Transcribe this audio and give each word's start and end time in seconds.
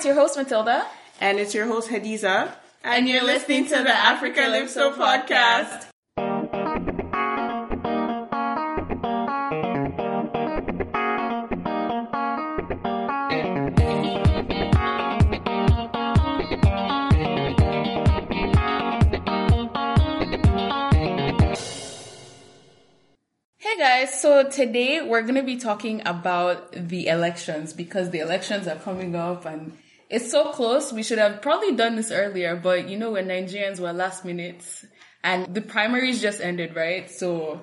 it's 0.00 0.06
your 0.06 0.14
host 0.14 0.34
Matilda. 0.34 0.86
And 1.20 1.38
it's 1.38 1.52
your 1.52 1.66
host 1.66 1.90
Hadiza. 1.90 2.54
And, 2.82 3.06
you're 3.06 3.22
listening 3.22 3.66
to 3.66 3.82
the 3.82 3.90
Africalypso 3.90 4.94
podcast. 4.94 5.88
Hey 23.58 23.76
guys, 23.76 24.18
so 24.18 24.48
today 24.48 25.02
we're 25.02 25.20
going 25.20 25.34
to 25.34 25.42
be 25.42 25.56
talking 25.56 26.00
about 26.06 26.72
the 26.72 27.08
elections 27.08 27.74
because 27.74 28.08
the 28.08 28.20
elections 28.20 28.66
are 28.66 28.76
coming 28.76 29.14
up 29.14 29.44
and 29.44 29.76
it's 30.10 30.30
so 30.30 30.50
close. 30.50 30.92
We 30.92 31.02
should 31.04 31.18
have 31.18 31.40
probably 31.40 31.76
done 31.76 31.94
this 31.96 32.10
earlier, 32.10 32.56
but 32.56 32.88
you 32.88 32.98
know, 32.98 33.12
when 33.12 33.28
Nigerians 33.28 33.78
were 33.78 33.92
last 33.92 34.24
minutes 34.24 34.84
and 35.22 35.54
the 35.54 35.62
primaries 35.62 36.20
just 36.20 36.40
ended, 36.40 36.74
right? 36.74 37.08
So 37.10 37.62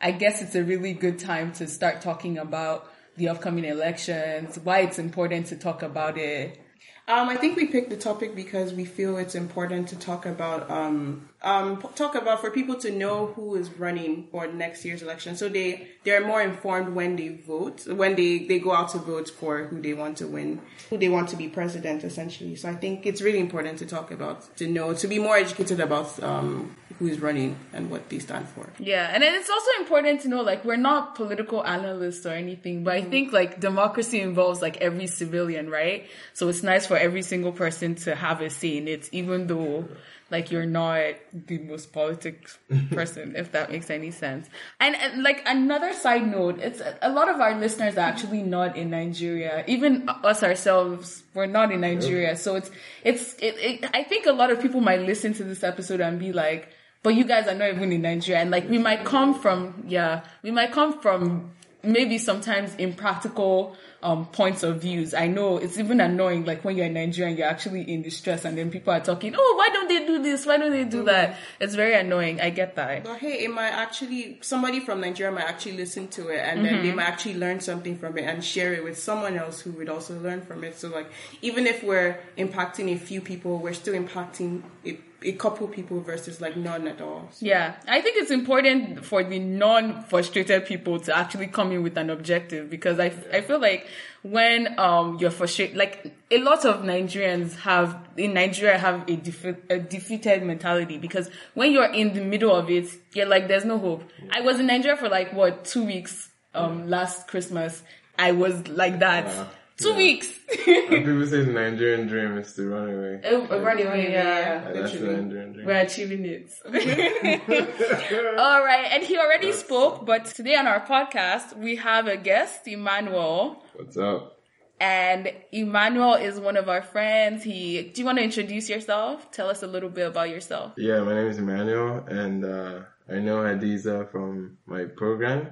I 0.00 0.12
guess 0.12 0.40
it's 0.40 0.54
a 0.54 0.62
really 0.62 0.92
good 0.92 1.18
time 1.18 1.52
to 1.54 1.66
start 1.66 2.00
talking 2.00 2.38
about 2.38 2.90
the 3.16 3.28
upcoming 3.28 3.64
elections, 3.64 4.58
why 4.62 4.80
it's 4.80 5.00
important 5.00 5.46
to 5.48 5.56
talk 5.56 5.82
about 5.82 6.16
it. 6.16 6.60
Um, 7.08 7.28
I 7.28 7.36
think 7.36 7.56
we 7.56 7.66
picked 7.66 7.90
the 7.90 7.96
topic 7.96 8.36
because 8.36 8.72
we 8.72 8.84
feel 8.84 9.16
it's 9.16 9.34
important 9.34 9.88
to 9.88 9.96
talk 9.96 10.24
about, 10.24 10.70
um, 10.70 11.30
um, 11.42 11.80
talk 11.94 12.14
about 12.16 12.40
for 12.40 12.50
people 12.50 12.74
to 12.76 12.90
know 12.90 13.26
who 13.28 13.54
is 13.54 13.70
running 13.70 14.26
for 14.30 14.46
next 14.48 14.84
year's 14.84 15.02
election. 15.02 15.36
So 15.36 15.48
they, 15.48 15.88
they're 16.04 16.26
more 16.26 16.42
informed 16.42 16.94
when 16.94 17.14
they 17.16 17.28
vote, 17.28 17.86
when 17.86 18.16
they, 18.16 18.40
they 18.40 18.58
go 18.58 18.72
out 18.72 18.90
to 18.90 18.98
vote 18.98 19.30
for 19.30 19.64
who 19.64 19.80
they 19.80 19.94
want 19.94 20.18
to 20.18 20.26
win, 20.26 20.60
who 20.90 20.98
they 20.98 21.08
want 21.08 21.28
to 21.28 21.36
be 21.36 21.48
president 21.48 22.02
essentially. 22.02 22.56
So 22.56 22.68
I 22.68 22.74
think 22.74 23.06
it's 23.06 23.22
really 23.22 23.38
important 23.38 23.78
to 23.78 23.86
talk 23.86 24.10
about, 24.10 24.56
to 24.56 24.66
know, 24.66 24.94
to 24.94 25.06
be 25.06 25.18
more 25.18 25.36
educated 25.36 25.78
about, 25.78 26.20
um, 26.22 26.74
who 26.98 27.06
is 27.06 27.20
running 27.20 27.56
and 27.72 27.90
what 27.90 28.08
they 28.08 28.18
stand 28.18 28.48
for. 28.48 28.68
Yeah, 28.80 29.08
and 29.12 29.22
it's 29.22 29.48
also 29.48 29.70
important 29.78 30.22
to 30.22 30.28
know 30.28 30.42
like 30.42 30.64
we're 30.64 30.76
not 30.76 31.14
political 31.14 31.64
analysts 31.64 32.26
or 32.26 32.32
anything, 32.32 32.82
but 32.82 32.94
I 32.94 33.02
think 33.02 33.32
like 33.32 33.60
democracy 33.60 34.20
involves 34.20 34.60
like 34.60 34.78
every 34.78 35.06
civilian, 35.06 35.70
right? 35.70 36.08
So 36.34 36.48
it's 36.48 36.64
nice 36.64 36.86
for 36.86 36.96
every 36.96 37.22
single 37.22 37.52
person 37.52 37.94
to 37.96 38.16
have 38.16 38.40
a 38.40 38.50
say 38.50 38.78
in 38.78 38.88
it, 38.88 39.08
even 39.12 39.46
though 39.46 39.86
like 40.30 40.50
you're 40.50 40.66
not 40.66 41.14
the 41.32 41.58
most 41.58 41.92
politics 41.92 42.58
person, 42.90 43.34
if 43.36 43.52
that 43.52 43.70
makes 43.70 43.90
any 43.90 44.10
sense. 44.10 44.48
And, 44.78 44.94
and 44.96 45.22
like 45.22 45.42
another 45.46 45.92
side 45.92 46.26
note, 46.26 46.58
it's 46.60 46.82
a 47.00 47.10
lot 47.10 47.28
of 47.28 47.40
our 47.40 47.58
listeners 47.58 47.96
are 47.96 48.00
actually 48.00 48.42
not 48.42 48.76
in 48.76 48.90
Nigeria. 48.90 49.64
Even 49.66 50.08
us 50.08 50.42
ourselves, 50.42 51.22
we're 51.34 51.46
not 51.46 51.72
in 51.72 51.80
Nigeria. 51.80 52.36
So 52.36 52.56
it's, 52.56 52.70
it's, 53.04 53.34
it, 53.34 53.56
it, 53.58 53.90
I 53.94 54.02
think 54.02 54.26
a 54.26 54.32
lot 54.32 54.50
of 54.50 54.60
people 54.60 54.80
might 54.80 55.00
listen 55.00 55.32
to 55.34 55.44
this 55.44 55.64
episode 55.64 56.00
and 56.00 56.18
be 56.18 56.32
like, 56.32 56.68
but 57.02 57.14
you 57.14 57.24
guys 57.24 57.46
are 57.46 57.54
not 57.54 57.70
even 57.70 57.92
in 57.92 58.02
Nigeria. 58.02 58.42
And 58.42 58.50
like 58.50 58.68
we 58.68 58.78
might 58.78 59.04
come 59.04 59.32
from, 59.32 59.84
yeah, 59.86 60.24
we 60.42 60.50
might 60.50 60.72
come 60.72 61.00
from 61.00 61.52
maybe 61.82 62.18
sometimes 62.18 62.74
impractical 62.74 63.76
um, 64.02 64.26
points 64.26 64.62
of 64.62 64.80
views. 64.80 65.12
I 65.12 65.26
know 65.26 65.58
it's 65.58 65.78
even 65.78 66.00
annoying, 66.00 66.44
like 66.44 66.64
when 66.64 66.76
you're 66.76 66.86
in 66.86 66.94
Nigeria 66.94 67.30
and 67.30 67.38
you're 67.38 67.48
actually 67.48 67.82
in 67.82 68.02
distress 68.02 68.44
and 68.44 68.56
then 68.56 68.70
people 68.70 68.92
are 68.92 69.00
talking, 69.00 69.34
oh, 69.36 69.54
why 69.56 69.68
don't 69.72 69.88
they 69.88 70.06
do 70.06 70.22
this? 70.22 70.46
Why 70.46 70.56
don't 70.56 70.70
they 70.70 70.84
do 70.84 71.04
that? 71.04 71.36
It's 71.60 71.74
very 71.74 71.94
annoying. 71.94 72.40
I 72.40 72.50
get 72.50 72.76
that. 72.76 73.04
But 73.04 73.18
hey, 73.18 73.44
it 73.44 73.52
might 73.52 73.70
actually, 73.70 74.38
somebody 74.40 74.80
from 74.80 75.00
Nigeria 75.00 75.32
might 75.32 75.48
actually 75.48 75.76
listen 75.78 76.08
to 76.08 76.28
it 76.28 76.38
and 76.38 76.64
then 76.64 76.82
they 76.82 76.92
might 76.92 77.08
actually 77.08 77.34
learn 77.34 77.60
something 77.60 77.98
from 77.98 78.16
it 78.18 78.22
and 78.22 78.44
share 78.44 78.72
it 78.72 78.84
with 78.84 78.98
someone 78.98 79.36
else 79.36 79.60
who 79.60 79.72
would 79.72 79.88
also 79.88 80.18
learn 80.20 80.42
from 80.42 80.62
it. 80.62 80.78
So 80.78 80.88
like, 80.88 81.10
even 81.42 81.66
if 81.66 81.82
we're 81.82 82.20
impacting 82.36 82.92
a 82.94 82.98
few 82.98 83.20
people, 83.20 83.58
we're 83.58 83.72
still 83.74 83.94
impacting 83.94 84.62
a, 84.86 84.98
a 85.22 85.32
couple 85.32 85.66
people 85.68 86.00
versus 86.00 86.40
like 86.40 86.56
none 86.56 86.86
at 86.86 87.00
all. 87.00 87.28
So- 87.32 87.44
Yeah, 87.46 87.74
I 87.88 88.00
think 88.00 88.16
it's 88.18 88.30
important 88.30 89.04
for 89.04 89.24
the 89.24 89.38
non-frustrated 89.38 90.66
people 90.66 91.00
to 91.00 91.16
actually 91.16 91.48
come 91.48 91.72
in 91.72 91.82
with 91.82 91.96
an 91.96 92.10
objective 92.10 92.70
because 92.70 93.00
I, 93.00 93.06
I 93.32 93.40
feel 93.40 93.58
like 93.60 93.86
when 94.22 94.78
um 94.78 95.18
you're 95.20 95.30
frustrated, 95.30 95.76
like 95.76 96.12
a 96.30 96.38
lot 96.38 96.64
of 96.64 96.82
Nigerians 96.82 97.56
have 97.60 97.96
in 98.16 98.34
Nigeria 98.34 98.78
have 98.78 99.02
a, 99.02 99.16
defe- 99.16 99.70
a 99.70 99.78
defeated 99.78 100.42
mentality 100.42 100.98
because 100.98 101.30
when 101.54 101.72
you're 101.72 101.92
in 101.92 102.14
the 102.14 102.20
middle 102.22 102.54
of 102.54 102.68
it, 102.70 102.88
you're 103.14 103.26
like, 103.26 103.48
there's 103.48 103.64
no 103.64 103.78
hope. 103.78 104.02
I 104.30 104.40
was 104.40 104.58
in 104.60 104.66
Nigeria 104.66 104.96
for 104.96 105.08
like 105.08 105.32
what 105.32 105.64
two 105.64 105.84
weeks 105.84 106.30
um 106.54 106.88
last 106.88 107.28
Christmas. 107.28 107.82
I 108.18 108.32
was 108.32 108.66
like 108.68 108.98
that. 109.00 109.26
Wow. 109.26 109.48
Two 109.80 109.90
Yeah. 109.90 109.96
weeks. 109.96 110.28
People 110.48 111.26
say 111.26 111.42
the 111.44 111.52
Nigerian 111.52 112.06
dream 112.08 112.36
is 112.38 112.52
to 112.54 112.68
run 112.68 112.88
away. 112.94 113.20
Oh, 113.24 113.60
run 113.60 113.80
away, 113.80 114.10
yeah. 114.12 114.66
And 114.66 114.76
that's 114.76 114.92
the 114.92 114.98
literally. 115.00 115.22
Nigerian 115.24 115.52
dream. 115.52 115.66
We're 115.66 115.80
achieving 115.80 116.24
it. 116.24 116.52
All 118.38 118.64
right. 118.64 118.88
And 118.92 119.02
he 119.04 119.16
already 119.18 119.52
spoke, 119.52 120.04
but 120.06 120.24
today 120.26 120.56
on 120.56 120.66
our 120.66 120.80
podcast, 120.84 121.56
we 121.56 121.76
have 121.76 122.06
a 122.08 122.16
guest, 122.16 122.66
Emmanuel. 122.66 123.62
What's 123.74 123.96
up? 123.96 124.34
And 124.80 125.32
Emmanuel 125.52 126.14
is 126.14 126.38
one 126.38 126.56
of 126.56 126.68
our 126.68 126.82
friends. 126.82 127.42
He, 127.42 127.82
do 127.82 128.00
you 128.00 128.04
want 128.06 128.18
to 128.18 128.24
introduce 128.24 128.68
yourself? 128.68 129.30
Tell 129.32 129.48
us 129.50 129.62
a 129.62 129.66
little 129.66 129.88
bit 129.90 130.06
about 130.06 130.28
yourself. 130.30 130.72
Yeah, 130.76 131.00
my 131.02 131.14
name 131.14 131.26
is 131.26 131.38
Emmanuel, 131.38 132.04
and 132.08 132.44
uh, 132.44 132.80
I 133.10 133.16
know 133.18 133.38
Hadiza 133.38 134.10
from 134.10 134.58
my 134.66 134.84
program. 134.84 135.50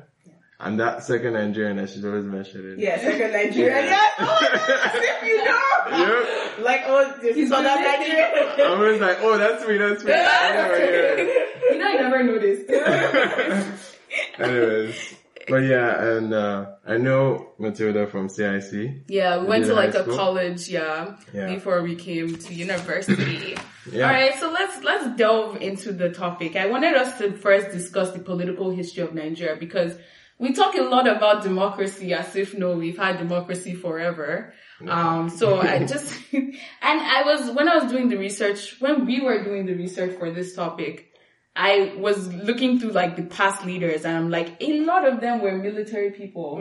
I'm 0.59 0.79
that 0.79 1.03
second 1.05 1.35
Nigerian. 1.35 1.79
I 1.79 1.85
should 1.87 2.05
always 2.05 2.25
mentioning. 2.25 2.79
Yeah, 2.79 2.99
second 2.99 3.33
Nigeria. 3.33 3.85
Yeah. 3.85 4.09
Oh, 4.19 4.39
if 4.95 5.23
you 5.23 5.45
know. 5.45 5.63
Yep. 5.99 6.65
Like, 6.65 6.83
oh, 6.87 7.15
this 7.21 7.37
is 7.37 7.53
other 7.53 7.65
Nigeria. 7.65 8.55
I'm 8.67 8.79
always 8.81 9.01
like, 9.01 9.19
oh, 9.21 9.37
that's 9.37 9.67
me, 9.69 9.77
that's 9.77 10.03
me. 10.03 10.11
Yeah, 10.13 10.77
You 11.71 11.79
know, 11.79 11.87
I 11.87 11.95
never 11.95 12.23
noticed. 12.25 12.71
Anyways. 14.39 15.15
But 15.49 15.59
yeah, 15.59 16.03
and 16.17 16.35
uh, 16.35 16.67
I 16.85 16.97
know 16.97 17.51
Matilda 17.59 18.09
from 18.09 18.29
CIC. 18.29 19.05
Yeah, 19.09 19.39
we 19.39 19.47
went 19.47 19.67
to 19.67 19.75
like 19.75 19.95
a 19.95 20.03
school? 20.03 20.17
college, 20.17 20.69
yeah, 20.69 21.17
Yeah. 21.33 21.55
before 21.55 21.83
we 21.83 21.95
came 21.95 22.37
to 22.37 22.55
university. 22.55 23.57
Yeah. 23.93 24.07
All 24.07 24.13
right, 24.13 24.35
so 24.41 24.51
let's 24.51 24.83
let's 24.83 25.17
delve 25.17 25.59
into 25.63 25.93
the 25.93 26.09
topic. 26.11 26.57
I 26.57 26.67
wanted 26.67 26.95
us 26.97 27.17
to 27.19 27.31
first 27.33 27.71
discuss 27.71 28.11
the 28.11 28.19
political 28.19 28.71
history 28.71 29.05
of 29.05 29.15
Nigeria 29.15 29.55
because 29.55 29.97
we 30.39 30.53
talk 30.53 30.75
a 30.75 30.83
lot 30.83 31.09
about 31.09 31.43
democracy 31.43 32.13
as 32.13 32.37
if 32.37 32.57
no, 32.57 32.77
we've 32.77 32.99
had 32.99 33.19
democracy 33.19 33.75
forever. 33.75 34.53
Um, 34.87 35.31
so 35.31 35.61
I 35.61 35.85
just 35.95 36.15
and 36.33 36.55
I 36.83 37.23
was 37.25 37.51
when 37.51 37.69
I 37.69 37.77
was 37.77 37.91
doing 37.91 38.09
the 38.09 38.17
research 38.17 38.77
when 38.81 39.07
we 39.07 39.21
were 39.21 39.43
doing 39.43 39.67
the 39.67 39.75
research 39.75 40.19
for 40.19 40.31
this 40.31 40.55
topic. 40.55 41.13
I 41.59 41.95
was 41.97 42.31
looking 42.35 42.79
through 42.79 42.91
like 42.91 43.17
the 43.17 43.23
past 43.23 43.65
leaders 43.65 44.05
and 44.05 44.15
I'm 44.15 44.29
like, 44.29 44.59
a 44.61 44.81
lot 44.81 45.09
of 45.09 45.23
them 45.23 45.41
were 45.41 45.57
military 45.57 46.11
people. 46.11 46.61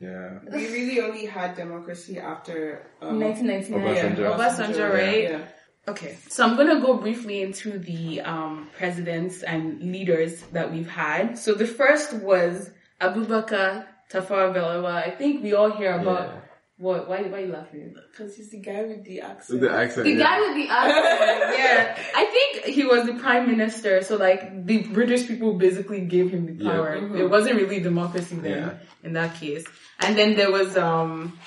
Yeah. 0.00 0.38
We 0.52 0.68
really 0.68 1.00
only 1.00 1.26
had 1.26 1.56
democracy 1.56 2.20
after 2.20 2.86
um, 3.02 3.18
1999. 3.18 4.14
Obasanjo. 4.14 4.36
Obasanjo, 4.36 4.92
right? 4.92 5.22
Yeah. 5.24 5.40
Okay, 5.88 6.18
so 6.28 6.44
I'm 6.44 6.54
gonna 6.54 6.80
go 6.80 6.98
briefly 6.98 7.42
into 7.42 7.78
the 7.78 8.20
um, 8.20 8.68
presidents 8.76 9.42
and 9.42 9.82
leaders 9.82 10.42
that 10.52 10.70
we've 10.70 10.88
had. 10.88 11.38
So 11.38 11.54
the 11.54 11.66
first 11.66 12.12
was 12.12 12.70
Abubakar 13.00 13.86
Tafawa 14.10 14.54
Balewa. 14.54 14.94
I 14.94 15.10
think 15.10 15.42
we 15.42 15.54
all 15.54 15.70
hear 15.70 15.92
about 15.92 16.28
Yeah. 16.28 16.40
what? 16.78 17.08
Why? 17.08 17.22
Why 17.22 17.38
are 17.38 17.46
you 17.46 17.52
laughing? 17.52 17.94
Because 18.10 18.36
he's 18.36 18.50
the 18.50 18.58
guy 18.60 18.82
with 18.84 19.04
the 19.04 19.20
accent. 19.20 19.60
The 19.60 19.70
accent. 19.70 20.04
The 20.04 20.12
yeah. 20.12 20.24
guy 20.24 20.40
with 20.40 20.54
the 20.56 20.68
accent. 20.72 21.58
yeah, 21.58 21.98
I 22.14 22.24
think 22.26 22.64
he 22.74 22.84
was 22.84 23.06
the 23.06 23.14
prime 23.14 23.46
minister. 23.48 24.02
So 24.02 24.16
like 24.16 24.64
the 24.66 24.78
British 24.98 25.26
people 25.26 25.54
basically 25.54 26.00
gave 26.02 26.30
him 26.30 26.46
the 26.46 26.64
Yeah. 26.64 26.70
power. 26.70 26.94
It 27.16 27.28
wasn't 27.28 27.56
really 27.56 27.80
democracy 27.80 28.36
then 28.36 28.50
Yeah. 28.58 28.74
in 29.02 29.12
that 29.14 29.34
case. 29.36 29.64
And 30.00 30.16
then 30.16 30.36
there 30.36 30.50
was 30.50 30.76
um. 30.76 31.38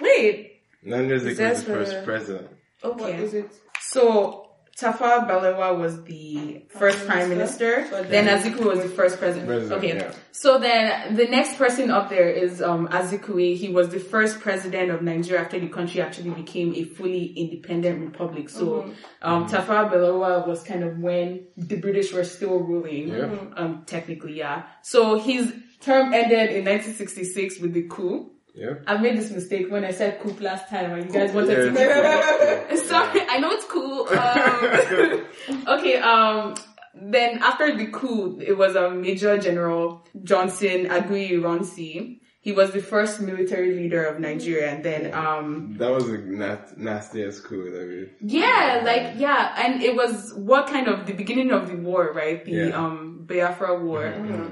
Wait, 0.00 0.60
Nnamdi 0.84 1.12
was 1.12 1.24
the 1.24 1.34
first 1.36 1.66
for- 1.66 2.02
president. 2.02 2.48
okay. 2.82 3.00
What 3.12 3.14
is 3.20 3.34
it? 3.34 3.50
So 3.80 4.41
Tafawa 4.76 5.28
Balewa 5.28 5.78
was 5.78 6.02
the 6.04 6.64
first 6.68 7.06
prime 7.06 7.28
minister. 7.28 7.86
But 7.90 8.08
Then 8.10 8.24
then- 8.24 8.40
Azikiwe 8.42 8.64
was 8.64 8.82
the 8.82 8.88
first 8.88 9.18
president. 9.18 9.46
President, 9.48 9.78
okay. 9.84 9.96
yeah. 9.96 10.12
So 10.32 10.58
then 10.58 11.14
the 11.14 11.26
next 11.26 11.56
person 11.56 11.90
up 11.90 12.08
there 12.08 12.28
is 12.30 12.62
um, 12.62 12.88
Azikiwe. 12.88 13.54
He 13.56 13.68
was 13.68 13.90
the 13.90 14.00
first 14.00 14.40
president 14.40 14.90
of 14.90 15.02
Nigeria 15.02 15.42
after 15.42 15.60
the 15.60 15.68
country 15.68 16.00
actually 16.00 16.30
became 16.30 16.74
a 16.74 16.84
fully 16.84 17.26
independent 17.26 18.00
republic. 18.00 18.48
So 18.48 18.92
um, 19.20 19.46
Tafawa 19.46 19.92
Balewa 19.92 20.46
was 20.48 20.62
kind 20.62 20.82
of 20.82 20.98
when 20.98 21.46
the 21.56 21.76
British 21.76 22.12
were 22.12 22.24
still 22.24 22.58
ruling. 22.58 23.08
Yeah. 23.08 23.36
Um, 23.56 23.84
technically, 23.86 24.38
yeah. 24.38 24.64
So 24.82 25.18
his 25.18 25.52
term 25.80 26.14
ended 26.14 26.50
in 26.50 26.64
1966 26.64 27.60
with 27.60 27.74
the 27.74 27.82
coup. 27.88 28.30
Yeah. 28.54 28.74
I 28.86 28.98
made 28.98 29.16
this 29.16 29.30
mistake 29.30 29.70
when 29.70 29.84
I 29.84 29.92
said 29.92 30.20
coup 30.20 30.36
last 30.40 30.68
time 30.68 30.92
and 30.92 31.06
you 31.06 31.12
guys 31.12 31.32
wanted 31.32 31.74
Yeah, 31.74 31.86
to 31.86 32.66
cool. 32.68 32.76
Sorry, 32.92 33.20
I 33.28 33.38
know 33.38 33.50
it's 33.50 33.64
cool. 33.64 34.08
Um, 34.22 35.66
okay, 35.78 35.96
um, 35.98 36.54
then 36.94 37.38
after 37.42 37.74
the 37.76 37.86
coup, 37.86 38.38
it 38.40 38.56
was 38.56 38.76
um, 38.76 39.00
Major 39.00 39.38
General 39.38 40.04
Johnson 40.22 40.86
Aguiyi-Ironsi. 40.86 42.18
He 42.42 42.50
was 42.50 42.72
the 42.72 42.80
first 42.82 43.20
military 43.20 43.72
leader 43.76 44.04
of 44.04 44.18
Nigeria, 44.18 44.68
and 44.74 44.84
then 44.84 45.14
um 45.14 45.76
That 45.78 45.92
was 45.92 46.06
the 46.08 46.18
nat- 46.18 46.76
nastiest 46.76 47.44
coup 47.44 47.70
that 47.70 47.86
we. 47.86 48.10
yeah, 48.40 48.82
like 48.84 49.14
yeah, 49.16 49.54
and 49.64 49.80
it 49.80 49.94
was 49.94 50.34
what 50.34 50.66
kind 50.66 50.88
of 50.88 51.06
the 51.06 51.12
beginning 51.12 51.52
of 51.52 51.68
the 51.68 51.76
war, 51.76 52.12
right? 52.12 52.44
The 52.44 52.50
Yeah. 52.52 52.76
um 52.76 53.20
Biafra 53.28 53.78
war, 53.80 54.02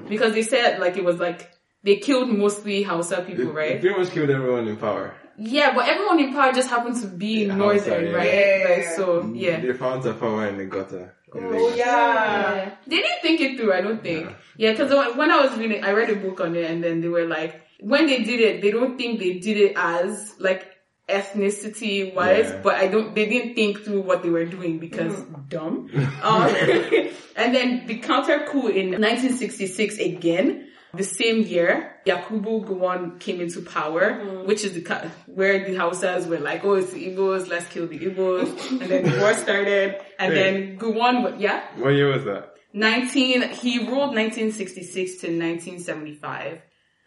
because 0.08 0.32
they 0.34 0.42
said 0.42 0.78
like 0.78 0.96
it 0.96 1.04
was 1.04 1.18
like 1.18 1.50
they 1.82 1.96
killed 1.96 2.28
mostly 2.28 2.82
Hausa 2.82 3.22
people, 3.22 3.46
they 3.46 3.50
right? 3.50 3.80
pretty 3.80 3.98
much 3.98 4.10
killed 4.10 4.30
everyone 4.30 4.68
in 4.68 4.76
power. 4.76 5.14
Yeah, 5.38 5.74
but 5.74 5.88
everyone 5.88 6.20
in 6.20 6.32
power 6.34 6.52
just 6.52 6.68
happened 6.68 7.00
to 7.00 7.06
be 7.06 7.44
Yeah, 7.46 7.54
northern, 7.56 7.78
Hausa, 7.78 8.02
yeah. 8.04 8.10
right? 8.16 8.34
Yeah. 8.34 8.66
Like 8.76 8.84
so, 8.96 9.32
yeah. 9.34 9.60
They 9.60 9.72
found 9.72 10.04
a 10.04 10.12
power 10.14 10.46
in 10.48 10.58
the 10.58 10.66
gutter. 10.66 11.14
in 11.34 11.44
Oh 11.44 11.48
Lagos. 11.48 11.76
yeah. 11.78 12.74
They 12.86 12.96
didn't 12.96 13.22
think 13.22 13.40
it 13.40 13.56
through, 13.56 13.72
I 13.72 13.80
don't 13.80 14.02
think. 14.02 14.30
Yeah, 14.58 14.72
because 14.72 14.90
when 15.16 15.30
I 15.30 15.40
was 15.46 15.56
reading, 15.56 15.82
I 15.82 15.92
read 15.92 16.10
a 16.10 16.16
book 16.16 16.40
on 16.40 16.54
it, 16.56 16.70
and 16.70 16.84
then 16.84 17.00
they 17.00 17.08
were 17.08 17.24
like, 17.26 17.62
when 17.80 18.06
they 18.06 18.22
did 18.22 18.40
it, 18.40 18.60
they 18.60 18.70
don't 18.70 18.98
think 18.98 19.18
they 19.20 19.38
did 19.38 19.56
it 19.56 19.72
as 19.76 20.34
like 20.38 20.66
ethnicity 21.08 22.14
wise, 22.14 22.46
Yeah. 22.50 22.60
but 22.62 22.74
I 22.74 22.88
don't. 22.88 23.14
They 23.14 23.26
didn't 23.26 23.54
think 23.54 23.82
through 23.84 24.02
what 24.02 24.22
they 24.22 24.28
were 24.30 24.44
doing 24.44 24.78
because 24.78 25.14
dumb. 25.48 25.88
Um, 26.22 26.42
and 27.36 27.54
then 27.54 27.86
the 27.86 27.98
counter 27.98 28.46
coup 28.46 28.68
in 28.68 28.90
1966 29.00 29.98
again. 29.98 30.66
The 30.92 31.04
same 31.04 31.42
year, 31.42 31.94
Yakubu 32.04 32.64
Gowon 32.66 33.20
came 33.20 33.40
into 33.40 33.60
power, 33.62 34.14
which 34.44 34.64
is 34.64 34.72
the 34.72 34.82
ca- 34.82 35.08
where 35.26 35.64
the 35.64 35.74
Hausas 35.76 36.26
were 36.26 36.38
like, 36.40 36.64
"Oh, 36.64 36.74
it's 36.74 36.92
the 36.92 37.06
Igbos, 37.14 37.48
let's 37.48 37.66
kill 37.68 37.86
the 37.86 37.98
Igbos," 37.98 38.48
and 38.80 38.90
then 38.90 39.02
the 39.04 39.18
war 39.20 39.32
started. 39.34 40.00
And 40.18 40.32
Hey. 40.32 40.38
then 40.42 40.78
Gowon, 40.78 41.22
wa- 41.22 41.36
yeah, 41.38 41.60
What 41.76 41.90
year 41.90 42.08
was 42.12 42.24
that? 42.24 42.54
19, 42.72 43.42
he 43.50 43.78
ruled 43.86 44.14
1966 44.14 45.20
to 45.20 45.26
1975. 45.28 46.58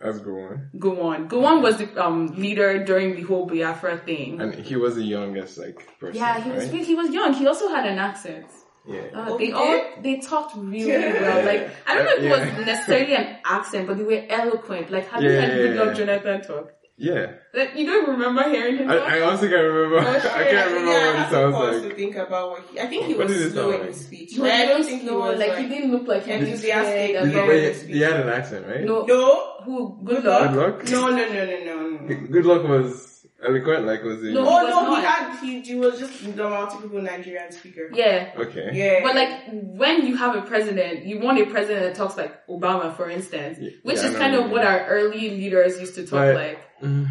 That's 0.02 0.18
a 0.18 0.22
good. 0.22 0.70
Gowon. 0.78 1.28
Gowon 1.30 1.62
was 1.62 1.78
the 1.78 1.88
um, 2.06 2.28
leader 2.36 2.84
during 2.84 3.16
the 3.16 3.22
whole 3.22 3.46
Biafra 3.46 3.98
thing. 4.00 4.42
And 4.42 4.54
he 4.56 4.76
was 4.76 4.96
the 4.96 5.04
youngest, 5.04 5.58
like, 5.58 5.78
person. 6.00 6.18
yeah, 6.22 6.42
he 6.42 6.50
was 6.52 6.70
right? 6.70 6.84
he 6.84 6.96
was 6.96 7.10
young. 7.12 7.34
He 7.34 7.48
also 7.48 7.70
had 7.70 7.86
an 7.86 8.00
accent. 8.00 8.48
Yeah. 8.86 9.00
Uh, 9.16 9.26
Oh, 9.30 9.38
they 9.38 9.52
all 9.52 9.82
they 10.02 10.18
talked 10.20 10.56
really 10.58 10.88
Yeah. 10.92 11.22
well. 11.22 11.46
Like 11.46 11.70
I 11.88 11.96
don't 11.96 12.06
know 12.24 12.36
if 12.36 12.48
it 12.48 12.58
was 12.58 12.66
necessarily 12.66 13.16
an 13.16 13.38
accent, 13.46 13.88
but 13.88 13.98
they 13.98 14.04
were 14.04 14.24
eloquent. 14.30 14.92
Like 14.92 15.08
have 15.10 15.22
you 15.24 15.30
Yeah, 15.32 15.42
heard 15.42 15.50
yeah, 15.50 15.56
Good 15.68 15.76
Luck 15.78 15.88
yeah. 15.88 15.94
Jonathan 16.06 16.42
talk? 16.42 16.72
Yeah. 16.96 17.26
Like, 17.56 17.76
you 17.76 17.88
don't 17.88 18.08
remember 18.08 18.44
hearing 18.52 18.78
him 18.78 18.90
I, 18.90 18.96
talk? 18.98 19.10
I 19.10 19.22
honestly 19.22 19.50
can't 19.50 19.64
remember. 19.64 20.08
Oh, 20.08 20.14
shit. 20.14 20.32
I 20.42 20.44
can't 20.44 20.68
remember 20.72 20.92
yeah, 20.92 20.98
I 20.98 21.08
what 21.08 21.16
have 21.16 21.26
it 21.26 21.36
to 21.36 21.42
sounds 21.42 21.56
like. 21.84 21.90
to 21.90 21.96
think 21.96 22.16
about 22.18 22.50
what 22.52 22.64
he. 22.70 22.80
I 22.80 22.86
think 22.88 23.06
he 23.08 23.14
What 23.16 23.28
was 23.28 23.38
did 23.38 23.48
it 23.48 23.52
slow 23.52 23.72
in 23.72 23.88
his 23.88 24.06
speech. 24.06 24.38
no, 24.38 24.44
Like, 24.44 24.54
I 24.54 24.66
don't 24.68 24.78
was 24.78 24.88
think 24.88 25.02
he 25.02 25.10
was 25.10 25.40
like, 25.40 25.58
he 25.58 25.68
didn't 25.70 25.92
look 25.92 26.08
like 26.08 26.24
he 26.26 26.32
enthusiastic. 26.34 27.16
was 27.16 27.26
He, 27.26 27.32
scared 27.32 27.48
but 27.82 27.88
he, 27.88 27.94
he 27.94 28.00
had 28.02 28.20
an 28.20 28.30
accent, 28.30 28.68
right? 28.68 28.84
No, 28.84 29.06
No, 29.06 29.54
who? 29.64 30.00
Good 30.04 30.24
luck. 30.24 30.52
Good 30.54 30.60
luck. 30.60 30.90
no, 30.92 31.10
no, 31.10 31.34
no, 31.34 31.46
no, 31.46 31.60
no. 31.66 31.90
no. 31.90 32.28
Good 32.28 32.46
luck 32.46 32.64
was 32.64 33.13
eloquent, 33.46 33.86
like 33.86 34.04
was 34.04 34.22
he? 34.22 34.34
No. 34.34 34.42
Oh 34.42 34.62
no, 34.68 34.96
he 34.96 35.02
not. 35.02 35.04
had 35.06 35.40
he, 35.40 35.62
he 35.62 35.76
was 35.76 36.00
just 36.00 36.24
the 36.36 36.50
multiple 36.50 37.02
Nigerian 37.02 37.52
speaker. 37.52 37.90
Yeah. 37.94 38.32
Okay. 38.38 38.70
Yeah, 38.74 39.00
But 39.04 39.16
like 39.16 39.32
when 39.52 40.06
you 40.08 40.16
have 40.18 40.36
a 40.36 40.42
president, 40.42 41.06
you 41.06 41.20
want 41.20 41.40
a 41.40 41.46
president 41.46 41.86
that 41.86 41.96
talks 41.96 42.18
like 42.18 42.46
Obama, 42.48 42.96
for 42.96 43.10
instance, 43.10 43.60
which 43.84 43.98
Yeah, 43.98 44.08
is 44.10 44.16
kind 44.18 44.36
of 44.36 44.50
what 44.50 44.66
our 44.66 44.86
early 44.88 45.30
leaders 45.32 45.80
used 45.80 45.96
to 45.96 46.04
talk 46.04 46.12
But- 46.20 46.36
like. 46.36 46.60
Mm. 46.82 47.08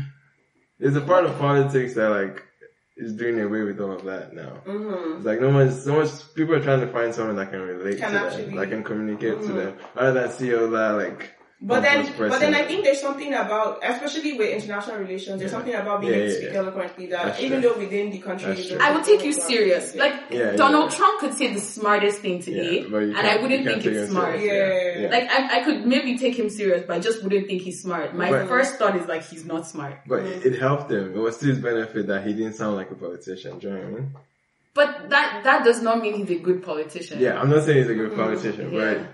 There's 0.78 0.96
a 0.96 1.00
part 1.00 1.24
of 1.24 1.38
politics 1.38 1.94
that 1.94 2.08
like 2.08 2.42
is 2.96 3.12
doing 3.14 3.40
away 3.40 3.62
with 3.62 3.80
all 3.80 3.92
of 3.92 4.04
that 4.04 4.34
now. 4.34 4.50
hmm 4.66 5.16
It's 5.16 5.24
like 5.24 5.40
no 5.40 5.50
much, 5.50 5.70
so 5.72 5.94
much 5.94 6.10
people 6.34 6.54
are 6.54 6.62
trying 6.62 6.80
to 6.80 6.88
find 6.88 7.14
someone 7.14 7.36
that 7.36 7.50
can 7.50 7.60
relate 7.62 7.98
Can 7.98 8.12
to 8.12 8.18
actually- 8.20 8.44
them, 8.46 8.56
that 8.56 8.68
can 8.68 8.82
communicate 8.84 9.40
to 9.42 9.48
Mhm. 9.48 9.54
them, 9.56 9.76
rather 9.94 10.12
than 10.20 10.30
see 10.30 10.54
all 10.54 10.68
that 10.68 10.90
like. 10.92 11.30
But 11.64 11.82
then, 11.82 12.04
pompous 12.06 12.28
but 12.32 12.40
then 12.40 12.54
I 12.56 12.64
think 12.64 12.82
there's 12.82 13.00
something 13.00 13.32
about, 13.32 13.78
especially 13.84 14.32
with 14.32 14.50
international 14.50 14.96
relations, 14.98 15.38
there's 15.38 15.52
Yeah. 15.52 15.56
something 15.58 15.74
about 15.74 16.00
being 16.00 16.12
Yeah, 16.12 16.18
able 16.18 16.26
to 16.28 16.34
speak 16.34 16.50
yeah. 16.52 16.58
eloquently 16.58 17.06
that 17.06 17.24
That's 17.26 17.40
even 17.40 17.60
true. 17.60 17.70
though 17.70 17.78
within 17.78 18.10
the 18.10 18.18
country, 18.18 18.48
That's 18.48 18.60
you 18.62 18.68
true. 18.70 18.78
don't 18.78 18.86
I 18.88 18.94
would 18.96 19.04
take 19.04 19.24
you 19.24 19.32
serious. 19.32 19.94
it. 19.94 19.98
Like 20.04 20.14
Yeah, 20.30 20.56
Donald 20.56 20.90
yeah. 20.90 20.96
Trump 20.96 21.20
could 21.20 21.34
say 21.34 21.54
the 21.54 21.60
smartest 21.60 22.18
thing 22.18 22.42
today, 22.42 22.80
Yeah, 22.80 22.88
but 22.90 23.02
and 23.04 23.16
I 23.16 23.36
wouldn't 23.40 23.64
think 23.64 23.82
take 23.84 23.92
it's 23.94 24.10
smart. 24.10 24.40
serious. 24.40 25.02
Yeah. 25.02 25.08
Like 25.16 25.26
I, 25.30 25.60
I 25.60 25.64
could 25.64 25.86
maybe 25.86 26.18
take 26.18 26.34
him 26.36 26.50
serious, 26.50 26.82
but 26.86 26.96
I 26.96 26.98
just 26.98 27.22
wouldn't 27.22 27.46
think 27.46 27.62
he's 27.62 27.80
smart. 27.80 28.12
My 28.16 28.28
But- 28.30 28.48
first 28.48 28.76
thought 28.78 28.96
is 28.96 29.06
like 29.06 29.22
he's 29.22 29.44
not 29.44 29.64
smart. 29.68 29.94
But 30.08 30.24
it, 30.24 30.44
it 30.44 30.58
helped 30.58 30.90
him. 30.90 31.14
It 31.14 31.20
was 31.28 31.36
to 31.38 31.46
his 31.46 31.58
benefit 31.60 32.08
that 32.08 32.26
he 32.26 32.32
didn't 32.32 32.54
sound 32.54 32.74
like 32.74 32.90
a 32.90 32.96
politician. 32.96 33.60
Do 33.60 33.68
you 33.68 33.72
know 33.74 33.78
what 33.80 33.86
I 33.86 33.90
mean? 33.98 34.08
But 34.74 35.10
that 35.10 35.44
that 35.44 35.64
does 35.64 35.80
not 35.80 36.00
mean 36.02 36.14
he's 36.14 36.30
a 36.30 36.40
good 36.42 36.60
politician. 36.64 37.20
Yeah, 37.20 37.38
I'm 37.40 37.50
not 37.50 37.62
saying 37.64 37.78
he's 37.78 37.90
a 37.90 37.94
good 37.94 38.16
politician, 38.16 38.66
Mm-hmm. 38.66 38.74
Yeah. 38.76 38.94
but 38.94 39.06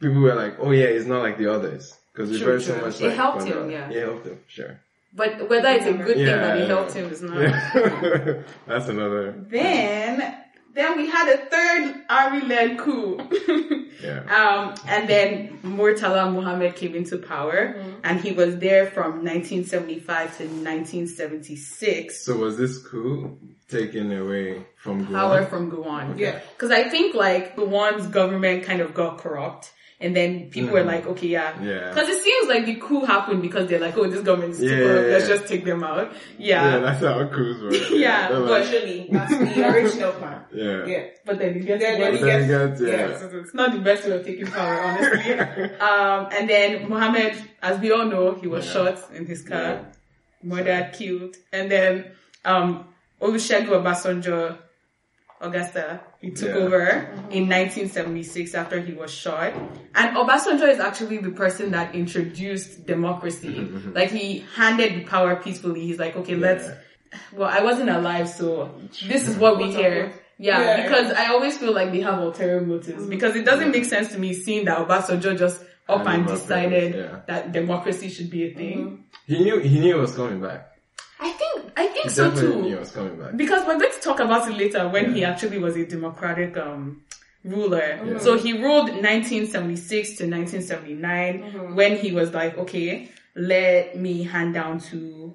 people 0.00 0.20
were 0.20 0.34
like, 0.34 0.56
"Oh 0.58 0.70
yeah, 0.70 0.86
it's 0.86 1.06
not 1.06 1.22
like 1.22 1.38
the 1.38 1.52
others." 1.52 1.96
Because 2.12 2.30
we've 2.30 2.40
True, 2.40 2.52
heard 2.52 2.62
so 2.62 2.74
true. 2.74 2.86
much. 2.86 3.00
It 3.00 3.06
like, 3.06 3.16
helped 3.16 3.44
him, 3.44 3.66
the- 3.66 3.72
yeah. 3.72 3.90
It 3.90 4.02
helped 4.04 4.26
him, 4.26 4.40
sure. 4.48 4.80
But 5.14 5.48
whether 5.48 5.68
it's 5.70 5.86
a 5.86 5.92
good 5.92 6.16
thing 6.16 6.26
that 6.26 6.58
it 6.58 6.68
helped 6.68 6.92
him 6.92 7.10
is 7.10 7.22
not. 7.22 7.40
Yeah. 7.40 8.42
That's 8.66 8.88
another. 8.88 9.32
Then, 9.32 10.36
then 10.74 10.96
we 10.96 11.08
had 11.08 11.28
a 11.28 11.38
third 11.46 12.04
army-led 12.08 12.78
coup. 12.78 13.18
Yeah. 14.02 14.20
um, 14.34 14.74
and 14.86 15.08
then 15.08 15.58
Murtala 15.62 16.32
Muhammad 16.32 16.74
came 16.74 16.94
into 16.94 17.18
power, 17.18 17.74
and 18.02 18.20
he 18.20 18.32
was 18.32 18.56
there 18.56 18.86
from 18.86 19.24
1975 19.24 20.38
to 20.38 20.44
1976. 20.44 22.24
So 22.24 22.36
was 22.36 22.56
this 22.56 22.78
coup 22.78 23.38
taken 23.68 24.12
away 24.12 24.64
from 24.76 25.06
Power 25.06 25.42
Gowon? 25.44 25.50
from 25.50 25.70
Gowon. 25.70 26.18
Yeah. 26.18 26.40
Because 26.52 26.70
I 26.70 26.88
think 26.88 27.14
like 27.14 27.56
Gowon's 27.56 28.06
government 28.06 28.64
kind 28.64 28.80
of 28.80 28.94
got 28.94 29.18
corrupt. 29.18 29.72
And 30.02 30.16
then 30.16 30.48
people 30.48 30.70
were 30.70 30.80
Mhm. 30.82 30.86
like, 30.86 31.06
okay, 31.08 31.26
yeah. 31.28 31.52
Yeah. 31.62 31.90
Because 31.90 32.08
it 32.08 32.22
seems 32.22 32.48
like 32.48 32.64
the 32.64 32.76
coup 32.76 33.04
happened 33.04 33.42
because 33.42 33.68
they're 33.68 33.78
like, 33.80 33.94
oh, 33.98 34.08
this 34.08 34.22
government 34.22 34.52
is 34.54 34.60
too 34.60 34.64
Yeah, 34.66 34.78
corrupt. 34.78 35.06
yeah, 35.06 35.12
Let's 35.12 35.28
yeah. 35.28 35.34
just 35.36 35.46
take 35.46 35.64
them 35.66 35.84
out. 35.84 36.12
Yeah, 36.38 36.64
Yeah. 36.72 36.78
that's 36.78 37.00
how 37.04 37.28
coups 37.28 37.60
work. 37.62 37.90
Yeah, 37.90 38.28
but- 38.30 38.40
like- 38.48 38.64
Usually, 38.72 39.08
that's 39.12 39.38
the 39.38 39.68
original 39.74 40.12
plan. 40.12 40.40
yeah. 40.54 40.86
Yeah. 40.86 41.02
But 41.26 41.38
then 41.38 41.50
it 41.56 41.66
gets 41.66 41.82
Then- 41.84 42.00
worse. 42.00 42.12
then 42.12 42.20
But 42.20 42.26
then 42.26 42.40
you 42.40 42.56
gets- 42.56 42.80
got, 42.80 42.88
yeah. 42.88 43.08
yes. 43.10 43.22
It's 43.44 43.54
not 43.54 43.72
the 43.72 43.78
best 43.80 44.04
way 44.06 44.12
of 44.16 44.24
taking 44.24 44.46
power, 44.46 44.80
honestly. 44.80 45.32
um, 45.88 46.28
and 46.32 46.48
then 46.48 46.88
Mohammed, 46.88 47.34
as 47.62 47.78
we 47.78 47.92
all 47.92 48.06
know, 48.06 48.34
he 48.40 48.46
was 48.46 48.64
Yeah. 48.66 48.72
shot 48.72 48.98
in 49.14 49.26
his 49.26 49.42
car, 49.42 49.60
Yeah. 49.60 49.78
murdered, 50.42 50.94
killed. 50.94 51.36
And 51.52 51.70
then 51.70 51.92
um, 52.46 52.86
Olusegun 53.20 53.68
Obasanjo, 53.68 54.56
Augusta, 55.42 56.00
he 56.20 56.30
took 56.30 56.50
Yeah. 56.50 56.62
over 56.64 56.82
in 57.30 57.48
1976 57.48 58.54
after 58.54 58.80
he 58.80 58.92
was 58.92 59.10
shot. 59.10 59.52
And 59.94 60.16
Obasanjo 60.16 60.68
is 60.68 60.78
actually 60.78 61.18
the 61.18 61.30
person 61.30 61.70
that 61.72 61.94
introduced 61.94 62.86
democracy. 62.86 63.54
like 63.94 64.10
he 64.10 64.44
handed 64.54 64.94
the 64.96 65.04
power 65.04 65.36
peacefully. 65.36 65.80
He's 65.80 65.98
like, 65.98 66.16
okay, 66.16 66.34
let's. 66.36 66.68
Well, 67.32 67.48
I 67.48 67.62
wasn't 67.62 67.90
alive, 67.90 68.28
so 68.28 68.72
this 69.08 69.26
is 69.26 69.36
what 69.36 69.58
we 69.58 69.72
hear. 69.72 70.12
Yeah, 70.38 70.60
Yeah. 70.60 70.82
because 70.82 71.12
I 71.12 71.26
always 71.26 71.58
feel 71.58 71.72
like 71.74 71.90
they 71.92 72.00
have 72.00 72.18
ulterior 72.18 72.60
motives 72.60 73.06
because 73.06 73.34
it 73.34 73.44
doesn't 73.44 73.72
make 73.72 73.84
sense 73.84 74.12
to 74.12 74.18
me 74.18 74.32
seeing 74.32 74.64
that 74.66 74.78
Obasanjo 74.78 75.36
just 75.38 75.60
up 75.88 76.00
And 76.06 76.08
and 76.08 76.26
decided 76.28 76.94
yeah. 76.94 77.20
that 77.26 77.50
democracy 77.52 78.08
should 78.08 78.30
be 78.30 78.44
a 78.50 78.54
thing. 78.54 78.78
Mm-hmm. 78.78 79.34
He 79.34 79.42
knew 79.44 79.58
he 79.58 79.80
knew 79.80 79.96
it 79.96 80.00
was 80.00 80.14
coming 80.14 80.40
back. 80.40 80.69
I 81.20 81.30
think 81.32 81.72
I 81.76 81.86
think 81.86 82.04
He 82.04 82.08
so 82.08 82.30
definitely 82.30 82.56
knew 82.62 82.68
too. 82.70 82.76
it 82.76 82.80
was 82.80 82.90
coming 82.92 83.16
back. 83.20 83.36
Because 83.36 83.66
we're 83.66 83.78
going 83.78 83.92
to 83.92 84.00
talk 84.00 84.20
about 84.20 84.50
it 84.50 84.56
later 84.56 84.88
when 84.88 85.14
he 85.14 85.24
actually 85.24 85.58
was 85.58 85.76
a 85.76 85.84
democratic 85.86 86.56
um 86.56 87.02
ruler. 87.44 88.00
Yeah. 88.04 88.18
So 88.18 88.36
he 88.38 88.52
ruled 88.54 88.88
1976 88.90 90.08
to 90.18 90.24
1979 90.26 91.74
when 91.74 91.96
he 91.98 92.12
was 92.12 92.32
like, 92.32 92.56
okay, 92.58 93.10
let 93.34 93.96
me 93.96 94.22
hand 94.24 94.54
down 94.54 94.80
to 94.90 95.34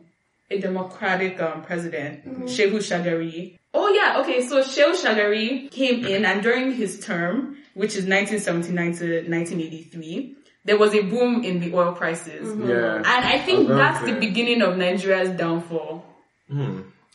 a 0.51 0.59
democratic 0.59 1.41
um, 1.41 1.63
president, 1.63 2.23
Shehu 2.45 2.77
Shagari. 2.77 3.57
Oh 3.73 3.89
yeah, 3.89 4.19
okay, 4.21 4.45
so 4.45 4.61
Shehu 4.61 4.93
Shagari 4.93 5.71
came 5.71 6.05
in 6.05 6.23
and 6.25 6.43
during 6.43 6.73
his 6.73 6.99
term, 6.99 7.57
which 7.73 7.95
is 7.95 8.05
1979 8.05 8.93
to 8.99 9.05
1983, 9.29 10.35
there 10.65 10.77
was 10.77 10.93
a 10.93 11.01
boom 11.01 11.43
in 11.43 11.59
the 11.59 11.73
oil 11.73 11.93
prices. 11.93 12.57
Yeah. 12.59 12.95
And 12.97 13.05
I 13.07 13.39
think 13.39 13.69
Around 13.69 13.77
that's 13.77 14.05
the 14.05 14.13
beginning 14.19 14.61
of 14.61 14.77
Nigeria's 14.77 15.29
downfall. 15.37 16.03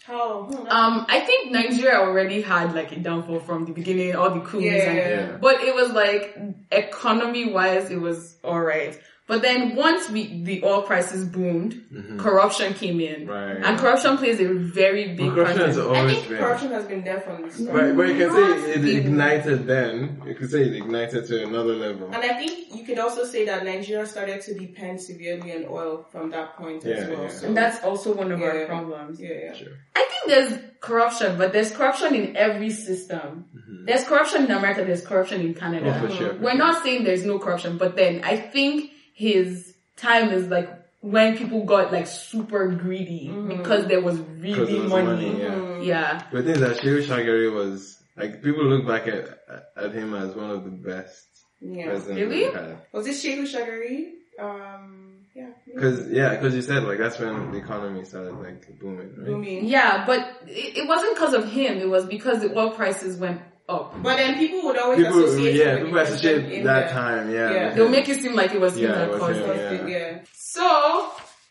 How? 0.05 0.43
Hmm, 0.45 0.67
Um, 0.69 1.07
I 1.09 1.21
think 1.21 1.53
Nigeria 1.53 1.99
already 1.99 2.41
had 2.41 2.75
like 2.75 2.91
a 2.93 2.97
downfall 2.99 3.41
from 3.41 3.67
the 3.67 3.73
beginning, 3.73 4.17
all 4.17 4.31
the 4.31 4.41
coups, 4.41 4.65
Yeah. 4.65 4.73
and, 4.91 4.99
Yeah. 5.31 5.37
but 5.41 5.61
it 5.63 5.75
was 5.75 5.91
like 5.93 6.37
economy 6.73 7.53
wise, 7.53 7.91
it 7.91 8.01
was 8.01 8.37
alright. 8.43 8.99
But 9.31 9.43
then 9.43 9.77
once 9.77 10.03
we 10.15 10.43
the 10.49 10.57
oil 10.71 10.83
prices 10.91 11.23
boomed, 11.37 11.73
corruption 12.19 12.75
came 12.75 12.99
in, 13.01 13.21
Mm-hmm. 13.21 13.31
Right. 13.31 13.65
and 13.67 13.79
corruption 13.83 14.13
plays 14.19 14.39
a 14.41 14.49
very 14.81 15.05
big 15.21 15.33
part. 15.35 15.35
Corruption 15.37 15.61
in 15.63 15.67
has 15.69 15.77
it. 15.77 15.81
I 15.81 15.85
always 16.01 16.17
think 16.17 16.29
been. 16.31 16.39
corruption 16.39 16.71
has 16.77 16.85
been 16.93 17.03
there 17.09 17.21
from 17.27 17.37
the 17.43 17.51
start. 17.53 17.73
But, 17.77 17.97
but 17.97 18.07
you 18.11 18.17
can 18.21 18.31
say 18.39 18.47
it 18.75 18.77
Nothing. 18.81 18.97
ignited 19.01 19.59
then. 19.75 20.23
You 20.27 20.35
could 20.39 20.51
say 20.55 20.63
it 20.69 20.75
ignited 20.83 21.23
to 21.31 21.35
another 21.49 21.75
level. 21.87 22.07
And 22.15 22.23
I 22.31 22.33
think 22.41 22.75
you 22.77 22.83
could 22.85 22.99
also 22.99 23.23
say 23.25 23.45
that 23.47 23.65
Nigeria 23.65 24.05
started 24.15 24.41
to 24.47 24.55
depend 24.65 25.01
severely 25.01 25.49
on 25.57 25.63
oil 25.71 26.07
from 26.11 26.31
that 26.31 26.57
point 26.57 26.85
as 26.85 27.09
well. 27.09 27.23
yeah. 27.23 27.29
So, 27.29 27.47
And 27.47 27.57
that's 27.57 27.79
also 27.85 28.09
one 28.23 28.31
of 28.33 28.43
our 28.43 28.65
problems. 28.67 29.21
yeah, 29.21 29.29
yeah. 29.45 29.53
Sure. 29.55 29.75
I 29.95 30.03
think 30.11 30.23
there's 30.33 30.53
corruption, 30.81 31.39
but 31.39 31.53
there's 31.53 31.71
corruption 31.79 32.15
in 32.21 32.37
every 32.37 32.71
system. 32.71 33.45
There's 33.87 34.05
corruption 34.05 34.45
in 34.47 34.51
America, 34.51 34.85
there's 34.85 35.07
corruption 35.07 35.41
in 35.41 35.55
Canada. 35.55 35.89
Oh, 35.97 36.07
for 36.09 36.13
sure. 36.15 36.35
We're 36.45 36.55
not 36.67 36.83
saying 36.83 37.05
there's 37.05 37.25
no 37.25 37.39
corruption, 37.39 37.79
but 37.79 37.95
then 37.97 38.23
I 38.25 38.37
think 38.37 38.91
his 39.21 39.75
time 39.97 40.31
is 40.31 40.49
like 40.49 40.71
when 41.03 41.37
people 41.37 41.65
got 41.65 41.93
like 41.93 42.07
super 42.07 42.69
greedy 42.69 43.29
because 43.49 43.87
there 43.87 44.01
was 44.01 44.19
really 44.19 44.77
it 44.77 44.83
was 44.83 44.91
money. 44.91 45.31
money, 45.31 45.43
yeah. 45.43 45.81
Yeah. 45.81 46.23
But 46.33 46.47
the 46.47 46.55
thing 46.55 46.63
that 46.63 46.79
Shehu 46.79 47.05
Shagari 47.07 47.53
was 47.53 48.03
like 48.17 48.43
people 48.43 48.65
look 48.65 48.87
back 48.87 49.07
at 49.09 49.29
at 49.77 49.93
him 49.93 50.15
as 50.15 50.35
one 50.35 50.51
of 50.51 50.65
the 50.65 50.71
best 50.71 51.27
Yeah. 51.61 51.99
Really? 52.09 52.45
Was 52.93 53.07
it 53.07 53.17
Shehu 53.23 53.45
Shagari? 53.45 54.13
Um, 54.41 55.19
yeah. 55.35 55.51
Because 55.67 56.11
yeah, 56.11 56.31
because 56.37 56.55
you 56.55 56.63
said 56.63 56.85
like 56.85 56.97
that's 56.97 57.19
when 57.19 57.53
the 57.53 57.59
economy 57.59 58.05
started 58.07 58.33
like 58.37 58.81
booming, 58.81 59.11
right? 59.19 59.27
Booming. 59.27 59.67
Yeah, 59.67 60.07
but 60.07 60.21
it, 60.47 60.79
it 60.79 60.89
wasn't 60.89 61.15
because 61.15 61.35
of 61.35 61.45
him. 61.53 61.77
It 61.77 61.91
was 61.91 62.07
because 62.07 62.41
the 62.41 62.59
oil 62.59 62.71
prices 62.71 63.19
went 63.19 63.43
up. 63.71 64.03
But 64.03 64.17
then 64.17 64.37
people 64.39 64.61
would 64.65 64.79
always 64.79 64.99
People, 65.05 65.25
associate 65.25 65.55
yeah, 65.55 65.65
him 65.65 65.77
people 65.79 65.87
the 65.87 65.93
president 65.93 66.39
associate 66.45 66.59
in 66.59 66.65
that 66.67 66.89
the- 66.89 66.95
time, 66.95 67.31
yeah. 67.33 67.51
Yeah. 67.57 67.75
They'll 67.75 67.89
make 67.89 68.09
it 68.09 68.21
seem 68.21 68.35
like 68.35 68.53
it 68.53 68.61
was 68.61 68.77
him 68.77 68.91
that 68.93 69.11
it 69.11 69.19
caused 69.19 69.39
it. 69.39 69.89
yeah. 69.89 69.97
yeah. 69.97 70.19
So, 70.35 70.67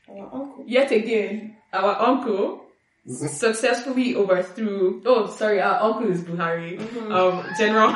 Our 0.10 0.30
uncle. 0.34 0.64
yet 0.68 0.92
again, 0.92 1.56
our 1.74 1.94
uncle 2.10 2.66
successfully 3.08 4.16
overthrew. 4.16 5.02
Oh, 5.06 5.28
sorry, 5.28 5.62
our 5.62 5.82
uncle 5.82 6.12
is 6.12 6.22
Buhari. 6.22 6.80
Um, 7.12 7.46
General, 7.58 7.96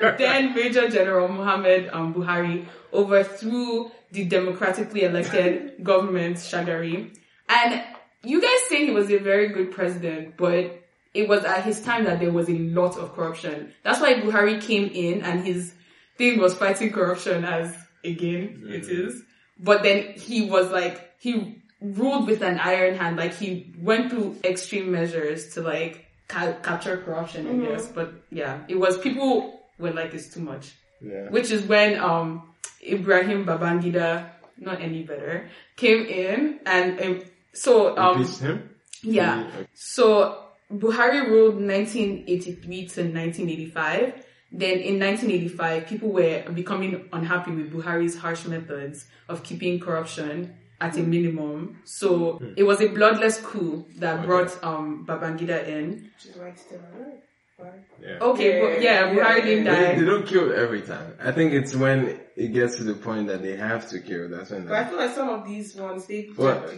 then 0.18 0.54
Major 0.54 0.88
General 0.88 1.28
Muhammad 1.28 1.90
um, 1.92 2.14
Buhari 2.14 2.64
overthrew 2.92 3.90
the 4.10 4.24
democratically 4.24 5.02
elected 5.04 5.82
government 5.82 6.36
Shagari, 6.36 7.16
and 7.48 7.82
you 8.24 8.40
guys 8.40 8.60
say 8.68 8.84
he 8.86 8.90
was 8.92 9.10
a 9.10 9.18
very 9.18 9.48
good 9.48 9.70
president, 9.72 10.36
but 10.36 10.81
it 11.14 11.28
was 11.28 11.44
at 11.44 11.64
his 11.64 11.80
time 11.82 12.04
that 12.04 12.20
there 12.20 12.32
was 12.32 12.48
a 12.48 12.58
lot 12.58 12.96
of 12.96 13.14
corruption. 13.14 13.72
That's 13.82 14.00
why 14.00 14.14
Buhari 14.14 14.60
came 14.60 14.88
in 14.88 15.22
and 15.22 15.44
his 15.44 15.72
thing 16.16 16.38
was 16.38 16.54
fighting 16.54 16.92
corruption 16.92 17.44
as 17.44 17.74
again 18.04 18.64
it 18.66 18.88
is. 18.88 19.22
But 19.58 19.82
then 19.82 20.14
he 20.14 20.48
was 20.48 20.70
like, 20.70 21.12
he 21.18 21.62
ruled 21.80 22.26
with 22.26 22.42
an 22.42 22.58
iron 22.58 22.96
hand. 22.96 23.16
Like 23.16 23.34
he 23.34 23.74
went 23.78 24.10
through 24.10 24.38
extreme 24.44 24.90
measures 24.90 25.54
to 25.54 25.60
like 25.60 26.06
ca- 26.28 26.54
capture 26.62 26.96
corruption, 26.96 27.46
I 27.46 27.66
guess. 27.66 27.86
But 27.88 28.14
yeah, 28.30 28.60
it 28.68 28.76
was 28.76 28.98
people 28.98 29.60
were 29.78 29.92
like, 29.92 30.14
it's 30.14 30.32
too 30.32 30.40
much. 30.40 30.72
Yeah. 31.00 31.28
Which 31.30 31.50
is 31.50 31.62
when, 31.62 31.98
um, 31.98 32.54
Ibrahim 32.86 33.44
Babangida, 33.44 34.30
not 34.58 34.80
any 34.80 35.02
better, 35.02 35.48
came 35.76 36.06
in 36.06 36.60
and, 36.64 37.00
um, 37.00 37.22
so, 37.52 37.96
um, 37.98 38.24
him? 38.24 38.70
yeah. 39.02 39.46
Okay. 39.48 39.66
So 39.74 40.41
Buhari 40.72 41.26
ruled 41.26 41.56
1983 41.56 42.86
to 42.88 43.02
1985. 43.02 44.24
Then 44.54 44.78
in 44.80 45.00
1985, 45.00 45.86
people 45.86 46.10
were 46.10 46.42
becoming 46.52 47.08
unhappy 47.12 47.52
with 47.52 47.72
Buhari's 47.72 48.16
harsh 48.18 48.44
methods 48.46 49.06
of 49.28 49.42
keeping 49.42 49.80
corruption 49.80 50.54
at 50.80 50.96
a 50.96 51.02
minimum. 51.02 51.80
So 51.84 52.42
it 52.56 52.64
was 52.64 52.80
a 52.80 52.88
bloodless 52.88 53.40
coup 53.40 53.86
that 53.98 54.26
brought 54.26 54.62
um, 54.62 55.06
Babangida 55.06 55.66
in. 55.66 56.10
Which 56.16 56.26
is 56.26 56.36
why 56.36 56.48
it's 56.48 56.62
still 56.62 56.80
alive. 56.80 57.22
Right. 57.58 57.72
Yeah. 58.00 58.18
Okay, 58.20 58.58
Yeah, 58.58 58.66
but 58.66 58.82
yeah, 58.82 59.06
yeah, 59.06 59.14
Buhari 59.14 59.38
yeah, 59.38 59.44
didn't 59.44 59.64
They, 59.64 60.00
they 60.00 60.04
don't 60.04 60.26
kill 60.26 60.52
every 60.52 60.82
time. 60.82 61.14
I 61.22 61.30
think 61.30 61.52
it's 61.52 61.76
when 61.76 62.18
it 62.34 62.48
gets 62.52 62.76
to 62.78 62.84
the 62.84 62.94
point 62.94 63.28
that 63.28 63.42
they 63.42 63.56
have 63.56 63.88
to 63.90 64.00
kill. 64.00 64.28
That's 64.28 64.50
when. 64.50 64.66
But 64.66 64.74
I 64.74 64.84
feel 64.84 64.98
like 64.98 65.14
some 65.14 65.28
of 65.28 65.46
these 65.46 65.76
ones, 65.76 66.06
they 66.06 66.22
What? 66.34 66.68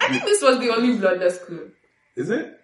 I 0.00 0.08
think 0.08 0.24
this 0.24 0.42
was 0.42 0.58
the 0.58 0.70
only 0.70 0.98
bloodless 0.98 1.38
coup. 1.44 1.70
is 2.14 2.30
it? 2.30 2.57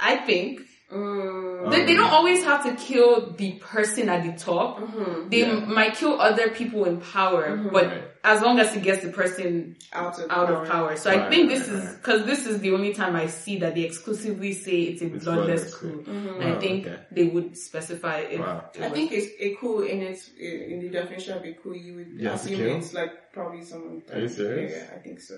I 0.00 0.14
I 0.14 0.16
think 0.18 0.60
Mm, 0.88 1.68
they, 1.72 1.84
they 1.84 1.92
um, 1.96 1.98
don't 1.98 2.12
always 2.12 2.44
have 2.44 2.62
to 2.64 2.76
kill 2.76 3.32
the 3.32 3.54
person 3.54 4.08
at 4.08 4.22
the 4.24 4.38
top. 4.38 4.78
Mm-hmm. 4.78 5.28
They 5.30 5.40
Yeah. 5.40 5.54
might 5.66 5.96
kill 5.96 6.20
other 6.20 6.50
people 6.50 6.84
in 6.84 7.00
power, 7.00 7.44
mm-hmm. 7.50 7.70
but 7.70 7.86
Right. 7.86 8.04
as 8.22 8.40
long 8.40 8.60
as 8.60 8.68
it 8.76 8.84
gets 8.84 9.02
the 9.02 9.10
person 9.10 9.74
out 9.92 10.16
of 10.20 10.30
out 10.30 10.48
of 10.48 10.68
power. 10.68 10.94
So 10.96 11.10
I 11.10 11.16
Right, 11.16 11.28
think 11.30 11.48
right, 11.50 11.58
this 11.58 11.66
is 11.68 11.96
because 11.96 12.24
this 12.24 12.46
is 12.46 12.60
the 12.60 12.70
only 12.72 12.92
time 12.94 13.16
I 13.16 13.26
see 13.26 13.58
that 13.58 13.74
they 13.74 13.82
exclusively 13.82 14.52
say 14.52 14.82
it's 14.82 15.02
a 15.02 15.06
It's 15.06 15.24
bloodless 15.24 15.62
bloodless 15.62 15.74
coup. 15.74 16.04
coup. 16.04 16.10
Mm-hmm. 16.12 16.40
And 16.40 16.54
I 16.54 16.58
think 16.60 16.86
okay. 16.86 16.98
they 17.10 17.24
would 17.34 17.56
specify 17.56 18.18
it. 18.20 18.38
Wow. 18.38 18.70
it 18.72 18.82
I 18.82 18.90
think 18.90 19.10
it's 19.10 19.26
a 19.40 19.54
coup 19.56 19.80
in 19.80 20.02
its 20.02 20.30
in 20.38 20.78
the 20.82 20.88
definition 20.90 21.36
of 21.36 21.44
a 21.44 21.52
coup. 21.54 21.74
You 21.74 21.96
would 21.96 22.10
You 22.14 22.30
assume 22.30 22.54
kill? 22.58 22.76
it's 22.78 22.94
like 22.94 23.32
probably 23.32 23.62
someone. 23.62 24.02
Are 24.12 24.20
you 24.20 24.28
serious? 24.28 24.72
Yeah, 24.72 24.94
I 24.96 24.98
think 25.02 25.18
so. 25.20 25.36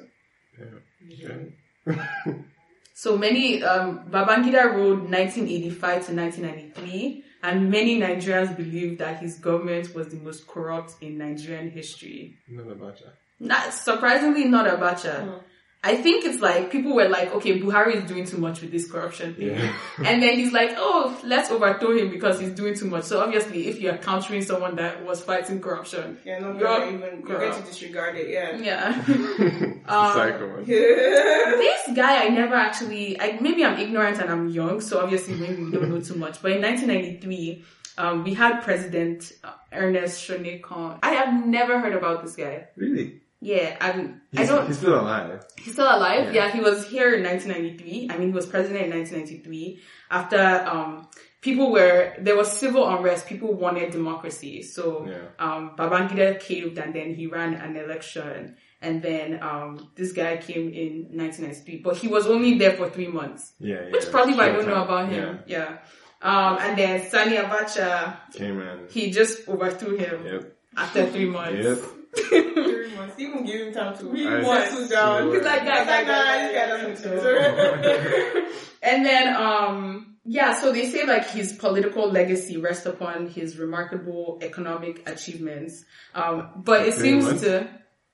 Okay. 0.60 1.54
So 3.00 3.16
many, 3.16 3.62
um, 3.62 4.10
Babangida 4.10 4.74
ruled 4.74 5.02
1985 5.08 6.06
to 6.06 6.14
1993, 6.16 7.22
and 7.44 7.70
many 7.70 8.00
Nigerians 8.00 8.56
believe 8.56 8.98
that 8.98 9.20
his 9.20 9.38
government 9.38 9.94
was 9.94 10.08
the 10.08 10.16
most 10.16 10.48
corrupt 10.48 10.96
in 11.00 11.16
Nigerian 11.16 11.70
history. 11.70 12.38
Not 12.48 12.66
a 12.66 12.74
Abacha. 12.74 13.12
Not 13.38 13.72
surprisingly, 13.72 14.46
not 14.46 14.66
a 14.66 14.70
Abacha. 14.70 15.42
I 15.85 15.94
think 15.94 16.25
it's 16.25 16.40
like 16.40 16.73
people 16.73 16.92
were 16.92 17.08
like, 17.08 17.32
okay, 17.37 17.61
Buhari 17.61 17.94
is 17.94 18.04
doing 18.04 18.25
too 18.25 18.38
much 18.38 18.61
with 18.61 18.73
this 18.73 18.90
corruption 18.90 19.35
thing. 19.35 19.50
Yeah. 19.50 19.73
And 20.04 20.20
then 20.20 20.35
he's 20.37 20.52
like, 20.52 20.73
oh, 20.76 21.18
let's 21.23 21.52
overthrow 21.52 21.97
him 21.97 22.11
because 22.11 22.40
he's 22.40 22.50
doing 22.50 22.75
too 22.75 22.87
much. 22.87 23.04
So 23.04 23.20
obviously, 23.20 23.68
if 23.68 23.78
you're 23.80 23.97
countering 23.97 24.42
someone 24.42 24.75
that 24.76 25.04
was 25.04 25.20
fighting 25.20 25.61
corruption, 25.61 26.18
Yeah, 26.25 26.40
no, 26.40 26.58
You're 26.58 26.68
you're 26.68 26.94
even 26.94 27.25
you're 27.26 27.38
going 27.38 27.54
to 27.54 27.62
disregard 27.62 28.16
it. 28.16 28.28
Yeah. 28.28 28.58
yeah. 28.58 29.04
Psycho. 29.88 30.47
man. 30.49 30.64
this 30.64 31.80
guy, 31.94 32.25
I 32.25 32.28
never 32.28 32.56
actually, 32.56 33.20
I, 33.20 33.38
maybe 33.40 33.64
I'm 33.64 33.78
ignorant 33.78 34.18
and 34.18 34.30
I'm 34.30 34.49
young, 34.49 34.80
so 34.80 35.00
obviously 35.00 35.35
maybe 35.35 35.62
we 35.62 35.70
don't 35.70 35.90
know 35.90 36.00
too 36.00 36.16
much. 36.16 36.42
But 36.42 36.52
in 36.52 36.62
1993, 36.62 37.64
um, 37.99 38.25
we 38.25 38.35
had 38.35 38.62
President 38.62 39.32
uh, 39.44 39.52
Ernest 39.73 40.26
Shonekan. 40.26 40.99
I 41.04 41.11
have 41.12 41.47
never 41.47 41.78
heard 41.78 41.94
about 41.94 42.25
this 42.25 42.35
guy. 42.35 42.66
Really? 42.76 43.20
Yeah, 43.40 43.76
I'm, 43.80 44.21
I 44.37 44.45
don't, 44.47 44.66
he's 44.66 44.78
still 44.78 44.99
alive. 45.00 45.45
He's 45.59 45.73
still 45.75 45.87
alive. 45.87 46.35
Yeah. 46.35 46.47
Yeah. 46.47 46.52
he 46.52 46.61
was 46.61 46.87
here 46.88 47.14
in 47.14 47.23
1993. 47.23 48.09
I 48.11 48.18
mean, 48.18 48.28
he 48.28 48.35
was 48.35 48.47
president 48.47 48.87
in 48.87 48.90
1993 48.90 49.80
after, 50.11 50.38
um, 50.68 51.07
people 51.40 51.71
were, 51.71 52.14
there 52.18 52.37
was 52.37 52.50
civil 52.50 52.88
unrest. 52.88 53.28
People 53.28 53.54
wanted 53.54 53.92
democracy. 53.92 54.62
So, 54.62 55.07
Yeah. 55.09 55.28
um, 55.38 55.76
Babangida 55.78 56.40
caved 56.40 56.78
and 56.78 56.92
then 56.92 57.14
he 57.14 57.28
ran 57.28 57.54
an 57.54 57.76
election. 57.76 58.57
And 58.83 59.02
then, 59.02 59.40
um, 59.42 59.88
this 59.95 60.12
guy 60.12 60.37
came 60.38 60.73
in 60.73 61.09
1993, 61.16 61.78
but 61.78 61.97
he 61.97 62.09
was 62.09 62.26
only 62.26 62.59
there 62.59 62.73
for 62.76 62.88
three 62.90 63.09
months, 63.09 63.52
Yeah, 63.61 63.76
yeah. 63.85 63.90
which 63.92 64.11
probably 64.11 64.35
why 64.35 64.49
I 64.49 64.52
don't 64.52 64.66
know 64.66 64.83
about 64.83 65.09
him. 65.11 65.40
Yeah. 65.47 65.78
Um, 66.23 66.59
and 66.61 66.76
then 66.76 67.09
Sani 67.09 67.37
Abacha, 67.37 68.16
Came 68.35 68.61
in. 68.61 68.88
he 68.90 69.12
just 69.12 69.49
overthrew 69.49 69.97
him 69.97 70.26
Yep. 70.26 70.52
after 70.76 71.07
three 71.07 71.26
months. 71.30 71.64
Yep. 71.64 71.78
Three 72.16 72.94
months. 72.96 73.14
Even 73.18 73.44
give 73.44 73.66
him 73.68 73.72
time 73.74 73.96
to 73.96 74.00
Three 74.00 74.24
settle 74.24 74.88
down. 74.88 75.28
months. 75.28 75.36
He's 75.36 75.44
like, 75.44 75.64
guy, 75.64 75.84
guy, 75.84 76.04
guy, 76.04 76.42
This 76.42 76.52
guy, 76.52 76.66
guy 76.66 76.66
doesn't 76.92 78.52
and 78.82 79.04
then, 79.06 79.36
um, 79.36 80.16
yeah, 80.24 80.60
so 80.60 80.72
they 80.72 80.90
say 80.90 81.06
like 81.06 81.28
his 81.30 81.52
political 81.54 82.10
legacy 82.10 82.56
rests 82.58 82.86
upon 82.86 83.28
his 83.28 83.56
remarkable 83.58 84.38
economic 84.42 85.08
achievements. 85.08 85.84
Um, 86.14 86.50
but 86.56 86.86
it 86.86 86.94
seems 86.94 87.24
months? 87.24 87.42
to, 87.42 87.68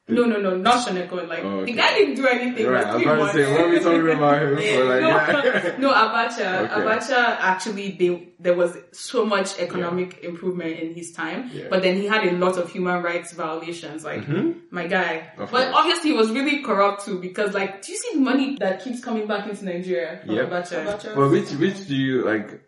no, 0.06 0.24
no, 0.24 0.38
no, 0.38 0.56
not 0.56 0.86
Shoneko. 0.86 1.26
Like, 1.26 1.44
Oh, 1.44 1.64
the 1.64 1.72
guy 1.72 1.94
didn't 1.94 2.16
do 2.16 2.26
anything. 2.26 2.66
Right, 2.66 2.82
for 2.84 2.88
I 2.90 2.92
was 2.92 3.02
three 3.02 3.04
about 3.04 3.14
to 3.14 3.20
months. 3.20 3.32
say, 3.34 3.52
what 3.52 3.60
are 3.60 3.68
we 3.70 3.78
talking 3.80 4.16
about 4.16 4.42
him 4.42 4.56
for? 4.56 4.84
Like, 4.84 5.00
no, 5.00 5.08
yeah. 5.08 5.76
no, 5.78 5.92
Abacha. 5.92 6.64
Okay. 6.64 6.74
Abacha 6.74 7.36
actually, 7.40 7.90
they, 7.92 8.28
there 8.38 8.54
was 8.54 8.76
so 8.92 9.24
much 9.24 9.58
economic 9.58 10.22
improvement 10.22 10.78
in 10.78 10.94
his 10.94 11.12
time, 11.12 11.50
Yeah. 11.52 11.68
but 11.70 11.82
then 11.82 11.96
he 11.96 12.06
had 12.06 12.26
a 12.26 12.32
lot 12.32 12.58
of 12.58 12.70
human 12.70 13.02
rights 13.02 13.32
violations. 13.32 14.04
Like, 14.04 14.22
mm-hmm. 14.26 14.58
my 14.70 14.86
guy. 14.86 15.30
Of 15.38 15.50
but 15.50 15.64
course. 15.64 15.74
obviously, 15.74 16.10
he 16.10 16.16
was 16.16 16.30
really 16.30 16.62
corrupt 16.62 17.04
too, 17.06 17.18
because 17.18 17.54
like, 17.54 17.80
do 17.82 17.92
you 17.92 17.98
see 17.98 18.14
the 18.18 18.20
money 18.20 18.56
that 18.60 18.84
keeps 18.84 19.02
coming 19.02 19.26
back 19.26 19.48
into 19.48 19.64
Nigeria 19.64 20.20
from 20.24 20.34
Yep. 20.34 20.50
Abacha? 20.50 20.84
Abacha. 20.84 21.14
But 21.14 21.30
which, 21.30 21.50
which 21.52 21.88
do 21.88 21.96
you, 21.96 22.24
like, 22.26 22.60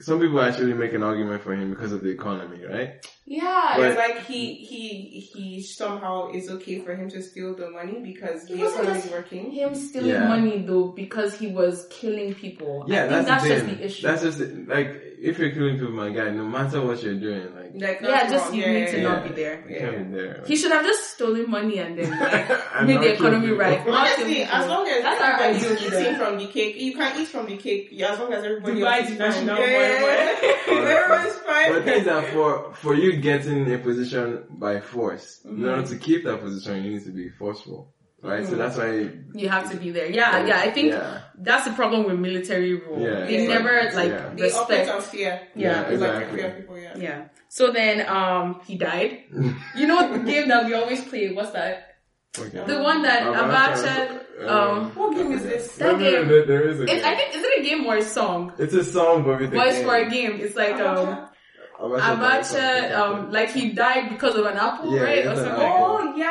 some 0.00 0.20
people 0.20 0.40
actually 0.40 0.74
make 0.74 0.92
an 0.92 1.02
argument 1.02 1.42
for 1.42 1.54
him 1.54 1.70
because 1.70 1.92
of 1.92 2.02
the 2.02 2.10
economy, 2.10 2.64
right? 2.64 3.04
Yeah, 3.26 3.72
But- 3.76 3.86
it's 3.86 3.96
like 3.98 4.26
he 4.26 4.54
he 4.54 4.88
he 5.32 5.62
somehow 5.62 6.30
is 6.32 6.50
okay 6.50 6.80
for 6.80 6.94
him 6.94 7.08
to 7.08 7.22
steal 7.22 7.54
the 7.56 7.70
money 7.70 8.00
because 8.04 8.44
It 8.44 8.56
the 8.56 8.62
wasn't 8.62 8.80
economy 8.82 8.98
is 8.98 9.04
just 9.04 9.14
working. 9.14 9.50
him 9.50 9.74
stealing 9.74 10.10
Yeah. 10.10 10.28
money 10.28 10.58
though 10.66 10.88
because 10.88 11.34
he 11.38 11.46
was 11.46 11.86
killing 11.90 12.34
people. 12.34 12.84
Yeah, 12.86 13.04
I 13.04 13.08
think 13.08 13.26
that's, 13.26 13.28
that's, 13.28 13.44
the 13.44 13.48
just 13.54 13.66
the 13.78 13.84
issue. 13.86 14.06
That's 14.06 14.22
just, 14.22 14.38
the- 14.40 14.64
like, 14.68 14.88
if 15.22 15.38
you're 15.38 15.52
killing 15.52 15.78
people, 15.78 15.92
my 15.94 16.10
guy, 16.10 16.28
no 16.32 16.44
matter 16.44 16.82
what 16.84 17.02
you're 17.02 17.14
doing, 17.14 17.48
like, 17.56 17.72
Like 17.74 18.00
yeah, 18.02 18.28
just 18.28 18.44
wrong. 18.50 18.54
you 18.54 18.62
yeah, 18.62 18.72
need 18.74 18.88
to 18.88 18.96
yeah, 19.00 19.08
not 19.08 19.24
be 19.26 19.30
there. 19.40 19.64
you 19.70 19.76
can't 19.80 20.12
be 20.12 20.16
there. 20.20 20.44
He 20.46 20.54
should 20.54 20.70
have 20.70 20.84
just 20.84 21.14
stolen 21.14 21.48
money 21.50 21.78
and 21.78 21.98
then 21.98 22.10
like 22.20 22.50
And 22.76 22.86
made 22.86 22.94
not 22.96 23.02
the 23.04 23.12
kill 23.16 23.26
economy 23.26 23.46
people. 23.48 23.58
right. 23.58 23.80
Honestly, 23.88 24.42
as 24.42 24.66
long 24.68 24.86
as 24.86 25.02
That's 25.02 25.20
our 25.22 25.32
everybody's 25.40 25.64
ideal 25.64 25.80
leader. 25.90 26.00
eating 26.00 26.16
from 26.20 26.38
the 26.38 26.46
cake, 26.52 26.76
you 26.76 26.92
can 26.94 27.20
eat 27.20 27.28
from 27.28 27.46
the 27.46 27.56
cake. 27.56 27.88
Yeah, 27.90 28.12
as 28.12 28.18
long 28.20 28.32
as 28.34 28.44
everybody 28.44 28.80
Dubai 28.80 29.00
is 29.02 29.10
is 29.10 29.16
fine. 29.16 29.18
national 29.18 29.58
Yeah, 29.58 30.00
boy, 30.04 30.76
everybody's 30.86 31.38
fine. 31.40 31.72
But 31.72 31.78
the 31.78 31.82
thing 31.90 31.98
is 32.00 32.04
that 32.04 32.32
for, 32.34 32.72
for 32.74 32.94
you 32.94 33.13
getting 33.16 33.72
a 33.72 33.78
position 33.78 34.44
by 34.50 34.80
force, 34.80 35.40
in 35.44 35.64
order 35.68 35.86
to 35.86 35.96
keep 35.96 36.24
that 36.24 36.40
position, 36.40 36.84
you 36.84 36.90
need 36.92 37.04
to 37.04 37.10
be 37.12 37.28
forceful. 37.30 37.90
Right? 38.22 38.46
So 38.46 38.54
that's 38.56 38.78
why, 38.78 39.10
You 39.34 39.50
have 39.50 39.70
to 39.70 39.76
be 39.76 39.90
there. 39.90 40.10
Yeah, 40.10 40.46
yeah. 40.46 40.58
I 40.60 40.70
think 40.70 40.92
Yeah. 40.92 41.20
that's 41.38 41.66
the 41.66 41.72
problem 41.74 42.04
with 42.06 42.18
military 42.18 42.72
rule. 42.74 42.98
Yeah, 43.00 43.26
they 43.26 43.46
never 43.46 43.82
like- 43.84 43.94
like 43.94 44.08
yeah. 44.12 44.30
they 44.34 44.50
operate 44.50 44.78
respect. 44.80 44.88
on 44.90 45.00
fear. 45.02 45.40
Yeah, 45.54 45.82
It's 45.90 46.00
like 46.00 46.10
exactly. 46.10 46.38
fear 46.40 46.50
people. 46.58 46.78
Yeah. 46.78 46.96
Yeah. 46.96 47.24
So 47.50 47.70
then, 47.70 48.08
um, 48.08 48.60
he 48.66 48.76
died. 48.76 49.24
you 49.76 49.86
know 49.86 50.10
the 50.10 50.20
game 50.20 50.48
that 50.48 50.64
we 50.64 50.72
always 50.72 51.04
play? 51.04 51.32
What's 51.34 51.50
that? 51.50 51.96
Okay. 52.38 52.64
The 52.66 52.82
one 52.82 53.02
that 53.02 53.22
Abacha, 53.24 54.22
Abacha, 54.40 54.48
um, 54.48 54.90
What 54.96 55.14
game 55.16 55.32
is 55.32 55.42
this? 55.42 55.76
that 55.76 55.92
No, 55.92 55.98
no, 55.98 56.10
no, 56.10 56.24
there- 56.24 56.46
there 56.46 56.68
is 56.70 56.80
a 56.80 56.84
It's, 56.84 56.92
game. 56.92 57.04
I 57.04 57.14
think, 57.16 57.36
is 57.36 57.42
it 57.44 57.60
a 57.60 57.62
game 57.62 57.84
or 57.86 57.96
a 57.98 58.02
song? 58.02 58.52
It's 58.58 58.72
a 58.72 58.82
song, 58.84 59.22
but 59.24 59.38
with 59.38 59.52
a 59.52 59.56
Voice 59.56 59.74
game. 59.74 59.86
for 59.86 59.96
a 59.96 60.08
game. 60.08 60.40
It's 60.40 60.56
like, 60.56 60.80
um, 60.80 61.28
Abacha, 61.78 62.16
Abacha, 62.16 62.94
um, 62.98 63.30
like 63.32 63.50
he 63.50 63.70
died 63.72 64.08
because 64.10 64.36
of 64.36 64.46
an 64.46 64.56
apple, 64.56 64.94
Yeah, 64.94 65.02
right? 65.02 65.26
Or 65.26 65.34
something. 65.36 65.54
Oh 65.58 66.14
yeah. 66.16 66.30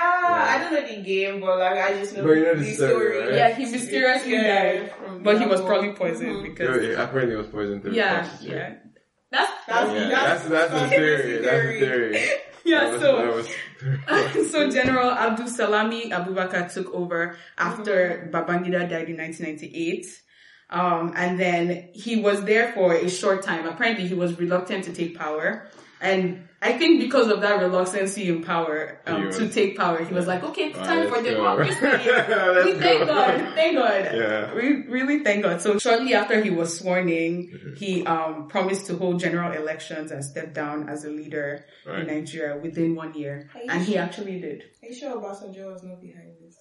I 0.51 0.57
don't 0.59 0.73
know 0.73 0.87
the 0.95 1.01
game, 1.03 1.41
but 1.41 1.59
like 1.59 1.77
I 1.77 1.93
just 1.99 2.15
know 2.15 2.23
But 2.23 2.31
you 2.31 2.43
know 2.45 2.55
the 2.55 2.73
story, 2.73 3.19
right? 3.19 3.33
Yeah, 3.35 3.53
he 3.55 3.65
mysteriously 3.65 4.31
Yeah, 4.33 4.63
died. 4.63 4.93
But 5.21 5.39
he 5.41 5.45
was 5.45 5.61
probably 5.61 5.89
Ball. 5.89 5.97
poisoned 5.97 6.37
Mhm. 6.37 6.43
because, 6.43 6.83
Yeah, 6.87 7.03
apparently 7.03 7.35
it 7.35 7.37
was 7.37 7.47
poisoned 7.47 7.83
yeah, 7.93 8.27
yeah. 8.41 8.73
That's, 9.31 9.51
That's 9.67 9.91
Yeah, 9.93 10.09
that's 10.09 10.43
that's 10.47 10.71
that's 10.71 10.73
the 10.83 10.89
theory. 10.95 11.37
That's 11.41 11.67
the 11.67 11.79
theory. 11.79 12.19
yeah, 12.65 12.91
was- 12.91 13.01
so. 13.01 13.35
was- 13.35 14.51
so 14.51 14.69
General 14.69 15.11
Abdulsalami 15.11 16.09
Abubakar 16.11 16.71
took 16.73 16.93
over 16.93 17.35
after 17.57 18.29
Babangida 18.31 18.87
died 18.89 19.09
in 19.09 19.17
1998. 19.17 20.05
Um, 20.73 21.13
and 21.15 21.39
then 21.39 21.89
he 21.93 22.13
was 22.27 22.43
there 22.45 22.73
for 22.73 22.93
a 22.93 23.07
short 23.09 23.43
time. 23.43 23.67
Apparently 23.67 24.07
he 24.07 24.15
was 24.15 24.37
reluctant 24.39 24.83
to 24.85 24.91
take 24.93 25.17
power. 25.17 25.67
And 26.01 26.49
I 26.61 26.73
think 26.79 26.99
because 26.99 27.27
of 27.29 27.39
that 27.41 27.61
reluctancy 27.61 28.27
in 28.27 28.43
power, 28.43 28.99
um, 29.05 29.27
was- 29.27 29.37
to 29.37 29.47
take 29.47 29.77
power, 29.77 30.03
he 30.03 30.13
was 30.13 30.27
like, 30.27 30.43
okay, 30.43 30.63
it's 30.69 30.77
time 30.79 31.07
for 31.07 31.15
let's 31.17 31.29
go. 31.29 31.35
democracy. 31.35 31.77
Let's 31.81 32.65
we 32.65 32.73
thank 32.85 32.99
go. 33.01 33.05
God, 33.05 33.53
thank 33.55 33.77
God. 33.77 34.01
Yeah. 34.13 34.53
We 34.53 34.67
really 34.87 35.19
thank 35.23 35.43
God. 35.43 35.61
So 35.61 35.77
shortly 35.77 36.13
after 36.13 36.41
he 36.41 36.49
was 36.49 36.69
sworn 36.79 37.07
in, 37.07 37.33
Mm-hmm. 37.53 37.75
he 37.75 38.05
um, 38.05 38.47
promised 38.49 38.87
to 38.87 38.97
hold 38.97 39.19
general 39.19 39.51
elections 39.53 40.11
and 40.11 40.25
step 40.25 40.53
down 40.53 40.89
as 40.89 41.05
a 41.05 41.09
leader 41.09 41.63
in 41.87 42.07
Nigeria 42.07 42.57
within 42.59 42.95
one 42.95 43.13
year. 43.13 43.49
Are 43.55 43.61
you 43.61 43.69
And 43.69 43.81
he 43.83 43.95
actually 43.97 44.39
did. 44.41 44.63
Are 44.81 44.87
you 44.89 44.95
sure 44.95 45.11
Obasanjo 45.21 45.71
was 45.71 45.83
not 45.83 46.01
behind 46.01 46.31
this? 46.41 46.57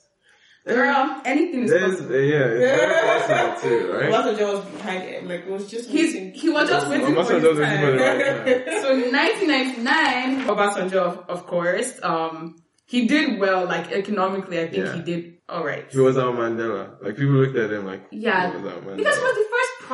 Girl, 0.66 1.20
anything 1.24 1.64
is 1.64 1.70
There's, 1.70 1.96
possible. 1.96 2.20
yeah, 2.20 2.38
it's 2.44 2.80
very 2.80 3.18
possible 3.18 3.68
too, 3.68 3.92
right? 3.92 4.10
Obasanjo 4.12 4.52
was 4.54 4.64
behind 4.66 5.02
it. 5.02 5.26
Like 5.26 5.40
it 5.40 5.50
was 5.50 5.68
just 5.68 5.90
He's, 5.90 6.14
waiting. 6.14 6.32
he 6.34 6.48
was 6.50 6.68
just 6.68 6.86
waiting 6.88 7.06
Obasanjo 7.08 7.26
for 7.26 7.34
his 7.34 7.42
was 7.42 7.56
for 7.58 7.64
time. 7.64 7.96
right 7.96 8.64
time. 8.66 8.82
So 8.82 8.92
in 8.94 9.10
1999, 9.12 10.46
Obasanjo, 10.46 10.94
of, 10.94 11.18
of 11.28 11.46
course, 11.46 11.98
um, 12.02 12.62
he 12.86 13.06
did 13.06 13.40
well, 13.40 13.64
like 13.66 13.90
economically, 13.90 14.60
I 14.60 14.68
think 14.68 14.86
Yeah. 14.86 14.94
he 14.94 15.02
did 15.02 15.38
alright. 15.50 15.86
He 15.90 15.98
was 15.98 16.16
our 16.16 16.32
Mandela. 16.32 17.02
Like 17.02 17.16
people 17.16 17.32
looked 17.34 17.56
at 17.56 17.72
him 17.72 17.84
like, 17.86 18.02
Yeah, 18.10 18.50
he 18.50 18.56
was 18.62 18.72
our 18.72 18.80
Mandela. 18.80 18.96
because 18.98 19.16
it 19.18 19.22
was 19.22 19.34
the 19.34 19.48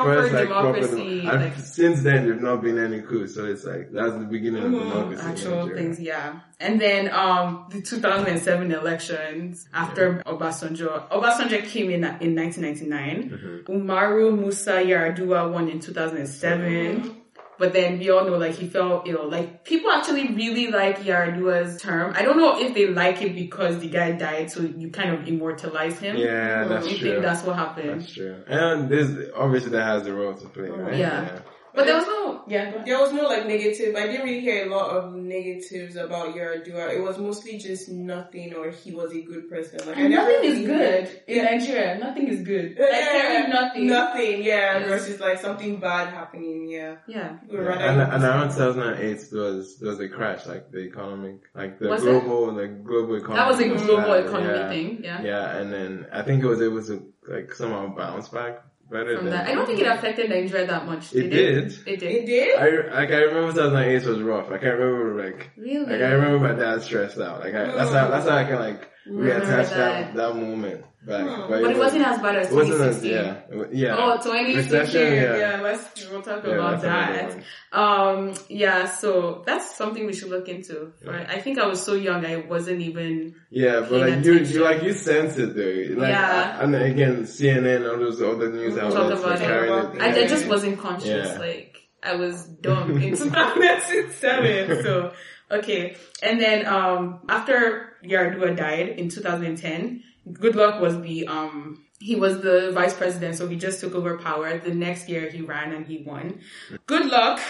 first 0.05 0.33
like, 0.33 0.47
democracy, 0.47 1.21
like 1.21 1.55
since 1.59 2.01
then, 2.03 2.25
there've 2.25 2.41
not 2.41 2.61
been 2.61 2.77
any 2.77 3.01
coups, 3.01 3.35
so 3.35 3.45
it's 3.45 3.65
like 3.65 3.91
that's 3.91 4.13
the 4.13 4.25
beginning 4.25 4.63
of 4.63 4.71
democracy. 4.71 5.13
in 5.13 5.17
Mm-hmm. 5.19 5.27
actual 5.31 5.55
Nigeria. 5.65 5.75
things, 5.75 5.99
yeah. 5.99 6.39
And 6.59 6.79
then 6.81 7.11
um 7.13 7.67
the 7.69 7.81
2007 7.81 8.71
elections 8.71 9.67
after 9.73 10.21
Obasanjo, 10.25 11.09
Obasanjo 11.09 11.63
came 11.65 11.89
in 11.89 12.03
in 12.21 12.35
1999. 12.35 13.29
Mm-hmm. 13.29 13.71
Umaru 13.71 14.37
Musa 14.37 14.73
Yar'Adua 14.83 15.51
won 15.51 15.69
in 15.69 15.79
2007. 15.79 17.15
But 17.59 17.73
then 17.73 17.99
we 17.99 18.09
all 18.09 18.25
know 18.25 18.37
like 18.37 18.55
he 18.55 18.67
fell 18.67 19.03
ill. 19.05 19.29
Like 19.29 19.65
people 19.65 19.91
actually 19.91 20.33
really 20.33 20.67
like 20.67 20.99
Yar'Adua's 21.03 21.81
term. 21.81 22.13
I 22.15 22.21
don't 22.23 22.37
know 22.37 22.59
if 22.59 22.73
they 22.73 22.87
like 22.87 23.21
it 23.21 23.35
because 23.35 23.79
the 23.79 23.89
guy 23.89 24.13
died, 24.13 24.49
so 24.49 24.61
you 24.61 24.89
kind 24.89 25.13
of 25.13 25.27
immortalize 25.27 25.99
him. 25.99 26.15
Yeah, 26.15 26.63
that's 26.69 26.89
you 26.89 26.97
true. 26.97 27.11
think 27.11 27.21
that's 27.21 27.45
what 27.45 27.57
happened? 27.57 28.01
That's 28.01 28.13
true. 28.13 28.41
And 28.47 28.89
this 28.89 29.29
obviously 29.35 29.71
that 29.71 29.83
has 29.83 30.03
the 30.03 30.13
role 30.13 30.33
to 30.33 30.47
play, 30.47 30.69
right? 30.69 30.95
Yeah. 30.97 31.39
But 31.79 31.85
there 31.87 31.95
was 31.97 32.07
no 32.07 32.43
yeah. 32.47 32.83
There 32.85 32.99
was 32.99 33.11
no 33.13 33.23
like 33.33 33.45
negative. 33.47 33.95
I 33.95 34.07
didn't 34.07 34.25
really 34.27 34.41
hear 34.41 34.65
a 34.67 34.69
lot 34.69 34.89
of 34.97 35.13
negatives 35.13 35.95
about 35.95 36.35
Yar'Adua. 36.35 36.93
It 36.97 37.01
was 37.01 37.17
mostly 37.17 37.57
just 37.57 37.89
nothing 37.89 38.53
or 38.55 38.69
he 38.71 38.91
was 38.91 39.11
a 39.13 39.21
good 39.21 39.49
person. 39.49 39.79
Like 39.87 39.97
And 39.97 40.09
never 40.11 40.31
nothing 40.31 40.49
is 40.51 40.59
good 40.65 40.79
heard- 40.79 41.09
in 41.27 41.35
Yeah. 41.37 41.43
Nigeria. 41.51 41.97
Nothing 41.97 42.27
is 42.27 42.41
good. 42.41 42.75
Yeah, 42.77 42.85
Like 42.85 43.09
hearing 43.21 43.49
nothing. 43.49 43.87
Nothing, 43.87 44.43
yeah, 44.43 44.79
Yes. 44.79 44.87
versus 44.87 45.19
like 45.19 45.39
something 45.39 45.79
bad 45.79 46.09
happening, 46.19 46.67
yeah. 46.69 46.95
Yeah. 47.07 47.37
Yeah, 47.49 47.59
rather 47.59 47.81
and, 47.87 47.99
have 47.99 48.13
and 48.13 48.23
this- 48.23 48.29
around 48.29 48.49
2008 48.49 49.31
there 49.31 49.41
was 49.41 49.79
there 49.79 49.89
was 49.89 49.99
a 49.99 50.09
crash, 50.09 50.45
like 50.45 50.71
the 50.71 50.79
economic, 50.79 51.37
like 51.55 51.79
the 51.79 51.87
Was 51.89 52.01
global, 52.03 52.53
the 52.55 52.67
global 52.67 53.15
economy. 53.15 53.39
That 53.39 53.47
was 53.47 53.59
a 53.59 53.67
global 53.85 54.13
bad, 54.13 54.25
economy 54.25 54.59
yeah. 54.59 54.69
thing. 54.69 54.87
Yeah. 55.03 55.21
Yeah, 55.21 55.57
and 55.57 55.71
then 55.73 56.07
I 56.11 56.21
think 56.23 56.43
it 56.43 56.47
was 56.47 56.61
able 56.61 56.83
to 56.83 56.95
like 57.27 57.53
somehow 57.53 57.95
bounce 57.95 58.27
back 58.29 58.63
better 58.89 59.15
From 59.17 59.25
than. 59.25 59.33
that, 59.33 59.47
I 59.47 59.53
don't 59.53 59.65
think 59.65 59.79
it 59.79 59.87
affected 59.87 60.29
Nigeria 60.29 60.67
that 60.67 60.85
much. 60.85 61.13
It 61.13 61.23
Did 61.23 61.29
did. 61.31 61.57
it? 61.57 61.85
did. 61.85 61.87
It 61.87 61.99
did. 61.99 62.25
did? 62.25 62.57
I 62.59 62.95
like 62.99 63.11
I 63.11 63.17
remember 63.23 63.51
2008 63.53 64.05
was 64.05 64.19
rough. 64.21 64.47
I 64.47 64.57
can't 64.57 64.77
remember 64.79 65.23
like 65.23 65.51
Really? 65.57 65.85
like 65.85 66.01
I 66.01 66.11
remember 66.11 66.39
my 66.53 66.59
dad 66.59 66.81
stressed 66.81 67.19
out. 67.19 67.39
Like 67.41 67.53
I, 67.53 67.65
that's 67.75 67.91
how 67.91 68.09
that's 68.09 68.27
how 68.27 68.35
I 68.37 68.43
can 68.45 68.59
like 68.59 68.69
Remember 68.69 68.89
reattach 69.09 69.45
that. 69.45 70.13
that 70.13 70.15
that 70.15 70.35
moment 70.35 70.85
back. 71.05 71.25
Hmm. 71.25 71.49
But 71.49 71.63
it 71.71 71.77
wasn't 71.77 72.05
as 72.05 72.19
bad 72.21 72.35
as 72.35 72.51
It 72.51 72.55
wasn't 72.55 72.81
as 72.81 73.01
2016. 73.01 73.11
yeah 73.11 73.89
yeah. 73.89 73.95
Oh, 73.97 74.17
2016. 74.17 74.79
Recession, 74.79 75.13
Yeah. 75.13 75.37
yeah. 75.37 75.61
let's 75.61 76.09
we'll 76.09 76.21
talk 76.21 76.43
Yeah, 76.45 76.53
about 76.55 76.81
that. 76.81 77.37
Um, 77.71 78.33
yeah, 78.49 78.85
so 78.89 79.43
that's 79.45 79.75
something 79.75 80.05
we 80.05 80.13
should 80.13 80.29
look 80.29 80.47
into. 80.49 80.91
Right? 81.05 81.27
I 81.29 81.39
think 81.39 81.57
I 81.59 81.67
was 81.67 81.81
so 81.81 81.93
young, 81.93 82.25
I 82.25 82.37
wasn't 82.37 82.81
even. 82.81 83.35
Yeah, 83.49 83.79
but 83.81 84.01
like 84.01 84.25
you, 84.25 84.33
attention. 84.33 84.53
you 84.55 84.63
like 84.63 84.83
you 84.83 84.93
sense 84.93 85.37
it 85.37 85.55
though. 85.55 86.01
Like, 86.01 86.09
Yeah. 86.09 86.63
And 86.63 86.75
again, 86.75 87.23
CNN, 87.23 87.89
all 87.89 87.97
those 87.99 88.21
other 88.21 88.51
news 88.51 88.75
Talk 88.75 88.93
outlets 88.95 89.41
carrying 89.41 89.73
About 89.73 89.95
it. 89.95 90.01
I, 90.01 90.23
I 90.23 90.27
just 90.27 90.47
wasn't 90.47 90.79
conscious. 90.79 91.07
Yeah. 91.31 91.37
Like 91.39 91.77
I 92.03 92.15
was 92.15 92.43
dumb 92.45 92.91
in 93.01 93.15
2007. 93.15 94.83
so 94.83 95.11
okay, 95.51 95.95
and 96.21 96.39
then 96.41 96.65
um 96.65 97.21
after 97.29 97.88
Yar'Adua 98.03 98.55
died 98.55 98.89
in 98.89 99.09
2010, 99.09 100.03
Goodluck 100.31 100.79
was 100.79 101.01
the 101.01 101.27
um 101.27 101.85
he 101.99 102.15
was 102.15 102.41
the 102.41 102.71
vice 102.71 102.93
president, 102.93 103.35
so 103.35 103.47
he 103.47 103.57
just 103.57 103.81
took 103.81 103.93
over 103.93 104.17
power. 104.17 104.57
The 104.57 104.73
next 104.73 105.09
year 105.09 105.29
he 105.29 105.41
ran 105.41 105.73
and 105.73 105.85
he 105.85 105.97
won. 105.97 106.39
Good 106.85 107.07
luck. 107.07 107.41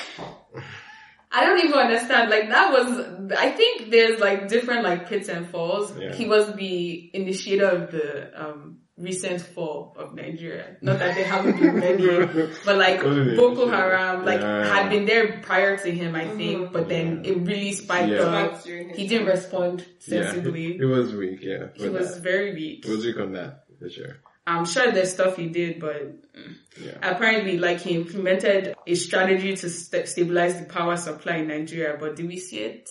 I 1.32 1.46
don't 1.46 1.60
even 1.60 1.78
understand. 1.78 2.32
Like 2.32 2.50
that 2.50 2.72
was, 2.72 3.32
I 3.38 3.52
think 3.52 3.92
there's 3.92 4.20
like 4.20 4.48
different 4.48 4.84
like 4.84 5.08
pits 5.08 5.30
and 5.30 5.48
falls. 5.48 5.96
Yeah. 5.96 6.16
He 6.16 6.28
was 6.28 6.52
the 6.54 7.12
initiator 7.14 7.68
of 7.68 7.92
the 7.92 8.44
um, 8.44 8.79
recent 9.00 9.42
fall 9.42 9.96
of 9.98 10.14
Nigeria. 10.14 10.76
Not 10.82 11.00
that 11.00 11.16
there 11.16 11.26
haven't 11.26 11.60
been 11.60 11.80
many, 11.80 12.06
but 12.66 12.76
like 12.78 13.02
Boko. 13.02 13.70
Haram, 13.70 14.26
like 14.26 14.42
Yeah. 14.42 14.66
had 14.66 14.90
been 14.90 15.06
there 15.06 15.40
prior 15.42 15.78
to 15.78 15.90
him, 15.92 16.16
I 16.16 16.28
think. 16.28 16.72
But 16.74 16.90
then 16.90 17.24
it 17.26 17.38
really 17.48 17.72
spiked 17.74 18.10
Yeah. 18.10 18.20
up. 18.20 18.50
Spiked 18.52 18.66
during 18.66 18.90
his 18.90 18.98
He 18.98 19.08
didn't 19.08 19.26
time. 19.28 19.36
respond 19.36 19.86
Yeah, 20.06 20.32
sensibly. 20.32 20.78
it 20.78 20.86
was 20.86 21.14
weak. 21.16 21.40
Yeah, 21.42 21.68
He 21.76 21.84
with 21.90 21.94
was 22.02 22.18
very 22.18 22.54
weak. 22.54 22.86
It 22.86 22.92
was 22.92 23.06
weak 23.06 23.20
on 23.20 23.34
that 23.34 23.64
for 23.80 23.90
sure. 23.90 24.18
I'm 24.48 24.66
sure 24.66 24.92
there's 24.92 25.14
stuff 25.14 25.38
he 25.38 25.48
did, 25.48 25.80
but 25.80 26.02
mm. 26.34 26.56
Yeah. 26.84 26.98
apparently, 27.04 27.58
like 27.60 27.80
he 27.82 27.96
implemented 27.96 28.74
a 28.88 28.96
strategy 28.96 29.56
to 29.56 29.70
st- 29.70 30.08
stabilize 30.08 30.60
the 30.60 30.66
power 30.66 30.98
supply 30.98 31.36
in 31.38 31.48
Nigeria. 31.48 31.96
But 32.00 32.16
do 32.16 32.26
we 32.28 32.38
see 32.38 32.60
it? 32.60 32.90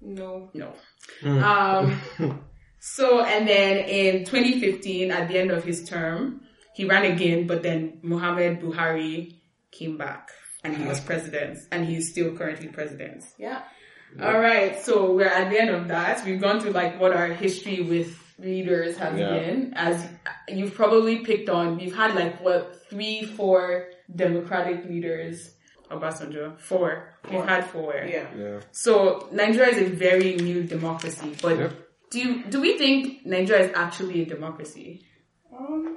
No. 0.00 0.50
No. 0.54 0.72
Hmm. 1.20 1.38
Um. 1.44 2.00
so 2.92 3.24
and 3.24 3.48
then 3.48 3.76
in 4.00 4.24
2015, 4.24 5.10
at 5.10 5.28
the 5.28 5.38
end 5.38 5.50
of 5.50 5.64
his 5.64 5.84
term, 5.88 6.40
he 6.74 6.84
ran 6.84 7.04
again, 7.14 7.46
but 7.46 7.62
then 7.62 7.98
Muhammad 8.02 8.60
Buhari 8.60 9.36
came 9.70 9.96
back 9.96 10.28
and 10.64 10.76
he 10.76 10.84
was 10.84 10.98
president, 11.00 11.58
and 11.72 11.86
he's 11.86 12.10
still 12.10 12.30
currently 12.36 12.68
president. 12.68 13.22
Yeah. 13.38 13.60
All 14.22 14.38
right, 14.38 14.80
so 14.86 15.12
we're 15.12 15.26
at 15.40 15.50
the 15.50 15.58
end 15.60 15.70
of 15.70 15.88
that. 15.88 16.24
We've 16.24 16.40
gone 16.40 16.60
through 16.60 16.70
like 16.72 17.00
what 17.00 17.12
our 17.12 17.28
history 17.28 17.80
with 17.82 18.10
leaders 18.38 18.96
has 18.96 19.18
Yeah. 19.18 19.30
been. 19.38 19.72
As 19.76 19.96
you've 20.48 20.74
probably 20.74 21.16
picked 21.18 21.48
on, 21.48 21.76
we've 21.76 21.94
had 21.94 22.14
like 22.14 22.40
what 22.40 22.62
three, 22.90 23.22
four 23.24 23.88
democratic 24.14 24.84
leaders. 24.88 25.50
Obasanjo, 25.90 26.58
four. 26.58 26.90
We've 27.30 27.44
had 27.44 27.64
four. 27.66 27.94
Yeah. 27.94 28.26
Yeah. 28.36 28.60
So 28.72 29.28
Nigeria 29.32 29.68
is 29.74 29.78
a 29.92 29.94
very 29.94 30.34
new 30.36 30.62
democracy, 30.62 31.34
but 31.42 31.58
Yep. 31.58 31.72
Do 32.14 32.20
you, 32.22 32.44
do 32.44 32.60
we 32.60 32.78
think 32.78 33.26
Nigeria 33.26 33.64
is 33.68 33.72
actually 33.74 34.22
a 34.22 34.26
democracy? 34.26 35.04
Um, 35.56 35.96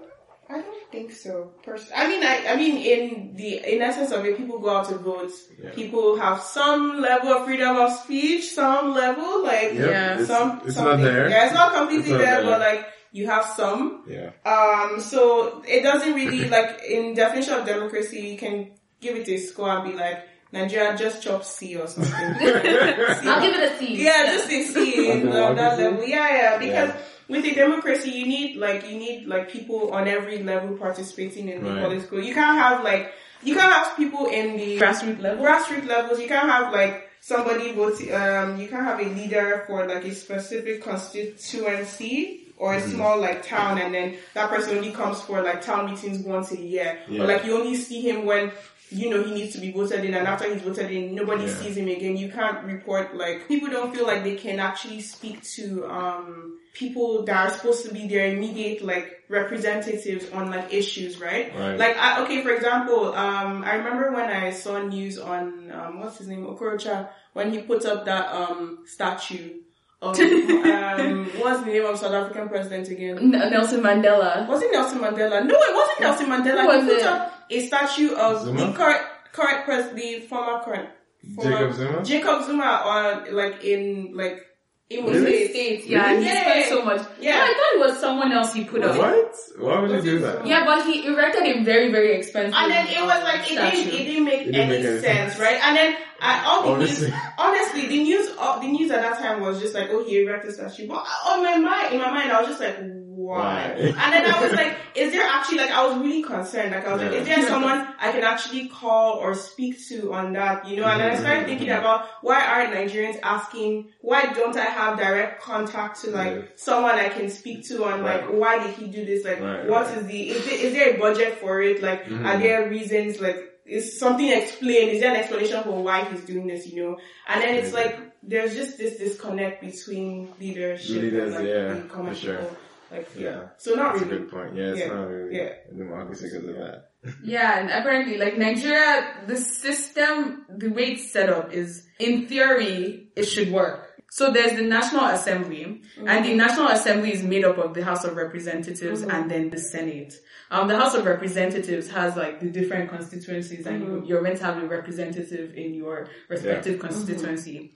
I 0.50 0.62
don't 0.62 0.92
think 0.92 1.12
so. 1.12 1.52
Pers- 1.64 1.92
I 1.96 2.08
mean, 2.08 2.24
I, 2.24 2.36
I 2.54 2.56
mean, 2.56 2.76
in 2.78 3.36
the 3.36 3.52
in 3.74 3.82
essence 3.82 4.12
of 4.12 4.26
it, 4.26 4.38
people 4.38 4.60
go 4.60 4.70
out 4.78 4.88
to 4.90 4.98
vote. 4.98 5.32
Yeah. 5.62 5.72
People 5.72 6.18
have 6.20 6.42
some 6.42 7.02
level 7.02 7.30
of 7.34 7.46
freedom 7.46 7.76
of 7.86 7.92
speech, 8.04 8.46
some 8.62 8.94
level, 8.94 9.44
like 9.44 9.74
Yep. 9.74 9.90
Yeah. 9.92 10.20
It's, 10.20 10.28
some. 10.28 10.62
it's 10.66 10.76
something. 10.76 11.04
not 11.04 11.12
there. 11.12 11.30
Yeah, 11.30 11.46
it's 11.46 11.54
not 11.54 11.74
completely 11.74 12.12
It's 12.12 12.12
not 12.12 12.18
there, 12.26 12.42
there. 12.42 12.50
but 12.52 12.60
like 12.68 12.82
you 13.12 13.28
have 13.28 13.46
some. 13.46 14.04
Yeah. 14.08 14.30
Um, 14.46 15.00
so 15.00 15.62
it 15.68 15.82
doesn't 15.84 16.14
really 16.14 16.48
like 16.50 16.82
in 16.90 17.14
definition 17.14 17.54
of 17.54 17.66
democracy, 17.66 18.20
you 18.32 18.38
can 18.38 18.72
give 19.02 19.16
it 19.16 19.28
a 19.28 19.38
score 19.38 19.70
and 19.70 19.84
be 19.92 19.94
like 19.98 20.20
Nigeria 20.52 20.98
just 20.98 21.22
chop 21.24 21.44
C 21.44 21.76
or 21.76 21.88
something. 21.88 22.14
I'll 22.16 23.42
give 23.42 23.54
it 23.56 23.72
a 23.72 23.78
C. 23.78 24.04
Yeah, 24.04 24.26
just 24.28 24.50
a 24.52 24.64
C 24.64 25.12
On 25.12 25.28
on 25.28 25.56
that 25.56 25.78
democracy? 25.78 25.84
level. 25.84 26.04
Yeah, 26.08 26.30
yeah. 26.38 26.58
Because 26.58 26.90
Yeah. 26.90 27.02
with 27.28 27.46
a 27.46 27.54
democracy, 27.54 28.12
you 28.12 28.26
need 28.28 28.56
like 28.58 28.90
you 28.90 28.98
need 28.98 29.28
like 29.28 29.52
people 29.52 29.92
on 29.92 30.08
every 30.08 30.42
level 30.44 30.78
participating 30.78 31.50
in 31.50 31.64
the 31.64 31.70
Right. 31.72 31.84
political. 31.84 32.22
You 32.22 32.34
can't 32.34 32.58
have 32.58 32.84
like 32.84 33.14
you 33.44 33.54
can't 33.56 33.72
have 33.72 33.96
people 33.98 34.28
in 34.28 34.58
the 34.58 34.80
Grassroots 34.80 35.22
level? 35.22 35.46
Grassroots 35.46 35.86
levels. 35.86 36.20
You 36.20 36.28
can't 36.28 36.50
have 36.50 36.74
like 36.74 37.10
somebody 37.20 37.74
voting. 37.74 38.14
Um, 38.14 38.60
you 38.60 38.68
can't 38.68 38.84
have 38.86 39.00
a 39.00 39.10
leader 39.10 39.64
for 39.68 39.86
like 39.86 40.06
a 40.06 40.16
specific 40.16 40.82
constituency 40.84 42.44
or 42.58 42.74
a 42.74 42.82
small 42.82 43.20
like 43.20 43.46
town 43.46 43.78
and 43.78 43.94
then 43.94 44.18
that 44.34 44.50
person 44.50 44.78
only 44.78 44.92
comes 44.92 45.22
for 45.22 45.42
like 45.44 45.62
town 45.62 45.92
meetings 45.92 46.20
once 46.26 46.52
a 46.52 46.60
year. 46.60 46.98
Yeah. 47.08 47.22
Or 47.24 47.28
like 47.28 47.46
you 47.46 47.56
only 47.56 47.76
see 47.76 48.02
him 48.02 48.26
when 48.26 48.52
you 48.90 49.10
know 49.10 49.22
he 49.22 49.34
needs 49.34 49.54
to 49.54 49.60
be 49.60 49.72
voted 49.72 50.06
in 50.06 50.14
and 50.14 50.26
after 50.28 50.52
he's 50.54 50.62
voted 50.62 50.90
in 50.92 51.14
nobody 51.14 51.44
Yeah. 51.44 51.54
sees 51.58 51.76
him 51.78 51.88
again. 51.90 52.16
You 52.16 52.32
can't 52.32 52.64
report 52.64 53.16
like 53.16 53.48
people 53.48 53.70
don't 53.70 53.94
feel 53.94 54.06
like 54.08 54.24
they 54.24 54.36
can 54.36 54.60
actually 54.60 55.02
speak 55.02 55.44
to 55.56 55.86
um 55.88 56.60
people 56.74 57.24
that 57.26 57.48
are 57.48 57.54
supposed 57.54 57.86
to 57.86 57.94
be 57.94 58.08
their 58.08 58.28
immediate 58.36 58.84
like 58.86 59.24
representatives 59.30 60.30
on 60.32 60.50
like 60.52 60.74
issues, 60.74 61.20
right? 61.20 61.54
Right. 61.56 61.78
Like 61.78 61.98
I, 61.98 62.24
okay, 62.24 62.42
for 62.44 62.52
example, 62.52 63.14
um 63.14 63.64
I 63.64 63.76
remember 63.76 64.12
when 64.14 64.30
I 64.30 64.52
saw 64.52 64.82
news 64.82 65.18
on 65.20 65.72
um 65.72 66.00
what's 66.00 66.18
his 66.20 66.28
name, 66.28 66.46
Okorocha, 66.46 67.10
when 67.34 67.52
he 67.52 67.60
put 67.64 67.86
up 67.86 68.06
that 68.06 68.32
um 68.34 68.84
statue 68.86 69.62
of 70.02 70.20
um 70.20 71.26
what's 71.40 71.60
the 71.62 71.66
name 71.68 71.86
of 71.86 71.98
South 71.98 72.14
African 72.14 72.50
president 72.50 72.88
again? 72.90 73.18
N- 73.18 73.32
Nelson 73.32 73.82
Mandela. 73.82 74.48
Was 74.48 74.62
it 74.62 74.72
Nelson 74.72 75.00
Mandela? 75.00 75.46
No, 75.46 75.56
it 75.56 75.76
wasn't 75.76 76.00
Nelson 76.02 76.28
Mandela. 76.28 76.62
Who 76.62 76.68
was 76.68 76.84
he 76.84 76.90
put 76.90 76.98
it? 77.00 77.06
up 77.06 77.34
a 77.50 77.60
statue 77.66 78.14
of 78.16 78.42
Zuma? 78.44 78.68
the 78.68 78.74
current 78.74 79.02
current 79.34 79.66
pres 79.66 79.94
the 79.94 80.20
former 80.28 80.64
current 80.64 80.90
former- 81.36 81.52
Jacob 81.52 81.74
Zuma? 81.74 82.04
Jacob 82.04 82.44
Zuma 82.46 82.64
on 82.64 83.36
like 83.36 83.64
in 83.64 84.12
like 84.16 84.46
Imo 84.90 85.10
Really? 85.10 85.48
State. 85.48 85.52
States, 85.52 85.88
yeah, 85.88 86.12
and 86.14 86.24
he 86.24 86.30
spent 86.30 86.66
so 86.70 86.86
much. 86.86 87.02
Yeah. 87.20 87.36
No, 87.36 87.42
I 87.44 87.48
thought 87.48 87.76
it 87.76 87.90
was 87.92 88.00
someone 88.00 88.32
else 88.32 88.54
he 88.54 88.64
put 88.64 88.82
up. 88.84 88.98
What? 88.98 89.36
Why 89.60 89.80
would 89.82 89.90
you 89.90 89.96
Was 89.98 90.06
do 90.06 90.20
that? 90.20 90.48
Yeah, 90.48 90.64
but 90.66 90.86
he 90.86 91.06
erected 91.06 91.44
a 91.44 91.64
very, 91.64 91.92
very 91.92 92.16
expensive. 92.16 92.54
And 92.56 92.72
then 92.72 92.88
it 92.88 93.02
was 93.02 93.22
like 93.24 93.42
it 93.52 93.56
didn't, 93.56 93.94
it 93.94 94.04
didn't 94.06 94.24
make 94.26 94.42
It 94.42 94.52
didn't 94.52 94.72
any 94.72 94.84
make 94.84 95.02
sense, 95.02 95.34
sense. 95.34 95.40
right? 95.40 95.60
And 95.62 95.76
then 95.76 95.98
I, 96.22 96.46
all 96.46 96.64
the 96.64 96.70
Honestly. 96.70 97.08
news, 97.10 97.20
honestly, 97.38 97.88
the 97.88 98.04
news, 98.04 98.30
uh, 98.40 98.60
the 98.60 98.68
news 98.68 98.92
at 98.92 99.02
that 99.02 99.20
time 99.20 99.42
was 99.42 99.60
just 99.60 99.74
like, 99.74 99.90
oh, 99.92 100.06
he 100.06 100.24
erected 100.24 100.52
a 100.52 100.54
statue. 100.54 100.88
But 100.88 101.06
on 101.28 101.44
my 101.44 101.58
mind, 101.58 101.94
in 101.94 102.00
my 102.00 102.12
mind, 102.12 102.32
I 102.32 102.40
was 102.42 102.50
just 102.50 102.62
like, 102.62 102.78
why? 103.18 103.44
Why? 103.44 103.94
And 104.04 104.14
then 104.14 104.32
I 104.32 104.42
was 104.44 104.54
like, 104.54 104.78
is 104.96 105.12
there 105.12 105.26
actually 105.28 105.58
like 105.58 105.72
I 105.72 105.86
was 105.88 105.98
really 105.98 106.22
concerned. 106.24 106.72
Like 106.72 106.86
I 106.88 106.94
was 106.94 107.02
like, 107.02 107.12
Yeah. 107.12 107.20
is 107.20 107.28
there 107.28 107.48
someone 107.48 107.88
I 108.00 108.12
can 108.12 108.24
actually 108.24 108.68
call 108.68 109.16
or 109.18 109.34
speak 109.34 109.76
to 109.90 110.14
on 110.14 110.34
that? 110.34 110.68
You 110.68 110.78
know? 110.78 110.86
And 110.86 111.02
then 111.02 111.12
I 111.12 111.16
started 111.20 111.48
thinking 111.48 111.70
about 111.70 112.08
why 112.22 112.40
aren't 112.46 112.74
Nigerians 112.74 113.20
asking? 113.24 113.90
Why 114.02 114.22
don't 114.34 114.56
I 114.56 114.66
have 114.66 114.98
direct 114.98 115.42
contact 115.42 116.02
to 116.02 116.12
like 116.12 116.36
Yeah. 116.36 116.42
someone 116.56 116.96
I 116.96 117.10
can 117.10 117.30
speak 117.30 117.68
to 117.70 117.86
on 117.86 118.04
like 118.04 118.22
Right. 118.26 118.34
why 118.34 118.54
did 118.64 118.74
he 118.76 118.86
do 118.88 119.04
this? 119.06 119.26
Like 119.26 119.40
Right, 119.42 119.68
what 119.68 119.88
right. 119.88 119.98
is 119.98 120.06
the 120.06 120.30
is 120.30 120.46
there, 120.46 120.60
is 120.68 120.74
there 120.74 120.96
a 120.96 121.00
budget 121.00 121.40
for 121.40 121.62
it? 121.62 121.82
Like 121.82 122.06
Mhm. 122.06 122.26
are 122.26 122.38
there 122.38 122.70
reasons 122.70 123.20
like 123.20 123.40
is 123.66 124.00
something 124.00 124.30
explained? 124.32 124.92
Is 124.92 125.02
there 125.02 125.10
an 125.12 125.18
explanation 125.18 125.62
for 125.64 125.84
why 125.84 126.06
he's 126.06 126.22
doing 126.22 126.48
this? 126.48 126.68
You 126.68 126.76
know? 126.84 126.98
And 127.28 127.42
then 127.42 127.56
it's 127.56 127.72
Mhm. 127.72 127.80
like 127.82 128.00
there's 128.24 128.54
just 128.56 128.78
this 128.78 128.98
disconnect 128.98 129.62
between 129.62 130.34
leadership 130.40 131.02
Leaders, 131.02 131.34
and 131.36 131.44
like 131.44 131.54
yeah, 131.54 131.74
the 131.74 131.82
common 131.90 132.14
for 132.14 132.20
sure. 132.20 132.38
people. 132.38 132.58
Like 132.92 133.10
yeah. 133.16 133.30
Yeah. 133.30 133.44
So 133.58 133.76
not 133.76 133.94
That's 133.94 134.06
a 134.06 134.10
good 134.10 134.32
point. 134.32 134.56
Yeah, 134.56 134.72
it's 134.72 134.80
Yeah. 134.80 134.88
not 134.88 135.08
really 135.08 135.38
Yeah. 135.38 135.54
a 135.72 135.74
democracy 135.74 136.30
because 136.32 136.48
of 136.48 136.56
that. 136.56 136.92
Yeah, 137.24 137.60
and 137.60 137.70
apparently, 137.70 138.18
like 138.18 138.38
Nigeria, 138.38 139.24
the 139.28 139.38
system, 139.38 140.46
the 140.50 140.70
way 140.70 140.94
it's 140.94 141.12
set 141.12 141.30
up 141.30 141.54
is, 141.54 141.88
in 142.00 142.28
theory, 142.28 143.10
it 143.16 143.26
should 143.26 143.52
work. 143.52 143.88
So 144.10 144.32
there's 144.32 144.54
the 144.58 144.64
National 144.64 145.06
Assembly, 145.06 145.82
and 145.98 146.26
the 146.26 146.30
mm-hmm. 146.30 146.38
National 146.38 146.70
Assembly 146.70 147.14
is 147.14 147.24
made 147.24 147.44
up 147.44 147.58
of 147.58 147.74
the 147.74 147.84
House 147.84 148.06
of 148.06 148.16
Representatives 148.16 149.02
and 149.02 149.12
mm-hmm. 149.12 149.30
then 149.30 149.50
the 149.50 149.60
Senate. 149.60 150.14
Um, 150.50 150.70
the 150.70 150.78
House 150.78 150.96
of 150.96 151.06
Representatives 151.06 151.90
has 151.90 152.16
like 152.16 152.40
the 152.40 152.50
different 152.50 152.90
constituencies, 152.90 153.66
and 153.66 153.82
you, 153.84 154.04
you're 154.06 154.22
meant 154.22 154.38
to 154.38 154.46
have 154.46 154.64
a 154.64 154.68
representative 154.68 155.54
in 155.56 155.74
your 155.74 156.08
respective 156.30 156.80
constituency. 156.80 157.74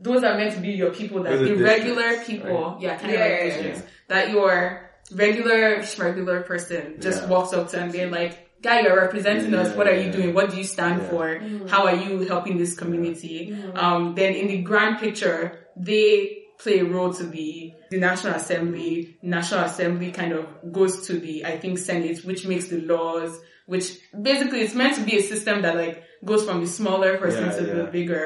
Those 0.00 0.22
are 0.24 0.34
meant 0.36 0.54
to 0.54 0.60
be 0.60 0.70
your 0.70 0.90
people 0.90 1.22
that 1.22 1.30
Those 1.30 1.50
are 1.50 1.56
the 1.56 1.62
regular 1.62 2.02
districts, 2.10 2.26
people, 2.28 2.78
yeah, 2.80 2.96
kind 2.96 3.12
Yeah, 3.12 3.18
of 3.18 3.30
yeah, 3.30 3.34
like 3.34 3.38
yeah, 3.40 3.44
districts, 3.62 3.82
that 4.08 4.30
your 4.30 4.90
regular 5.12 5.82
regular 5.98 6.40
person 6.42 6.96
just 7.00 7.22
Yeah. 7.22 7.28
walks 7.28 7.52
up 7.52 7.68
to 7.70 7.80
and 7.80 7.92
they're 7.92 8.10
like, 8.10 8.48
guy, 8.62 8.80
you're 8.82 8.96
representing 8.96 9.54
us. 9.54 9.74
What 9.76 9.86
are 9.88 9.94
you 9.94 10.10
doing? 10.12 10.34
What 10.34 10.50
do 10.50 10.56
you 10.56 10.64
stand 10.64 11.02
Yeah. 11.02 11.08
for? 11.10 11.40
How 11.68 11.86
are 11.86 11.96
you 11.96 12.20
helping 12.20 12.56
this 12.58 12.74
community? 12.74 13.54
Um, 13.74 14.14
then 14.14 14.34
in 14.34 14.48
the 14.48 14.58
grand 14.58 14.98
picture, 14.98 15.66
they 15.76 16.36
play 16.58 16.80
a 16.80 16.84
role 16.84 17.12
to 17.14 17.24
the, 17.24 17.72
the 17.90 17.98
National 17.98 18.34
Assembly. 18.34 19.16
National 19.22 19.64
Assembly 19.64 20.12
kind 20.12 20.32
of 20.32 20.46
goes 20.72 21.06
to 21.06 21.14
the, 21.18 21.44
I 21.46 21.58
think, 21.58 21.78
Senate, 21.78 22.18
which 22.24 22.46
makes 22.46 22.66
the 22.68 22.80
laws, 22.82 23.40
which 23.72 23.86
basically 24.30 24.60
it's 24.64 24.74
meant 24.74 24.94
to 24.96 25.02
be 25.10 25.14
a 25.16 25.22
system 25.32 25.62
that 25.62 25.74
like 25.76 25.96
goes 26.30 26.42
from 26.46 26.58
the 26.64 26.66
smaller 26.66 27.12
person 27.18 27.44
Yeah, 27.46 27.56
to 27.58 27.62
the 27.72 27.82
yeah. 27.84 27.90
bigger. 27.98 28.24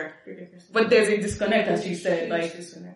But 0.72 0.84
there's 0.90 1.08
a 1.08 1.16
disconnect, 1.26 1.68
as 1.68 1.86
you 1.86 1.94
said, 1.94 2.28
like, 2.30 2.50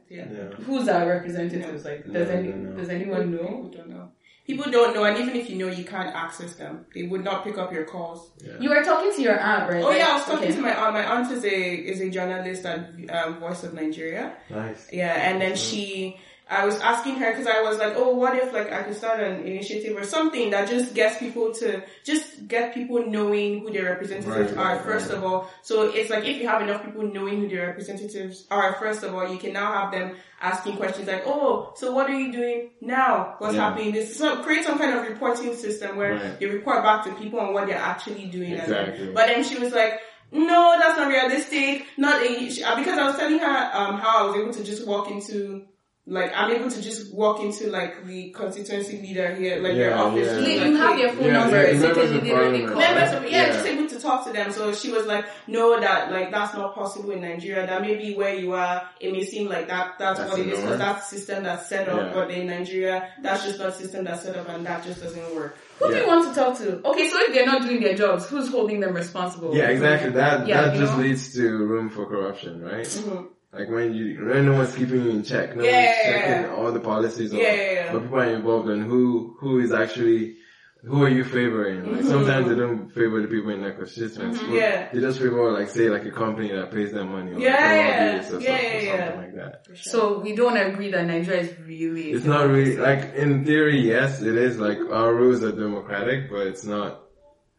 yeah. 0.09 0.27
Yeah. 0.37 0.51
who's 0.67 0.89
our 0.89 1.07
representatives? 1.17 1.85
Like, 1.85 2.01
does 2.17 2.29
No, 2.29 2.35
any, 2.35 2.49
no, 2.49 2.71
no. 2.71 2.77
does 2.79 2.89
anyone 2.89 3.25
know? 3.37 3.47
People 3.49 3.71
don't 3.77 3.91
know. 3.91 4.09
People 4.49 4.73
don't 4.73 4.95
know, 4.95 5.05
and 5.05 5.19
even 5.23 5.37
if 5.37 5.51
you 5.51 5.57
know, 5.61 5.69
you 5.81 5.85
can't 5.85 6.13
access 6.25 6.55
them. 6.55 6.87
They 6.95 7.03
would 7.11 7.23
not 7.23 7.45
pick 7.45 7.59
up 7.59 7.71
your 7.71 7.85
calls. 7.85 8.31
You 8.63 8.71
were 8.71 8.83
talking 8.83 9.13
to 9.15 9.21
your 9.27 9.39
aunt, 9.39 9.65
right? 9.71 9.85
Oh 9.85 9.91
yeah, 9.91 10.09
I 10.09 10.15
was 10.19 10.25
talking 10.25 10.47
Okay. 10.49 10.55
to 10.57 10.63
my 10.69 10.75
aunt. 10.83 10.95
My 10.95 11.05
aunt 11.15 11.31
is 11.37 11.45
a 11.45 11.59
is 11.93 12.01
a 12.01 12.09
journalist 12.09 12.65
at 12.65 12.79
um, 13.17 13.31
Voice 13.45 13.63
of 13.67 13.75
Nigeria. 13.75 14.25
Nice. 14.49 14.89
Yeah, 15.01 15.13
and 15.29 15.35
then 15.43 15.55
she, 15.55 16.17
I 16.51 16.65
was 16.65 16.79
asking 16.81 17.17
her 17.17 17.31
because 17.31 17.47
I 17.47 17.61
was 17.63 17.77
like, 17.79 17.93
oh, 17.97 18.15
what 18.15 18.35
if 18.35 18.53
like 18.55 18.73
I 18.73 18.83
could 18.83 18.97
start 18.97 19.21
an 19.21 19.43
initiative 19.47 19.97
or 19.97 20.05
something 20.05 20.49
that 20.51 20.69
just 20.69 20.95
gets 20.95 21.19
people 21.19 21.53
to 21.55 21.83
just 22.05 22.49
get 22.49 22.73
people 22.73 23.05
knowing 23.07 23.61
who 23.61 23.71
their 23.71 23.85
representatives 23.85 24.53
Right, 24.53 24.59
are 24.59 24.77
right, 24.77 24.85
first 24.85 25.09
right. 25.11 25.19
of 25.19 25.25
all. 25.25 25.51
So 25.63 25.91
it's 25.91 26.09
like 26.09 26.25
if 26.25 26.41
you 26.41 26.49
have 26.49 26.63
enough 26.63 26.83
people 26.85 27.03
knowing 27.03 27.41
who 27.41 27.49
their 27.49 27.67
representatives 27.67 28.47
are 28.51 28.75
first 28.75 29.03
of 29.03 29.15
all, 29.15 29.31
you 29.31 29.39
can 29.39 29.53
now 29.53 29.73
have 29.73 29.93
them 29.93 30.17
asking 30.41 30.77
questions 30.77 31.07
like, 31.07 31.25
oh, 31.27 31.73
so 31.77 31.93
what 31.93 32.09
are 32.09 32.19
you 32.19 32.33
doing 32.33 32.71
now? 32.81 33.35
What's 33.39 33.55
Yeah. 33.55 33.69
happening? 33.69 33.93
This 33.93 34.17
so 34.17 34.43
create 34.43 34.65
some 34.65 34.79
kind 34.79 34.97
of 34.99 35.07
reporting 35.07 35.55
system 35.55 35.97
where 35.97 36.37
they 36.41 36.47
report 36.47 36.83
back 36.83 37.05
to 37.05 37.13
people 37.17 37.41
on 37.41 37.53
what 37.53 37.67
they're 37.67 37.77
actually 37.77 38.27
doing. 38.27 38.53
And 38.53 38.63
Exactly. 38.63 39.13
but 39.13 39.27
then 39.27 39.45
she 39.45 39.59
was 39.59 39.73
like, 39.73 40.01
no, 40.33 40.77
that's 40.81 40.97
not 40.97 41.09
realistic. 41.09 41.85
Not 41.99 42.23
a, 42.23 42.39
because 42.47 42.99
I 42.99 43.05
was 43.07 43.17
telling 43.17 43.39
her 43.39 43.71
um 43.75 43.99
how 43.99 44.13
I 44.25 44.27
was 44.29 44.37
able 44.37 44.53
to 44.55 44.65
just 44.65 44.87
walk 44.87 45.11
into 45.11 45.67
like 46.11 46.33
I'm 46.35 46.51
able 46.51 46.71
to 46.71 46.81
just 46.81 47.13
walk 47.13 47.41
into 47.41 47.69
like 47.69 48.07
the 48.07 48.31
constituency 48.31 48.99
leader 49.03 49.35
here, 49.35 49.61
like 49.61 49.75
their 49.75 49.95
office. 49.97 50.27
yeah. 50.27 50.39
You, 50.39 50.59
like, 50.61 50.69
you 50.71 50.77
have 50.77 50.97
hey, 50.97 51.03
their 51.03 51.13
phone 51.15 51.25
Yeah, 51.27 51.33
numbers, 51.33 51.53
yeah, 51.53 51.73
you 51.73 51.79
members 51.81 52.11
of 52.13 52.25
parliament. 52.25 52.79
members 52.79 53.13
of, 53.13 53.23
yeah, 53.25 53.31
Yeah. 53.47 53.53
just 53.53 53.67
able 53.67 53.89
to 53.89 54.01
talk 54.01 54.25
to 54.27 54.33
them. 54.33 54.51
So 54.53 54.73
she 54.73 54.91
was 54.91 55.05
like, 55.07 55.27
no, 55.47 55.79
that 55.79 56.11
like 56.11 56.31
that's 56.31 56.55
not 56.55 56.75
possible 56.75 57.11
in 57.11 57.21
Nigeria. 57.21 57.67
That 57.67 57.83
maybe 57.83 58.15
where 58.15 58.35
you 58.35 58.53
are, 58.55 58.89
it 59.01 59.13
may 59.13 59.23
seem 59.25 59.49
like 59.49 59.69
that 59.69 59.95
that's, 59.99 60.19
That's 60.19 60.31
what 60.31 60.41
it 60.41 60.45
the 60.45 60.51
because 60.51 60.65
norm. 60.65 60.79
that's 60.79 61.07
system 61.11 61.45
that's 61.45 61.69
set 61.69 61.89
up. 61.89 61.99
Yeah. 62.07 62.13
But 62.15 62.31
in 62.31 62.47
Nigeria, 62.47 63.09
that's 63.23 63.45
just 63.45 63.59
not 63.59 63.75
system 63.75 64.05
that's 64.05 64.23
set 64.23 64.35
up, 64.37 64.49
and 64.49 64.65
that 64.67 64.83
just 64.85 65.03
doesn't 65.03 65.35
work. 65.35 65.57
Who 65.81 65.91
do 65.91 65.97
you 65.97 66.07
want 66.09 66.27
to 66.35 66.41
talk 66.41 66.57
to? 66.59 66.85
Okay, 66.89 67.09
so 67.09 67.19
if 67.21 67.35
they're 67.35 67.47
not 67.47 67.63
doing 67.63 67.81
their 67.83 67.95
jobs, 67.95 68.27
who's 68.27 68.49
holding 68.51 68.81
them 68.81 68.95
responsible? 68.95 69.55
Yeah, 69.55 69.69
exactly. 69.69 70.11
That 70.11 70.47
Yeah, 70.49 70.63
that 70.63 70.77
just 70.77 70.95
know? 70.97 71.03
leads 71.03 71.35
to 71.35 71.43
room 71.67 71.91
for 71.91 72.07
corruption, 72.07 72.63
right? 72.63 72.87
Mhm. 72.87 73.29
Like 73.53 73.69
when 73.71 73.95
you 73.95 74.27
when 74.27 74.45
no 74.47 74.55
one's 74.55 74.75
keeping 74.75 75.03
you 75.05 75.11
in 75.11 75.23
check, 75.25 75.57
no 75.57 75.65
Yeah, 75.65 75.71
one's 75.73 75.85
yeah, 76.05 76.13
checking 76.13 76.43
yeah. 76.43 76.55
all 76.55 76.71
the 76.71 76.81
policies, 76.81 77.33
or 77.33 77.39
Yeah, 77.39 77.55
yeah, 77.55 77.73
yeah. 77.73 77.93
what 77.95 78.03
people 78.03 78.19
are 78.21 78.35
involved 78.35 78.69
in, 78.69 78.83
who 78.83 79.37
who 79.41 79.61
is 79.61 79.73
actually 79.73 80.37
who 80.85 81.03
are 81.03 81.09
you 81.09 81.25
favoring? 81.25 81.91
Like 81.93 82.05
sometimes 82.05 82.49
they 82.49 82.55
don't 82.55 82.89
favor 82.91 83.21
the 83.23 83.27
people 83.27 83.51
in 83.51 83.63
their 83.63 83.73
constituency. 83.73 84.45
Mm-hmm. 84.45 84.55
Yeah. 84.55 84.89
They 84.93 85.01
just 85.01 85.19
favor 85.19 85.51
like 85.51 85.71
say 85.71 85.89
like 85.89 86.05
a 86.05 86.11
company 86.11 86.53
that 86.53 86.71
pays 86.71 86.93
them 86.93 87.11
money 87.11 87.33
or 87.33 87.41
Yeah, 87.41 87.53
like, 87.53 87.65
a 87.65 87.75
yeah. 87.75 87.87
lobbyist 87.89 88.31
or 88.31 88.41
Yeah, 88.41 88.49
something, 88.49 88.49
yeah, 88.49 88.81
yeah. 88.83 89.05
something 89.07 89.17
like 89.23 89.35
that. 89.35 89.67
So 89.79 90.19
we 90.21 90.37
don't 90.37 90.57
agree 90.59 90.91
that 90.91 91.07
Nigeria 91.07 91.41
is 91.41 91.59
really. 91.59 92.13
It's 92.13 92.27
not 92.27 92.47
really 92.49 92.77
like 92.77 93.15
in 93.15 93.45
theory, 93.47 93.81
yes, 93.81 94.21
it 94.21 94.37
is 94.37 94.59
like 94.59 94.79
our 94.79 95.15
rules 95.15 95.43
are 95.43 95.53
democratic, 95.53 96.31
but 96.31 96.47
it's 96.49 96.65
not. 96.65 97.03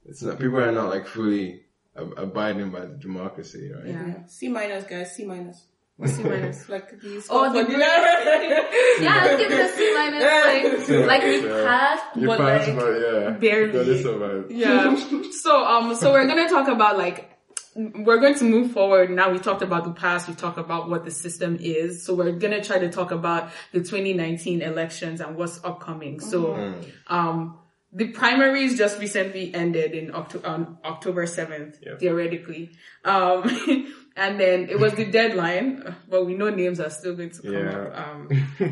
It's 0.05 0.21
not. 0.21 0.39
People 0.39 0.59
are 0.59 0.71
not 0.71 0.89
like 0.89 1.07
fully 1.07 1.63
ab- 1.97 2.13
abiding 2.15 2.69
by 2.69 2.81
the 2.81 2.95
democracy, 2.95 3.71
right? 3.71 3.87
Yeah. 3.87 4.07
Yeah. 4.07 4.25
C 4.27 4.47
minus, 4.49 4.83
guys. 4.85 5.13
C 5.15 5.25
minus. 5.25 5.65
What's 5.99 6.13
C 6.15 6.23
minus? 6.23 6.69
Like 6.69 7.01
these. 7.01 7.27
Oh, 7.29 7.51
the 7.51 7.69
yeah, 7.69 9.23
let's 9.25 9.41
give 9.41 9.51
it 9.51 9.59
a 9.59 9.67
C 9.67 9.93
minus. 9.93 10.89
Like, 10.89 11.07
like 11.07 11.23
we 11.23 11.45
Yeah. 11.45 11.63
passed, 11.67 12.03
You 12.15 12.27
but 12.27 12.37
pass, 12.39 12.67
like 12.67 12.75
but 12.77 12.91
yeah, 13.01 13.29
barely. 13.31 14.01
Got 14.03 14.19
to. 14.19 14.45
Yeah. 14.49 14.95
so 15.31 15.61
um 15.65 15.93
so 15.95 16.13
we're 16.13 16.25
gonna 16.25 16.47
talk 16.47 16.69
about 16.69 16.97
like 16.97 17.29
we're 17.75 18.19
going 18.19 18.35
to 18.35 18.45
move 18.45 18.71
forward. 18.71 19.09
Now 19.11 19.29
we 19.31 19.39
talked 19.39 19.61
about 19.61 19.83
the 19.83 19.91
past, 19.91 20.27
we 20.29 20.35
talked 20.35 20.57
about 20.57 20.89
what 20.89 21.03
the 21.05 21.11
system 21.11 21.57
is. 21.59 22.03
So 22.05 22.13
we're 22.15 22.31
gonna 22.31 22.63
try 22.63 22.79
to 22.79 22.89
talk 22.89 23.11
about 23.11 23.51
the 23.73 23.79
2019 23.79 24.61
elections 24.61 25.19
and 25.21 25.35
what's 25.35 25.59
upcoming. 25.65 26.21
So 26.21 26.73
um 27.07 27.59
the 27.91 28.07
primaries 28.09 28.77
just 28.77 28.99
recently 28.99 29.51
ended 29.53 29.93
in 29.93 30.13
Octo- 30.13 30.43
on 30.47 30.77
October 30.85 31.25
7th, 31.25 31.75
Yep. 31.85 31.99
theoretically. 31.99 32.71
Um 33.03 33.43
and 34.19 34.39
then 34.39 34.69
it 34.69 34.79
was 34.79 34.93
the 34.93 35.05
deadline, 35.05 35.95
but 36.11 36.25
we 36.25 36.33
know 36.39 36.49
names 36.49 36.79
are 36.79 36.89
still 36.99 37.15
going 37.15 37.31
to 37.31 37.41
come 37.41 37.53
Yeah. 37.53 37.81
up. 37.81 37.97
Um 38.03 38.19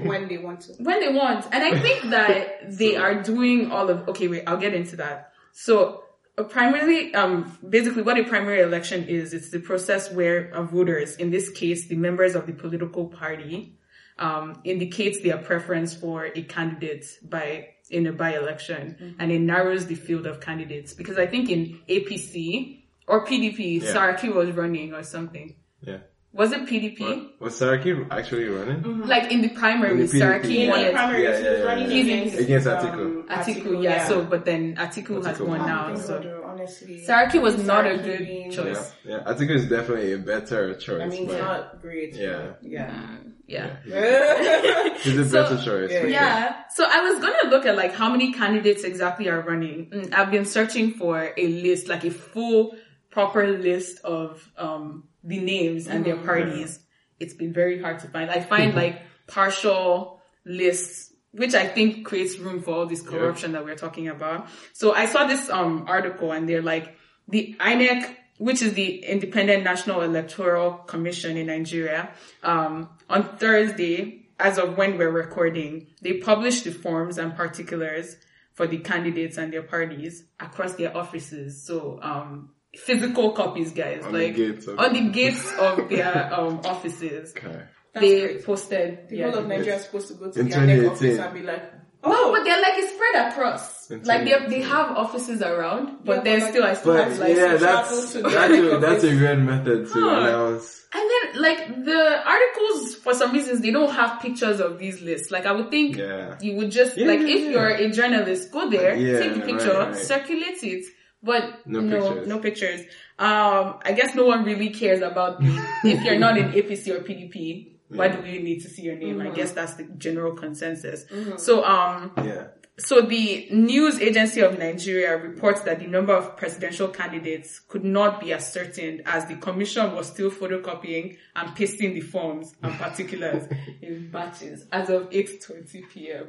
when 0.10 0.28
they 0.28 0.38
want 0.48 0.60
to. 0.66 0.74
when 0.88 1.00
they 1.04 1.12
want. 1.22 1.46
And 1.54 1.62
I 1.64 1.80
think 1.86 2.00
that 2.12 2.38
they 2.82 2.94
are 2.98 3.16
doing 3.32 3.72
all 3.72 3.90
of, 3.90 3.98
okay, 4.10 4.28
wait, 4.28 4.44
I'll 4.48 4.58
get 4.68 4.74
into 4.74 4.96
that. 4.98 5.32
So, 5.54 6.04
a 6.38 6.44
primarily, 6.44 7.16
um, 7.16 7.58
basically 7.68 8.04
what 8.04 8.18
a 8.20 8.24
primary 8.24 8.62
election 8.62 9.00
is, 9.18 9.34
it's 9.34 9.50
the 9.50 9.60
process 9.60 10.12
where 10.12 10.38
voters, 10.76 11.16
in 11.16 11.32
this 11.32 11.50
case, 11.50 11.88
the 11.88 11.96
members 11.96 12.36
of 12.36 12.46
the 12.46 12.54
political 12.54 13.06
party, 13.08 13.74
um, 14.20 14.62
indicates 14.64 15.18
their 15.22 15.38
preference 15.50 15.96
for 15.96 16.26
a 16.26 16.42
candidate 16.44 17.06
by 17.24 17.70
in 17.90 18.06
a 18.06 18.12
by-election 18.12 19.16
and 19.20 19.32
it 19.32 19.40
narrows 19.40 19.86
the 19.86 19.96
field 19.96 20.26
of 20.28 20.42
candidates 20.42 20.94
because 20.94 21.18
I 21.18 21.26
think 21.26 21.50
in 21.50 21.80
APC 21.88 22.84
or 23.08 23.26
PDP, 23.26 23.82
Yeah. 23.82 23.94
Saraki 23.94 24.34
was 24.34 24.52
running 24.52 24.94
or 24.94 25.04
something. 25.04 25.56
Yeah. 25.82 25.98
Was 26.34 26.52
it 26.52 26.68
PDP? 26.68 27.30
Was 27.40 27.60
Saraki 27.60 28.06
actually 28.12 28.46
running? 28.50 29.08
Like 29.08 29.32
in 29.32 29.42
the 29.42 29.50
primary, 29.50 29.92
In 29.94 29.98
the 30.00 30.04
PDP, 30.06 30.22
Saraki 30.22 30.70
won 30.70 30.80
the 30.82 30.88
it. 30.90 30.94
primary, 30.94 31.24
Yeah, 31.24 31.38
he 31.38 31.44
yeah, 31.44 31.50
was 31.52 31.60
yeah, 31.60 31.66
running 31.66 31.92
yeah. 31.92 32.04
against, 32.04 32.38
Against 32.38 32.68
um, 32.68 32.78
Atiku. 32.78 33.28
Atiku, 33.28 33.84
yeah. 33.84 34.08
So, 34.08 34.24
but 34.24 34.46
then 34.46 34.76
Atiku, 34.76 35.26
has 35.26 35.38
Atiku 35.38 35.48
won 35.48 35.60
won. 35.60 35.68
now. 35.68 35.96
So 35.96 36.22
so, 36.22 36.44
honestly. 36.46 37.04
Saraki 37.08 37.42
was 37.42 37.64
not 37.66 37.88
a 37.88 37.98
good 37.98 38.20
being- 38.20 38.52
choice. 38.52 38.94
Yeah, 39.04 39.22
yeah. 39.26 39.34
Atiku 39.34 39.50
is 39.52 39.68
definitely 39.70 40.12
a 40.14 40.18
better 40.20 40.76
choice. 40.76 41.02
I 41.02 41.08
mean, 41.08 41.26
but 41.28 41.40
not 41.40 41.82
great. 41.82 42.14
Yeah. 42.16 42.54
but 42.62 42.70
Yeah. 42.70 43.16
yeah. 43.48 43.78
he's 45.00 45.18
a 45.18 45.26
So- 45.26 45.44
better 45.44 45.58
choice. 45.64 45.92
yeah. 45.92 46.06
Yeah. 46.06 46.56
So 46.76 46.86
I 46.88 47.00
was 47.10 47.20
gonna 47.20 47.50
look 47.50 47.66
at 47.66 47.76
like 47.76 47.94
how 47.96 48.10
many 48.12 48.34
candidates 48.34 48.84
exactly 48.84 49.28
are 49.30 49.42
running. 49.42 49.90
Mm, 49.90 50.14
I've 50.14 50.30
been 50.30 50.46
searching 50.46 50.92
for 50.94 51.34
a 51.36 51.48
list, 51.48 51.88
like 51.88 52.04
a 52.04 52.12
full, 52.12 52.76
proper 53.10 53.48
list 53.48 54.04
of 54.04 54.50
um 54.58 55.06
the 55.24 55.40
names 55.40 55.88
and 55.88 56.06
their 56.06 56.18
parties. 56.18 56.80
It's 57.20 57.34
been 57.34 57.54
very 57.54 57.82
hard 57.82 58.00
to 58.00 58.08
find. 58.08 58.30
I 58.30 58.42
find 58.42 58.76
like 58.76 59.02
partial 59.28 60.22
lists, 60.46 61.12
which 61.32 61.54
I 61.56 61.68
think 61.68 62.06
creates 62.06 62.38
room 62.38 62.62
for 62.62 62.76
all 62.76 62.86
this 62.86 63.02
corruption 63.02 63.52
that 63.54 63.66
we're 63.66 63.76
talking 63.76 64.08
about. 64.08 64.48
So 64.74 64.94
I 64.94 65.06
saw 65.08 65.26
this 65.26 65.50
um 65.50 65.86
article 65.88 66.32
and 66.32 66.48
they're 66.48 66.62
like 66.62 66.96
the 67.28 67.56
INEC, 67.60 68.16
which 68.38 68.62
is 68.62 68.74
the 68.74 69.04
Independent 69.04 69.64
National 69.64 70.02
Electoral 70.02 70.74
Commission 70.74 71.38
in 71.38 71.48
Nigeria, 71.48 72.12
um, 72.44 72.90
on 73.10 73.38
Thursday, 73.38 74.28
as 74.40 74.58
of 74.58 74.78
when 74.78 74.98
we're 74.98 75.12
recording, 75.12 75.88
they 76.02 76.14
published 76.14 76.64
the 76.64 76.72
forms 76.72 77.18
and 77.18 77.36
particulars 77.36 78.16
for 78.54 78.68
the 78.68 78.78
candidates 78.78 79.38
and 79.38 79.52
their 79.52 79.64
parties 79.64 80.26
across 80.40 80.74
their 80.74 80.96
offices. 80.96 81.64
So, 81.66 82.00
um, 82.02 82.52
physical 82.78 83.32
copies, 83.32 83.72
guys, 83.72 84.04
On 84.06 84.14
the 84.14 84.20
like 84.20 84.36
gates 84.36 84.68
of- 84.68 84.80
on 84.80 84.94
the 84.94 85.10
gates 85.10 85.52
of 85.60 85.90
their 85.90 86.34
um, 86.34 86.60
offices. 86.66 87.34
Okay. 87.38 87.62
they 87.94 88.22
great. 88.22 88.46
posted. 88.46 89.10
The 89.10 89.18
yeah, 89.18 89.28
of 89.30 89.48
Nigeria 89.48 89.76
is 89.78 89.84
supposed 89.86 90.08
to 90.10 90.14
go 90.16 90.32
to 90.32 90.40
In 90.40 90.50
the 90.50 90.90
office 90.90 91.18
and 91.18 91.34
be 91.34 91.42
like, 91.42 91.64
No, 92.06 92.12
oh, 92.14 92.32
but 92.32 92.44
they're 92.44 92.62
like 92.62 92.74
it's 92.78 92.94
spread 92.94 93.32
across. 93.32 93.90
Like 93.90 94.24
they 94.26 94.38
they 94.54 94.62
have 94.62 94.92
offices 95.04 95.42
around, 95.42 96.06
but 96.06 96.18
Yeah, 96.18 96.24
then 96.24 96.40
but 96.42 96.50
still 96.52 96.64
I 96.64 96.74
still 96.76 96.94
But 96.94 97.08
have 97.08 97.20
like 97.20 97.36
yeah, 97.36 97.56
that's 97.58 97.62
travel 97.64 98.08
to 98.08 98.22
that's 98.22 98.54
a, 98.54 98.58
INEC 98.58 98.82
that's 98.82 99.04
a 99.04 99.08
office. 99.08 99.20
good 99.20 99.40
method 99.40 99.88
to 99.88 99.94
Huh. 99.94 100.20
announce. 100.20 100.74
And 100.94 101.04
then, 101.12 101.42
like, 101.42 101.84
the 101.84 102.02
articles, 102.26 102.96
for 102.96 103.14
some 103.14 103.34
reasons, 103.34 103.60
they 103.60 103.72
don't 103.72 103.92
have 103.94 104.22
pictures 104.22 104.62
of 104.62 104.80
these 104.80 105.02
lists. 105.02 105.32
Like, 105.32 105.46
I 105.46 105.52
would 105.52 105.70
think 105.70 105.98
Yeah. 105.98 106.38
you 106.42 106.56
would 106.56 106.72
just, 106.72 106.98
Yeah, 106.98 107.08
like, 107.08 107.20
yeah, 107.20 107.28
if 107.36 107.42
yeah. 107.44 107.50
you're 107.52 107.68
a 107.68 107.90
journalist, 107.92 108.52
go 108.54 108.70
there, 108.70 108.96
Yeah, 108.96 109.20
take 109.20 109.34
the 109.34 109.42
picture, 109.42 109.74
right, 109.74 109.88
right. 109.90 109.96
circulate 109.98 110.64
it. 110.64 110.86
But 111.24 111.66
No 111.68 111.80
no, 111.82 112.00
pictures. 112.10 112.28
no 112.28 112.40
pictures. 112.40 112.82
Um, 113.20 113.80
I 113.84 113.94
guess 113.96 114.14
no 114.16 114.26
one 114.26 114.44
really 114.44 114.70
cares 114.70 115.02
about 115.02 115.40
the, 115.40 115.48
if 115.84 116.04
you're 116.04 116.20
not 116.20 116.38
in 116.38 116.52
APC 116.52 116.90
or 116.90 117.00
PDP, 117.00 117.72
why 117.90 118.10
do 118.10 118.22
we 118.22 118.40
need 118.40 118.60
to 118.62 118.70
see 118.70 118.84
your 118.84 118.96
name? 118.96 119.22
I 119.22 119.30
guess 119.30 119.52
that's 119.52 119.76
the 119.76 119.84
general 119.98 120.34
consensus. 120.36 121.06
So, 121.38 121.64
um, 121.64 122.12
Yeah. 122.18 122.48
so 122.78 123.02
the 123.02 123.48
news 123.50 124.00
agency 124.00 124.42
of 124.42 124.60
Nigeria 124.60 125.18
reports 125.18 125.62
that 125.62 125.80
the 125.80 125.88
number 125.88 126.14
of 126.14 126.38
presidential 126.38 126.90
candidates 126.90 127.60
could 127.62 127.84
not 127.86 128.20
be 128.20 128.34
ascertained 128.34 129.02
as 129.06 129.26
the 129.26 129.38
commission 129.38 129.96
was 129.96 130.08
still 130.08 130.30
photocopying 130.30 131.18
and 131.36 131.56
pasting 131.56 131.94
the 131.94 132.02
forms 132.02 132.54
and 132.62 132.74
particulars 132.78 133.48
in 133.82 134.12
batches 134.12 134.66
as 134.72 134.90
of 134.90 135.10
8.20 135.10 135.90
p.m. 135.90 136.28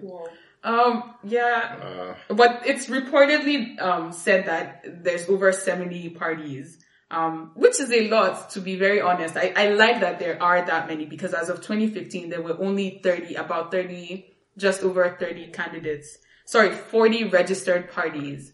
Um, 0.65 1.15
yeah, 1.25 2.15
Uh, 2.29 2.35
but 2.35 2.63
it's 2.67 2.87
reportedly 2.87 3.81
um, 3.81 4.13
said 4.13 4.47
that 4.47 4.85
there's 5.05 5.29
over 5.29 5.53
70 5.53 6.11
parties, 6.11 6.79
um, 7.11 7.53
which 7.55 7.79
is 7.81 7.91
a 7.93 8.09
lot 8.09 8.51
to 8.51 8.61
be 8.61 8.75
very 8.77 9.01
honest. 9.01 9.37
I, 9.37 9.53
I 9.57 9.69
like 9.71 10.01
that 10.01 10.19
there 10.19 10.43
are 10.43 10.65
that 10.65 10.89
many 10.89 11.07
because 11.07 11.33
as 11.33 11.49
of 11.49 11.59
2015, 11.63 12.29
there 12.31 12.43
were 12.43 12.57
only 12.61 13.01
30, 13.03 13.37
about 13.37 13.71
30, 13.71 14.27
just 14.57 14.83
over 14.83 15.17
30 15.19 15.49
candidates. 15.53 16.19
Sorry, 16.45 16.71
40 16.75 17.25
registered 17.25 17.91
parties, 17.93 18.53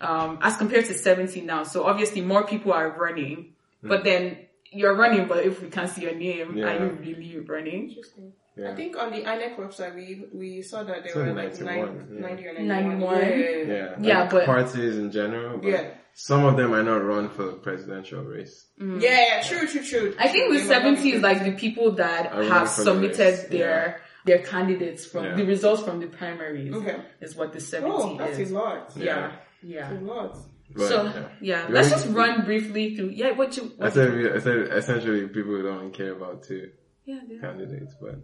um, 0.00 0.38
as 0.42 0.56
compared 0.56 0.84
to 0.86 0.94
70 0.94 1.40
now. 1.40 1.64
So 1.64 1.84
obviously 1.84 2.20
more 2.20 2.44
people 2.46 2.72
are 2.72 2.90
running, 2.90 3.54
but 3.82 4.04
then 4.04 4.38
you're 4.70 4.94
running, 4.94 5.26
but 5.26 5.44
if 5.44 5.60
we 5.60 5.68
can't 5.68 5.90
see 5.90 6.02
your 6.02 6.14
name, 6.14 6.56
Yeah. 6.56 6.66
are 6.66 6.84
you 6.84 6.90
really 6.92 7.38
running? 7.40 7.88
Interesting. 7.90 8.32
Yeah. 8.56 8.70
I 8.70 8.74
think 8.74 8.96
on 8.98 9.10
the 9.10 9.22
INEC 9.22 9.56
website 9.56 9.94
we 9.94 10.26
we 10.32 10.62
saw 10.62 10.82
that 10.84 11.04
there 11.04 11.12
Said 11.14 11.28
were 11.28 11.32
like 11.42 11.58
91, 11.58 11.64
nine, 11.64 12.08
yeah. 12.14 12.20
90 12.20 12.46
or 12.46 12.52
91. 12.52 12.68
91. 12.68 13.16
Yeah, 13.18 13.28
yeah, 13.28 13.36
yeah. 13.48 13.64
yeah. 13.66 13.94
Yeah, 14.00 14.28
but- 14.30 14.44
parties 14.46 14.98
in 14.98 15.10
general. 15.10 15.58
But 15.58 15.68
Yeah. 15.68 15.90
Some 16.14 16.44
of 16.44 16.58
them 16.58 16.72
might 16.72 16.84
not 16.84 17.02
run 17.02 17.30
for 17.30 17.44
the 17.44 17.52
presidential 17.54 18.22
race. 18.22 18.66
Mm. 18.78 19.00
Yeah, 19.00 19.18
yeah, 19.28 19.42
true, 19.42 19.66
true, 19.66 19.82
true. 19.82 20.14
I 20.18 20.28
think 20.28 20.50
with 20.50 20.68
They 20.68 20.74
might 20.74 20.84
not 20.84 20.96
be 20.96 21.10
70 21.12 21.12
is 21.16 21.22
like 21.22 21.42
the 21.44 21.52
people 21.52 21.92
that 21.92 22.30
Are 22.34 22.42
have 22.42 22.70
for 22.70 22.84
the 22.84 22.90
submitted 22.90 23.18
race, 23.18 23.44
their 23.48 24.00
their 24.26 24.40
candidates 24.40 25.06
from 25.06 25.24
Yeah. 25.24 25.34
the 25.36 25.44
results 25.46 25.82
from 25.82 26.00
the 26.00 26.06
primaries 26.08 26.74
Okay. 26.74 26.96
is 27.22 27.34
what 27.34 27.54
the 27.54 27.60
70 27.60 27.92
Oh, 27.94 28.18
that's 28.18 28.38
is. 28.38 28.50
a 28.50 28.54
lot. 28.54 28.92
Yeah. 28.94 29.32
Yeah. 29.62 29.90
A 29.90 29.94
lot. 30.00 30.36
But, 30.74 30.88
so 30.88 31.04
yeah. 31.04 31.28
yeah, 31.40 31.66
let's 31.70 31.90
only- 31.92 32.04
just 32.04 32.14
run 32.14 32.44
briefly 32.44 32.94
through. 32.94 33.08
Yeah, 33.14 33.30
what 33.32 33.56
you? 33.56 33.72
I 33.80 33.88
said, 33.88 34.12
we- 34.14 34.30
I 34.30 34.38
said 34.38 34.58
essentially 34.80 35.26
people 35.28 35.62
don't 35.62 35.92
care 35.92 36.12
about 36.12 36.42
two 36.42 36.70
yeah, 37.06 37.20
yeah. 37.26 37.40
candidates, 37.40 37.94
but 38.00 38.16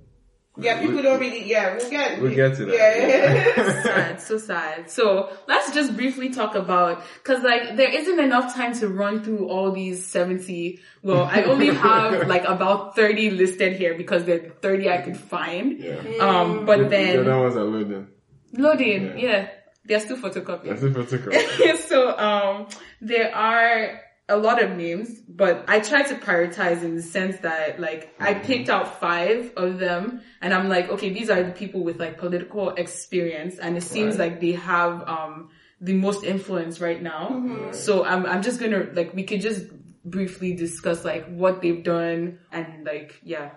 Yeah, 0.60 0.80
people 0.80 1.02
don't 1.02 1.20
really. 1.20 1.48
Yeah, 1.48 1.76
we'll 1.76 1.90
get. 1.90 2.20
We'll 2.20 2.34
get 2.34 2.56
to 2.56 2.64
that. 2.66 2.74
Yeah. 2.74 3.82
sad, 3.82 4.20
so 4.20 4.38
sad. 4.38 4.90
So 4.90 5.30
let's 5.46 5.72
just 5.72 5.94
briefly 5.96 6.30
talk 6.30 6.54
about 6.56 7.02
because 7.22 7.42
like 7.44 7.76
there 7.76 7.90
isn't 7.90 8.18
enough 8.18 8.54
time 8.54 8.72
to 8.80 8.88
run 8.88 9.22
through 9.22 9.48
all 9.48 9.70
these 9.72 10.04
seventy. 10.04 10.80
Well, 11.02 11.24
I 11.24 11.42
only 11.44 11.68
have 11.74 12.26
like 12.26 12.44
about 12.44 12.96
thirty 12.96 13.30
listed 13.30 13.74
here 13.74 13.94
because 13.96 14.24
there 14.24 14.36
are 14.46 14.50
thirty 14.60 14.88
I 14.90 14.98
could 14.98 15.16
find. 15.16 15.78
yeah. 15.78 15.96
Um, 16.20 16.66
but 16.66 16.78
the, 16.78 16.84
the 16.84 16.88
then 16.90 17.18
other 17.20 17.38
ones 17.40 17.56
are 17.56 17.64
loading. 17.64 18.08
loading, 18.52 19.04
Yeah. 19.04 19.14
yeah, 19.16 19.48
they're 19.84 20.00
still 20.00 20.16
photocopied. 20.16 20.64
That's 20.70 20.82
a 20.82 20.90
particular. 20.90 21.76
so 21.86 22.18
um 22.18 22.66
there 23.00 23.34
are 23.34 24.00
a 24.28 24.36
lot 24.36 24.62
of 24.62 24.76
names, 24.76 25.20
but 25.26 25.64
I 25.68 25.80
tried 25.80 26.04
to 26.08 26.14
prioritize 26.16 26.82
in 26.82 26.96
the 26.96 27.02
sense 27.02 27.38
that 27.38 27.80
like 27.80 28.14
I 28.20 28.34
picked 28.34 28.68
out 28.68 29.00
five 29.00 29.52
of 29.56 29.78
them 29.78 30.20
and 30.42 30.52
I'm 30.52 30.68
like, 30.68 30.90
okay, 30.90 31.10
these 31.12 31.30
are 31.30 31.42
the 31.42 31.52
people 31.52 31.82
with 31.82 31.98
like 31.98 32.18
political 32.18 32.70
experience 32.70 33.58
and 33.58 33.76
it 33.76 33.82
seems 33.82 34.18
Right. 34.18 34.32
like 34.32 34.40
they 34.40 34.52
have 34.52 35.08
um 35.08 35.48
the 35.80 35.94
most 35.94 36.24
influence 36.24 36.80
right 36.80 37.00
now. 37.02 37.70
So 37.72 38.04
I'm 38.04 38.26
I'm 38.26 38.42
just 38.42 38.60
gonna 38.60 38.88
like 38.92 39.14
we 39.14 39.22
could 39.24 39.40
just 39.40 39.62
briefly 40.04 40.54
discuss 40.54 41.04
like 41.04 41.24
what 41.28 41.62
they've 41.62 41.82
done 41.82 42.38
and 42.52 42.84
like 42.84 43.20
yeah. 43.22 43.50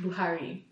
Buhari. 0.00 0.64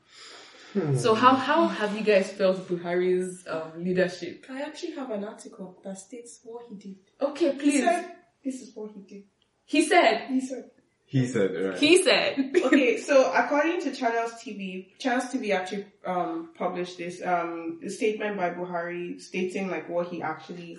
So 0.97 1.15
how 1.15 1.35
how 1.35 1.67
have 1.67 1.97
you 1.97 2.05
guys 2.05 2.31
felt 2.31 2.69
Buhari's 2.69 3.45
um, 3.49 3.83
leadership? 3.83 4.47
I 4.49 4.61
actually 4.63 4.93
have 4.93 5.11
an 5.11 5.25
article 5.25 5.81
that 5.85 5.99
states 5.99 6.41
what 6.45 6.67
he 6.69 6.75
did. 6.77 6.97
Okay, 7.21 7.53
He 7.53 7.59
please. 7.59 7.85
said, 7.85 8.13
"This 8.45 8.63
is 8.63 8.75
what 8.75 8.91
he 8.93 9.01
did." 9.01 9.25
He 9.65 9.83
said. 9.87 10.29
He 10.29 10.41
said. 10.41 10.71
he 11.05 11.27
said, 11.27 11.51
right. 11.55 11.79
He 11.79 12.03
said. 12.03 12.53
okay, 12.65 12.99
so 12.99 13.31
according 13.33 13.83
to 13.83 13.95
Channels 13.95 14.33
TV, 14.33 14.99
Channels 14.99 15.25
TV 15.25 15.55
actually 15.55 15.87
um, 16.07 16.51
published 16.55 16.97
this 16.97 17.23
um, 17.25 17.81
statement 17.87 18.37
by 18.39 18.51
Buhari 18.51 19.21
stating 19.21 19.69
like 19.71 19.89
what 19.89 20.09
he 20.09 20.23
actually 20.23 20.79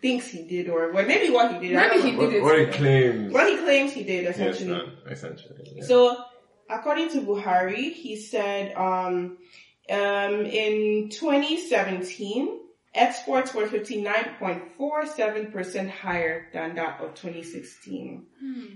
thinks 0.00 0.28
he 0.28 0.42
did, 0.46 0.70
or 0.70 0.92
well, 0.92 1.06
maybe 1.06 1.32
what 1.32 1.52
he 1.52 1.68
did. 1.68 1.76
Maybe 1.76 2.00
he 2.00 2.12
know. 2.12 2.20
did 2.20 2.34
it. 2.34 2.42
what, 2.42 2.58
what 2.58 2.66
he 2.66 2.78
claims. 2.78 3.32
What 3.32 3.48
he 3.48 3.56
claims 3.58 3.92
he 3.92 4.04
did 4.04 4.24
yes, 4.24 4.34
essentially. 4.36 4.92
essentially. 5.06 5.72
Yeah. 5.76 5.84
So, 5.84 6.16
according 6.70 7.10
to 7.10 7.20
Buhari, 7.20 7.92
he 7.92 8.16
said 8.16 8.74
um, 8.76 9.36
um, 9.90 10.46
in 10.46 11.10
2017, 11.10 12.59
exports 12.94 13.54
were 13.54 13.66
59.47% 13.66 15.90
higher 15.90 16.46
than 16.52 16.74
that 16.74 17.00
of 17.00 17.14
2016. 17.14 18.26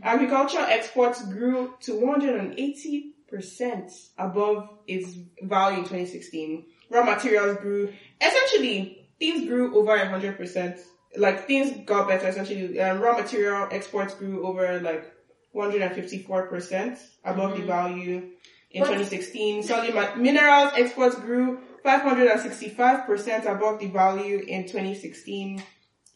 Agricultural 0.03 0.65
exports 0.65 1.23
grew 1.27 1.75
to 1.81 1.93
180% 1.93 4.09
above 4.19 4.69
its 4.87 5.15
value 5.43 5.79
in 5.79 5.85
2016. 5.85 6.65
Raw 6.91 7.03
materials 7.05 7.57
grew, 7.59 7.93
essentially, 8.21 9.09
things 9.19 9.47
grew 9.49 9.75
over 9.77 9.97
100%. 9.99 10.81
Like, 11.17 11.47
things 11.47 11.73
got 11.87 12.09
better, 12.09 12.27
essentially. 12.29 12.81
Um, 12.81 13.01
raw 13.01 13.17
material 13.17 13.69
exports 13.71 14.15
grew 14.15 14.47
over, 14.47 14.81
like, 14.81 15.11
154% 15.55 16.99
above 17.25 17.57
the 17.57 17.63
value 17.65 18.31
in 18.71 18.83
But- 18.83 18.89
2016. 18.89 19.63
Solid 19.63 19.95
minerals 20.17 20.73
exports 20.77 21.15
grew 21.17 21.61
565% 21.85 23.47
above 23.47 23.81
the 23.81 23.87
value 23.87 24.39
in 24.47 24.65
2016. 24.65 25.63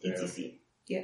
Yeah. 0.01 0.13
etc. 0.13 0.51
Yeah. 0.87 1.03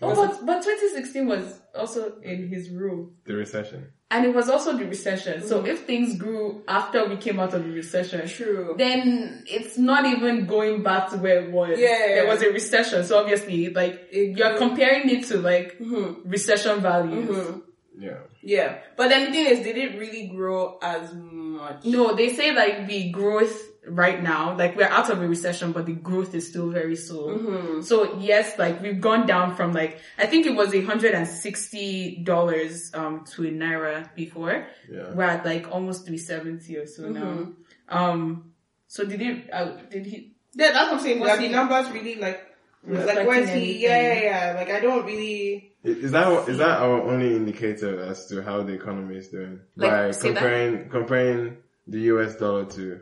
Oh, 0.00 0.14
but, 0.14 0.46
but 0.46 0.62
2016 0.62 1.26
was 1.26 1.60
also 1.74 2.18
in 2.20 2.48
his 2.48 2.70
rule. 2.70 3.10
The 3.24 3.34
recession. 3.34 3.92
And 4.10 4.26
it 4.26 4.34
was 4.34 4.48
also 4.48 4.76
the 4.76 4.84
recession. 4.86 5.42
So 5.46 5.64
if 5.64 5.86
things 5.86 6.18
grew 6.18 6.62
after 6.68 7.08
we 7.08 7.16
came 7.16 7.40
out 7.40 7.54
of 7.54 7.64
the 7.64 7.70
recession, 7.70 8.28
True. 8.28 8.74
then 8.76 9.42
it's 9.46 9.78
not 9.78 10.04
even 10.04 10.46
going 10.46 10.82
back 10.82 11.10
to 11.10 11.16
where 11.16 11.40
it 11.44 11.50
was. 11.50 11.78
Yeah. 11.78 11.88
There 12.08 12.26
was 12.26 12.42
a 12.42 12.50
recession. 12.50 13.04
So 13.04 13.18
obviously, 13.18 13.70
like, 13.70 14.08
It 14.10 14.36
you're 14.36 14.58
comparing 14.58 15.08
it 15.08 15.24
to 15.28 15.38
like 15.38 15.76
recession 16.24 16.80
values. 16.80 17.28
Mhm. 17.30 17.62
Yeah. 17.98 18.18
Yeah. 18.42 18.78
But 18.96 19.08
then 19.08 19.26
the 19.26 19.32
thing 19.32 19.46
is, 19.46 19.60
did 19.64 19.78
it 19.78 19.98
really 19.98 20.28
grow 20.28 20.78
as 20.82 21.12
much? 21.14 21.84
No, 21.86 22.14
they 22.14 22.34
say 22.34 22.54
like 22.54 22.86
the 22.86 23.10
growth 23.10 23.58
right 23.86 24.22
now, 24.22 24.56
like 24.56 24.76
we're 24.76 24.88
out 24.88 25.10
of 25.10 25.20
a 25.20 25.28
recession, 25.28 25.72
but 25.72 25.86
the 25.86 25.92
growth 25.92 26.34
is 26.34 26.48
still 26.48 26.70
very 26.70 26.96
slow. 26.96 27.36
Mm-hmm. 27.36 27.80
So 27.82 28.18
yes, 28.18 28.58
like 28.58 28.80
we've 28.80 29.00
gone 29.00 29.26
down 29.26 29.56
from 29.56 29.72
like, 29.72 30.00
I 30.18 30.26
think 30.26 30.46
it 30.46 30.54
was 30.54 30.72
hundred 30.84 31.14
and 31.14 31.26
sixty 31.26 32.16
dollars, 32.22 32.90
um, 32.94 33.24
to 33.32 33.44
a 33.44 33.50
naira 33.50 34.14
before. 34.14 34.66
Yeah. 34.90 35.12
We're 35.12 35.24
at 35.24 35.44
like 35.44 35.70
almost 35.70 36.06
370 36.06 36.76
or 36.76 36.86
so 36.86 37.08
now. 37.08 37.20
Mm-hmm. 37.20 37.98
Um, 37.98 38.52
so 38.86 39.04
did 39.04 39.20
he, 39.20 39.50
uh, 39.50 39.76
did 39.90 40.06
he, 40.06 40.34
Yeah, 40.54 40.72
that's 40.72 40.90
what 40.90 40.98
I'm 40.98 41.00
saying. 41.00 41.20
Was 41.20 41.28
That 41.30 41.38
the 41.40 41.48
numbers 41.48 41.90
really 41.90 42.16
like, 42.16 42.48
like 42.84 42.98
Reflecting 42.98 43.26
where's 43.26 43.48
he? 43.50 43.82
Yeah, 43.82 44.00
yeah, 44.00 44.20
yeah. 44.22 44.54
Like 44.58 44.70
I 44.70 44.80
don't 44.80 45.04
really. 45.06 45.72
Is 45.84 46.12
that 46.12 46.48
is 46.48 46.58
that 46.58 46.80
our 46.80 47.02
only 47.02 47.34
indicator 47.34 48.00
as 48.02 48.26
to 48.28 48.42
how 48.42 48.62
the 48.62 48.72
economy 48.72 49.16
is 49.16 49.28
doing 49.28 49.60
Like, 49.76 49.90
by 49.90 50.10
say 50.12 50.32
that? 50.32 50.38
comparing 50.38 50.88
comparing 50.88 51.56
the 51.86 52.00
U.S. 52.12 52.36
dollar 52.36 52.64
to 52.66 53.00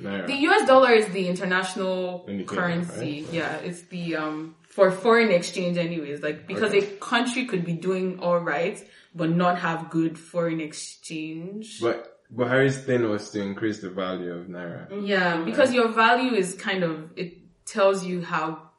naira? 0.00 0.26
the 0.26 0.34
US 0.48 0.66
dollar 0.66 0.90
is 0.92 1.06
the 1.08 1.28
international 1.28 2.24
Indicator, 2.28 2.60
currency. 2.60 3.22
right? 3.24 3.32
Yeah, 3.32 3.56
it's 3.58 3.82
the, 3.82 4.16
um, 4.16 4.54
for 4.68 4.90
foreign 4.90 5.30
exchange 5.30 5.76
anyways, 5.76 6.22
like 6.22 6.46
because 6.46 6.70
Okay. 6.72 6.86
a 6.86 6.90
country 6.98 7.44
could 7.44 7.64
be 7.64 7.74
doing 7.74 8.20
alright, 8.20 8.82
but 9.14 9.28
not 9.30 9.58
have 9.58 9.90
good 9.90 10.18
foreign 10.18 10.60
exchange. 10.60 11.80
But 11.80 12.08
but 12.34 12.48
Buhari's 12.48 12.78
thing 12.78 13.06
was 13.10 13.28
to 13.30 13.42
increase 13.42 13.80
the 13.80 13.90
value 13.90 14.32
of 14.32 14.46
naira. 14.46 14.88
Yeah, 15.06 15.42
because 15.44 15.74
your 15.74 15.88
value 15.88 16.32
is 16.32 16.54
kind 16.54 16.82
of 16.82 17.10
it 17.16 17.34
tells 17.66 18.06
you 18.06 18.22
how 18.22 18.70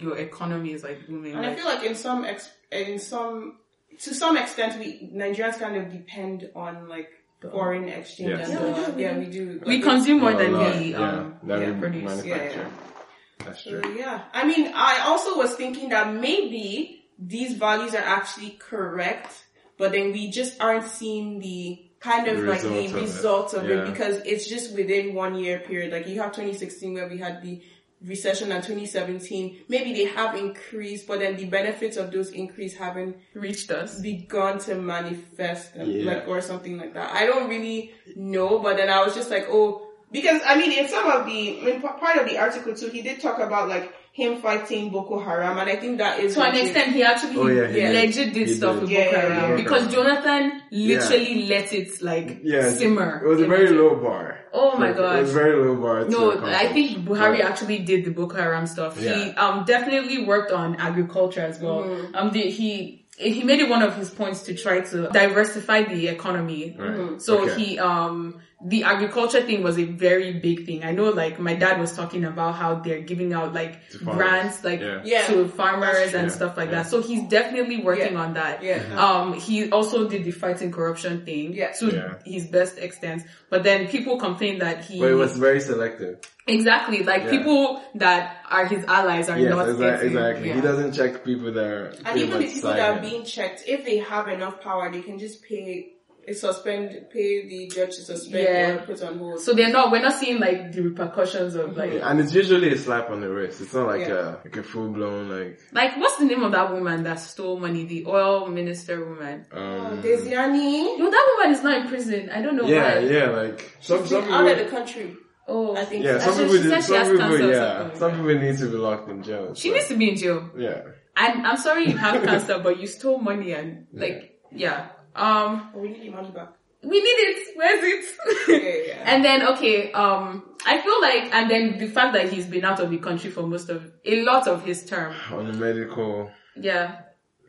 your 0.00 0.16
economy 0.18 0.72
is 0.72 0.82
like 0.82 1.06
booming. 1.06 1.34
And 1.36 1.46
I 1.46 1.54
feel 1.54 1.64
like 1.64 1.84
in 1.84 1.94
some 1.94 2.24
ex, 2.24 2.50
in 2.72 2.98
some, 2.98 3.58
to 4.00 4.12
some 4.12 4.36
extent, 4.36 4.78
we 4.80 5.08
Nigerians 5.14 5.56
kind 5.58 5.76
of 5.76 5.90
depend 5.92 6.50
on 6.56 6.88
like 6.88 7.10
foreign 7.50 7.88
exchange. 7.88 8.30
Yes. 8.30 8.48
and 8.50 8.58
Yeah, 8.60 8.66
we 8.66 8.94
do, 8.94 9.00
yeah, 9.02 9.18
we 9.18 9.26
do. 9.26 9.60
we 9.66 9.74
Like, 9.76 9.82
consume 9.82 10.20
more 10.20 10.32
than 10.34 10.52
lot, 10.52 10.76
we 10.76 10.92
yeah, 10.92 10.98
um 11.10 11.34
that 11.44 11.60
yeah, 11.60 11.70
we 11.70 11.80
produce. 11.80 12.02
manufacture. 12.04 12.66
Yeah, 12.68 13.44
That's 13.44 13.64
So 13.64 13.80
true. 13.80 13.96
yeah, 13.98 14.22
I 14.32 14.46
mean, 14.46 14.72
I 14.74 15.00
also 15.06 15.36
was 15.38 15.54
thinking 15.54 15.90
that 15.90 16.12
maybe 16.14 17.04
these 17.18 17.54
values 17.54 17.94
are 17.94 18.02
actually 18.18 18.50
correct, 18.58 19.30
but 19.78 19.92
then 19.92 20.12
we 20.12 20.30
just 20.30 20.60
aren't 20.60 20.84
seeing 20.84 21.38
the 21.40 21.82
kind 22.00 22.28
of 22.28 22.40
The 22.40 22.46
like 22.46 22.62
the 22.62 22.88
result 22.94 23.54
of 23.54 23.64
it. 23.64 23.70
of 23.70 23.76
Yeah. 23.78 23.82
it 23.84 23.92
because 23.92 24.16
it's 24.26 24.46
just 24.48 24.74
within 24.76 25.14
one 25.14 25.34
year 25.34 25.58
period. 25.60 25.92
Like 25.92 26.06
you 26.08 26.20
have 26.20 26.32
2016 26.32 26.94
where 26.94 27.08
we 27.08 27.18
had 27.18 27.42
the 27.42 27.62
recession 28.04 28.52
and 28.52 28.62
2017. 28.62 29.64
Maybe 29.68 29.92
they 29.94 30.04
have 30.06 30.34
increased, 30.34 31.06
but 31.06 31.20
then 31.20 31.36
the 31.36 31.46
benefits 31.46 31.96
of 31.96 32.10
those 32.12 32.30
increase 32.30 32.76
haven't 32.76 33.16
Reached 33.34 33.70
us. 33.70 34.00
begun 34.00 34.58
to 34.60 34.74
manifest 34.74 35.74
and 35.74 35.90
Yeah. 35.92 36.12
like 36.12 36.28
or 36.28 36.40
something 36.40 36.76
like 36.78 36.94
that. 36.94 37.10
I 37.12 37.26
don't 37.26 37.48
really 37.48 37.92
know, 38.14 38.58
but 38.58 38.76
then 38.76 38.90
I 38.90 39.02
was 39.04 39.14
just 39.14 39.30
like, 39.30 39.46
oh, 39.48 39.82
because 40.12 40.40
I 40.46 40.56
mean, 40.56 40.72
in 40.72 40.88
some 40.88 41.10
of 41.10 41.26
the, 41.26 41.60
I 41.60 41.64
mean, 41.64 41.80
p- 41.80 41.88
part 41.88 42.16
of 42.16 42.28
the 42.28 42.38
article 42.38 42.74
too, 42.74 42.88
he 42.88 43.02
did 43.02 43.20
talk 43.20 43.38
about 43.38 43.68
like 43.68 43.92
him 44.20 44.32
fighting 44.40 44.88
Boko 44.94 45.18
Haram, 45.26 45.58
and 45.58 45.68
I 45.68 45.76
think 45.76 45.98
that 45.98 46.20
is 46.20 46.34
To 46.34 46.42
an 46.42 46.56
extent, 46.56 46.88
he 46.96 47.02
actually 47.02 47.36
Oh, 47.36 47.46
yeah, 47.48 47.66
he 47.68 47.74
did. 47.80 47.94
legit 47.94 48.28
did 48.34 48.48
He 48.48 48.54
stuff 48.54 48.74
did. 48.74 48.82
with 48.82 48.90
Yeah, 48.90 49.04
Boko 49.04 49.16
yeah, 49.16 49.22
Haram 49.34 49.50
yeah. 49.50 49.56
because 49.62 49.82
Jonathan 49.94 50.42
literally 50.70 51.46
let 51.54 51.72
it 51.80 51.88
like 52.02 52.28
Yeah, 52.42 52.70
simmer. 52.70 53.10
It 53.24 53.28
was 53.28 53.40
a 53.42 53.46
very 53.46 53.68
low 53.80 53.96
bar. 53.96 54.38
Oh 54.54 54.78
my 54.78 54.92
god, 54.92 55.18
It 55.18 55.22
was 55.22 55.30
gosh. 55.32 55.42
very 55.42 55.56
low 55.64 55.76
bar. 55.76 55.98
No. 56.08 56.22
I 56.64 56.66
think 56.72 57.04
Buhari 57.04 57.38
But- 57.40 57.50
actually 57.50 57.78
did 57.90 58.00
the 58.06 58.10
Boko 58.18 58.36
Haram 58.36 58.66
stuff. 58.66 58.98
He 58.98 59.12
um 59.44 59.64
definitely 59.66 60.24
worked 60.24 60.50
on 60.50 60.76
agriculture 60.76 61.42
as 61.52 61.60
well. 61.60 61.80
Mm-hmm. 61.84 62.14
Um, 62.16 62.30
the, 62.32 62.40
he 62.58 63.04
he 63.18 63.42
made 63.44 63.60
it 63.60 63.68
one 63.68 63.82
of 63.82 63.96
his 63.96 64.10
points 64.10 64.42
to 64.46 64.54
try 64.54 64.80
to 64.92 65.08
diversify 65.20 65.78
the 65.94 66.08
economy. 66.08 66.62
Right. 66.78 67.20
So 67.20 67.32
Okay. 67.44 67.54
he 67.62 67.78
um 67.78 68.40
the 68.64 68.84
agriculture 68.84 69.42
thing 69.42 69.62
was 69.62 69.78
a 69.78 69.84
very 69.84 70.32
big 70.32 70.64
thing. 70.64 70.82
I 70.82 70.92
know 70.92 71.10
like 71.10 71.38
my 71.38 71.54
dad 71.54 71.78
was 71.78 71.94
talking 71.94 72.24
about 72.24 72.54
how 72.54 72.76
they're 72.76 73.02
giving 73.02 73.34
out 73.34 73.52
like 73.52 73.78
grants 74.02 74.64
like 74.64 74.80
Yeah. 74.80 75.02
Yeah, 75.04 75.26
to 75.26 75.46
farmers 75.46 76.14
and 76.14 76.32
stuff 76.32 76.56
like 76.56 76.70
Yeah. 76.70 76.76
that. 76.82 76.86
So 76.86 77.02
he's 77.02 77.28
definitely 77.28 77.82
working 77.82 78.14
Yeah. 78.14 78.20
on 78.24 78.34
that. 78.34 78.62
Yeah. 78.62 78.80
Um 78.98 79.34
he 79.34 79.70
also 79.70 80.08
did 80.08 80.24
the 80.24 80.30
fighting 80.30 80.72
corruption 80.72 81.24
thing 81.26 81.52
Yeah. 81.52 81.72
to 81.72 81.86
Yeah. 81.94 82.14
his 82.24 82.46
best 82.46 82.78
extent. 82.78 83.24
But 83.50 83.62
then 83.62 83.88
people 83.88 84.18
complain 84.18 84.58
that 84.60 84.84
he 84.86 85.00
But 85.00 85.10
it 85.10 85.14
was 85.14 85.36
very 85.36 85.60
selective. 85.60 86.18
Exactly. 86.46 87.02
Like 87.02 87.24
Yeah. 87.24 87.30
people 87.30 87.82
that 87.96 88.38
are 88.50 88.64
his 88.66 88.84
allies 88.86 89.28
are 89.28 89.38
Yes, 89.38 89.50
not 89.50 89.68
exactly. 89.68 90.08
exactly. 90.08 90.48
yeah. 90.48 90.54
He 90.54 90.60
doesn't 90.62 90.92
check 90.92 91.24
people 91.24 91.52
that 91.52 91.64
are 91.64 91.92
And 92.06 92.16
even 92.18 92.30
the 92.30 92.46
much 92.46 92.54
people 92.54 92.70
that 92.70 92.96
are 92.96 93.00
being 93.00 93.24
checked, 93.24 93.64
if 93.66 93.84
they 93.84 93.98
have 93.98 94.28
enough 94.28 94.62
power, 94.62 94.90
they 94.90 95.02
can 95.02 95.18
just 95.18 95.42
pay, 95.42 95.92
suspend, 96.34 97.06
pay 97.12 97.46
the 97.48 97.68
judge 97.68 97.96
to 97.96 98.02
suspend 98.02 98.44
Yeah. 98.44 98.74
or 98.74 98.78
put 98.86 99.02
on 99.02 99.18
hold. 99.18 99.40
So 99.40 99.52
they're 99.54 99.70
not. 99.70 99.90
We're 99.92 100.02
not 100.02 100.14
seeing 100.14 100.38
like 100.40 100.72
the 100.72 100.82
repercussions 100.82 101.54
of 101.54 101.76
like. 101.76 101.92
And 102.02 102.20
it's 102.20 102.34
usually 102.34 102.72
a 102.72 102.78
slap 102.78 103.10
on 103.10 103.20
the 103.20 103.30
wrist. 103.30 103.60
It's 103.60 103.74
not 103.74 103.86
like 103.86 104.08
Yeah. 104.08 104.36
a 104.40 104.44
like 104.44 104.56
a 104.56 104.62
full 104.62 104.88
blown 104.88 105.28
like 105.30 105.58
Like, 105.72 105.96
what's 105.98 106.16
the 106.16 106.24
name 106.24 106.42
of 106.42 106.52
that 106.52 106.72
woman 106.72 107.02
that 107.04 107.20
stole 107.20 107.58
money? 107.60 107.84
The 107.84 108.04
oil 108.06 108.46
minister 108.48 109.04
woman. 109.04 109.46
um 109.52 110.02
Diezani, 110.02 110.98
No, 110.98 111.10
that 111.10 111.26
woman 111.36 111.52
is 111.56 111.62
not 111.62 111.82
in 111.82 111.88
prison. 111.88 112.30
I 112.30 112.42
don't 112.42 112.56
know 112.56 112.66
Yeah, 112.66 112.94
why. 112.94 113.00
yeah, 113.00 113.30
like 113.30 113.70
some 113.80 114.00
she's 114.00 114.10
some 114.10 114.24
been 114.24 114.32
out 114.34 114.46
of 114.48 114.58
the 114.58 114.64
people 114.64 114.78
country. 114.78 115.16
Oh, 115.48 115.76
I 115.76 115.84
think 115.84 116.04
Yeah, 116.04 116.18
some 116.18 116.34
people 116.38 116.56
she 116.56 116.62
did- 116.62 116.70
said 116.70 116.80
she 116.80 116.86
some 116.88 116.96
has 116.96 117.08
people 117.30 117.50
yeah. 117.50 117.94
Some 117.94 118.10
people 118.12 118.34
need 118.34 118.58
to 118.58 118.66
be 118.68 118.76
locked 118.76 119.08
in 119.08 119.22
jail. 119.22 119.54
she 119.54 119.68
so, 119.68 119.74
needs 119.74 119.88
to 119.88 119.96
be 119.96 120.08
in 120.10 120.16
jail. 120.16 120.50
Yeah. 120.56 120.82
And 121.16 121.46
I'm 121.46 121.56
sorry 121.56 121.86
you 121.86 121.96
have 121.96 122.22
cancer, 122.24 122.58
but 122.58 122.78
you 122.80 122.86
stole 122.88 123.18
money 123.18 123.52
and 123.52 123.86
like, 123.92 124.40
yeah. 124.52 124.88
Um, 125.16 125.70
Oh, 125.74 125.80
we 125.80 125.88
need 125.88 126.02
the 126.06 126.10
money 126.10 126.30
back. 126.30 126.50
we 126.82 126.98
need 127.00 127.18
it. 127.28 127.56
Where's 127.56 127.82
it? 127.82 128.04
Yeah, 128.48 128.56
yeah, 128.56 128.82
yeah. 128.88 129.10
And 129.14 129.24
then 129.24 129.46
okay, 129.54 129.92
um, 129.92 130.54
I 130.66 130.80
feel 130.80 131.00
like, 131.00 131.34
and 131.34 131.50
then 131.50 131.78
the 131.78 131.86
fact 131.88 132.12
that 132.14 132.28
he's 132.32 132.46
been 132.46 132.64
out 132.64 132.80
of 132.80 132.90
the 132.90 132.98
country 132.98 133.30
for 133.30 133.46
most 133.46 133.68
of 133.70 133.90
a 134.04 134.22
lot 134.22 134.46
of 134.46 134.64
his 134.64 134.84
term, 134.84 135.14
On 135.32 135.46
the 135.46 135.52
medical 135.52 136.30
yeah, 136.54 137.00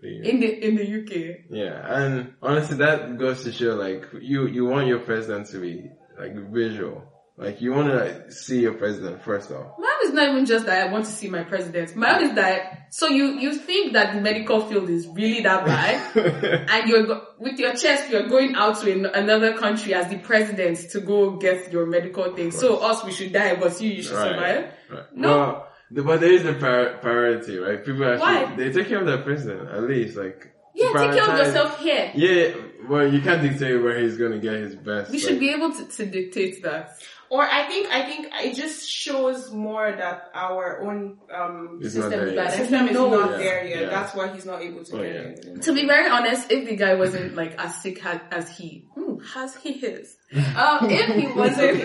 leave. 0.02 0.24
in 0.24 0.40
the 0.40 0.50
in 0.68 0.76
the 0.76 0.86
UK. 1.02 1.46
Yeah, 1.50 1.76
and 2.02 2.34
honestly, 2.42 2.78
that 2.78 3.18
goes 3.18 3.44
to 3.44 3.52
show 3.52 3.76
like 3.76 4.06
you 4.22 4.48
you 4.48 4.66
want 4.66 4.88
your 4.88 5.00
president 5.00 5.48
to 5.52 5.60
be 5.60 5.90
like 6.20 6.34
visual, 6.52 7.04
like 7.38 7.62
you 7.62 7.72
want 7.72 7.90
to 7.90 8.32
see 8.32 8.62
your 8.62 8.74
president 8.74 9.22
first 9.24 9.52
off. 9.52 9.68
My 9.78 10.00
own 10.02 10.08
is 10.10 10.14
not 10.14 10.30
even 10.30 10.46
just 10.46 10.66
that 10.66 10.88
I 10.88 10.92
want 10.92 11.06
to 11.06 11.12
see 11.12 11.30
my 11.30 11.44
president. 11.44 11.96
My 11.96 12.16
own 12.18 12.24
is 12.30 12.36
that 12.36 12.88
so 12.90 13.08
you 13.08 13.26
you 13.40 13.54
think 13.54 13.94
that 13.94 14.14
the 14.16 14.22
medical 14.22 14.62
field 14.68 14.90
is 14.90 15.08
really 15.08 15.42
that 15.44 15.66
bad, 15.66 16.18
and 16.70 16.90
you're 16.90 17.06
go- 17.06 17.24
with 17.38 17.60
your 17.60 17.74
chest 17.76 18.10
you're 18.10 18.28
going 18.28 18.56
out 18.56 18.80
to 18.82 18.92
an, 18.92 19.06
another 19.06 19.56
country 19.58 19.94
as 19.94 20.08
the 20.10 20.18
president 20.18 20.78
to 20.92 21.00
go 21.00 21.38
get 21.38 21.72
your 21.72 21.86
medical 21.86 22.36
thing. 22.36 22.50
So 22.52 22.78
us 22.78 23.04
we 23.04 23.12
should 23.12 23.32
die, 23.34 23.56
but 23.56 23.80
you 23.82 23.90
you 23.92 24.04
should 24.04 24.14
survive. 24.14 24.72
right. 24.90 25.04
No. 25.16 25.30
Well, 25.38 25.68
the, 25.92 26.04
but 26.04 26.20
there 26.20 26.34
is 26.34 26.44
a 26.46 26.54
prior- 26.54 26.98
priority, 26.98 27.58
right? 27.60 27.86
People 27.86 28.04
actually 28.06 28.20
Why? 28.20 28.56
they 28.56 28.72
take 28.72 28.88
care 28.90 29.00
of 29.00 29.06
their 29.06 29.22
president 29.22 29.70
at 29.70 29.84
least, 29.84 30.18
like 30.18 30.52
Yeah, 30.74 30.92
take 30.94 31.12
care 31.14 31.30
of 31.32 31.38
yourself 31.38 31.80
here. 31.80 32.12
Yeah, 32.16 32.56
well, 32.90 33.08
you 33.14 33.22
can't 33.22 33.42
dictate 33.42 33.82
where 33.82 33.98
he's 34.00 34.18
gonna 34.18 34.40
get 34.40 34.56
his 34.56 34.76
best. 34.76 35.12
We 35.12 35.18
like- 35.18 35.28
should 35.28 35.40
be 35.40 35.50
able 35.52 35.72
to, 35.74 35.86
to 35.86 36.06
dictate 36.06 36.64
that. 36.64 36.98
Or 37.30 37.42
I 37.42 37.68
think 37.68 37.88
I 37.92 38.04
think 38.08 38.28
it 38.44 38.56
just 38.56 38.90
shows 38.90 39.52
more 39.52 39.92
that 39.92 40.30
our 40.34 40.82
own 40.82 41.18
um 41.34 41.80
It's 41.82 41.94
not 41.96 42.04
System 42.04 42.10
there 42.12 42.28
is 42.28 42.34
yet. 42.36 42.54
system 42.54 42.88
is 42.88 42.94
No. 42.94 43.10
not 43.10 43.32
Yeah, 43.32 43.38
there 43.38 43.66
yet. 43.68 43.82
yeah. 43.82 43.90
That's 43.90 44.16
why 44.16 44.28
he's 44.34 44.46
not 44.46 44.62
able 44.62 44.84
to 44.86 44.96
Oh, 44.96 45.02
get 45.04 45.14
yeah. 45.14 45.52
it. 45.56 45.62
To 45.64 45.74
be 45.74 45.86
very 45.86 46.10
honest, 46.10 46.52
if 46.52 46.68
the 46.70 46.76
guy 46.76 46.94
wasn't 46.96 47.36
like 47.36 47.54
as 47.60 47.76
sick 47.82 48.00
ha- 48.00 48.22
as 48.32 48.46
he, 48.58 48.86
hmm, 48.96 49.16
as 49.36 49.56
he 49.58 49.72
is, 49.72 50.16
um, 50.56 50.88
if 50.90 51.08
he 51.16 51.28
wasn't, 51.42 51.78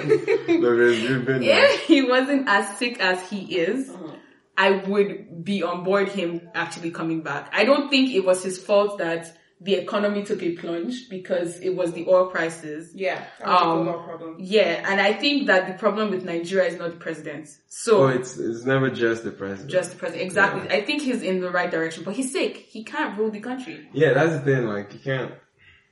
No, 0.63 0.77
there's- 0.77 1.01
you've 1.01 1.25
been 1.27 1.41
there. 1.41 1.75
if 1.75 1.81
he 1.87 2.03
wasn't 2.03 2.49
as 2.49 2.77
sick 2.79 3.01
as 3.01 3.19
he 3.31 3.41
is, 3.59 3.91
Uh-huh. 3.91 4.17
I 4.57 4.71
would 4.87 5.43
be 5.45 5.63
on 5.63 5.83
board 5.83 6.09
him 6.11 6.31
actually 6.55 6.91
coming 6.91 7.23
back. 7.23 7.51
I 7.53 7.65
don't 7.65 7.89
think 7.89 8.15
it 8.15 8.21
was 8.25 8.45
his 8.45 8.59
fault 8.63 8.99
that 8.99 9.37
the 9.65 9.75
economy 9.75 10.23
took 10.25 10.43
a 10.43 10.53
plunge 10.57 11.09
because 11.09 11.61
it 11.61 11.71
was 11.81 11.93
the 11.93 12.05
oil 12.09 12.27
prices. 12.27 12.91
Yeah, 12.95 13.19
that's 13.39 13.63
Um, 13.63 13.81
a 13.81 13.85
global 13.85 14.03
problem. 14.03 14.37
Yeah, 14.41 14.85
and 14.91 15.01
I 15.01 15.13
think 15.13 15.47
that 15.47 15.69
the 15.69 15.75
problem 15.75 16.11
with 16.11 16.25
Nigeria 16.25 16.69
is 16.69 16.79
not 16.79 16.91
the 16.91 16.97
president. 16.97 17.49
So 17.69 18.05
Oh, 18.05 18.09
it's 18.09 18.37
it's 18.39 18.65
never 18.65 18.89
just 18.91 19.23
the 19.25 19.31
president. 19.31 19.71
just 19.71 19.91
the 19.93 19.97
president. 19.97 20.25
Exactly. 20.27 20.69
I 20.79 20.81
think 20.85 21.03
he's 21.03 21.23
in 21.23 21.41
the 21.41 21.51
right 21.51 21.71
direction, 21.71 22.03
but 22.05 22.15
he's 22.15 22.33
sick. 22.33 22.55
He 22.57 22.83
can't 22.85 23.17
rule 23.19 23.31
the 23.31 23.41
country. 23.41 23.89
yeah, 23.93 24.13
that's 24.15 24.33
the 24.37 24.41
thing. 24.41 24.63
Like 24.67 24.93
you 24.95 25.01
can't. 25.11 25.33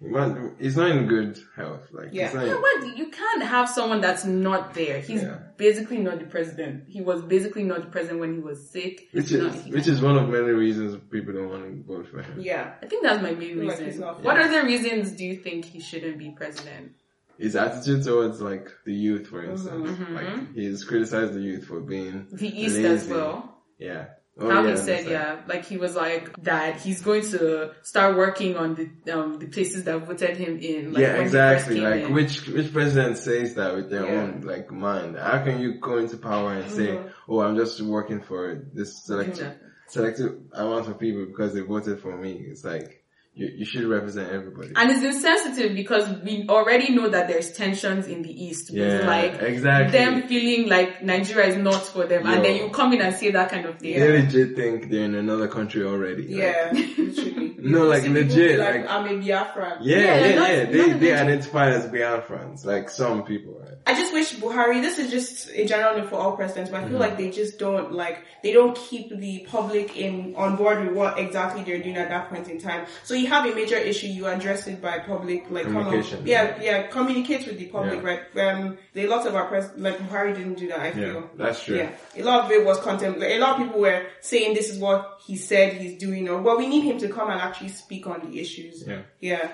Man, 0.03 0.55
he's 0.59 0.76
not 0.76 0.90
in 0.90 1.07
good 1.09 1.38
health. 1.55 1.88
Like, 1.92 2.09
Yeah. 2.12 2.32
not 2.32 2.46
Yeah, 2.46 2.55
in- 2.57 2.61
what? 2.62 2.96
You 2.96 3.07
can't 3.11 3.42
have 3.42 3.68
someone 3.68 4.01
that's 4.01 4.24
not 4.24 4.72
there. 4.72 4.98
He's 5.01 5.22
Yeah. 5.22 5.38
basically 5.59 5.98
not 5.98 6.18
the 6.20 6.24
president. 6.24 6.84
He 6.88 7.03
was 7.03 7.20
basically 7.22 7.64
not 7.64 7.82
the 7.82 7.90
president 7.90 8.20
when 8.20 8.34
he 8.34 8.40
was 8.40 8.70
sick. 8.70 9.09
which 9.12 9.28
He's 9.28 9.32
is 9.34 9.42
not- 9.66 9.72
which 9.74 9.88
is 9.88 10.01
one 10.01 10.16
of 10.16 10.28
many 10.30 10.53
reasons 10.53 10.96
people 11.11 11.34
don't 11.34 11.51
want 11.51 11.64
to 11.64 11.82
vote 11.82 12.09
for 12.09 12.22
him. 12.22 12.40
Yeah. 12.40 12.72
I 12.82 12.86
think 12.86 13.03
that's 13.03 13.22
my 13.22 13.32
main 13.34 13.59
reason. 13.59 14.01
not- 14.01 14.22
what 14.24 14.40
other 14.40 14.64
reasons 14.64 15.12
do 15.12 15.24
you 15.26 15.36
think 15.36 15.66
he 15.66 15.80
shouldn't 15.80 16.16
be 16.18 16.30
president? 16.30 16.92
His 17.38 17.57
attitude 17.57 18.03
towards 18.05 18.40
like 18.40 18.68
the 18.84 18.92
youth, 18.92 19.26
for 19.28 19.42
instance, 19.44 19.90
Mm-hmm. 19.90 20.14
like 20.14 20.55
he's 20.55 20.84
criticized 20.84 21.34
the 21.34 21.40
youth 21.40 21.64
for 21.64 21.80
being 21.80 22.26
The 22.32 22.48
East 22.62 22.78
as 22.78 23.07
well. 23.09 23.59
Yeah. 23.78 24.07
Oh, 24.39 24.49
How 24.49 24.62
yeah, 24.64 24.70
he 24.70 24.76
said, 24.76 25.07
yeah, 25.07 25.41
like 25.47 25.66
he 25.66 25.76
was 25.76 25.95
like 25.97 26.35
that 26.43 26.81
he's 26.81 27.03
going 27.03 27.22
to 27.31 27.72
start 27.83 28.16
working 28.16 28.57
on 28.57 28.74
the 29.05 29.12
um 29.18 29.39
the 29.39 29.47
places 29.49 29.85
that 29.85 29.99
voted 30.07 30.37
him 30.37 30.59
in. 30.59 30.93
Like 30.93 31.03
yeah, 31.03 31.18
when 31.18 31.26
he 31.26 31.31
first 31.33 31.68
exactly. 31.68 31.81
Like 31.81 32.05
in. 32.05 32.14
which 32.14 32.47
which 32.49 32.72
president 32.72 33.18
says 33.18 33.55
that 33.57 33.74
with 33.74 33.91
their 33.91 34.07
Yeah. 34.07 34.20
own 34.22 34.41
like 34.43 34.70
mind? 34.70 35.16
How 35.18 35.43
can 35.45 35.61
you 35.61 35.78
go 35.81 35.99
into 35.99 36.16
power 36.16 36.55
and 36.55 36.70
say, 36.70 36.99
"Oh, 37.28 37.41
I'm 37.41 37.57
just 37.57 37.81
working 37.83 38.20
for 38.22 38.66
this 38.72 39.05
selective 39.05 39.59
selective 39.89 40.39
amount 40.53 40.89
of 40.89 40.99
people 40.99 41.26
because 41.26 41.53
they 41.53 41.61
voted 41.61 42.01
for 42.01 42.16
me"? 42.16 42.33
It's 42.49 42.64
like 42.64 42.99
you 43.41 43.49
you 43.61 43.64
should 43.64 43.84
represent 43.84 44.30
everybody. 44.30 44.72
And 44.76 44.91
it's 44.91 45.03
insensitive 45.03 45.74
because 45.74 46.09
we 46.22 46.47
already 46.49 46.93
know 46.95 47.09
that 47.09 47.28
there's 47.28 47.53
tensions 47.53 48.07
in 48.07 48.22
the 48.22 48.45
East. 48.45 48.70
Yeah, 48.70 49.07
like 49.07 49.41
exactly. 49.41 49.93
them 49.93 50.28
feeling 50.28 50.68
like 50.68 51.03
Nigeria 51.03 51.49
is 51.49 51.57
not 51.57 51.82
for 51.82 52.07
them, 52.07 52.26
and 52.26 52.45
then 52.45 52.57
you 52.57 52.70
come 52.70 52.93
in 52.93 53.01
and 53.01 53.14
say 53.14 53.30
that 53.30 53.51
kind 53.51 53.66
of 53.66 53.78
thing. 53.78 53.99
they 53.99 54.22
legit 54.22 54.57
think 54.57 54.91
they're 54.91 55.05
in 55.05 55.14
another 55.14 55.49
country 55.49 55.84
already. 55.84 56.28
Like, 56.28 56.30
Yeah. 56.30 56.72
Literally. 56.72 57.57
No, 57.62 57.84
like, 57.84 58.05
legit, 58.05 58.59
Like, 58.59 58.76
like- 58.76 58.91
I'm 58.91 59.07
a 59.07 59.22
Biafran. 59.22 59.78
Yeah, 59.82 59.99
Yeah, 59.99 60.05
yeah, 60.26 60.38
not- 60.38 60.51
yeah. 60.51 60.62
not 60.62 60.72
They 60.72 60.93
the 60.93 60.99
they 60.99 61.12
identify 61.12 61.70
as 61.70 61.86
Biafrans, 61.86 62.64
like 62.64 62.88
some 62.88 63.24
people. 63.24 63.61
Right? 63.61 63.74
I 63.86 63.95
just 63.95 64.12
wish 64.12 64.34
Buhari, 64.34 64.80
this 64.82 64.99
is 64.99 65.11
just 65.11 65.51
a 65.51 65.64
general 65.66 65.99
note 65.99 66.11
for 66.11 66.16
all 66.16 66.36
presidents, 66.36 66.70
but 66.70 66.78
I 66.78 66.80
feel 66.84 66.93
mm-hmm. 66.93 67.01
like 67.01 67.16
they 67.16 67.30
just 67.30 67.59
don't 67.59 67.93
like, 67.93 68.24
they 68.43 68.53
don't 68.53 68.76
keep 68.76 69.11
the 69.11 69.47
public 69.49 69.97
in, 69.97 70.34
on 70.36 70.57
board 70.57 70.86
with 70.86 70.97
what 70.97 71.18
exactly 71.18 71.62
they're 71.64 71.82
doing 71.82 71.97
at 71.97 72.09
that 72.09 72.28
point 72.28 72.49
in 72.49 72.59
time. 72.59 72.86
So 73.05 73.14
you 73.14 73.26
have 73.31 73.47
a 73.47 73.55
major 73.55 73.76
issue, 73.76 74.09
you 74.09 74.26
address 74.26 74.66
it 74.66 74.83
by 74.83 74.99
public, 74.99 75.41
like, 75.51 75.64
come 75.64 75.76
on, 75.78 75.85
Communication. 75.85 76.26
yeah, 76.26 76.61
yeah, 76.61 76.76
communicate 76.89 77.47
with 77.47 77.59
the 77.59 77.66
public, 77.66 78.01
Yeah. 78.03 78.09
right? 78.11 78.22
Um, 78.47 78.78
the 78.93 79.07
lots 79.07 79.24
of 79.26 79.35
our 79.35 79.47
press, 79.47 79.70
like 79.76 79.97
Buhari 79.99 80.35
didn't 80.37 80.59
do 80.62 80.68
that, 80.68 80.81
I 80.81 80.87
Yeah, 80.89 80.93
feel. 81.12 81.31
that's 81.37 81.64
true. 81.64 81.76
Yeah, 81.78 81.91
a 82.16 82.22
lot 82.22 82.45
of 82.45 82.51
it 82.51 82.64
was 82.64 82.78
content. 82.81 83.18
Like, 83.18 83.31
a 83.31 83.39
lot 83.39 83.51
of 83.59 83.66
people 83.66 83.81
were 83.81 84.03
saying 84.20 84.55
this 84.55 84.68
is 84.70 84.78
what 84.78 85.01
he 85.26 85.37
said 85.37 85.72
he's 85.74 85.97
doing, 85.99 86.28
or 86.28 86.43
well, 86.43 86.59
we 86.59 86.66
need 86.68 86.83
him 86.91 86.99
to 86.99 87.09
come 87.09 87.31
and 87.31 87.41
actually 87.41 87.70
speak 87.70 88.07
on 88.07 88.18
the 88.31 88.39
issues. 88.41 88.85
Yeah. 88.87 89.03
yeah. 89.20 89.49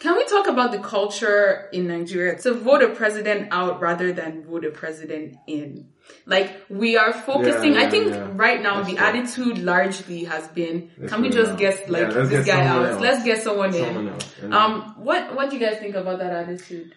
Can 0.00 0.16
we 0.16 0.24
talk 0.24 0.46
about 0.46 0.72
the 0.72 0.78
culture 0.78 1.68
in 1.72 1.86
Nigeria 1.86 2.38
to 2.38 2.54
vote 2.54 2.82
a 2.82 2.88
president 2.88 3.48
out 3.50 3.80
rather 3.82 4.12
than 4.12 4.44
vote 4.44 4.64
a 4.64 4.70
president 4.70 5.36
in? 5.46 5.88
Like 6.26 6.64
we 6.68 6.96
are 6.96 7.12
focusing. 7.12 7.74
Yeah, 7.74 7.82
I 7.82 7.90
think 7.90 8.08
yeah. 8.08 8.28
right 8.34 8.60
now 8.62 8.82
That's 8.82 8.94
the 8.94 8.98
attitude 8.98 9.58
largely 9.58 10.24
has 10.24 10.46
been, 10.48 10.90
can 11.08 11.22
we 11.22 11.30
just 11.30 11.56
get 11.58 11.88
like 11.90 12.08
Yeah, 12.12 12.22
this 12.24 12.46
guy 12.46 12.66
out? 12.66 12.86
else. 12.86 13.00
Let's 13.00 13.24
get 13.24 13.42
someone, 13.42 13.72
Someone 13.72 14.08
in. 14.08 14.12
else. 14.14 14.34
Um, 14.50 14.94
what 14.98 15.34
what 15.34 15.50
do 15.50 15.56
you 15.56 15.64
guys 15.66 15.78
think 15.78 15.94
about 15.96 16.18
that 16.20 16.32
attitude? 16.32 16.94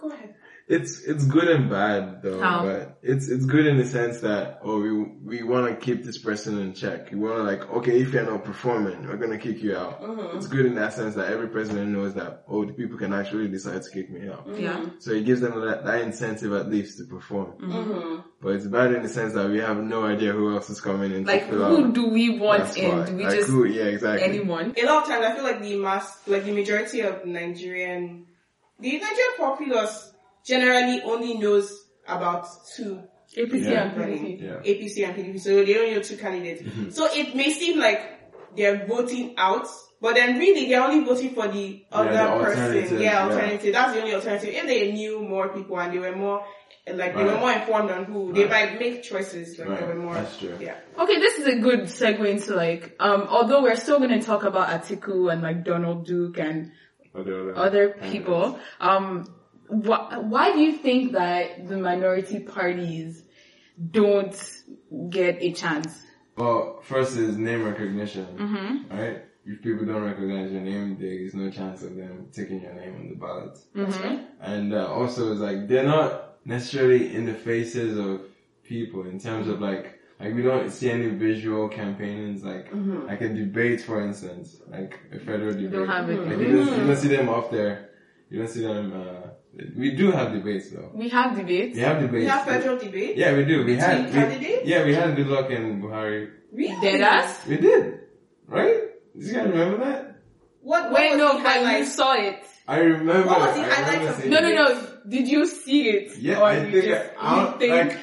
Go 0.00 0.08
ahead. 0.10 0.34
It's 0.76 1.02
it's 1.02 1.24
good 1.24 1.48
and 1.48 1.68
bad 1.68 2.22
though, 2.22 2.40
How? 2.40 2.64
but 2.64 2.98
it's 3.02 3.28
it's 3.28 3.44
good 3.44 3.66
in 3.66 3.76
the 3.76 3.84
sense 3.84 4.20
that 4.20 4.60
oh 4.62 4.80
we 4.80 4.92
we 5.30 5.42
want 5.42 5.66
to 5.68 5.74
keep 5.84 6.04
this 6.04 6.16
person 6.18 6.60
in 6.60 6.74
check. 6.74 7.10
We 7.10 7.18
want 7.18 7.38
to 7.38 7.42
like 7.42 7.68
okay 7.78 8.00
if 8.00 8.12
you're 8.12 8.24
not 8.24 8.44
performing, 8.44 8.98
we're 9.08 9.16
gonna 9.16 9.36
kick 9.36 9.58
you 9.64 9.76
out. 9.76 10.00
Mm-hmm. 10.00 10.36
It's 10.36 10.46
good 10.46 10.66
in 10.66 10.76
that 10.76 10.92
sense 10.92 11.16
that 11.16 11.32
every 11.32 11.48
president 11.48 11.88
knows 11.90 12.14
that 12.14 12.44
oh 12.46 12.64
the 12.64 12.72
people 12.72 12.96
can 12.98 13.12
actually 13.12 13.48
decide 13.48 13.82
to 13.82 13.90
kick 13.90 14.10
me 14.10 14.28
out. 14.28 14.46
Yeah. 14.56 14.86
So 15.00 15.10
it 15.10 15.24
gives 15.24 15.40
them 15.40 15.60
that, 15.60 15.84
that 15.84 16.02
incentive 16.02 16.52
at 16.52 16.68
least 16.70 16.98
to 16.98 17.04
perform. 17.04 17.54
Mm-hmm. 17.60 18.20
But 18.40 18.50
it's 18.54 18.66
bad 18.66 18.92
in 18.94 19.02
the 19.02 19.08
sense 19.08 19.34
that 19.34 19.50
we 19.50 19.58
have 19.58 19.76
no 19.82 20.04
idea 20.04 20.32
who 20.32 20.54
else 20.54 20.70
is 20.70 20.80
coming 20.80 21.10
in. 21.12 21.24
to 21.24 21.32
Like 21.32 21.50
fill 21.50 21.66
who 21.76 21.86
out. 21.86 21.94
do 21.94 22.06
we 22.10 22.38
want 22.38 22.62
That's 22.62 22.76
in? 22.76 22.96
why. 22.96 23.06
Do 23.06 23.16
we 23.16 23.24
Like, 23.24 23.34
just 23.34 23.50
who? 23.50 23.64
Yeah, 23.66 23.84
exactly. 23.84 24.22
anyone? 24.22 24.72
a 24.80 24.84
lot 24.86 25.02
of 25.02 25.08
times 25.08 25.24
I 25.26 25.34
feel 25.34 25.42
like 25.44 25.60
the 25.62 25.76
mass, 25.76 26.16
like 26.28 26.44
the 26.44 26.52
majority 26.52 27.00
of 27.00 27.24
Nigerian, 27.26 28.26
the 28.78 28.92
Nigerian 28.92 29.34
populace 29.36 30.09
generally 30.46 31.02
only 31.02 31.34
knows 31.38 31.86
about 32.06 32.46
two. 32.76 33.02
APC 33.36 33.70
Yeah. 33.70 33.82
and 33.84 33.96
PDP. 33.96 34.42
Yeah. 34.42 34.54
APC 34.64 35.04
and 35.06 35.14
PDP, 35.16 35.38
so 35.40 35.64
they 35.64 35.78
only 35.78 35.94
know 35.94 36.02
two 36.02 36.16
candidates. 36.16 36.96
So 36.96 37.06
it 37.12 37.34
may 37.36 37.50
seem 37.50 37.78
like 37.78 38.00
they're 38.56 38.86
voting 38.88 39.34
out, 39.38 39.68
but 40.00 40.16
then 40.16 40.36
really 40.38 40.66
they're 40.68 40.82
only 40.82 41.04
voting 41.04 41.30
for 41.30 41.46
the 41.46 41.84
other 41.92 42.10
the 42.10 42.16
person. 42.18 42.62
alternative, 42.64 43.00
Yeah, 43.00 43.10
yeah. 43.12 43.24
alternative. 43.28 43.72
That's 43.72 43.92
the 43.94 44.00
only 44.00 44.14
alternative. 44.14 44.48
If 44.52 44.66
they 44.66 44.90
knew 44.90 45.22
more 45.22 45.48
people 45.50 45.78
and 45.78 45.94
they 45.94 46.00
were 46.00 46.16
more, 46.16 46.44
like 46.92 47.14
they 47.14 47.22
were 47.22 47.38
more 47.38 47.52
informed 47.52 47.90
on 47.92 48.04
who, 48.06 48.32
they 48.32 48.46
Right. 48.46 48.70
might 48.72 48.80
make 48.80 49.04
choices. 49.04 49.56
Like 49.60 49.68
they 49.68 49.74
Right. 49.74 49.86
were 49.86 49.94
more. 49.94 50.14
That's 50.14 50.36
true. 50.38 50.56
Yeah. 50.60 50.74
Okay, 50.98 51.20
this 51.20 51.38
is 51.38 51.46
a 51.46 51.56
good 51.60 51.82
segue 51.82 52.26
into 52.28 52.56
like, 52.56 52.96
um, 52.98 53.26
although 53.28 53.62
we're 53.62 53.76
still 53.76 53.98
going 53.98 54.18
to 54.18 54.26
talk 54.26 54.42
about 54.42 54.70
Atiku 54.70 55.32
and 55.32 55.40
like 55.40 55.62
Donald 55.64 56.04
Duke 56.04 56.36
and 56.40 56.72
Other, 57.14 57.56
other 57.56 57.88
people, 58.10 58.58
um, 58.80 59.26
wh- 59.70 60.30
why 60.32 60.52
do 60.52 60.60
you 60.60 60.72
think 60.78 61.12
that 61.12 61.68
the 61.68 61.76
minority 61.78 62.40
parties 62.40 63.22
don't 63.90 64.36
get 65.08 65.38
a 65.40 65.52
chance? 65.52 66.02
Well, 66.36 66.80
first 66.82 67.16
is 67.16 67.36
name 67.36 67.64
recognition, 67.64 68.26
Mm-hmm. 68.38 68.96
right? 68.98 69.24
If 69.46 69.62
people 69.62 69.86
don't 69.86 70.02
recognize 70.04 70.52
your 70.52 70.60
name, 70.60 70.96
there 71.00 71.08
is 71.12 71.34
no 71.34 71.50
chance 71.50 71.82
of 71.82 71.96
them 71.96 72.28
taking 72.32 72.60
your 72.60 72.74
name 72.74 72.94
on 72.96 73.08
the 73.08 73.14
ballot. 73.16 73.58
Mm-hmm. 73.74 74.16
And 74.40 74.74
uh, 74.74 74.86
also, 74.92 75.32
it's 75.32 75.40
like 75.40 75.66
they're 75.66 75.84
not 75.86 76.36
necessarily 76.44 77.14
in 77.14 77.24
the 77.24 77.34
faces 77.34 77.98
of 77.98 78.22
people 78.62 79.06
in 79.06 79.18
terms 79.18 79.48
of 79.48 79.60
like 79.60 79.98
like 80.20 80.34
we 80.34 80.42
don't 80.42 80.70
see 80.70 80.90
any 80.90 81.08
visual 81.08 81.68
campaigns 81.68 82.44
like 82.44 82.68
like 83.08 83.22
a 83.22 83.28
debate, 83.30 83.80
for 83.80 84.00
instance, 84.02 84.60
like 84.68 85.00
a 85.12 85.18
federal 85.18 85.52
debate. 85.54 85.72
don't 85.72 85.88
have 85.88 86.08
it. 86.10 86.18
Like, 86.20 86.38
you, 86.38 86.56
don't, 86.56 86.78
you 86.78 86.86
don't 86.86 86.96
see 86.96 87.08
them 87.08 87.28
off 87.30 87.50
there. 87.50 87.90
You 88.28 88.38
don't 88.38 88.48
see 88.48 88.60
them. 88.62 88.92
Uh, 88.92 89.28
we 89.76 89.90
do 89.96 90.10
have 90.12 90.32
debates 90.32 90.70
though. 90.70 90.90
We 90.94 91.08
have 91.08 91.36
debates. 91.36 91.76
We 91.76 91.82
have 91.82 92.00
debates. 92.00 92.22
We 92.24 92.26
have 92.26 92.44
federal 92.46 92.78
debates. 92.78 93.18
Yeah, 93.18 93.34
we 93.36 93.44
do. 93.44 93.64
We 93.64 93.76
had 93.76 94.04
Between 94.04 94.06
we, 94.06 94.12
candidates? 94.30 94.66
yeah, 94.66 94.84
we 94.84 94.94
had 94.94 95.16
Goodluck 95.16 95.54
and 95.54 95.82
Buhari. 95.82 96.30
Really? 96.52 96.80
did 96.80 97.00
us. 97.02 97.46
We 97.46 97.56
did, 97.56 98.00
right? 98.46 98.76
Do 99.18 99.26
you 99.26 99.32
guys 99.34 99.46
remember 99.48 99.78
that? 99.84 100.16
What, 100.62 100.90
what 100.90 100.92
Wait, 101.00 101.10
was 101.10 101.18
no, 101.18 101.38
the 101.38 101.42
but 101.44 101.78
you 101.78 101.84
saw 101.84 102.12
it. 102.14 102.42
I 102.68 102.78
remember. 102.78 103.26
What 103.28 103.40
was 103.40 103.56
the 103.56 103.62
I 103.62 103.68
highlight 103.74 103.98
remember 104.00 104.22
of- 104.22 104.30
No, 104.30 104.40
no, 104.40 104.50
no. 104.80 104.86
Did 105.08 105.28
you 105.28 105.46
see 105.46 105.88
it? 105.88 106.18
Yeah, 106.18 106.40
Or 106.40 106.44
I 106.44 106.58
you 106.64 106.70
think 106.70 106.84
just- 106.84 107.10
I, 107.18 107.26
I 107.26 107.52
you 107.52 107.58
think- 107.58 107.72
like 107.92 107.98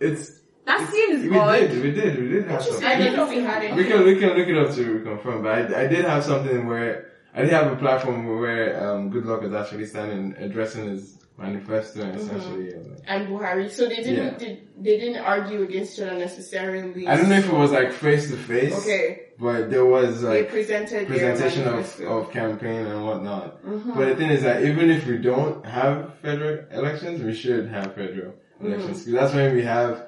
it's. 0.00 0.30
that 0.64 0.80
it's- 0.80 0.90
seems 0.92 1.22
we 1.30 1.36
odd. 1.38 1.58
did, 1.58 1.82
we 1.82 1.90
did, 1.92 2.18
we 2.22 2.28
did 2.28 2.46
have 2.48 2.62
something. 2.62 2.84
I 2.86 2.96
didn't 2.96 3.16
know 3.16 3.28
we 3.28 3.40
had 3.40 3.62
it. 3.64 3.74
We 3.74 3.84
can 3.84 4.04
we 4.04 4.18
can 4.18 4.30
look 4.30 4.48
it 4.48 4.56
up 4.56 4.74
to 4.76 5.00
confirm, 5.00 5.42
but 5.42 5.52
I, 5.74 5.84
I 5.84 5.86
did 5.88 6.04
have 6.06 6.24
something 6.24 6.66
where 6.66 7.10
I 7.36 7.42
did 7.42 7.50
have 7.52 7.70
a 7.72 7.76
platform 7.76 8.40
where 8.40 8.66
um, 8.90 9.10
Good 9.10 9.26
Luck 9.26 9.42
is 9.44 9.52
actually 9.52 9.86
standing 9.86 10.34
addressing 10.38 10.88
his 10.88 11.18
manifesto 11.38 12.00
and 12.00 12.16
essentially. 12.18 12.70
like- 12.72 13.00
and 13.06 13.28
Buhari. 13.28 13.70
So 13.70 13.86
they 13.88 13.96
didn't 13.96 14.14
Yeah. 14.16 14.38
did, 14.38 14.68
they 14.86 14.98
didn't 14.98 15.22
argue 15.22 15.62
against 15.62 15.98
each 15.98 16.02
other 16.06 16.18
necessarily. 16.18 17.06
I 17.06 17.16
don't 17.16 17.28
know 17.28 17.36
if 17.36 17.46
it 17.46 17.52
was 17.52 17.72
like 17.72 17.92
face 17.92 18.30
to 18.30 18.36
face. 18.36 18.74
Okay. 18.82 19.22
But 19.38 19.68
there 19.70 19.84
was 19.84 20.22
like 20.22 20.48
presented 20.48 21.06
presentation 21.08 21.68
of, 21.68 22.00
of 22.00 22.30
campaign 22.32 22.86
and 22.86 23.04
whatnot. 23.04 23.60
But 23.94 24.06
the 24.08 24.16
thing 24.16 24.30
is 24.30 24.42
that 24.44 24.64
even 24.64 24.90
if 24.90 25.06
we 25.06 25.18
don't 25.18 25.64
have 25.66 26.14
federal 26.20 26.64
elections, 26.70 27.22
we 27.22 27.34
should 27.34 27.68
have 27.68 27.94
federal 27.94 28.32
elections. 28.62 29.04
'Cause 29.04 29.12
that's 29.12 29.34
when 29.34 29.54
we 29.54 29.62
have 29.62 30.06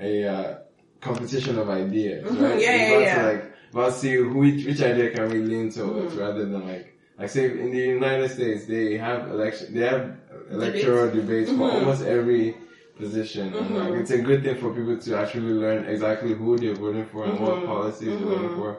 a 0.00 0.24
uh, 0.24 0.54
competition 1.02 1.58
of 1.58 1.68
ideas, 1.68 2.24
right? 2.24 2.58
Yeah, 2.58 2.76
yeah, 2.76 2.98
yeah. 2.98 3.26
Like, 3.26 3.49
about 3.72 3.94
see 3.94 4.18
which 4.18 4.64
which 4.66 4.82
idea 4.82 5.10
can 5.10 5.28
we 5.30 5.38
lean 5.38 5.70
towards 5.70 6.14
hmm. 6.14 6.20
rather 6.20 6.44
than 6.46 6.66
like 6.66 6.96
like 7.18 7.30
say 7.30 7.50
in 7.50 7.70
the 7.70 7.78
United 7.78 8.30
States 8.30 8.66
they 8.66 8.96
have 8.96 9.28
election 9.28 9.74
they 9.74 9.86
have 9.86 10.16
electoral 10.50 11.10
debates 11.10 11.50
for 11.50 11.56
mm-hmm. 11.56 11.76
almost 11.76 12.02
every 12.04 12.56
position. 13.00 13.54
And 13.54 13.76
like 13.76 13.88
mm-hmm. 13.88 14.00
it's 14.00 14.10
a 14.10 14.18
good 14.18 14.44
thing 14.44 14.56
for 14.56 14.72
people 14.74 14.98
to 14.98 15.18
actually 15.18 15.52
learn 15.52 15.86
exactly 15.86 16.34
who 16.34 16.58
they're 16.58 16.74
voting 16.74 17.06
for 17.06 17.24
and 17.24 17.38
what 17.40 17.56
mm-hmm. 17.56 17.66
policies 17.66 18.08
they're 18.08 18.18
voting 18.18 18.56
for. 18.56 18.78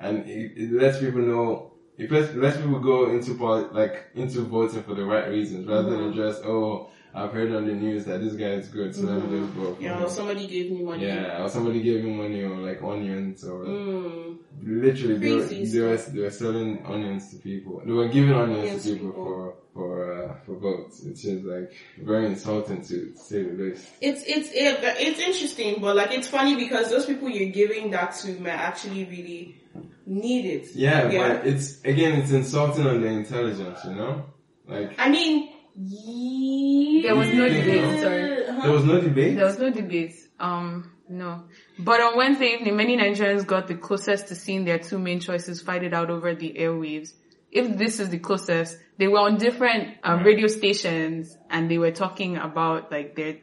And 0.00 0.28
it, 0.28 0.52
it 0.56 0.72
lets 0.72 0.98
people 0.98 1.22
know 1.22 1.72
it 1.96 2.10
lets, 2.10 2.34
lets 2.34 2.58
people 2.58 2.78
go 2.78 3.10
into 3.10 3.34
poli- 3.34 3.68
like 3.72 4.10
into 4.14 4.42
voting 4.42 4.82
for 4.82 4.94
the 4.94 5.04
right 5.04 5.28
reasons 5.28 5.66
rather 5.66 5.90
than 5.90 6.12
just 6.14 6.44
oh 6.44 6.90
I've 7.16 7.32
heard 7.32 7.50
on 7.54 7.66
the 7.66 7.72
news 7.72 8.04
that 8.04 8.20
this 8.20 8.34
guy 8.34 8.52
is 8.60 8.68
good, 8.68 8.94
so 8.94 9.02
let 9.02 9.30
me 9.30 9.38
just 9.46 9.56
You 9.56 9.88
him. 9.88 10.00
know, 10.00 10.08
somebody 10.08 10.46
gave 10.46 10.70
me 10.70 10.82
money. 10.82 11.06
Yeah, 11.06 11.42
or 11.42 11.48
somebody 11.48 11.82
gave 11.82 12.04
him 12.04 12.16
money 12.18 12.42
or 12.42 12.56
like 12.58 12.82
onions 12.82 13.42
or 13.42 13.64
Mm. 13.64 14.36
literally 14.62 15.16
they 15.16 15.34
were, 15.34 15.42
they 15.44 15.80
were 15.80 15.96
they 15.96 16.20
were 16.20 16.30
selling 16.30 16.84
onions 16.84 17.30
to 17.30 17.36
people. 17.36 17.80
They 17.86 17.92
were 17.92 18.08
giving 18.08 18.34
onions, 18.34 18.58
Onions 18.68 18.82
to 18.82 18.88
to 18.90 18.94
people, 18.96 19.08
people. 19.12 19.24
for 19.24 19.54
for 19.72 20.24
uh, 20.24 20.34
for 20.44 20.56
votes. 20.56 21.04
It's 21.04 21.22
just 21.22 21.44
like 21.44 21.72
very 22.02 22.26
insulting 22.26 22.82
to 22.82 23.12
say 23.16 23.42
the 23.44 23.62
least. 23.62 23.86
It's 24.02 24.22
it's 24.26 24.48
it, 24.50 24.78
it's 25.06 25.20
interesting, 25.20 25.80
but 25.80 25.96
like 25.96 26.12
it's 26.12 26.28
funny 26.28 26.54
because 26.56 26.90
those 26.90 27.06
people 27.06 27.30
you're 27.30 27.50
giving 27.50 27.90
that 27.92 28.14
to 28.16 28.28
might 28.40 28.50
actually 28.70 29.04
really 29.06 29.56
need 30.04 30.44
it. 30.46 30.68
Yeah, 30.74 31.08
but 31.08 31.46
it's 31.46 31.80
again, 31.84 32.20
it's 32.20 32.30
insulting 32.30 32.86
on 32.86 33.00
the 33.00 33.08
intelligence, 33.08 33.80
you 33.86 33.94
know. 33.94 34.26
Like 34.68 34.92
I 34.98 35.08
mean, 35.08 35.55
There 35.78 37.14
was 37.14 37.28
no 37.32 37.48
debate. 37.48 38.00
Sorry, 38.00 38.44
there 38.62 38.72
was 38.72 38.84
no 38.84 39.00
debate. 39.00 39.36
there 39.36 39.44
was 39.44 39.58
no 39.58 39.70
debate. 39.70 40.14
Um, 40.40 40.92
no. 41.08 41.44
But 41.78 42.00
on 42.00 42.16
Wednesday 42.16 42.54
evening, 42.54 42.76
many 42.76 42.96
Nigerians 42.96 43.46
got 43.46 43.68
the 43.68 43.74
closest 43.74 44.28
to 44.28 44.34
seeing 44.34 44.64
their 44.64 44.78
two 44.78 44.98
main 44.98 45.20
choices 45.20 45.60
fight 45.60 45.84
it 45.84 45.92
out 45.92 46.10
over 46.10 46.34
the 46.34 46.54
airwaves. 46.58 47.12
If 47.52 47.76
this 47.76 48.00
is 48.00 48.08
the 48.08 48.18
closest, 48.18 48.78
they 48.98 49.06
were 49.06 49.18
on 49.20 49.36
different 49.36 49.98
um, 50.02 50.22
radio 50.24 50.46
stations 50.46 51.36
and 51.50 51.70
they 51.70 51.78
were 51.78 51.92
talking 51.92 52.36
about 52.36 52.90
like 52.90 53.14
their 53.14 53.36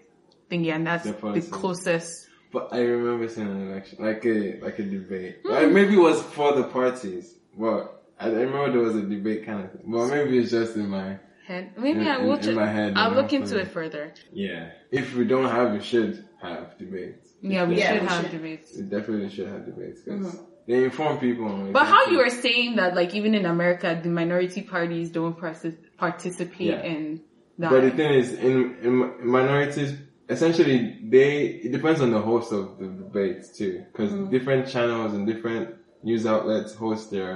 thingy, 0.52 0.74
and 0.74 0.86
that's 0.86 1.06
the 1.06 1.48
closest. 1.52 2.28
But 2.52 2.70
I 2.72 2.80
remember 2.82 3.28
seeing 3.28 3.48
an 3.48 3.72
election, 3.72 3.98
like 4.04 4.26
a 4.26 4.60
like 4.60 4.80
a 4.80 4.84
debate. 4.84 5.46
Like 5.46 5.70
maybe 5.70 5.94
it 5.96 6.00
was 6.00 6.22
for 6.22 6.54
the 6.54 6.64
parties, 6.64 7.34
but 7.58 8.04
I, 8.20 8.28
I 8.28 8.32
remember 8.32 8.72
there 8.72 8.82
was 8.82 8.96
a 8.96 9.02
debate 9.04 9.46
kind 9.46 9.64
of 9.66 9.72
thing. 9.72 9.84
But 9.86 10.08
maybe 10.08 10.38
it's 10.40 10.52
just 10.52 10.76
in 10.76 10.90
my 10.90 11.18
Head. 11.48 11.72
Maybe 11.78 12.02
In- 12.02 12.08
I 12.08 12.18
will. 12.20 12.34
in- 12.34 12.40
check- 12.40 12.50
in 12.50 12.56
my 12.56 12.68
head, 12.80 12.94
I'll 12.96 13.14
look 13.14 13.34
into 13.34 13.58
it 13.60 13.68
further. 13.68 14.14
yeah. 14.32 14.70
If 14.92 15.16
we 15.16 15.26
don't 15.26 15.50
have, 15.50 15.74
we 15.74 15.82
should 15.82 16.24
have 16.42 16.78
debates. 16.78 17.34
Yeah, 17.42 17.66
we 17.66 17.76
Yeah, 17.78 17.94
should 17.94 18.02
we 18.02 18.08
have 18.08 18.22
should. 18.24 18.32
debates. 18.32 18.68
We 18.78 18.84
definitely 18.84 19.30
should 19.30 19.48
have 19.54 19.66
debates 19.66 20.02
because 20.02 20.22
mm-hmm. 20.26 20.44
they 20.68 20.84
inform 20.86 21.18
people. 21.20 21.46
on 21.46 21.72
But 21.74 21.86
how 21.88 22.06
you 22.12 22.18
were 22.18 22.30
saying 22.30 22.78
that, 22.78 22.96
like 22.96 23.14
even 23.16 23.36
in 23.36 23.46
America, 23.46 24.00
the 24.02 24.10
minority 24.10 24.62
parties 24.62 25.10
don't 25.12 25.38
partic- 25.38 25.78
participate 25.98 26.68
Yeah. 26.76 26.84
in 26.94 27.22
that. 27.60 27.70
But 27.72 27.82
the 27.82 27.92
thing 27.92 28.12
is, 28.22 28.34
in, 28.34 28.76
in 28.86 28.94
in 29.22 29.28
minorities, 29.40 29.92
essentially, 30.30 30.78
they 31.16 31.46
it 31.66 31.72
depends 31.78 32.00
on 32.02 32.12
the 32.12 32.22
host 32.32 32.52
of 32.54 32.78
the 32.80 32.88
debates 32.88 33.58
too, 33.58 33.84
because 33.92 34.12
mm-hmm. 34.12 34.32
different 34.32 34.68
channels 34.74 35.14
and 35.14 35.28
different 35.28 35.76
news 36.04 36.26
outlets 36.26 36.74
host 36.74 37.12
their 37.12 37.34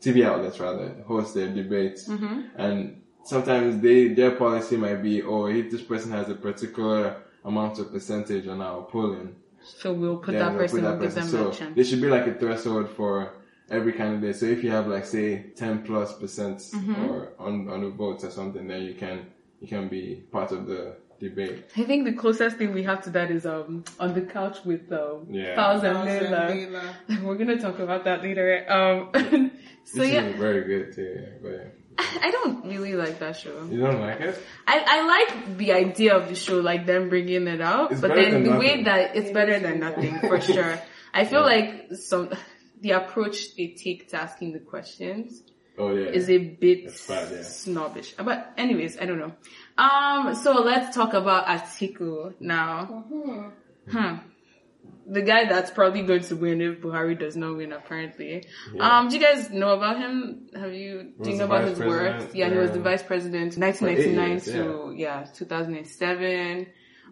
TV 0.00 0.24
outlets 0.24 0.60
rather 0.60 0.86
host 1.06 1.34
their 1.34 1.48
debates, 1.60 2.08
mm-hmm. 2.08 2.42
and 2.56 3.02
sometimes 3.28 3.80
they 3.82 3.98
their 4.18 4.32
policy 4.44 4.76
might 4.76 5.00
be, 5.02 5.22
oh, 5.22 5.46
if 5.46 5.70
this 5.70 5.82
person 5.82 6.10
has 6.18 6.28
a 6.28 6.34
particular 6.34 7.00
amount 7.44 7.78
of 7.78 7.86
percentage 7.92 8.46
on 8.54 8.60
our 8.60 8.82
polling, 8.82 9.34
so 9.80 9.92
we'll 9.92 10.16
put 10.26 10.32
that 10.42 10.50
we'll 10.52 10.60
person, 10.62 10.80
put 10.80 10.84
we'll 10.90 11.00
give 11.00 11.14
them 11.14 11.28
So 11.28 11.50
that 11.50 11.74
there 11.76 11.84
should 11.84 12.00
be 12.00 12.08
like 12.16 12.26
a 12.26 12.34
threshold 12.34 12.88
for 12.98 13.12
every 13.70 13.92
candidate. 13.92 14.36
So 14.36 14.46
if 14.46 14.64
you 14.64 14.70
have 14.70 14.86
like 14.86 15.04
say 15.04 15.26
ten 15.62 15.82
plus 15.82 16.10
percent 16.18 16.58
Mm-hmm. 16.58 17.04
or 17.04 17.32
on 17.38 17.68
on 17.68 17.78
the 17.84 17.90
votes 17.90 18.24
or 18.24 18.30
something, 18.30 18.66
then 18.66 18.82
you 18.82 18.94
can 18.94 19.26
you 19.60 19.68
can 19.68 19.88
be 19.88 20.04
part 20.32 20.52
of 20.52 20.66
the 20.66 20.96
debate. 21.20 21.64
I 21.76 21.82
think 21.84 22.04
the 22.04 22.12
closest 22.12 22.56
thing 22.58 22.72
we 22.72 22.84
have 22.84 23.02
to 23.04 23.10
that 23.10 23.30
is 23.30 23.44
um 23.44 23.84
on 23.98 24.14
the 24.14 24.22
couch 24.22 24.58
with 24.64 24.90
um 24.92 25.26
Yeah. 25.30 25.56
Fowles 25.56 25.82
and 25.84 25.96
Thousand 25.96 26.32
Layla. 26.32 26.86
Layla. 27.08 27.22
We're 27.24 27.36
gonna 27.42 27.60
talk 27.60 27.78
about 27.80 28.04
that 28.04 28.22
later. 28.22 28.48
Um, 28.76 29.10
so 29.84 29.98
This 30.02 30.12
yeah, 30.12 30.22
is 30.26 30.36
very 30.36 30.62
good 30.72 30.94
too. 30.94 31.26
But 31.42 31.74
I 32.22 32.30
don't 32.30 32.64
really 32.66 32.94
like 32.94 33.18
that 33.18 33.36
show. 33.36 33.64
you 33.70 33.80
don't 33.80 34.00
like 34.00 34.20
it? 34.20 34.38
I, 34.66 34.84
I 34.86 35.06
like 35.06 35.58
the 35.58 35.72
idea 35.72 36.16
of 36.16 36.28
the 36.28 36.34
show, 36.36 36.60
like 36.60 36.86
them 36.86 37.08
bringing 37.08 37.46
it 37.48 37.60
out, 37.60 37.92
It's 37.92 38.00
but 38.00 38.14
then 38.14 38.30
than 38.32 38.44
the 38.44 38.56
way 38.56 38.84
that 38.84 39.16
it's 39.16 39.30
better 39.32 39.58
than 39.58 39.80
nothing 39.80 40.18
for 40.20 40.40
sure. 40.52 40.80
I 41.12 41.24
feel 41.24 41.42
like 41.42 41.92
some 41.94 42.30
the 42.80 42.92
approach 42.92 43.56
they 43.56 43.68
take 43.82 44.08
to 44.10 44.16
asking 44.22 44.52
the 44.52 44.60
questions 44.60 45.42
Oh 45.76 45.92
yeah. 45.94 46.10
is 46.10 46.28
a 46.30 46.38
bit 46.38 46.84
bad, 47.08 47.28
yeah. 47.32 47.42
snobbish. 47.42 48.14
But 48.16 48.52
anyways, 48.56 48.98
I 49.00 49.06
don't 49.06 49.18
know. 49.18 49.32
Um, 49.76 50.34
so 50.34 50.62
let's 50.62 50.94
talk 50.94 51.14
about 51.14 51.46
Atiku 51.46 52.34
now. 52.40 53.04
Hmm. 53.90 54.14
The 55.10 55.22
guy 55.22 55.46
that's 55.46 55.70
probably 55.70 56.02
going 56.02 56.22
to 56.22 56.36
win 56.36 56.60
if 56.60 56.80
Buhari 56.80 57.18
does 57.18 57.36
not 57.36 57.56
win, 57.56 57.72
apparently. 57.72 58.44
Yeah. 58.74 58.98
Um, 58.98 59.08
do 59.08 59.16
you 59.16 59.22
guys 59.22 59.50
know 59.50 59.70
about 59.70 59.98
him? 59.98 60.48
Have 60.54 60.74
you, 60.74 61.12
do 61.22 61.30
you 61.30 61.36
know 61.36 61.46
about 61.46 61.68
his 61.68 61.78
work? 61.78 62.30
Yeah, 62.34 62.50
he 62.50 62.56
was 62.56 62.72
the 62.72 62.80
vice 62.80 63.02
president, 63.02 63.56
1999 63.56 64.28
years, 64.28 64.44
to, 64.44 64.94
yeah, 64.96 65.24
2007. 65.34 66.66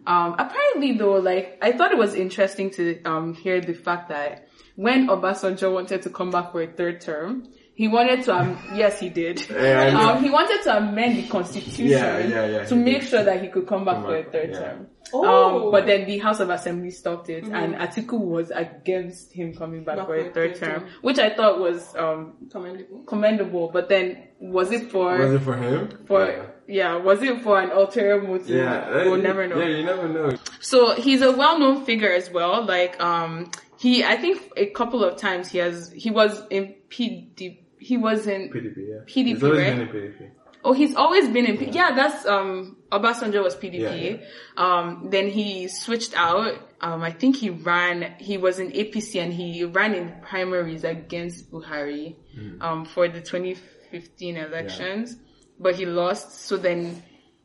Um, 0.05 0.35
apparently 0.37 0.93
though, 0.93 1.15
like, 1.15 1.57
I 1.61 1.71
thought 1.71 1.91
it 1.91 1.97
was 1.97 2.13
interesting 2.13 2.69
to, 2.71 3.01
um, 3.03 3.33
hear 3.33 3.59
the 3.61 3.73
fact 3.73 4.09
that 4.09 4.47
when 4.75 5.07
Obasanjo 5.07 5.73
wanted 5.73 6.03
to 6.03 6.09
come 6.09 6.29
back 6.29 6.51
for 6.51 6.61
a 6.61 6.67
third 6.67 7.01
term, 7.01 7.47
he 7.77 7.87
wanted 7.87 8.23
to, 8.23 8.33
um, 8.35 8.57
yes, 8.73 8.99
he 8.99 9.09
did. 9.09 9.47
Yeah, 9.51 9.93
I 9.95 10.13
um, 10.15 10.23
he 10.23 10.31
wanted 10.31 10.63
to 10.63 10.77
amend 10.77 11.15
the 11.17 11.27
constitution 11.27 11.85
Yeah, 11.85 12.17
yeah, 12.17 12.45
yeah, 12.47 12.65
to 12.65 12.75
make 12.75 13.01
did. 13.01 13.09
sure 13.09 13.23
that 13.23 13.39
he 13.43 13.49
could 13.49 13.67
come 13.67 13.85
back 13.85 13.97
Come 13.97 14.05
for 14.05 14.17
a 14.17 14.23
third 14.23 14.49
yeah. 14.51 14.59
term. 14.59 14.87
Oh. 15.13 15.65
Um, 15.67 15.71
but 15.71 15.85
then 15.85 16.07
the 16.07 16.17
House 16.17 16.39
of 16.39 16.49
Assembly 16.49 16.89
stopped 16.89 17.29
it, 17.29 17.43
and 17.43 17.75
Atiku 17.75 18.19
was 18.19 18.49
against 18.49 19.31
him 19.31 19.53
coming 19.53 19.83
back, 19.83 20.07
for 20.07 20.15
a 20.15 20.33
third 20.33 20.55
term, 20.55 20.87
which 21.03 21.19
I 21.19 21.35
thought 21.35 21.59
was 21.59 21.95
um, 21.95 22.33
Commendable. 22.51 23.03
commendable. 23.05 23.69
But 23.71 23.89
then, 23.89 24.23
was 24.39 24.71
it 24.71 24.91
for 24.91 25.15
Was 25.15 25.33
it 25.33 25.41
for 25.43 25.55
him? 25.55 25.99
for 26.07 26.25
yeah. 26.27 26.45
yeah. 26.67 26.95
Was 26.97 27.21
it 27.21 27.41
for 27.43 27.61
an 27.61 27.69
ulterior 27.69 28.21
motive? 28.23 28.49
Yeah, 28.49 28.89
we'll 29.05 29.13
uh, 29.13 29.17
never 29.17 29.47
know. 29.47 29.59
Yeah, 29.59 29.77
you 29.77 29.85
never 29.85 30.09
know. 30.09 30.35
So 30.61 30.95
he's 30.95 31.21
a 31.21 31.31
well-known 31.31 31.85
figure 31.85 32.11
as 32.11 32.31
well. 32.31 32.65
Like, 32.65 32.99
um, 32.99 33.51
he, 33.77 34.03
I 34.03 34.17
think 34.17 34.41
a 34.57 34.65
couple 34.71 35.03
of 35.03 35.17
times 35.17 35.47
he 35.49 35.59
has, 35.59 35.91
he 35.91 36.09
was 36.09 36.41
in 36.49 36.73
PD, 36.89 37.59
he 37.79 37.97
was 37.97 38.27
in, 38.27 38.49
PDP, 38.49 38.77
yeah. 38.89 38.95
PDP, 39.05 39.27
He's 39.27 39.43
always 39.43 39.59
right? 39.59 39.71
been 39.77 39.81
in 39.81 39.87
PDP. 39.89 40.29
oh, 40.63 40.73
he's 40.73 40.95
always 40.95 41.29
been 41.29 41.45
in, 41.45 41.57
P- 41.57 41.69
yeah, 41.71 41.91
that's, 41.95 42.25
um, 42.25 42.77
Obasanjo 42.91 43.43
was 43.43 43.55
PDP. 43.55 44.19
Yeah, 44.19 44.25
Um, 44.57 45.09
then 45.11 45.27
he 45.29 45.67
switched 45.67 46.13
out. 46.17 46.53
Um, 46.81 47.01
I 47.01 47.11
think 47.11 47.35
he 47.37 47.49
ran, 47.49 48.15
he 48.19 48.37
was 48.37 48.59
in 48.59 48.71
APC 48.71 49.21
and 49.21 49.33
he 49.33 49.63
ran 49.63 49.93
in 49.93 50.13
primaries 50.21 50.83
against 50.83 51.51
Buhari, 51.51 52.15
Mm. 52.37 52.61
um, 52.61 52.85
for 52.85 53.07
the 53.07 53.21
2015 53.21 54.37
elections, 54.37 55.17
but 55.59 55.75
he 55.75 55.85
lost. 55.85 56.41
So 56.47 56.57
then 56.57 57.01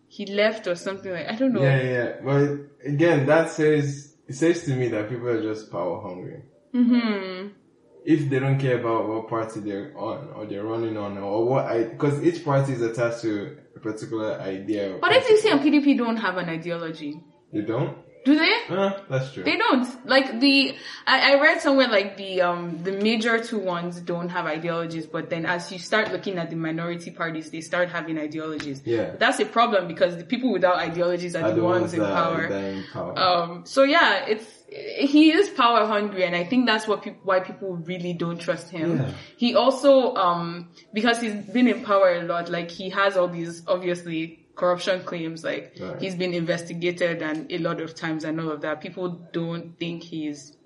he 0.08 0.26
left 0.26 0.66
or 0.66 0.74
something 0.74 1.10
like, 1.12 1.26
I 1.28 1.34
don't 1.36 1.52
know. 1.54 1.62
Yeah, 1.62 1.80
yeah, 1.82 1.90
yeah. 1.92 2.12
But 2.24 2.42
again, 2.86 3.26
that 3.26 3.50
says 3.50 4.14
it 4.28 4.34
says 4.34 4.64
to 4.64 4.74
me 4.76 4.88
that 4.88 5.08
people 5.08 5.28
are 5.28 5.42
just 5.42 5.70
power 5.70 6.00
hungry. 6.02 6.42
hmm 6.72 7.48
If 8.04 8.28
they 8.28 8.38
don't 8.40 8.58
care 8.58 8.80
about 8.80 9.08
what 9.08 9.28
party 9.28 9.60
they're 9.60 9.96
on 9.96 10.28
or 10.34 10.46
they're 10.46 10.64
running 10.64 10.96
on 10.96 11.18
or 11.18 11.44
what 11.44 11.66
I, 11.66 11.84
because 11.84 12.22
each 12.22 12.44
party 12.44 12.72
is 12.72 12.82
attached 12.82 13.22
to 13.22 13.58
a 13.76 13.80
particular 13.80 14.40
idea. 14.40 14.98
But 15.00 15.12
APC 15.12 15.50
and 15.52 15.60
PDP 15.60 15.96
don't 15.96 16.16
have 16.16 16.36
an 16.36 16.48
ideology. 16.48 17.20
You 17.52 17.62
don't? 17.62 17.96
Do 18.24 18.38
they? 18.38 18.56
Uh, 18.68 19.00
that's 19.10 19.32
true. 19.32 19.42
They 19.42 19.56
don't. 19.56 20.06
Like 20.06 20.38
the, 20.38 20.76
I, 21.06 21.32
I 21.32 21.40
read 21.40 21.60
somewhere 21.60 21.88
like 21.88 22.16
the, 22.16 22.42
um, 22.42 22.82
the 22.84 22.92
major 22.92 23.42
two 23.42 23.58
ones 23.58 24.00
don't 24.00 24.28
have 24.28 24.46
ideologies, 24.46 25.06
but 25.06 25.28
then 25.28 25.44
as 25.44 25.72
you 25.72 25.78
start 25.78 26.12
looking 26.12 26.38
at 26.38 26.48
the 26.48 26.56
minority 26.56 27.10
parties, 27.10 27.50
they 27.50 27.60
start 27.60 27.88
having 27.88 28.18
ideologies. 28.18 28.82
Yeah. 28.84 29.16
That's 29.18 29.40
a 29.40 29.44
problem 29.44 29.88
because 29.88 30.16
the 30.16 30.24
people 30.24 30.52
without 30.52 30.76
ideologies 30.76 31.34
are, 31.34 31.44
Are 31.44 31.52
the, 31.52 31.64
ones, 31.64 31.94
in 31.94 32.00
that 32.00 32.12
power. 32.12 32.44
in 32.44 32.84
power. 32.92 33.18
Um, 33.18 33.66
so 33.66 33.82
yeah, 33.82 34.24
it's, 34.26 34.61
he 34.74 35.30
is 35.32 35.48
power 35.50 35.86
hungry 35.86 36.24
and 36.24 36.34
I 36.34 36.44
think 36.44 36.66
that's 36.66 36.86
what 36.88 37.02
people, 37.02 37.20
why 37.24 37.40
people 37.40 37.76
really 37.76 38.12
don't 38.12 38.38
trust 38.40 38.70
him. 38.70 38.96
Yeah. 38.98 39.10
He 39.36 39.54
also, 39.54 40.14
um, 40.14 40.70
because 40.92 41.20
he's 41.20 41.34
been 41.34 41.68
in 41.68 41.82
power 41.84 42.14
a 42.14 42.22
lot, 42.22 42.48
like 42.50 42.70
he 42.70 42.90
has 42.90 43.16
all 43.16 43.28
these 43.28 43.62
obviously 43.66 44.46
corruption 44.54 45.02
claims, 45.04 45.44
like 45.44 45.76
Right. 45.80 46.00
he's 46.00 46.14
been 46.14 46.34
investigated 46.34 47.22
and 47.22 47.50
a 47.50 47.58
lot 47.58 47.80
of 47.80 47.94
times 47.94 48.24
and 48.24 48.40
all 48.40 48.50
of 48.50 48.60
that. 48.62 48.80
People 48.80 49.08
don't 49.32 49.78
think 49.78 50.02
he's 50.02 50.56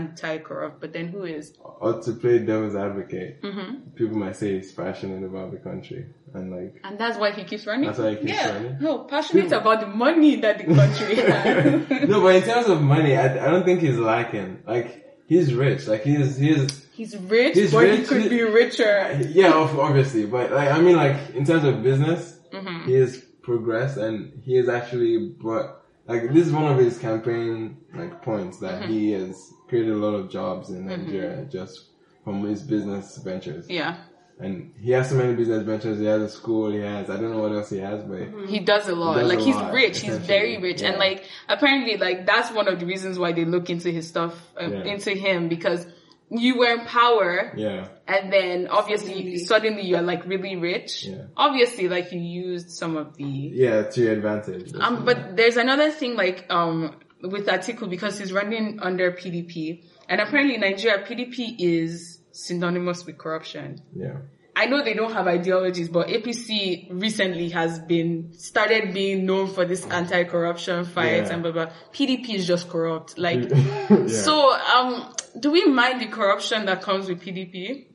anti-corrupt, 0.00 0.80
but 0.80 0.92
then 0.92 1.08
who 1.08 1.24
is? 1.24 1.54
or 1.84 2.00
to 2.02 2.12
play 2.12 2.38
devil's 2.38 2.76
advocate, 2.76 3.42
Mm-hmm. 3.42 3.90
people 3.98 4.16
might 4.16 4.36
say 4.36 4.48
he's 4.56 4.72
passionate 4.72 5.24
about 5.24 5.50
the 5.52 5.58
country 5.58 6.06
and 6.34 6.50
like 6.56 6.72
And 6.84 6.98
that's 6.98 7.18
why 7.18 7.30
he 7.32 7.44
keeps 7.44 7.66
running? 7.66 7.86
That's 7.86 7.98
why 7.98 8.10
he 8.10 8.16
keeps 8.16 8.32
yeah. 8.32 8.52
running. 8.54 8.76
No, 8.80 8.98
passionate 9.04 9.52
about 9.52 9.80
the 9.80 9.86
money 9.86 10.36
that 10.44 10.58
the 10.58 10.64
country 10.80 11.14
has. 11.32 12.08
no, 12.08 12.20
but 12.22 12.34
in 12.36 12.42
terms 12.42 12.68
of 12.68 12.82
money, 12.82 13.16
I, 13.16 13.26
I 13.46 13.50
don't 13.50 13.64
think 13.64 13.80
he's 13.80 13.98
lacking. 13.98 14.62
Like 14.66 14.88
he's 15.26 15.54
rich. 15.54 15.86
Like 15.86 16.02
he's 16.02 16.36
he's 16.36 16.82
He's 16.94 17.16
rich, 17.16 17.54
He's 17.56 17.72
but 17.72 17.86
he 17.86 17.90
rich. 17.98 18.06
could 18.08 18.30
be 18.30 18.42
richer. 18.42 19.20
yeah, 19.30 19.52
obviously. 19.52 20.26
But 20.26 20.52
like 20.52 20.70
I 20.70 20.78
mean, 20.80 20.96
like 20.96 21.16
in 21.34 21.44
terms 21.44 21.64
of 21.64 21.82
business, 21.82 22.30
Mm-hmm. 22.52 22.84
he 22.88 22.94
has 22.94 23.18
progressed 23.42 23.96
and 23.96 24.40
he 24.44 24.54
has 24.56 24.68
actually 24.68 25.30
brought 25.44 25.68
like 26.06 26.22
this 26.32 26.46
is 26.46 26.52
one 26.52 26.70
of 26.70 26.78
his 26.78 26.98
campaign 26.98 27.78
like 27.92 28.22
points 28.22 28.58
that 28.60 28.82
Mm-hmm. 28.82 28.92
he 28.92 29.10
has 29.10 29.52
created 29.68 29.92
a 29.92 29.96
lot 29.96 30.14
of 30.14 30.30
jobs 30.30 30.70
in 30.70 30.86
Nigeria 30.86 31.44
just 31.50 31.86
from 32.24 32.42
his 32.44 32.62
business 32.62 33.16
ventures. 33.18 33.68
Yeah. 33.68 33.96
And 34.40 34.72
he 34.80 34.90
has 34.90 35.10
so 35.10 35.14
many 35.14 35.34
business 35.34 35.62
ventures. 35.62 35.98
He 36.00 36.06
has 36.06 36.20
a 36.20 36.28
school. 36.28 36.72
He 36.72 36.78
has 36.78 37.08
I 37.08 37.16
don't 37.20 37.30
know 37.30 37.38
what 37.40 37.52
else 37.52 37.70
he 37.70 37.78
has, 37.78 38.02
but 38.02 38.48
He 38.48 38.58
does 38.60 38.88
a 38.88 38.94
lot. 38.94 39.14
Does 39.18 39.28
like 39.28 39.38
a 39.38 39.44
he's 39.44 39.54
lot, 39.54 39.72
rich. 39.72 40.00
He's 40.00 40.16
very 40.18 40.58
rich, 40.58 40.82
and 40.82 40.98
like 40.98 41.24
apparently, 41.48 41.96
like 41.98 42.26
that's 42.26 42.50
one 42.50 42.66
of 42.66 42.80
the 42.80 42.86
reasons 42.86 43.16
why 43.16 43.30
they 43.32 43.44
look 43.44 43.70
into 43.70 43.90
his 43.92 44.08
stuff, 44.08 44.34
uh, 44.60 44.66
Yeah. 44.66 44.84
into 44.92 45.10
him 45.12 45.48
because 45.48 45.86
you 46.30 46.58
were 46.58 46.72
in 46.72 46.80
power, 46.86 47.52
yeah, 47.56 47.86
and 48.08 48.32
then 48.32 48.66
obviously 48.66 49.12
Suddenly. 49.14 49.38
suddenly, 49.38 49.82
you're 49.82 50.02
like 50.02 50.26
really 50.26 50.56
rich. 50.56 51.04
Yeah. 51.04 51.26
Obviously, 51.36 51.88
like 51.88 52.10
you 52.10 52.18
used 52.18 52.70
some 52.70 52.96
of 52.96 53.16
the 53.16 53.22
yeah, 53.24 53.82
to 53.84 54.00
your 54.00 54.14
advantage. 54.14 54.72
um, 54.80 55.04
but 55.04 55.36
there's 55.36 55.56
another 55.56 55.92
thing 55.92 56.16
like 56.16 56.44
um 56.50 56.96
with 57.28 57.46
Atiku 57.46 57.88
because 57.88 58.18
he's 58.18 58.32
running 58.32 58.78
under 58.80 59.10
PDP, 59.12 59.82
and 60.08 60.20
apparently 60.20 60.54
in 60.56 60.60
Nigeria 60.60 61.04
PDP 61.04 61.56
is 61.58 62.20
synonymous 62.32 63.04
with 63.06 63.18
corruption. 63.18 63.80
Yeah. 63.94 64.16
I 64.56 64.66
know 64.66 64.84
they 64.84 64.94
don't 64.94 65.12
have 65.12 65.26
ideologies, 65.26 65.88
but 65.88 66.06
APC 66.06 66.86
recently 66.90 67.48
has 67.50 67.80
been 67.80 68.32
started 68.34 68.94
being 68.94 69.26
known 69.26 69.48
for 69.52 69.64
this 69.64 69.84
anti-corruption 69.86 70.84
fight 70.84 71.24
Yeah. 71.26 71.32
and 71.32 71.42
blah 71.42 71.50
blah. 71.52 71.70
PDP 71.92 72.34
is 72.34 72.46
just 72.46 72.68
corrupt. 72.68 73.18
Like, 73.18 73.50
Yeah. 73.50 74.06
so 74.06 74.52
um, 74.52 75.12
do 75.40 75.50
we 75.50 75.64
mind 75.66 76.00
the 76.00 76.06
corruption 76.06 76.66
that 76.66 76.82
comes 76.82 77.08
with 77.08 77.20
PDP? 77.20 77.86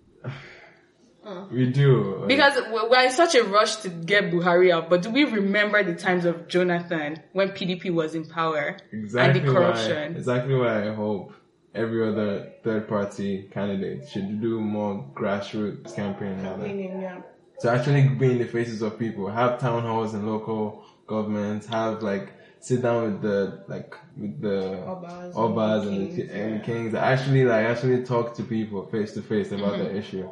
Uh. 1.26 1.45
we 1.51 1.67
do. 1.67 2.15
like- 2.20 2.28
Because 2.28 2.55
we're 2.72 2.89
we're 2.89 3.05
in 3.05 3.11
such 3.11 3.36
a 3.36 3.43
rush 3.43 3.78
to 3.78 3.89
get 3.89 4.32
Buhari 4.32 4.72
out, 4.72 4.89
but 4.89 5.01
do 5.01 5.09
we 5.09 5.26
remember 5.26 5.84
the 5.84 5.95
times 5.95 6.26
of 6.26 6.47
Jonathan 6.47 7.22
when 7.34 7.49
PDP 7.49 7.91
was 7.93 8.15
in 8.15 8.26
power 8.26 8.78
exactly 8.91 9.39
and 9.39 9.47
the 9.47 9.53
corruption? 9.53 10.13
Why, 10.13 10.17
exactly 10.17 10.55
why 10.55 10.89
I 10.89 10.93
hope 10.93 11.34
every 11.76 12.07
other 12.07 12.51
third 12.63 12.88
party 12.88 13.47
candidate 13.51 14.07
should 14.09 14.41
do 14.41 14.59
more 14.59 15.05
grassroots 15.13 15.95
campaigning 15.95 16.43
like 16.59 17.01
yeah. 17.01 17.22
to 17.61 17.70
actually 17.70 18.07
be 18.07 18.32
in 18.32 18.38
the 18.39 18.45
faces 18.45 18.82
of 18.82 18.97
people, 18.97 19.30
have 19.30 19.59
town 19.59 19.84
halls 19.84 20.13
and 20.13 20.28
local 20.28 20.84
governments, 21.07 21.67
have 21.67 22.01
like 22.01 22.34
sit 22.59 22.82
down 22.82 23.03
with 23.03 23.22
the 23.22 23.63
like 23.67 23.95
with 24.17 24.41
the 24.41 24.84
Obas 24.86 25.34
obas 25.34 25.82
and 25.82 25.89
and, 25.89 26.11
the, 26.11 26.15
kings, 26.15 26.32
ki- 26.32 26.39
and 26.39 26.63
kings, 26.63 26.93
actually 26.95 27.45
like 27.45 27.65
actually 27.65 28.03
talk 28.03 28.36
to 28.36 28.43
people 28.43 28.86
face 28.88 29.13
to 29.13 29.22
face 29.22 29.51
about 29.51 29.74
mm-hmm. 29.74 29.84
the 29.84 29.97
issue. 29.97 30.30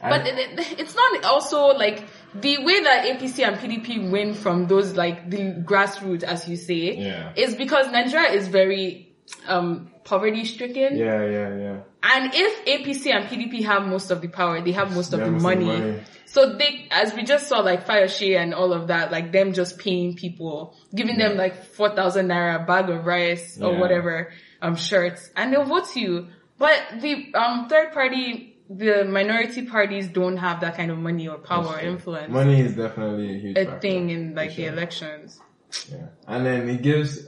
But 0.00 0.26
And- 0.26 0.28
it, 0.28 0.58
it- 0.58 0.80
it's 0.80 0.94
not 0.94 1.24
also 1.24 1.68
like 1.68 2.04
the 2.34 2.58
way 2.58 2.82
that 2.84 3.04
APC 3.06 3.42
and 3.46 3.56
PDP 3.56 4.10
win 4.10 4.34
from 4.34 4.66
those 4.66 4.96
like 4.96 5.28
the 5.30 5.54
grassroots, 5.64 6.22
as 6.22 6.48
you 6.48 6.56
say, 6.56 6.96
Yeah. 6.96 7.32
is 7.36 7.54
because 7.56 7.90
Nigeria 7.90 8.30
is 8.30 8.48
very 8.48 9.12
um 9.46 9.90
poverty 10.04 10.44
stricken. 10.44 10.96
yeah, 10.96 11.24
yeah, 11.24 11.56
yeah. 11.56 11.76
And 12.02 12.30
if 12.32 12.64
APC 12.64 13.12
and 13.12 13.24
PDP 13.28 13.64
have 13.64 13.86
most 13.86 14.10
of 14.10 14.20
the 14.20 14.28
power, 14.28 14.60
they 14.62 14.72
have 14.72 14.94
most 14.94 15.12
of 15.12 15.20
the 15.20 15.30
most 15.30 15.44
of 15.44 15.58
the 15.58 15.64
money. 15.64 15.80
money. 15.80 16.00
So 16.26 16.54
they, 16.56 16.86
as 16.90 17.12
we 17.14 17.24
just 17.24 17.48
saw, 17.48 17.58
like 17.60 17.84
fire 17.86 18.06
Fayose 18.06 18.38
and 18.38 18.54
all 18.54 18.72
of 18.72 18.86
that, 18.88 19.10
like 19.10 19.32
them 19.32 19.52
just 19.52 19.78
paying 19.78 20.14
people, 20.14 20.74
giving 20.94 21.18
them 21.18 21.36
like 21.36 21.64
4,000 21.64 22.28
naira, 22.28 22.66
bag 22.66 22.88
of 22.88 23.04
rice 23.06 23.58
or 23.60 23.72
Yeah. 23.72 23.80
whatever, 23.80 24.30
um, 24.62 24.76
shirts, 24.76 25.30
and 25.36 25.52
they'll 25.52 25.64
vote 25.64 25.94
you. 25.96 26.28
But 26.58 26.80
the, 27.00 27.32
um, 27.34 27.68
third 27.68 27.92
party, 27.92 28.56
the 28.70 29.04
minority 29.04 29.62
parties 29.66 30.08
don't 30.08 30.36
have 30.36 30.60
that 30.60 30.76
kind 30.76 30.90
of 30.90 30.98
money 30.98 31.26
or 31.28 31.38
power 31.38 31.66
or 31.76 31.80
influence. 31.80 32.30
Money 32.32 32.60
is 32.60 32.74
definitely 32.76 33.34
a 33.36 33.38
huge 33.40 33.56
a 33.58 33.64
factor, 33.64 33.80
thing 33.80 34.10
in 34.10 34.34
like 34.34 34.50
for 34.50 34.56
the 34.56 34.66
elections. 34.66 35.40
Yeah. 35.90 36.06
And 36.26 36.46
then 36.46 36.68
it 36.68 36.82
gives 36.82 37.26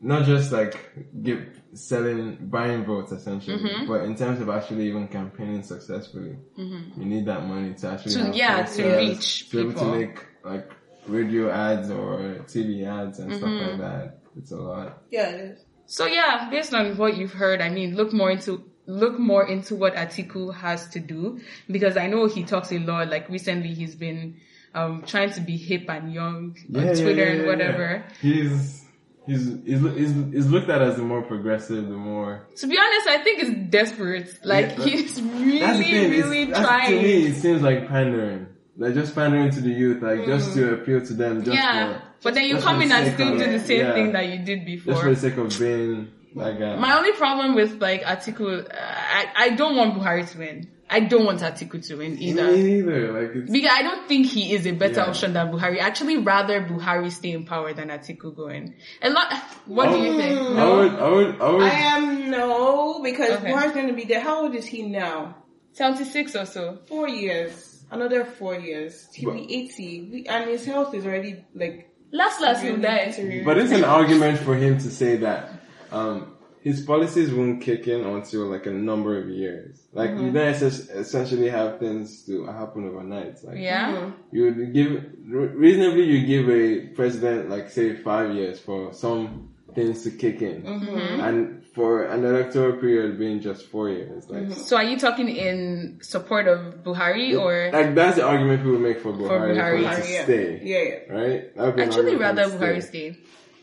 not 0.00 0.24
just 0.24 0.50
like 0.52 0.76
give 1.22 1.46
selling 1.74 2.36
buying 2.50 2.84
votes 2.84 3.12
essentially, 3.12 3.56
Mm-hmm. 3.58 3.86
but 3.86 4.04
in 4.04 4.14
terms 4.16 4.40
of 4.40 4.48
actually 4.48 4.88
even 4.88 5.08
campaigning 5.08 5.62
successfully, 5.62 6.36
you 6.56 6.92
need 6.96 7.26
that 7.26 7.46
money 7.46 7.74
to 7.74 7.88
actually 7.88 8.14
Mm-hmm. 8.14 8.32
To- 8.32 8.42
have 8.42 8.76
yeah, 8.76 8.76
to 8.76 8.96
reach 8.96 9.48
to 9.50 9.56
be 9.56 9.70
able 9.70 9.80
to 9.80 9.98
make 9.98 10.26
like 10.44 10.70
radio 11.06 11.50
ads 11.50 11.90
or 11.90 12.18
TV 12.46 12.86
ads 12.86 13.18
and 13.18 13.32
stuff 13.34 13.48
Mm-hmm. 13.48 13.70
like 13.70 13.80
that. 13.80 14.18
It's 14.36 14.52
a 14.52 14.56
lot. 14.56 15.02
Yeah, 15.10 15.28
it 15.30 15.40
is. 15.52 15.64
So 15.86 16.06
yeah, 16.06 16.48
based 16.50 16.72
on 16.72 16.96
what 16.96 17.16
you've 17.16 17.32
heard, 17.34 17.60
I 17.60 17.68
mean, 17.68 17.96
look 17.96 18.12
more 18.14 18.30
into 18.30 18.70
look 18.86 19.18
more 19.18 19.46
into 19.46 19.74
what 19.76 19.94
Atiku 19.94 20.54
has 20.54 20.88
to 20.88 21.00
do 21.00 21.40
because 21.70 21.96
I 21.96 22.06
know 22.08 22.26
he 22.26 22.44
talks 22.44 22.72
a 22.72 22.78
lot. 22.78 23.08
Like 23.10 23.28
recently, 23.28 23.74
he's 23.74 23.94
been 23.94 24.40
um 24.74 25.02
trying 25.06 25.30
to 25.32 25.40
be 25.40 25.56
hip 25.56 25.88
and 25.88 26.12
young 26.12 26.56
on 26.74 26.94
Twitter 26.94 27.24
and 27.24 27.46
whatever. 27.46 28.04
He's 28.20 28.84
he's 29.26 29.46
he's 29.64 29.80
he's, 29.82 30.12
he's 30.32 30.46
looked 30.50 30.68
at 30.68 30.82
as 30.82 30.96
the 30.96 31.02
more 31.02 31.22
progressive, 31.22 31.84
the 31.88 31.96
more 31.96 32.46
To 32.56 32.66
be 32.66 32.78
honest, 32.78 33.06
I 33.08 33.22
think 33.22 33.42
it's 33.42 33.70
desperate. 33.70 34.28
Like 34.44 34.76
Yeah, 34.78 34.84
he's 34.84 35.14
That's 35.14 35.16
the 35.16 35.22
really, 35.22 35.78
thing. 35.82 36.10
really 36.10 36.42
it's, 36.44 36.58
trying. 36.58 36.90
To 36.90 37.02
me, 37.02 37.26
it 37.26 37.34
seems 37.36 37.62
like 37.62 37.88
pandering. 37.88 38.46
Like 38.76 38.94
just 38.94 39.14
pandering 39.14 39.50
to 39.50 39.60
the 39.60 39.68
youth, 39.70 40.02
like 40.02 40.24
just 40.24 40.54
to 40.54 40.74
appeal 40.74 41.04
to 41.04 41.12
them. 41.12 41.44
Just 41.44 41.50
Mm. 41.50 41.62
yeah, 41.62 41.98
for, 41.98 42.02
but 42.22 42.34
then 42.34 42.44
you 42.46 42.56
come 42.58 42.80
in 42.80 42.90
and 42.90 43.12
still 43.14 43.36
do 43.38 43.50
the 43.52 43.60
same 43.60 43.80
yeah. 43.80 43.92
thing 43.92 44.12
that 44.12 44.26
you 44.28 44.38
did 44.44 44.64
before. 44.64 44.94
just 44.94 45.04
for 45.04 45.10
the 45.10 45.16
sake 45.20 45.36
of 45.36 45.58
being 45.58 46.08
that 46.36 46.58
guy. 46.58 46.76
My 46.76 46.96
only 46.98 47.12
problem 47.12 47.54
with 47.54 47.80
like 47.80 48.02
Atiku, 48.02 48.64
uh, 48.64 48.74
I 48.74 49.26
I 49.36 49.48
don't 49.50 49.76
want 49.76 49.94
Buhari 49.94 50.30
to 50.32 50.38
win. 50.38 50.68
I 50.90 51.00
don't 51.00 51.24
want 51.24 51.40
Atiku 51.40 51.86
to 51.88 51.96
win 51.96 52.18
either. 52.20 52.52
Me 52.52 52.62
neither. 52.62 53.12
Like 53.12 53.34
it's, 53.36 53.50
Because 53.50 53.70
I 53.72 53.82
don't 53.82 54.06
think 54.08 54.26
he 54.26 54.52
is 54.52 54.66
a 54.66 54.72
better 54.72 54.96
Yeah. 55.00 55.06
option 55.06 55.32
than 55.32 55.50
Buhari. 55.50 55.76
I 55.80 55.86
actually 55.86 56.18
rather 56.18 56.60
Buhari 56.62 57.10
stay 57.10 57.32
in 57.32 57.44
power 57.46 57.72
than 57.72 57.88
Atiku 57.88 58.36
go 58.36 58.48
in. 58.48 58.74
A 59.00 59.08
lot. 59.08 59.32
What 59.66 59.90
do 59.90 59.98
you 59.98 60.16
think? 60.18 60.38
I 60.38 60.70
would, 60.70 60.92
I 60.92 61.08
would, 61.08 61.40
I 61.40 61.50
would. 61.50 61.62
I 61.62 61.70
am 61.96 62.30
no 62.30 63.00
because 63.02 63.30
Okay. 63.38 63.50
Buhari's 63.52 63.72
going 63.72 63.86
to 63.88 63.94
be 63.94 64.04
there. 64.04 64.20
How 64.20 64.42
old 64.42 64.54
is 64.54 64.66
he 64.66 64.82
now? 64.82 65.36
Seventy 65.72 66.04
six 66.04 66.36
or 66.36 66.44
so. 66.44 66.78
Four 66.86 67.08
years. 67.08 67.84
Another 67.90 68.24
four 68.26 68.54
years. 68.58 69.08
He'll 69.14 69.30
But- 69.30 69.46
be 69.46 69.54
eighty, 69.54 70.08
we, 70.12 70.26
and 70.26 70.48
his 70.50 70.66
health 70.66 70.94
is 70.94 71.06
already 71.06 71.44
like. 71.54 71.88
Last 72.14 72.42
last 72.42 72.60
he'll 72.62 72.72
really 72.76 72.82
die. 72.82 73.42
But 73.42 73.56
it's 73.56 73.72
an 73.72 73.84
argument 73.84 74.38
for 74.40 74.54
him 74.54 74.76
to 74.76 74.90
say 74.90 75.16
that 75.16 75.48
um, 75.92 76.36
his 76.62 76.80
policies 76.82 77.32
won't 77.32 77.60
kick 77.60 77.88
in 77.88 78.00
until 78.04 78.42
like 78.46 78.66
a 78.66 78.70
number 78.70 79.18
of 79.20 79.28
years. 79.28 79.80
Like 79.92 80.10
Mm-hmm. 80.10 80.24
you 80.26 80.32
don't 80.32 80.46
es- 80.46 80.88
essentially 80.90 81.48
have 81.48 81.78
things 81.80 82.24
to 82.26 82.46
happen 82.46 82.88
overnight. 82.88 83.42
Like 83.44 83.58
Yeah. 83.58 84.10
you 84.30 84.44
would 84.44 84.72
give 84.72 84.90
re- 85.26 85.48
reasonably 85.66 86.04
you 86.04 86.26
give 86.26 86.48
a 86.48 86.86
president 86.94 87.50
like 87.50 87.68
say 87.70 87.96
five 87.96 88.34
years 88.34 88.60
for 88.60 88.92
some 88.94 89.48
things 89.74 90.02
to 90.04 90.10
kick 90.10 90.40
in, 90.42 90.62
Mm-hmm. 90.62 91.20
and 91.20 91.64
for 91.74 92.04
an 92.04 92.22
electoral 92.24 92.74
period 92.78 93.18
being 93.18 93.40
just 93.40 93.66
four 93.68 93.88
years. 93.88 94.28
Like, 94.28 94.52
So 94.52 94.76
are 94.76 94.84
you 94.84 94.98
talking 94.98 95.28
in 95.30 95.98
support 96.02 96.46
of 96.46 96.84
Buhari 96.84 97.32
or? 97.38 97.70
like 97.72 97.94
that's 97.94 98.16
the 98.18 98.24
argument 98.26 98.62
people 98.62 98.78
make 98.78 99.00
for 99.00 99.12
Buhari 99.12 99.28
for, 99.28 99.38
Buhari. 99.56 99.78
to 99.80 99.84
Buhari, 99.88 100.12
yeah. 100.12 100.24
stay. 100.24 100.60
Yeah, 100.62 100.82
yeah. 100.82 101.12
Right? 101.18 101.56
That 101.56 101.64
would 101.66 101.76
be 101.76 101.82
an 101.82 101.88
Actually, 101.88 102.16
rather 102.16 102.44
Buhari 102.50 102.74
to 102.76 102.82
stay. 102.82 103.16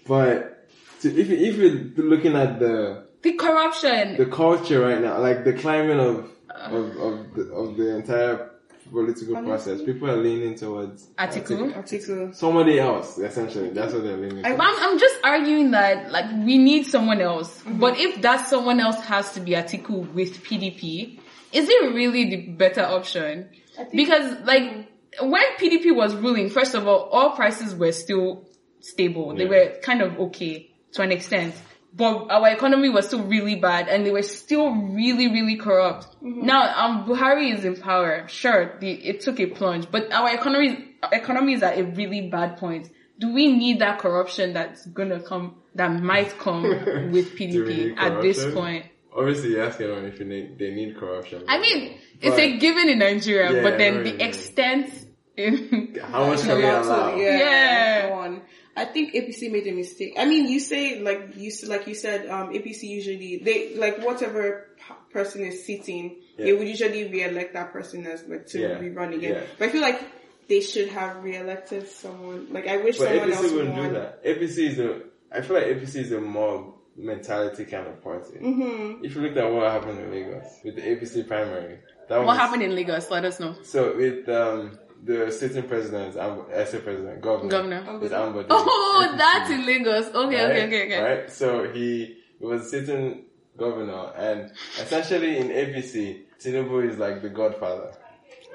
But 0.07 0.58
to, 1.01 1.19
if 1.19 1.29
you, 1.29 1.37
if 1.37 1.55
you're 1.57 2.05
looking 2.05 2.35
at 2.35 2.59
the 2.59 3.05
The 3.21 3.33
corruption. 3.33 4.17
the 4.17 4.25
culture 4.25 4.81
right 4.81 5.01
now, 5.01 5.19
like 5.19 5.43
the 5.43 5.53
climate 5.53 5.99
of 5.99 6.29
uh. 6.49 6.75
of 6.75 6.97
of 6.97 7.33
the, 7.35 7.41
of 7.53 7.77
the 7.77 7.95
entire 7.95 8.51
political 8.91 9.41
process, 9.43 9.81
people 9.81 10.09
are 10.09 10.17
leaning 10.17 10.55
towards 10.55 11.07
Atiku? 11.17 11.73
Atiku. 11.73 12.33
Somebody 12.33 12.79
else, 12.79 13.17
essentially. 13.17 13.69
That's 13.69 13.93
what 13.93 14.03
they're 14.03 14.17
leaning. 14.17 14.45
I'm. 14.45 14.59
I'm 14.59 14.99
just 14.99 15.15
arguing 15.23 15.71
that 15.71 16.11
like 16.11 16.31
we 16.31 16.57
need 16.57 16.85
someone 16.85 17.21
else. 17.21 17.61
But 17.65 17.99
if 17.99 18.21
that 18.21 18.47
someone 18.47 18.79
else 18.79 18.99
has 19.05 19.33
to 19.33 19.39
be 19.39 19.51
Atiku 19.51 20.11
with 20.13 20.43
PDP, 20.43 21.19
is 21.51 21.67
it 21.69 21.93
really 21.93 22.29
the 22.29 22.47
better 22.53 22.83
option? 22.83 23.49
Because 23.93 24.39
like 24.45 24.89
when 25.21 25.43
PDP 25.57 25.95
was 25.95 26.15
ruling, 26.15 26.49
first 26.49 26.73
of 26.73 26.87
all, 26.87 27.09
all 27.11 27.35
prices 27.35 27.75
were 27.75 27.91
still 27.91 28.45
stable. 28.81 29.35
They 29.35 29.45
were 29.45 29.77
kind 29.81 30.01
of 30.01 30.19
okay 30.19 30.68
to 30.93 31.01
an 31.01 31.11
extent. 31.11 31.55
But 31.91 32.29
our 32.29 32.49
economy 32.49 32.89
was 32.89 33.07
still 33.07 33.23
really 33.23 33.55
bad 33.55 33.87
and 33.87 34.05
they 34.05 34.11
were 34.11 34.21
still 34.21 34.69
really, 34.71 35.27
really 35.27 35.55
corrupt. 35.55 36.07
Now, 36.21 36.61
um, 36.85 37.05
Buhari 37.05 37.51
is 37.51 37.65
in 37.65 37.75
power. 37.77 38.27
Sure, 38.27 38.77
the, 38.79 38.91
it 38.91 39.21
took 39.21 39.39
a 39.39 39.47
plunge, 39.47 39.89
but 39.89 40.11
our 40.13 40.33
economy, 40.33 40.95
economy 41.11 41.53
is 41.53 41.63
at 41.63 41.79
a 41.79 41.83
really 41.83 42.29
bad 42.29 42.57
point. 42.57 42.89
Do 43.17 43.33
we 43.33 43.51
need 43.51 43.79
that 43.79 43.99
corruption 43.99 44.53
that's 44.53 44.85
gonna 44.85 45.19
come, 45.19 45.55
that 45.75 45.91
might 46.01 46.37
come 46.37 46.61
with 47.11 47.35
PDP 47.35 47.97
at 47.97 48.21
this 48.21 48.45
point? 48.53 48.85
Obviously, 49.15 49.49
you're 49.53 49.63
asking 49.63 49.87
them 49.87 50.05
if 50.05 50.19
you 50.19 50.25
need, 50.25 50.59
they 50.59 50.69
need 50.69 50.95
corruption. 50.95 51.43
I 51.47 51.59
mean, 51.59 51.97
it's 52.21 52.35
But- 52.35 52.39
a 52.39 52.57
given 52.57 52.87
in 52.87 52.99
Nigeria, 52.99 53.51
Yeah, 53.51 53.63
but 53.63 53.77
then 53.79 54.03
the 54.03 54.23
extent 54.23 54.93
in, 55.35 55.97
how 56.03 56.27
much 56.27 56.41
can 56.41 56.57
we 56.57 56.63
allow? 56.65 57.15
Yeah. 57.15 57.37
Yeah. 57.39 58.39
Go 58.75 58.81
on. 58.81 58.87
I 58.87 58.91
think 58.91 59.13
APC 59.13 59.51
made 59.51 59.67
a 59.67 59.71
mistake. 59.73 60.13
I 60.17 60.25
mean, 60.25 60.47
you 60.47 60.59
say 60.59 60.99
like 60.99 61.35
you 61.35 61.51
like 61.67 61.87
you 61.87 61.95
said, 61.95 62.29
um, 62.29 62.49
APC 62.53 62.83
usually 62.83 63.37
they 63.37 63.75
like 63.75 63.99
whatever 64.05 64.67
p- 64.77 64.93
person 65.11 65.43
is 65.45 65.65
sitting, 65.65 66.17
they 66.37 66.53
would 66.53 66.67
usually 66.67 67.05
re-elect 67.09 67.53
that 67.53 67.71
person 67.73 68.05
as 68.07 68.23
like 68.27 68.47
to 68.47 68.59
Yeah. 68.59 68.79
rerun 68.79 69.15
again. 69.15 69.33
Yeah. 69.33 69.43
But 69.57 69.69
I 69.69 69.71
feel 69.71 69.81
like 69.81 70.01
they 70.47 70.61
should 70.61 70.89
have 70.89 71.23
re-elected 71.23 71.87
someone. 71.87 72.47
Like 72.51 72.67
I 72.67 72.77
wish 72.77 72.97
But 72.97 73.07
someone 73.09 73.31
else 73.33 73.51
wouldn't 73.51 73.73
won. 73.75 73.87
do 73.89 73.93
that. 73.93 74.23
APC 74.25 74.57
is 74.69 74.79
a, 74.79 75.01
I 75.31 75.41
feel 75.41 75.55
like 75.57 75.65
APC 75.67 75.95
is 75.97 76.11
a 76.11 76.19
more 76.21 76.73
mentality 76.95 77.65
kind 77.65 77.87
of 77.87 78.01
party. 78.03 78.37
Mm-hmm. 78.39 79.05
If 79.05 79.15
you 79.15 79.21
look 79.21 79.37
at 79.37 79.51
what 79.51 79.71
happened 79.71 79.99
in 79.99 80.11
Lagos 80.11 80.59
with 80.65 80.75
the 80.75 80.81
APC 80.81 81.27
primary, 81.27 81.79
that 82.09 82.17
what 82.17 82.27
was, 82.27 82.37
happened 82.37 82.63
in 82.63 82.73
Lagos? 82.75 83.09
Let 83.11 83.25
us 83.25 83.39
know. 83.39 83.55
So 83.63 83.95
with 83.95 84.27
um, 84.27 84.79
the 85.03 85.31
sitting 85.31 85.63
president, 85.63 86.17
um, 86.17 86.45
I 86.55 86.65
say 86.65 86.79
president, 86.79 87.21
governor, 87.21 87.49
Governor. 87.49 88.03
is 88.03 88.11
Ambode. 88.11 88.47
Oh, 88.49 89.13
that's 89.17 89.49
in 89.49 89.65
Lagos. 89.65 90.07
Okay, 90.07 90.35
right? 90.35 90.51
okay, 90.51 90.67
okay, 90.67 90.85
okay. 90.85 91.01
Right. 91.01 91.31
So 91.31 91.71
he 91.71 92.17
was 92.39 92.69
sitting 92.69 93.25
governor, 93.57 94.11
and 94.15 94.51
essentially 94.77 95.37
in 95.37 95.47
APC, 95.49 96.23
Tinubu 96.39 96.89
is 96.89 96.97
like 96.97 97.21
the 97.21 97.29
godfather. 97.29 97.91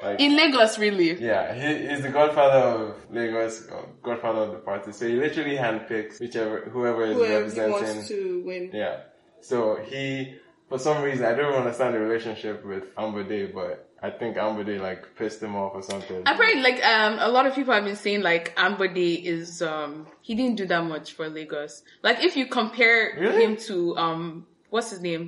Like 0.03 0.21
In 0.21 0.37
Lagos, 0.37 0.79
really? 0.79 1.15
yeah, 1.23 1.55
he, 1.55 1.89
he's 1.89 2.03
the 2.03 2.11
godfather 2.11 2.59
of 2.59 2.97
Lagos, 3.11 3.69
uh, 3.71 3.83
godfather 4.03 4.41
of 4.41 4.53
the 4.53 4.59
party. 4.59 4.93
So 4.93 5.07
he 5.09 5.15
literally 5.15 5.57
handpicks 5.57 6.21
whichever 6.21 6.61
whoever 6.61 7.05
is 7.05 7.17
Whoever 7.17 7.51
he 7.51 7.71
wants 7.71 8.09
to 8.09 8.43
win. 8.45 8.71
Yeah. 8.73 9.01
So 9.41 9.77
he 9.77 10.35
for 10.69 10.79
some 10.79 11.03
reason, 11.03 11.25
I 11.25 11.35
don't 11.35 11.55
understand 11.55 11.95
the 11.95 12.01
relationship 12.01 12.65
with 12.65 12.95
Ambode, 12.97 13.55
but 13.55 13.84
I 14.07 14.11
think 14.11 14.37
Ambode 14.37 14.81
like 14.89 15.03
pissed 15.17 15.43
him 15.43 15.57
off 15.57 15.73
or 15.75 15.83
something. 15.83 16.21
Apparently, 16.27 16.63
like 16.63 16.85
um, 16.85 17.19
a 17.21 17.29
lot 17.29 17.47
of 17.47 17.55
people 17.55 17.73
have 17.73 17.85
been 17.85 17.97
saying, 17.97 18.21
like 18.21 18.55
Ambode 18.57 19.25
is 19.25 19.63
um, 19.63 20.07
he 20.21 20.35
didn't 20.35 20.57
do 20.57 20.67
that 20.67 20.85
much 20.85 21.15
for 21.15 21.29
Lagos. 21.31 21.83
Like 22.03 22.23
if 22.23 22.37
you 22.37 22.45
compare 22.47 23.17
Really? 23.19 23.43
him 23.43 23.57
to 23.69 23.97
um, 23.97 24.47
what's 24.69 24.91
his 24.91 25.01
name, 25.01 25.25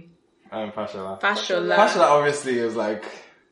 Um, 0.52 0.72
Fashola. 0.72 1.18
Fashola. 1.20 1.74
Fashola 1.76 2.08
obviously 2.16 2.58
is 2.58 2.76
like 2.76 3.04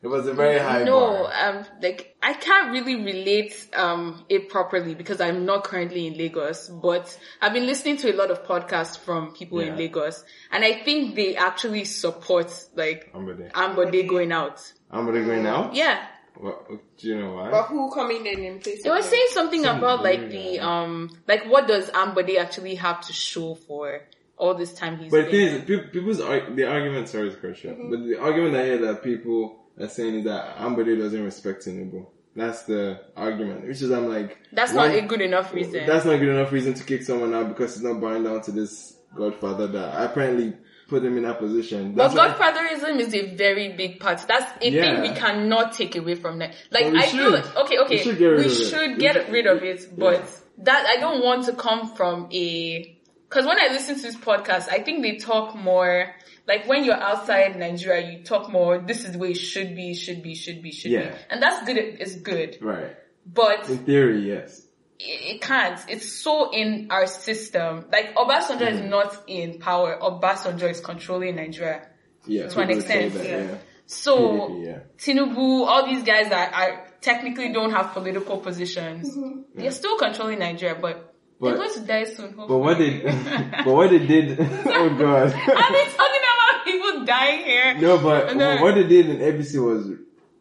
it 0.05 0.09
was 0.15 0.27
a 0.27 0.33
very 0.33 0.59
high 0.59 0.83
No, 0.83 0.99
bar. 0.99 1.33
um, 1.43 1.65
like 1.81 2.15
I 2.21 2.33
can't 2.33 2.71
really 2.71 2.95
relate 3.11 3.53
um 3.75 4.23
it 4.29 4.49
properly 4.49 4.93
because 5.01 5.19
I'm 5.19 5.45
not 5.45 5.63
currently 5.63 6.05
in 6.07 6.13
Lagos, 6.17 6.69
but 6.69 7.05
I've 7.41 7.53
been 7.53 7.65
listening 7.65 7.97
to 8.03 8.13
a 8.13 8.15
lot 8.21 8.29
of 8.31 8.43
podcasts 8.51 8.97
from 9.05 9.33
people 9.33 9.59
in 9.59 9.75
Lagos, 9.77 10.23
and 10.51 10.63
I 10.63 10.73
think 10.85 11.15
they 11.15 11.35
actually 11.35 11.85
support 11.85 12.49
like 12.75 13.11
Ambode. 13.13 13.51
Ambode 13.51 14.07
going 14.07 14.31
out. 14.31 14.57
Ambode 14.93 15.25
going 15.25 15.45
out? 15.47 15.73
Yeah, 15.75 15.97
What, 16.37 16.67
do 16.97 17.07
you 17.09 17.15
know 17.19 17.31
why? 17.35 17.49
But 17.49 17.63
who 17.71 17.89
coming 17.91 18.25
in 18.25 18.39
in 18.49 18.59
place? 18.59 18.83
they 18.83 18.89
were 18.91 19.01
saying 19.01 19.27
something 19.31 19.63
Some 19.63 19.77
about 19.79 20.03
like 20.03 20.29
the 20.29 20.37
yeah. 20.57 20.69
um 20.83 21.09
like 21.27 21.45
what 21.53 21.67
does 21.67 21.89
Ambode 22.01 22.37
actually 22.45 22.75
have 22.75 23.01
to 23.07 23.13
show 23.13 23.55
for 23.55 24.01
all 24.37 24.53
this 24.53 24.73
time 24.73 24.97
he's 24.99 25.11
But 25.11 25.25
the 25.25 25.31
thing 25.31 25.47
is, 25.47 25.81
people's 25.95 26.19
ar- 26.21 26.49
the 26.59 26.65
argument, 26.65 27.07
sorry 27.09 27.29
to 27.31 27.37
cut 27.37 27.63
you 27.63 27.69
off, 27.71 27.77
but 27.89 27.99
the 28.05 28.17
argument 28.19 28.55
I 28.55 28.65
hear 28.65 28.77
that 28.87 29.01
people 29.01 29.41
are 29.79 29.87
saying 29.89 30.15
is 30.15 30.25
that 30.25 30.57
Ambode 30.57 30.97
doesn't 30.97 31.23
respect 31.23 31.65
Tinubu. 31.65 32.05
That's 32.35 32.63
the 32.63 32.99
argument, 33.15 33.65
which 33.67 33.81
is 33.81 33.91
I'm 33.91 34.09
like, 34.09 34.37
That's 34.51 34.73
one- 34.73 34.89
not 34.89 34.97
a 34.97 35.01
good 35.07 35.21
enough 35.21 35.53
reason. 35.53 35.85
That's 35.85 36.05
not 36.05 36.17
good 36.19 36.29
enough 36.29 36.51
reason 36.51 36.73
to 36.73 36.83
kick 36.83 37.03
someone 37.03 37.33
out 37.33 37.47
because 37.49 37.75
it's 37.75 37.83
not 37.83 37.99
bowing 38.01 38.23
down 38.23 38.41
to 38.41 38.51
this 38.51 38.97
godfather 39.15 39.67
that 39.67 40.11
apparently 40.11 40.53
put 40.89 41.03
him 41.03 41.17
in 41.17 41.23
that 41.23 41.39
position. 41.39 41.93
But 41.93 42.13
That's 42.13 42.37
why- 42.39 42.51
godfatherism 42.51 42.99
is 42.99 43.13
a 43.15 43.33
very 43.35 43.69
big 43.73 43.99
part. 44.01 44.19
That's 44.27 44.51
a 44.61 44.69
Yeah. 44.69 44.81
thing 44.81 45.01
we 45.01 45.17
cannot 45.17 45.71
take 45.73 45.95
away 45.95 46.15
from 46.15 46.39
that. 46.39 46.53
Like 46.71 46.91
But 46.91 46.95
I 46.97 47.07
feel 47.07 47.31
should. 47.41 47.55
okay, 47.57 47.77
okay, 47.79 47.95
We 47.95 48.03
should 48.03 48.17
get 48.17 48.25
rid 48.27 48.39
of 48.41 48.45
it. 48.45 48.49
should 48.49 48.89
We 48.91 48.95
get 48.97 49.31
rid 49.31 49.47
of 49.47 49.63
it, 49.63 49.87
but 49.97 50.23
that 50.59 50.85
I 50.85 50.97
don't 50.99 51.23
want 51.23 51.45
to 51.45 51.53
come 51.53 51.87
from 51.95 52.27
a 52.33 52.94
because 53.29 53.45
when 53.45 53.59
I 53.59 53.67
listen 53.71 53.95
to 53.95 54.01
this 54.01 54.15
podcast, 54.15 54.69
I 54.69 54.79
think 54.83 55.01
they 55.01 55.17
talk 55.17 55.55
more 55.55 56.13
like 56.47 56.67
when 56.67 56.83
you're 56.83 56.93
outside 56.95 57.57
Nigeria, 57.57 58.11
you 58.11 58.23
talk 58.23 58.51
more. 58.51 58.77
This 58.79 59.03
is 59.05 59.13
the 59.13 59.17
way 59.17 59.31
it 59.31 59.37
should 59.37 59.75
be, 59.75 59.93
should 59.95 60.21
be, 60.21 60.35
should 60.35 60.61
be, 60.61 60.71
should 60.71 60.91
be, 60.91 61.09
and 61.29 61.41
that's 61.41 61.65
good. 61.65 61.77
It's 61.77 62.15
good, 62.15 62.57
right. 62.61 62.95
but 63.25 63.67
In 63.69 63.79
theory, 63.79 64.27
yes. 64.27 64.61
it, 64.99 65.35
it 65.35 65.41
can't. 65.41 65.79
It's 65.89 66.11
so 66.21 66.51
in 66.51 66.87
our 66.91 67.07
system. 67.07 67.85
Like 67.91 68.13
Obasanjo 68.15 68.71
is 68.71 68.81
not 68.81 69.23
in 69.27 69.59
power. 69.59 69.97
Obasanjo 69.99 70.69
is 70.69 70.79
controlling 70.81 71.35
Nigeria. 71.35 71.87
Yeah. 72.27 72.47
To 72.47 72.59
an 72.59 72.69
extent, 72.71 73.13
that, 73.15 73.25
yeah. 73.25 73.37
yeah. 73.37 73.57
So 73.87 74.57
yeah. 74.59 74.79
Tinubu, 74.97 75.65
all 75.67 75.85
these 75.87 76.03
guys 76.03 76.29
that 76.29 76.53
are 76.53 76.87
technically 77.01 77.53
don't 77.53 77.71
have 77.71 77.93
political 77.93 78.37
positions, 78.37 79.15
Mm-hmm. 79.15 79.41
they're 79.59 79.71
still 79.71 79.97
controlling 79.97 80.39
Nigeria, 80.39 80.75
but, 80.79 81.14
But- 81.39 81.47
they're 81.49 81.57
going 81.57 81.73
to 81.73 81.79
die 81.81 82.03
soon. 82.05 82.33
Hopefully. 82.33 82.47
But 82.47 82.57
what 82.59 82.77
they, 82.77 82.99
but 83.65 83.73
what 83.73 83.89
they 83.89 83.99
did, 84.05 84.39
oh 84.39 84.89
god. 84.97 85.33
I've 85.33 85.73
been 85.73 85.89
talking 85.99 86.23
about 86.33 86.65
people 86.65 87.05
dying 87.05 87.43
here. 87.45 87.77
No, 87.79 87.97
but 87.97 88.35
what 88.61 88.75
they 88.75 88.83
did 88.87 89.09
in 89.09 89.17
APC 89.17 89.63
was 89.63 89.91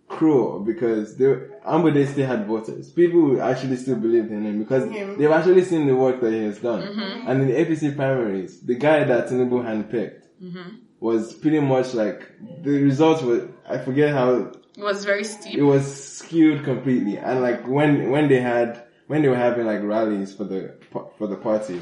cruel 0.09 0.61
because 0.61 1.17
they, 1.17 1.25
Ambode 1.67 2.07
still 2.09 2.27
had 2.27 2.47
voters. 2.47 2.91
People 2.93 3.41
actually 3.43 3.77
still 3.77 3.97
believed 3.97 4.31
in 4.31 4.45
him 4.45 4.59
because 4.59 4.85
Him. 4.91 5.19
they've 5.19 5.31
actually 5.31 5.65
seen 5.65 5.87
the 5.87 5.97
work 5.97 6.21
that 6.21 6.31
he 6.33 6.45
has 6.45 6.59
done. 6.59 6.83
Mm-hmm. 6.83 7.29
And 7.29 7.43
in 7.43 7.49
the 7.49 7.55
APC 7.55 7.97
primaries, 7.97 8.61
the 8.61 8.75
guy 8.77 9.05
that 9.05 9.29
Tinubu 9.29 9.65
handpicked 9.65 10.21
Mm-hmm. 10.43 10.77
was 11.01 11.33
pretty 11.33 11.61
much 11.61 11.95
like, 11.95 12.31
the 12.63 12.71
results 12.71 13.23
were, 13.23 13.49
I 13.69 13.79
forget 13.79 14.13
how, 14.13 14.53
It 14.77 14.83
was 14.83 15.05
very 15.05 15.25
steep. 15.25 15.57
it 15.57 15.63
was 15.63 15.85
skewed 16.19 16.65
completely. 16.65 17.17
And 17.17 17.41
like 17.41 17.67
when, 17.67 18.11
when 18.11 18.29
they 18.29 18.41
had, 18.41 18.85
when 19.07 19.23
they 19.23 19.29
were 19.29 19.37
having 19.37 19.65
like 19.65 19.83
rallies 19.83 20.35
for 20.35 20.45
the, 20.45 20.75
for 21.19 21.27
the 21.27 21.37
party, 21.37 21.81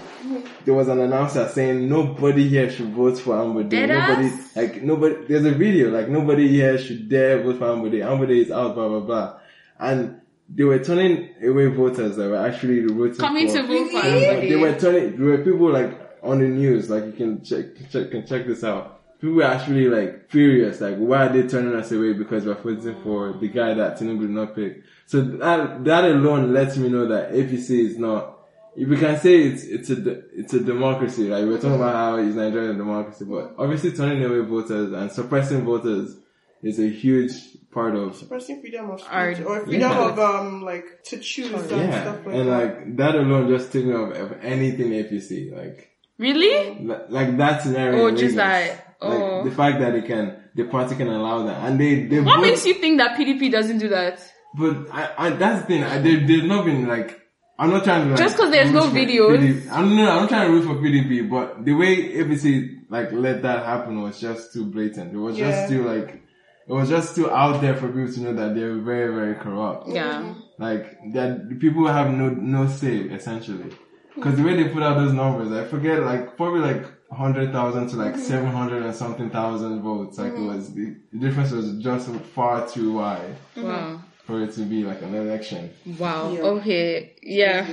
there 0.64 0.74
was 0.74 0.88
an 0.88 1.00
announcer 1.00 1.46
saying 1.48 1.88
nobody 1.88 2.48
here 2.48 2.70
should 2.70 2.92
vote 2.92 3.18
for 3.18 3.34
Ambode. 3.34 3.88
Nobody, 3.88 4.30
like 4.56 4.82
nobody, 4.82 5.14
there's 5.26 5.44
a 5.44 5.52
video, 5.52 5.90
like 5.90 6.08
nobody 6.08 6.48
here 6.48 6.78
should 6.78 7.08
dare 7.08 7.42
vote 7.42 7.58
for 7.58 7.66
Ambode. 7.66 8.00
Ambode 8.02 8.44
is 8.44 8.50
out, 8.50 8.74
blah, 8.74 8.88
blah, 8.88 9.00
blah. 9.00 9.38
And 9.78 10.20
they 10.48 10.64
were 10.64 10.78
turning 10.78 11.34
away 11.42 11.66
voters 11.66 12.16
that 12.16 12.28
were 12.28 12.36
actually 12.36 12.84
voting 12.86 13.16
Coming 13.16 13.48
for, 13.48 13.56
to 13.56 13.62
vote 13.66 13.90
for? 13.90 13.96
Like, 13.96 14.48
they 14.48 14.56
were 14.56 14.78
turning, 14.78 15.16
there 15.16 15.26
were 15.26 15.44
people 15.44 15.70
like 15.70 15.98
on 16.22 16.38
the 16.38 16.48
news, 16.48 16.88
like 16.88 17.04
you 17.04 17.12
can 17.12 17.42
check, 17.44 17.66
check, 17.90 18.10
can 18.10 18.26
check 18.26 18.46
this 18.46 18.64
out. 18.64 19.00
People 19.20 19.36
were 19.36 19.44
actually 19.44 19.88
like 19.88 20.30
furious, 20.30 20.80
like 20.80 20.96
why 20.96 21.26
are 21.26 21.32
they 21.32 21.46
turning 21.46 21.74
us 21.74 21.92
away 21.92 22.12
because 22.12 22.44
we're 22.44 22.54
voting 22.54 23.00
for 23.02 23.32
the 23.34 23.48
guy 23.48 23.74
that 23.74 23.98
Tinubu 23.98 24.20
did 24.20 24.30
not 24.30 24.54
pick. 24.54 24.82
So 25.06 25.20
that, 25.20 25.84
that 25.84 26.04
alone 26.04 26.52
lets 26.52 26.76
me 26.76 26.88
know 26.88 27.06
that 27.06 27.32
APC 27.32 27.70
is 27.70 27.98
not, 27.98 28.38
we 28.76 28.96
can 28.96 29.18
say 29.20 29.42
it's, 29.42 29.64
it's 29.64 29.90
a, 29.90 29.96
de- 29.96 30.22
it's 30.34 30.54
a 30.54 30.60
democracy, 30.60 31.28
right? 31.28 31.44
We're 31.44 31.56
talking 31.56 31.74
about 31.76 31.94
how 31.94 32.16
is 32.16 32.34
Nigeria 32.34 32.70
a 32.70 32.74
democracy, 32.74 33.24
but 33.26 33.54
obviously 33.58 33.92
turning 33.92 34.24
away 34.24 34.40
voters 34.40 34.92
and 34.92 35.10
suppressing 35.12 35.64
voters 35.64 36.16
is 36.62 36.78
a 36.78 36.88
huge 36.88 37.32
part 37.72 37.94
of 37.96 38.14
Suppressing 38.16 38.60
freedom 38.60 38.90
of 38.90 39.00
speech 39.00 39.10
Our- 39.12 39.42
or 39.44 39.64
freedom 39.64 39.80
Yeah. 39.90 40.08
of 40.10 40.18
um 40.18 40.62
like 40.62 41.02
to 41.04 41.18
choose 41.18 41.50
and 41.52 41.70
yeah, 41.70 42.02
stuff 42.02 42.26
like 42.26 42.34
and 42.36 42.48
that. 42.48 42.58
like 42.58 42.96
that 42.96 43.14
alone 43.16 43.48
just 43.48 43.72
took 43.72 43.84
me 43.84 43.92
off 43.94 44.14
of 44.14 44.32
anything 44.42 44.90
APC. 44.92 45.56
Like 45.56 45.88
Really? 46.18 46.78
Li- 46.84 46.96
like 47.08 47.36
that 47.38 47.62
scenario. 47.62 47.98
Oh, 48.06 48.10
just 48.10 48.36
Lagos. 48.36 48.36
that. 48.36 48.96
Oh. 49.00 49.08
Like 49.08 49.44
the 49.46 49.50
fact 49.56 49.80
that 49.80 49.92
they 49.92 50.02
can, 50.02 50.36
the 50.54 50.64
party 50.64 50.94
can 50.94 51.08
allow 51.08 51.42
that, 51.46 51.64
and 51.68 51.80
they 51.80 52.04
they. 52.06 52.20
What 52.20 52.36
vote- 52.36 52.42
makes 52.42 52.64
you 52.64 52.74
think 52.74 52.98
that 52.98 53.18
PDP 53.18 53.50
doesn't 53.50 53.78
do 53.78 53.88
that? 53.88 54.22
But 54.54 54.86
I, 54.92 55.10
I 55.18 55.30
that's 55.30 55.62
the 55.62 55.66
thing. 55.66 55.82
I, 55.82 55.98
they 55.98 56.16
they've 56.16 56.44
not 56.44 56.64
been 56.64 56.86
like. 56.86 57.18
I'm 57.58 57.70
not 57.70 57.84
trying 57.84 58.04
to 58.04 58.10
like, 58.10 58.18
Just 58.18 58.36
'cause 58.36 58.50
there's 58.50 58.70
no 58.72 58.88
for 58.88 58.96
videos. 58.96 59.38
PDP. 59.38 59.70
I'm 59.70 59.94
no, 59.94 60.10
I'm 60.10 60.20
not 60.22 60.28
trying 60.28 60.48
to 60.48 60.52
root 60.52 60.64
for 60.66 60.74
PDP, 60.74 61.28
but 61.28 61.64
the 61.64 61.74
way 61.74 62.14
APC 62.14 62.80
like 62.88 63.12
let 63.12 63.42
that 63.42 63.64
happen 63.64 64.02
was 64.02 64.20
just 64.20 64.52
too 64.52 64.64
blatant. 64.64 65.12
It 65.12 65.18
was 65.18 65.38
Yeah. 65.38 65.50
just 65.50 65.72
too 65.72 65.84
like, 65.84 66.22
it 66.66 66.72
was 66.72 66.88
just 66.88 67.14
too 67.14 67.30
out 67.30 67.60
there 67.60 67.76
for 67.76 67.88
people 67.88 68.12
to 68.12 68.20
know 68.20 68.32
that 68.34 68.54
they're 68.54 68.76
very 68.78 69.14
very 69.14 69.34
corrupt. 69.34 69.88
Yeah. 69.88 70.34
Like 70.58 70.98
that, 71.12 71.58
people 71.60 71.86
have 71.86 72.10
no 72.10 72.30
no 72.30 72.66
say 72.66 72.96
essentially. 72.98 73.70
Because 74.14 74.36
the 74.36 74.42
way 74.42 74.54
they 74.62 74.68
put 74.68 74.82
out 74.82 74.96
those 74.98 75.12
numbers, 75.12 75.50
I 75.52 75.64
forget 75.64 76.02
like 76.02 76.36
probably 76.36 76.60
like 76.60 76.84
hundred 77.12 77.52
thousand 77.52 77.88
to 77.88 77.96
like 77.96 78.14
mm-hmm. 78.14 78.22
seven 78.22 78.50
hundred 78.50 78.82
and 78.82 78.94
something 78.94 79.30
thousand 79.30 79.82
votes. 79.82 80.18
Like 80.18 80.32
it 80.32 80.36
mm-hmm. 80.36 80.48
was 80.48 80.72
the, 80.72 80.96
the 81.12 81.18
difference 81.18 81.50
was 81.52 81.78
just 81.78 82.08
far 82.34 82.66
too 82.66 82.94
wide 82.94 83.36
mm-hmm. 83.56 83.68
Wow. 83.68 84.02
For 84.24 84.42
it 84.42 84.52
to 84.54 84.62
be 84.62 84.84
like 84.84 85.02
an 85.02 85.14
election. 85.14 85.70
Wow. 85.98 86.32
Yeah. 86.32 86.40
Okay. 86.42 87.12
Yeah. 87.22 87.66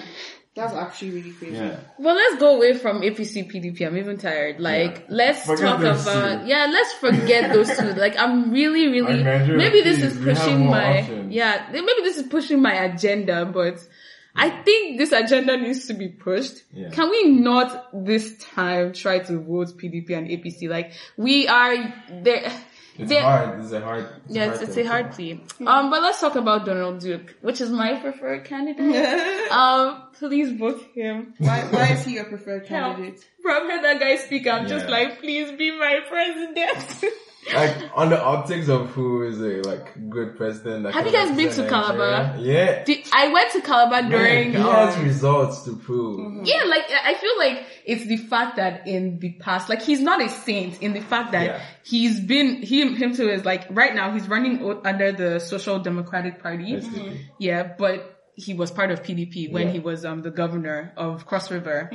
That's 0.55 0.73
actually 0.73 1.11
really 1.11 1.31
crazy. 1.31 1.55
Yeah. 1.55 1.79
Well, 1.99 2.15
let's 2.15 2.37
go 2.37 2.55
away 2.57 2.73
from 2.73 3.01
APC, 3.01 3.49
PDP. 3.49 3.85
I'm 3.87 3.95
even 3.97 4.17
tired. 4.17 4.59
Like, 4.59 4.97
Yeah. 4.97 5.05
let's 5.09 5.45
Forget 5.45 5.65
talk 5.65 5.79
about, 5.79 6.41
two. 6.41 6.47
yeah, 6.47 6.65
let's 6.69 6.93
forget 6.93 7.53
those 7.53 7.77
two. 7.77 7.93
Like, 7.93 8.19
I'm 8.19 8.51
really, 8.51 8.87
really, 8.89 9.23
maybe 9.23 9.81
this 9.81 10.01
is 10.01 10.13
please, 10.17 10.25
we 10.25 10.29
have 10.33 10.37
pushing 10.39 10.65
my, 10.69 10.99
options. 11.01 11.33
yeah, 11.33 11.67
maybe 11.71 12.01
this 12.03 12.17
is 12.17 12.23
pushing 12.27 12.61
my 12.61 12.73
agenda, 12.73 13.45
but 13.45 13.77
I 14.35 14.49
think 14.49 14.97
this 14.97 15.11
agenda 15.13 15.55
needs 15.55 15.87
to 15.87 15.93
be 15.93 16.09
pushed. 16.09 16.63
Yeah. 16.73 16.89
Can 16.89 17.09
we 17.09 17.29
not 17.29 17.89
this 18.05 18.37
time 18.39 18.91
try 18.93 19.19
to 19.19 19.37
vote 19.39 19.77
PDP 19.77 20.11
and 20.17 20.27
APC? 20.27 20.67
Like, 20.69 20.91
we 21.15 21.47
are 21.47 21.93
there. 22.23 22.51
It's 22.99 23.09
there- 23.09 23.21
hard. 23.21 23.59
It's 23.61 23.71
a 23.71 23.79
hard. 23.79 24.05
It's 24.25 24.35
Yeah, 24.35 24.51
it's, 24.51 24.61
it's 24.61 24.77
a 24.77 24.83
hard 24.83 25.11
plea. 25.11 25.41
Um, 25.65 25.89
but 25.89 26.01
let's 26.01 26.19
talk 26.19 26.35
about 26.35 26.65
Donald 26.65 26.99
Duke, 26.99 27.35
which 27.41 27.61
is 27.61 27.69
my 27.69 27.99
preferred 27.99 28.43
candidate. 28.45 29.51
um, 29.51 30.03
please 30.19 30.51
vote 30.51 30.81
him. 30.93 31.33
Why, 31.37 31.61
why 31.71 31.93
is 31.93 32.03
he 32.05 32.15
your 32.15 32.25
preferred 32.25 32.65
candidate? 32.65 33.25
Bro, 33.41 33.53
I've 33.53 33.69
heard 33.69 33.83
that 33.83 33.99
guy 33.99 34.17
speak. 34.17 34.47
I'm 34.47 34.67
just 34.67 34.87
like, 34.87 35.19
please 35.19 35.51
be 35.53 35.71
my 35.71 35.99
president. 36.09 37.13
Like 37.53 37.75
on 37.95 38.09
the 38.09 38.21
optics 38.21 38.67
of 38.69 38.89
who 38.91 39.23
is 39.23 39.39
a 39.39 39.67
like 39.67 40.09
good 40.09 40.35
president. 40.37 40.93
Have 40.93 41.05
you 41.05 41.11
guys 41.11 41.35
been 41.35 41.49
to 41.51 41.67
Calabar? 41.67 42.35
Yeah. 42.37 42.83
Did- 42.83 43.07
I 43.13 43.29
went 43.29 43.51
to 43.53 43.61
Calabar 43.61 44.03
during. 44.09 44.51
he 44.51 44.57
has 44.59 44.95
um, 44.95 45.03
results 45.05 45.63
to 45.63 45.75
prove. 45.75 46.45
yeah, 46.45 46.63
like 46.65 46.83
I 46.91 47.13
feel 47.15 47.37
like 47.39 47.65
it's 47.85 48.05
the 48.05 48.17
fact 48.17 48.57
that 48.57 48.87
in 48.87 49.19
the 49.19 49.31
past, 49.39 49.69
like 49.69 49.81
he's 49.81 50.01
not 50.01 50.21
a 50.21 50.29
saint. 50.29 50.81
In 50.81 50.93
the 50.93 51.01
fact 51.01 51.31
that 51.31 51.45
Yeah. 51.45 51.61
he's 51.83 52.19
been 52.19 52.61
him 52.61 52.95
him 52.95 53.15
too 53.15 53.29
is 53.29 53.45
like 53.45 53.65
right 53.71 53.95
now 53.95 54.11
he's 54.11 54.27
running 54.27 54.61
o- 54.63 54.81
under 54.83 55.11
the 55.11 55.39
Social 55.39 55.79
Democratic 55.79 56.43
Party. 56.43 56.73
SDP. 56.73 57.19
Yeah, 57.39 57.63
but 57.77 58.15
he 58.35 58.53
was 58.53 58.69
part 58.69 58.91
of 58.91 59.01
PDP 59.01 59.51
when 59.51 59.67
Yeah. 59.67 59.73
he 59.73 59.79
was 59.79 60.05
um 60.05 60.21
the 60.21 60.31
governor 60.31 60.93
of 60.97 61.25
Cross 61.25 61.51
River. 61.51 61.89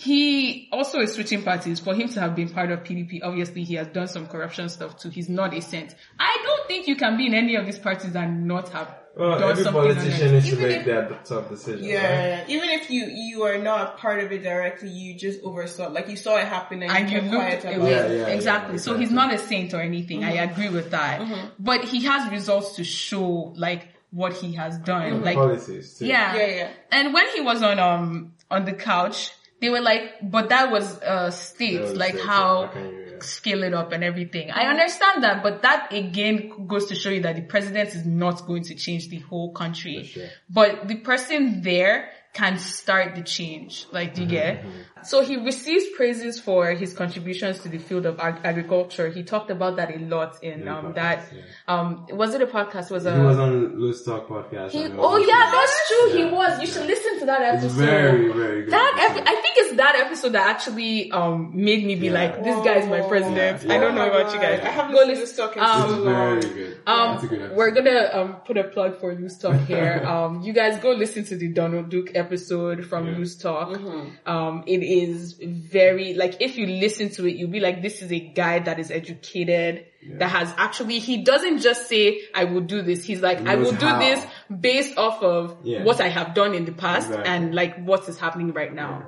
He 0.00 0.68
also 0.70 1.00
is 1.00 1.12
switching 1.14 1.42
parties. 1.42 1.80
For 1.80 1.92
him 1.92 2.08
to 2.10 2.20
have 2.20 2.36
been 2.36 2.50
part 2.50 2.70
of 2.70 2.84
PDP, 2.84 3.18
obviously 3.20 3.64
he 3.64 3.74
has 3.74 3.88
done 3.88 4.06
some 4.06 4.28
corruption 4.28 4.68
stuff 4.68 4.96
too. 4.96 5.08
He's 5.08 5.28
not 5.28 5.52
a 5.54 5.60
saint. 5.60 5.92
I 6.20 6.38
don't 6.44 6.68
think 6.68 6.86
you 6.86 6.94
can 6.94 7.16
be 7.16 7.26
in 7.26 7.34
any 7.34 7.56
of 7.56 7.66
these 7.66 7.80
parties 7.80 8.14
and 8.14 8.46
not 8.46 8.68
have 8.68 8.94
Well, 9.16 9.40
done 9.40 9.50
every 9.50 9.64
something 9.64 9.82
politician 9.82 10.32
needs 10.34 10.46
to 10.50 10.52
Even 10.52 10.68
make 10.68 10.76
if- 10.82 10.86
that 10.86 11.24
tough 11.24 11.48
decision. 11.48 11.80
right? 11.80 11.90
Yeah, 11.90 12.44
even 12.46 12.68
if 12.68 12.88
you 12.92 13.06
you 13.06 13.42
are 13.42 13.58
not 13.58 13.98
part 13.98 14.20
of 14.22 14.30
it 14.30 14.44
directly, 14.44 14.88
you 14.90 15.14
just 15.14 15.42
oversaw, 15.42 15.88
like 15.88 16.08
you 16.08 16.16
saw 16.16 16.36
it 16.36 16.46
happen 16.46 16.80
and, 16.84 16.92
and 16.92 17.10
you 17.10 17.16
you 17.16 17.20
kept 17.22 17.32
looked 17.32 17.42
quiet 17.42 17.64
away. 17.64 17.74
about 17.74 17.88
Yeah, 17.90 18.02
it. 18.04 18.10
yeah, 18.20 18.26
yeah, 18.28 18.34
exactly. 18.38 18.78
So 18.78 18.96
he's 18.96 19.10
not 19.10 19.34
a 19.34 19.38
saint 19.38 19.74
or 19.74 19.80
anything. 19.80 20.22
I 20.22 20.36
mm-hmm. 20.36 20.52
agree 20.52 20.68
with 20.68 20.92
that. 20.92 21.22
Mm-hmm. 21.22 21.46
But 21.58 21.82
he 21.82 22.04
has 22.04 22.30
results 22.30 22.76
to 22.76 22.84
show 22.84 23.52
like 23.56 23.88
what 24.12 24.32
he 24.34 24.52
has 24.52 24.78
done. 24.78 25.14
Mm-hmm. 25.14 25.24
Like 25.24 25.34
Policies 25.34 25.98
too. 25.98 26.06
yeah. 26.06 26.36
Yeah, 26.36 26.46
yeah. 26.46 26.70
And 26.92 27.12
when 27.12 27.26
he 27.34 27.40
was 27.40 27.64
on 27.64 27.80
um 27.80 28.34
on 28.48 28.64
the 28.64 28.72
couch, 28.72 29.32
they 29.60 29.70
were 29.70 29.80
like, 29.80 30.02
but 30.22 30.48
that 30.50 30.70
was 30.70 31.00
uh 31.02 31.30
state, 31.30 31.80
was 31.80 31.94
like 31.96 32.14
state, 32.14 32.24
how 32.24 32.66
how 32.66 32.70
yeah. 32.74 33.18
scale 33.20 33.62
it 33.62 33.74
up 33.74 33.92
and 33.92 34.04
everything. 34.04 34.50
I 34.50 34.66
understand 34.66 35.22
that, 35.24 35.42
but 35.42 35.62
that 35.62 35.92
again 35.92 36.66
goes 36.66 36.86
to 36.86 36.94
show 36.94 37.10
you 37.10 37.22
that 37.22 37.36
the 37.36 37.42
president 37.42 37.90
is 37.90 38.06
not 38.06 38.46
going 38.46 38.62
to 38.64 38.74
change 38.74 39.08
the 39.08 39.18
whole 39.18 39.52
country. 39.52 40.04
Sure. 40.04 40.26
But 40.48 40.88
the 40.88 40.96
person 40.96 41.62
there 41.62 42.10
can 42.34 42.58
start 42.58 43.16
the 43.16 43.22
change. 43.22 43.86
Like, 43.90 44.14
do 44.14 44.22
you 44.22 44.28
get? 44.28 44.60
Mm-hmm, 44.60 44.97
So 45.04 45.22
he 45.22 45.36
receives 45.36 45.84
praises 45.96 46.40
for 46.40 46.70
his 46.70 46.92
contributions 46.94 47.58
to 47.60 47.68
the 47.68 47.78
field 47.78 48.06
of 48.06 48.18
ag- 48.20 48.40
agriculture. 48.44 49.08
He 49.08 49.22
talked 49.22 49.50
about 49.50 49.76
that 49.76 49.94
a 49.94 49.98
lot 49.98 50.42
in 50.42 50.64
Yeah, 50.64 50.78
um 50.78 50.86
podcast, 50.86 50.94
that 50.94 51.24
yeah. 51.34 51.42
um 51.68 52.06
was 52.10 52.34
it 52.34 52.42
a 52.42 52.46
podcast? 52.46 52.90
Was 52.90 53.06
a 53.06 53.14
He 53.16 53.22
was 53.22 53.38
on 53.38 53.78
Loose 53.78 54.04
Talk 54.04 54.28
podcast. 54.28 54.70
he- 54.72 54.84
oh 54.98 55.18
was- 55.18 55.26
yeah, 55.28 55.50
that's 55.50 55.76
true. 55.88 56.18
He 56.18 56.24
was. 56.32 56.60
You 56.60 56.66
should 56.66 56.86
listen 56.86 57.18
to 57.20 57.26
that 57.26 57.54
It's 57.54 57.64
episode. 57.64 57.78
very, 57.78 58.32
very 58.32 58.62
good. 58.62 58.72
That 58.72 58.92
epi- 59.10 59.22
I 59.26 59.34
think 59.42 59.54
it's 59.58 59.76
that 59.76 59.94
episode 59.96 60.32
that 60.32 60.46
actually 60.48 61.10
um 61.12 61.50
made 61.54 61.84
me 61.84 61.94
be 61.94 62.06
Yeah. 62.06 62.12
like, 62.20 62.44
this 62.44 62.56
guy's 62.64 62.86
my 62.88 63.00
president. 63.02 63.64
Yeah. 63.64 63.74
I 63.74 63.78
don't 63.78 63.94
know 63.94 64.04
Oh 64.06 64.10
about 64.20 64.32
you 64.34 64.40
guys. 64.40 64.58
God. 64.60 64.68
I 64.68 64.70
haven't 64.70 64.92
Go 64.92 65.04
listened 65.04 65.16
to 65.16 65.20
listen- 65.20 65.20
this 65.20 65.36
talk 65.36 65.56
in 65.56 65.62
um, 65.62 65.80
so 65.88 65.94
It's 65.94 66.04
long. 66.04 66.40
very 66.40 66.54
good. 66.54 66.76
Um, 66.86 67.14
It's 67.16 67.24
good 67.26 67.56
we're 67.56 67.70
gonna 67.70 68.10
um 68.12 68.36
put 68.46 68.56
a 68.56 68.64
plug 68.64 68.98
for 69.00 69.14
Loose 69.14 69.38
Talk 69.38 69.56
here. 69.66 70.02
um, 70.14 70.42
you 70.42 70.52
guys 70.52 70.78
go 70.80 70.90
listen 70.92 71.24
to 71.24 71.36
the 71.36 71.48
Donald 71.48 71.88
Duke 71.90 72.10
episode 72.14 72.84
from 72.86 73.06
Yeah. 73.06 73.16
Loose 73.18 73.36
Talk. 73.36 73.78
Um, 74.26 74.64
it 74.66 74.82
is 74.88 75.34
very 75.34 76.14
like 76.14 76.40
if 76.40 76.56
you 76.56 76.66
listen 76.66 77.10
to 77.10 77.26
it, 77.26 77.36
you'll 77.36 77.50
be 77.50 77.60
like, 77.60 77.82
this 77.82 78.02
is 78.02 78.10
a 78.12 78.18
guy 78.20 78.58
that 78.60 78.78
is 78.78 78.90
educated. 78.90 79.86
That 80.18 80.28
has 80.30 80.54
actually, 80.56 81.00
he 81.00 81.18
doesn't 81.24 81.58
just 81.58 81.88
say, 81.88 82.22
I 82.34 82.44
will 82.44 82.60
do 82.62 82.82
this. 82.82 83.04
He's 83.04 83.20
like, 83.20 83.46
I 83.46 83.56
will 83.56 83.72
do 83.72 83.98
this 83.98 84.24
based 84.60 84.96
off 84.96 85.22
of 85.22 85.56
Yeah. 85.64 85.82
what 85.84 86.00
I 86.00 86.08
have 86.08 86.34
done 86.34 86.54
in 86.54 86.64
the 86.64 86.72
past 86.72 87.08
Exactly. 87.08 87.30
and 87.32 87.54
like 87.54 87.84
what 87.84 88.08
is 88.08 88.18
happening 88.18 88.52
right 88.52 88.72
now. 88.72 89.06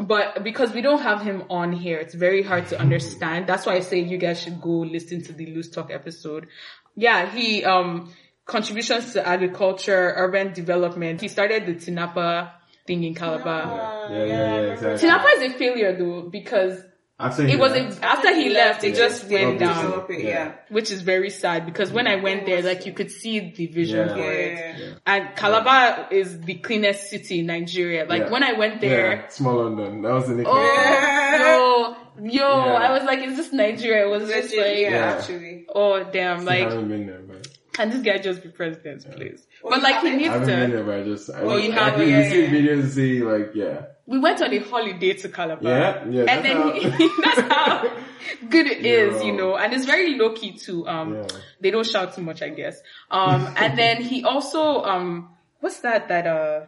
But 0.00 0.44
because 0.44 0.72
we 0.72 0.80
don't 0.80 1.02
have 1.02 1.22
him 1.22 1.44
on 1.50 1.72
here, 1.72 1.98
it's 1.98 2.14
very 2.14 2.42
hard 2.42 2.68
to 2.68 2.80
understand. 2.80 3.46
That's 3.48 3.66
why 3.66 3.74
I 3.74 3.80
say 3.80 3.98
you 3.98 4.16
guys 4.16 4.40
should 4.40 4.60
go 4.60 4.70
listen 4.70 5.22
to 5.24 5.32
the 5.32 5.46
Loose 5.46 5.70
Talk 5.70 5.90
episode. 5.90 6.46
Yeah, 6.94 7.28
he, 7.30 7.64
um, 7.64 8.12
contributions 8.46 9.12
to 9.14 9.26
agriculture, 9.26 10.14
urban 10.16 10.52
development. 10.52 11.20
He 11.20 11.28
started 11.28 11.66
the 11.66 11.74
Tinapa 11.74 12.52
thing 12.88 13.04
in 13.04 13.14
Calabar. 13.14 13.62
Uh, 13.62 14.12
Yeah, 14.12 14.24
yeah, 14.24 14.34
yeah, 14.34 14.72
exactly. 14.74 15.08
Tinapa 15.08 15.28
is 15.36 15.42
a 15.50 15.58
failure 15.62 15.92
though, 16.00 16.22
because 16.38 16.74
After 17.20 17.42
it 17.52 17.58
was 17.64 17.72
left. 17.72 18.02
after 18.14 18.30
he 18.40 18.46
left, 18.60 18.80
it 18.88 18.94
just 19.04 19.24
went 19.34 19.58
didn't 19.58 19.74
down, 19.74 20.04
it, 20.08 20.20
Yeah. 20.22 20.28
yeah. 20.34 20.52
which 20.76 20.90
is 20.94 21.00
very 21.02 21.30
sad 21.42 21.66
because 21.70 21.88
when 21.98 22.06
I 22.06 22.16
went 22.26 22.46
there, 22.46 22.62
like 22.70 22.86
you 22.86 22.92
could 22.98 23.10
see 23.22 23.34
the 23.58 23.66
vision 23.78 24.04
Yeah. 24.08 24.14
for 24.18 24.28
it. 24.44 24.52
Yeah. 24.82 25.12
And 25.12 25.22
Calabar 25.40 25.84
is 26.20 26.28
the 26.50 26.54
cleanest 26.66 27.10
city 27.12 27.36
in 27.40 27.46
Nigeria. 27.46 28.02
Like 28.12 28.22
Yeah. 28.24 28.30
when 28.34 28.44
I 28.50 28.52
went 28.62 28.80
there, 28.80 29.08
Yeah, 29.16 29.28
Small 29.40 29.56
London. 29.64 30.02
That 30.02 30.12
was 30.18 30.26
the 30.28 30.36
nickname. 30.38 30.54
Oh, 30.54 31.96
yo, 32.20 32.24
yo, 32.38 32.48
Yeah. 32.66 32.86
I 32.86 32.92
was 32.96 33.02
like, 33.10 33.20
is 33.28 33.36
this 33.36 33.52
Nigeria? 33.52 34.06
It 34.06 34.10
was 34.16 34.28
just 34.28 34.56
like, 34.56 34.78
yeah, 34.78 34.90
Yeah. 34.90 35.14
actually. 35.18 35.66
oh 35.74 35.94
damn, 36.18 36.40
I 36.40 36.42
like, 36.52 36.64
haven't 36.70 36.88
been 36.88 37.06
there, 37.06 37.22
but 37.30 37.48
can 37.72 37.90
this 37.90 38.02
guy 38.08 38.18
just 38.18 38.42
be 38.44 38.50
president, 38.60 39.00
please? 39.16 39.46
But 39.62 39.82
like, 39.82 40.00
he 40.02 40.08
haven't? 40.08 40.12
I 40.12 40.16
needs 40.16 40.28
haven't 40.28 40.70
to. 40.70 40.76
there, 40.76 40.84
but 40.84 40.94
I 40.94 41.02
just. 41.04 41.30
I 41.30 41.40
Oh, 41.40 41.56
you 41.56 41.72
I 41.72 41.74
haven't? 41.74 42.08
Yeah, 42.08 42.18
You 42.24 42.30
see 42.30 42.42
yeah. 42.42 42.50
videos, 42.50 42.88
see 42.90 43.22
like 43.22 43.50
yeah, 43.54 43.82
We 44.06 44.18
went 44.18 44.40
on 44.42 44.52
a 44.52 44.58
holiday 44.58 45.12
to 45.14 45.28
Calabar. 45.28 45.70
yeah, 45.70 46.04
yeah. 46.08 46.20
And 46.20 46.28
that's 46.28 46.42
then 46.42 46.56
how- 46.56 46.72
he, 46.72 47.10
that's 47.22 47.40
how 47.52 47.90
good 48.50 48.66
it 48.66 48.84
is, 48.86 49.20
Yo. 49.20 49.26
you 49.26 49.32
know, 49.32 49.56
and 49.56 49.72
it's 49.72 49.84
very 49.84 50.16
low 50.16 50.32
key 50.34 50.52
too. 50.56 50.86
Um, 50.88 51.14
Yeah. 51.14 51.26
they 51.60 51.70
don't 51.70 51.86
shout 51.86 52.14
too 52.14 52.22
much, 52.22 52.40
I 52.42 52.50
guess. 52.50 52.80
Um, 53.10 53.52
and 53.56 53.76
then 53.78 54.02
he 54.02 54.22
also, 54.24 54.82
um, 54.84 55.30
what's 55.60 55.80
that, 55.80 56.08
that, 56.08 56.26
uh, 56.26 56.66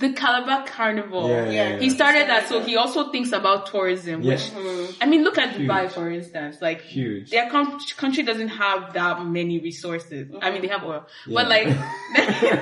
the 0.00 0.12
Calabar 0.14 0.64
Carnival. 0.66 1.28
Yeah, 1.28 1.44
yeah, 1.44 1.68
yeah. 1.70 1.78
He 1.78 1.90
started 1.90 2.26
that, 2.28 2.48
so 2.48 2.60
he 2.60 2.76
also 2.76 3.10
thinks 3.12 3.32
about 3.32 3.66
tourism, 3.66 4.22
Yeah. 4.22 4.32
which, 4.34 4.96
I 5.00 5.06
mean, 5.06 5.22
look 5.24 5.36
at 5.38 5.54
Dubai, 5.56 5.90
for 5.90 6.10
instance. 6.10 6.56
Like, 6.60 6.80
Huge. 6.80 7.30
their 7.30 7.48
com- 7.50 7.78
country 7.96 8.22
doesn't 8.22 8.48
have 8.48 8.94
that 8.94 9.24
many 9.26 9.60
resources. 9.60 10.28
I 10.40 10.50
mean, 10.50 10.62
they 10.62 10.68
have 10.68 10.84
oil, 10.84 11.06
but 11.26 11.44
Yeah. 11.44 11.54
like, 11.56 11.66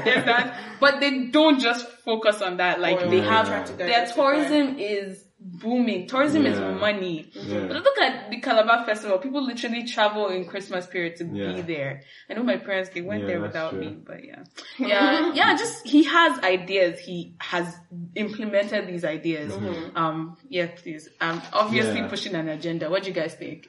there's 0.05 0.25
that. 0.33 0.55
But 0.81 1.01
they 1.01 1.27
don't 1.39 1.59
just 1.61 1.89
focus 2.05 2.41
on 2.43 2.59
that. 2.59 2.81
Like, 2.81 2.99
Oil, 3.03 3.11
they 3.11 3.19
yeah. 3.19 3.33
have 3.35 3.47
Trying 3.49 3.65
to 3.67 3.73
their 3.73 4.07
tourism 4.07 4.79
is 4.79 5.25
booming. 5.41 6.07
Tourism 6.09 6.47
is 6.47 6.59
money. 6.59 7.31
Yeah. 7.33 7.67
But 7.69 7.83
look 7.83 7.99
at 7.99 8.31
the 8.31 8.41
Calabar 8.41 8.85
Festival. 8.85 9.19
People 9.19 9.43
literally 9.45 9.85
travel 9.85 10.29
in 10.29 10.45
Christmas 10.47 10.87
period 10.87 11.17
to 11.17 11.25
Yeah. 11.27 11.53
be 11.55 11.63
there. 11.63 12.03
I 12.29 12.35
know 12.35 12.43
my 12.43 12.57
parents 12.57 12.91
they 12.91 13.01
went 13.03 13.23
Yeah, 13.23 13.27
there 13.29 13.41
without 13.41 13.71
true. 13.71 13.81
me, 13.81 13.97
but 14.05 14.25
yeah, 14.25 14.43
yeah, 14.79 15.33
yeah. 15.35 15.57
Just 15.57 15.87
he 15.87 16.03
has 16.05 16.39
ideas. 16.41 16.99
He 16.99 17.35
has 17.39 17.75
implemented 18.17 18.87
these 18.89 19.05
ideas. 19.05 19.53
Um, 19.95 20.37
yeah, 20.49 20.67
please. 20.77 21.09
Um, 21.21 21.41
obviously 21.53 21.93
Mm-hmm. 21.93 22.05
Yeah. 22.05 22.09
pushing 22.11 22.35
an 22.35 22.49
agenda. 22.49 22.91
What 22.91 23.03
do 23.05 23.09
you 23.11 23.15
guys 23.15 23.35
think? 23.35 23.69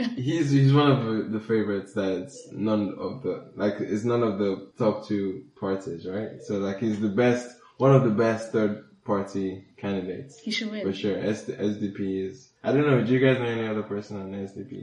He's 0.16 0.50
he's 0.50 0.72
one 0.72 0.90
of 0.90 1.04
the, 1.04 1.38
the 1.38 1.40
favorites 1.40 1.92
that's 1.92 2.48
none 2.52 2.94
of 2.98 3.22
the 3.22 3.52
like 3.54 3.74
it's 3.80 4.04
none 4.04 4.22
of 4.22 4.38
the 4.38 4.70
top 4.78 5.06
two 5.06 5.44
parties, 5.60 6.06
right? 6.06 6.40
So 6.46 6.54
like 6.58 6.78
he's 6.78 7.00
the 7.00 7.10
best, 7.10 7.46
one 7.76 7.94
of 7.94 8.04
the 8.04 8.10
best 8.10 8.50
third 8.52 8.84
party 9.14 9.46
candidates 9.82 10.38
He 10.46 10.50
should 10.56 10.70
win. 10.72 10.82
for 10.86 10.92
sure. 11.02 11.16
S- 11.18 11.50
SDP 11.72 12.00
is. 12.28 12.36
I 12.62 12.68
don't 12.72 12.86
know. 12.88 12.98
Do 13.06 13.10
you 13.14 13.20
guys 13.26 13.36
know 13.40 13.46
any 13.58 13.66
other 13.72 13.82
person 13.94 14.12
on 14.22 14.26
SDP 14.48 14.74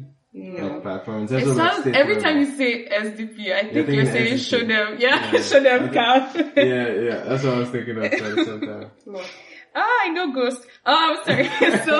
like 0.64 0.82
platform? 0.86 1.18
In 1.24 1.28
terms 1.28 1.44
It 1.44 1.50
of, 1.50 1.56
like, 1.58 1.72
sounds 1.72 1.82
state 1.84 1.96
every 2.02 2.16
level? 2.16 2.24
time 2.30 2.38
you 2.44 2.50
say 2.62 2.72
SDP, 3.08 3.40
I 3.54 3.62
think 3.62 3.74
thinking 3.74 3.96
you're 3.96 4.06
saying 4.18 4.34
SDP. 4.38 4.50
show 4.52 4.60
them. 4.74 4.88
Yeah, 5.00 5.18
Yeah. 5.34 5.42
show 5.50 5.60
them 5.70 5.82
count. 6.00 6.26
yeah, 6.58 6.88
yeah. 7.08 7.18
That's 7.28 7.44
what 7.46 7.54
I 7.56 7.60
was 7.64 7.70
thinking 7.76 7.98
of 7.98 8.04
at 8.04 8.12
the 8.12 8.46
same 8.46 8.62
time. 8.72 8.92
Ah, 9.80 9.98
I 10.06 10.08
know 10.16 10.32
Ghost. 10.34 10.62
Oh, 10.86 11.00
I'm 11.08 11.18
sorry. 11.28 11.48
so, 11.88 11.94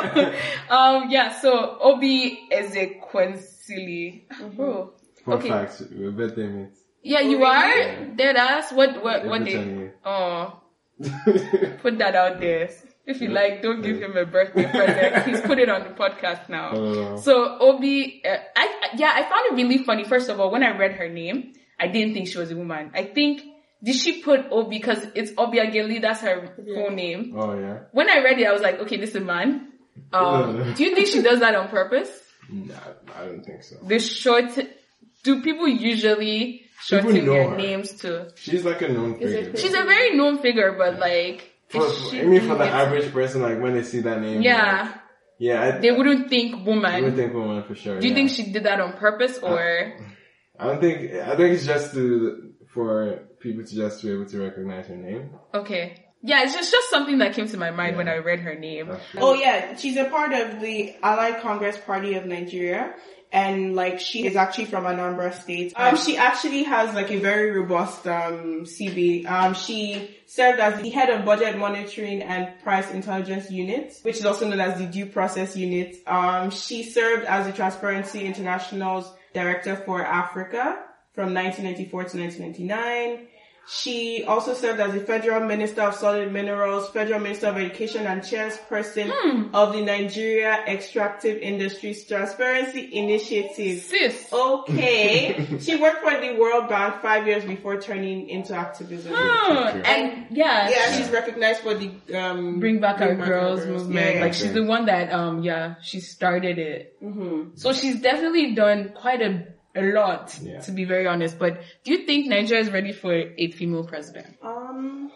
um, 0.76 1.10
yeah, 1.16 1.30
so 1.42 1.78
Oby 1.90 2.48
Ezekwesili. 2.52 4.24
Bro. 4.56 4.94
Fun 5.26 5.34
Okay. 5.36 5.50
facts. 5.50 5.84
We're 5.92 6.12
birthday 6.12 6.48
mates. 6.48 6.80
Yeah, 7.04 7.22
you 7.22 7.38
Oby- 7.38 7.46
are? 7.46 8.06
Dead 8.16 8.36
ass? 8.36 8.72
What, 8.74 9.04
what, 9.04 9.26
what 9.26 9.42
Every 9.42 9.52
day? 9.52 9.58
time 9.58 9.92
Oh, 10.06 10.60
put 11.82 11.98
that 12.00 12.16
out 12.16 12.40
there. 12.40 12.70
If 13.06 13.22
you 13.22 13.30
like, 13.30 13.62
don't 13.62 13.82
give 13.82 14.02
him 14.02 14.18
a 14.18 14.26
birthday 14.26 14.70
present. 14.70 15.28
He's 15.28 15.40
put 15.42 15.60
it 15.60 15.70
on 15.70 15.84
the 15.84 15.92
podcast 15.92 16.50
now. 16.50 16.72
Oh. 16.74 17.16
So 17.18 17.58
Oby, 17.60 18.22
uh, 18.26 18.36
I, 18.56 18.66
I- 18.84 18.96
yeah, 18.98 19.12
I 19.16 19.22
found 19.24 19.46
it 19.52 19.54
really 19.56 19.78
funny. 19.86 20.04
First 20.04 20.30
of 20.30 20.40
all, 20.42 20.52
when 20.52 20.62
I 20.64 20.78
read 20.78 20.94
her 20.94 21.08
name, 21.08 21.54
I 21.80 21.88
didn't 21.88 22.14
think 22.14 22.28
she 22.28 22.38
was 22.38 22.52
a 22.52 22.56
woman. 22.58 22.92
I 22.94 23.04
think, 23.06 23.42
did 23.82 23.96
she 23.96 24.22
put 24.22 24.48
Oby 24.52 24.78
because 24.78 25.06
it's 25.16 25.32
Obiageli, 25.32 26.02
that's 26.02 26.20
her 26.22 26.54
full 26.58 26.92
name. 26.92 27.34
Oh 27.38 27.58
yeah. 27.58 27.80
When 27.94 28.10
I 28.10 28.22
read 28.24 28.40
it, 28.40 28.48
I 28.48 28.52
was 28.52 28.62
like, 28.62 28.80
okay, 28.82 28.98
this 28.98 29.12
is 29.12 29.16
a 29.18 29.22
man. 29.22 29.72
Um, 30.12 30.74
do 30.76 30.84
you 30.84 30.94
think 30.94 31.08
she 31.08 31.22
does 31.22 31.40
that 31.40 31.56
on 31.56 31.70
purpose? 31.70 32.10
Nah, 32.50 32.74
I 33.16 33.26
don't 33.26 33.44
think 33.44 33.64
so. 33.64 33.78
The 33.84 34.00
short, 34.00 34.52
do 35.24 35.42
people 35.44 35.68
usually 35.68 36.64
shorten 36.82 37.12
People 37.12 37.36
know 37.36 37.50
her. 37.52 37.58
names 37.58 37.94
to? 38.02 38.32
She's 38.36 38.64
like 38.66 38.82
a 38.82 38.90
known 38.90 39.16
Is 39.16 39.32
it 39.32 39.46
figure. 39.46 39.60
She's 39.60 39.74
a 39.74 39.84
very 39.84 40.16
known 40.16 40.40
figure, 40.40 40.74
but 40.78 41.00
like, 41.00 41.52
For, 41.70 41.90
she 41.92 42.22
I 42.22 42.24
mean, 42.24 42.42
for 42.42 42.56
the 42.56 42.66
doing 42.66 42.70
average 42.70 43.12
person, 43.14 43.42
like 43.42 43.60
when 43.60 43.74
they 43.74 43.84
see 43.84 44.02
that 44.02 44.22
name, 44.22 44.42
yeah, 44.42 44.84
like, 44.84 45.02
yeah, 45.40 45.64
I, 45.64 45.80
they 45.80 45.92
wouldn't 45.92 46.30
think 46.30 46.56
I 46.56 46.58
would 46.58 46.66
woman. 46.66 47.16
think 47.16 47.34
woman 47.34 47.64
for 47.64 47.76
sure. 47.76 48.00
Do 48.00 48.08
you 48.08 48.12
yeah. 48.14 48.16
think 48.16 48.30
she 48.32 48.52
did 48.52 48.64
that 48.64 48.80
on 48.80 48.94
purpose 48.94 49.38
or? 49.40 49.94
I 50.60 50.66
don't 50.66 50.82
think. 50.82 51.14
I 51.14 51.36
think 51.36 51.54
it's 51.56 51.66
just 51.66 51.94
to 51.94 52.54
for 52.74 53.20
people 53.40 53.64
to 53.64 53.76
just 53.76 54.02
be 54.02 54.12
able 54.12 54.26
to 54.26 54.40
recognize 54.40 54.88
her 54.88 54.96
name. 54.96 55.32
Okay. 55.54 56.04
Yeah, 56.24 56.44
it's 56.44 56.54
just, 56.54 56.72
just 56.72 56.90
something 56.90 57.20
that 57.20 57.34
came 57.34 57.48
to 57.48 57.58
my 57.58 57.70
mind 57.70 57.96
when 57.96 58.08
I 58.08 58.18
read 58.18 58.40
her 58.40 58.56
name. 58.56 58.92
Oh 59.18 59.34
yeah, 59.36 59.76
she's 59.76 59.98
a 59.98 60.06
part 60.06 60.34
of 60.34 60.60
the 60.60 60.96
Allied 61.04 61.42
Congress 61.42 61.78
Party 61.78 62.16
of 62.16 62.26
Nigeria. 62.26 62.96
And 63.32 63.76
like 63.76 64.00
she 64.00 64.26
is 64.26 64.36
actually 64.36 64.66
from 64.66 64.86
Anambra 64.86 65.34
State. 65.34 65.74
Um, 65.76 65.98
she 65.98 66.16
actually 66.18 66.64
has 66.64 66.96
like 66.96 67.12
a 67.12 67.20
very 67.20 67.52
robust 67.52 68.08
um 68.08 68.64
CV. 68.64 69.26
Um, 69.30 69.54
she 69.54 70.18
served 70.26 70.60
as 70.60 70.82
the 70.82 70.90
head 70.90 71.10
of 71.10 71.26
budget 71.26 71.58
monitoring 71.58 72.22
and 72.22 72.58
price 72.64 72.90
intelligence 72.92 73.52
unit, 73.52 73.94
which 74.04 74.18
is 74.18 74.26
also 74.26 74.48
known 74.48 74.62
as 74.62 74.80
the 74.80 74.86
due 74.86 75.06
process 75.06 75.58
unit. 75.58 75.98
Um, 76.08 76.52
she 76.52 76.84
served 76.84 77.26
as 77.26 77.48
the 77.48 77.54
Transparency 77.54 78.26
International's 78.26 79.12
director 79.34 79.76
for 79.76 80.04
Africa 80.06 80.80
from 81.14 81.34
1994 81.34 82.04
to 82.06 82.18
1999. 82.20 83.28
She 83.70 84.24
also 84.26 84.54
served 84.54 84.80
as 84.80 84.94
the 84.94 85.02
Federal 85.02 85.46
Minister 85.46 85.82
of 85.82 85.96
Solid 85.96 86.32
Minerals, 86.32 86.90
Federal 86.90 87.20
Minister 87.20 87.48
of 87.48 87.58
Education, 87.58 88.08
and 88.08 88.22
chairperson 88.22 89.12
Hmm. 89.14 89.54
of 89.54 89.74
the 89.74 89.82
Nigeria 89.82 90.64
Extractive 90.66 91.38
Industries 91.40 92.06
Transparency 92.08 92.90
Initiative. 92.94 93.82
Sis. 93.82 94.32
Okay. 94.32 95.46
she 95.60 95.76
worked 95.76 96.02
for 96.02 96.12
the 96.20 96.38
World 96.40 96.70
Bank 96.70 97.02
five 97.02 97.28
years 97.28 97.44
before 97.44 97.80
turning 97.82 98.30
into 98.30 98.56
activism. 98.56 99.14
True. 99.14 99.18
and 99.84 100.28
yeah, 100.32 100.70
Yeah, 100.70 100.92
she's 100.94 101.10
recognized 101.10 101.60
for 101.62 101.74
the 101.74 101.92
um, 102.18 102.60
Bring 102.60 102.80
Back 102.80 103.02
Our 103.02 103.16
Back 103.16 103.28
Girls 103.28 103.66
movement. 103.66 104.16
Yeah, 104.16 104.22
Like 104.22 104.34
she's 104.34 104.54
the 104.54 104.64
one 104.64 104.86
that, 104.86 105.12
um, 105.12 105.44
yeah, 105.44 105.76
she 105.82 106.00
started 106.00 106.58
it. 106.58 106.96
So 107.56 107.74
she's 107.74 108.02
definitely 108.02 108.56
done 108.56 108.94
quite 108.96 109.22
a 109.22 109.46
a 109.78 109.92
lot, 109.94 110.38
Yeah. 110.42 110.60
to 110.62 110.72
be 110.72 110.84
very 110.86 111.08
honest. 111.08 111.38
But 111.40 111.62
do 111.84 111.92
you 111.94 112.06
think 112.06 112.28
Nigeria 112.28 112.64
is 112.64 112.72
ready 112.72 112.94
for 112.94 113.14
a 113.14 113.52
female 113.52 113.84
president? 113.86 114.36
um, 114.42 115.12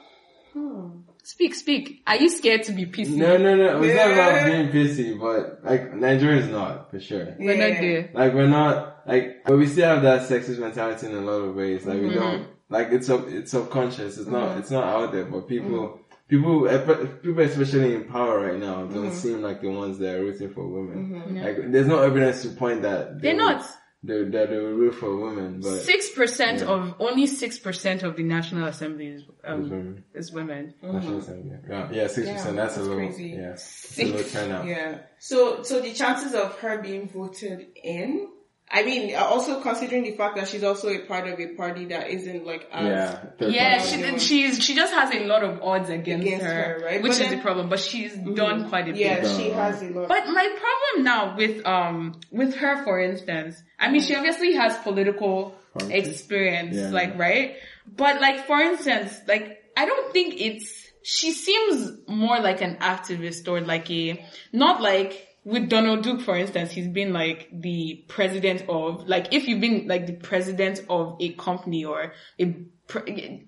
Speak, 1.23 1.53
speak. 1.55 2.01
Are 2.07 2.15
you 2.17 2.29
scared 2.29 2.63
to 2.63 2.71
be 2.73 2.85
PC? 2.85 3.15
No, 3.15 3.37
no, 3.37 3.55
no. 3.55 3.81
It's 3.83 3.95
not 3.95 4.11
about 4.11 4.45
being 4.47 4.67
pissy, 4.69 5.17
but 5.19 5.63
like 5.63 5.93
Nigeria 5.93 6.41
is 6.41 6.49
not 6.49 6.89
for 6.91 6.99
sure. 6.99 7.35
We're 7.39 7.53
Yeah. 7.53 7.67
not 7.69 7.79
there. 7.81 8.09
Like 8.13 8.33
we're 8.33 8.47
not 8.47 9.07
like, 9.07 9.43
but 9.45 9.55
we 9.57 9.67
still 9.67 9.87
have 9.87 10.01
that 10.01 10.27
sexist 10.27 10.59
mentality 10.59 11.07
in 11.07 11.15
a 11.15 11.21
lot 11.21 11.41
of 11.47 11.55
ways. 11.55 11.85
Like 11.85 11.97
Mm-hmm. 11.99 12.07
we 12.07 12.13
don't 12.15 12.47
like 12.69 12.87
it's 12.91 13.07
sub 13.07 13.27
it's 13.29 13.51
subconscious. 13.51 14.17
It's 14.17 14.27
not 14.27 14.57
it's 14.57 14.71
not 14.71 14.83
out 14.83 15.11
there, 15.13 15.25
but 15.25 15.47
people 15.47 15.99
people 16.27 16.67
people 17.21 17.43
especially 17.43 17.93
in 17.95 18.05
power 18.05 18.39
right 18.47 18.59
now 18.59 18.77
don't 18.85 19.05
Mm-hmm. 19.05 19.15
seem 19.15 19.41
like 19.43 19.61
the 19.61 19.69
ones 19.69 19.99
that 19.99 20.15
are 20.15 20.21
rooting 20.21 20.49
for 20.53 20.67
women. 20.67 21.39
Like 21.41 21.71
there's 21.71 21.87
no 21.87 21.99
evidence 22.01 22.41
to 22.41 22.49
point 22.49 22.81
that 22.81 23.21
They're 23.21 23.33
they 23.33 23.37
not. 23.37 23.63
Would- 24.03 24.31
They, 24.31 24.37
that 24.37 24.49
they 24.49 24.57
will 24.57 24.71
root 24.73 24.95
for 24.95 25.15
women, 25.15 25.59
but 25.61 25.79
Six 25.81 26.09
percent 26.09 26.61
of 26.63 26.95
only 26.99 27.27
six 27.27 27.59
percent 27.59 28.01
of 28.03 28.15
the 28.15 28.23
National 28.23 28.67
Assembly 28.67 29.07
is, 29.07 29.23
um, 29.43 29.69
women. 29.69 30.03
is 30.15 30.31
women. 30.31 30.73
National 30.81 31.19
Assembly. 31.19 31.51
Yeah, 31.69 31.89
yeah, 31.91 32.07
six 32.07 32.27
percent. 32.29 32.55
That's, 32.55 32.77
a 32.77 32.79
that's 32.79 32.89
low. 32.89 32.95
crazy. 32.95 33.29
Yeah, 33.29 33.51
it's 33.53 33.99
a 33.99 34.05
low 34.05 34.23
turnout. 34.23 34.65
Yeah. 34.65 34.97
So, 35.19 35.61
so 35.63 35.81
the 35.81 35.93
chances 35.93 36.33
of 36.33 36.57
her 36.59 36.81
being 36.81 37.07
voted 37.09 37.67
in, 37.75 38.27
I 38.73 38.83
mean, 38.83 39.13
also 39.15 39.59
considering 39.61 40.03
the 40.03 40.11
fact 40.13 40.37
that 40.37 40.47
she's 40.47 40.63
also 40.63 40.87
a 40.89 40.99
part 40.99 41.27
of 41.27 41.39
a 41.39 41.47
party 41.55 41.85
that 41.87 42.09
isn't 42.09 42.45
like 42.45 42.69
as 42.71 42.87
Yeah, 42.87 43.47
Yeah, 43.49 43.77
party. 43.79 44.17
she 44.19 44.19
she's 44.19 44.63
she 44.63 44.75
just 44.75 44.93
has 44.93 45.13
a 45.13 45.25
lot 45.25 45.43
of 45.43 45.61
odds 45.61 45.89
against, 45.89 46.25
Against 46.25 46.45
her, 46.45 46.53
her, 46.53 46.81
right? 46.85 47.01
which 47.03 47.11
But 47.11 47.21
is 47.21 47.27
then- 47.27 47.37
the 47.37 47.43
problem. 47.43 47.67
But 47.69 47.79
she's 47.79 48.15
done 48.15 48.69
quite 48.69 48.87
a 48.87 48.91
bit. 48.93 49.01
yeah, 49.01 49.37
she 49.37 49.49
has 49.49 49.81
a 49.81 49.89
lot. 49.89 50.07
But 50.07 50.27
my 50.27 50.47
problem 50.63 51.03
now 51.03 51.35
with 51.35 51.65
um 51.65 52.19
with 52.31 52.55
her, 52.55 52.83
for 52.85 52.99
instance, 53.01 53.61
I 53.77 53.91
mean, 53.91 54.01
she 54.01 54.15
obviously 54.15 54.53
has 54.53 54.77
political 54.77 55.53
experience, 55.89 56.75
Yeah. 56.77 56.89
like 56.91 57.17
right. 57.17 57.55
But 57.85 58.21
like 58.21 58.45
for 58.47 58.59
instance, 58.59 59.19
like 59.27 59.63
I 59.75 59.85
don't 59.85 60.11
think 60.13 60.39
it's. 60.39 60.79
She 61.03 61.31
seems 61.31 61.97
more 62.07 62.39
like 62.39 62.61
an 62.61 62.75
activist 62.77 63.47
or 63.47 63.59
like 63.61 63.89
a 63.89 64.23
not 64.53 64.81
like 64.83 65.27
with 65.43 65.69
Donald 65.69 66.03
Duke, 66.03 66.21
for 66.21 66.37
instance, 66.37 66.71
he's 66.71 66.87
been 66.87 67.13
like 67.13 67.49
the 67.51 68.05
president 68.07 68.63
of 68.69 69.07
like 69.07 69.33
if 69.33 69.47
you've 69.47 69.61
been 69.61 69.87
like 69.87 70.05
the 70.05 70.13
president 70.13 70.81
of 70.89 71.17
a 71.19 71.33
company 71.33 71.83
or 71.83 72.13
a 72.39 72.55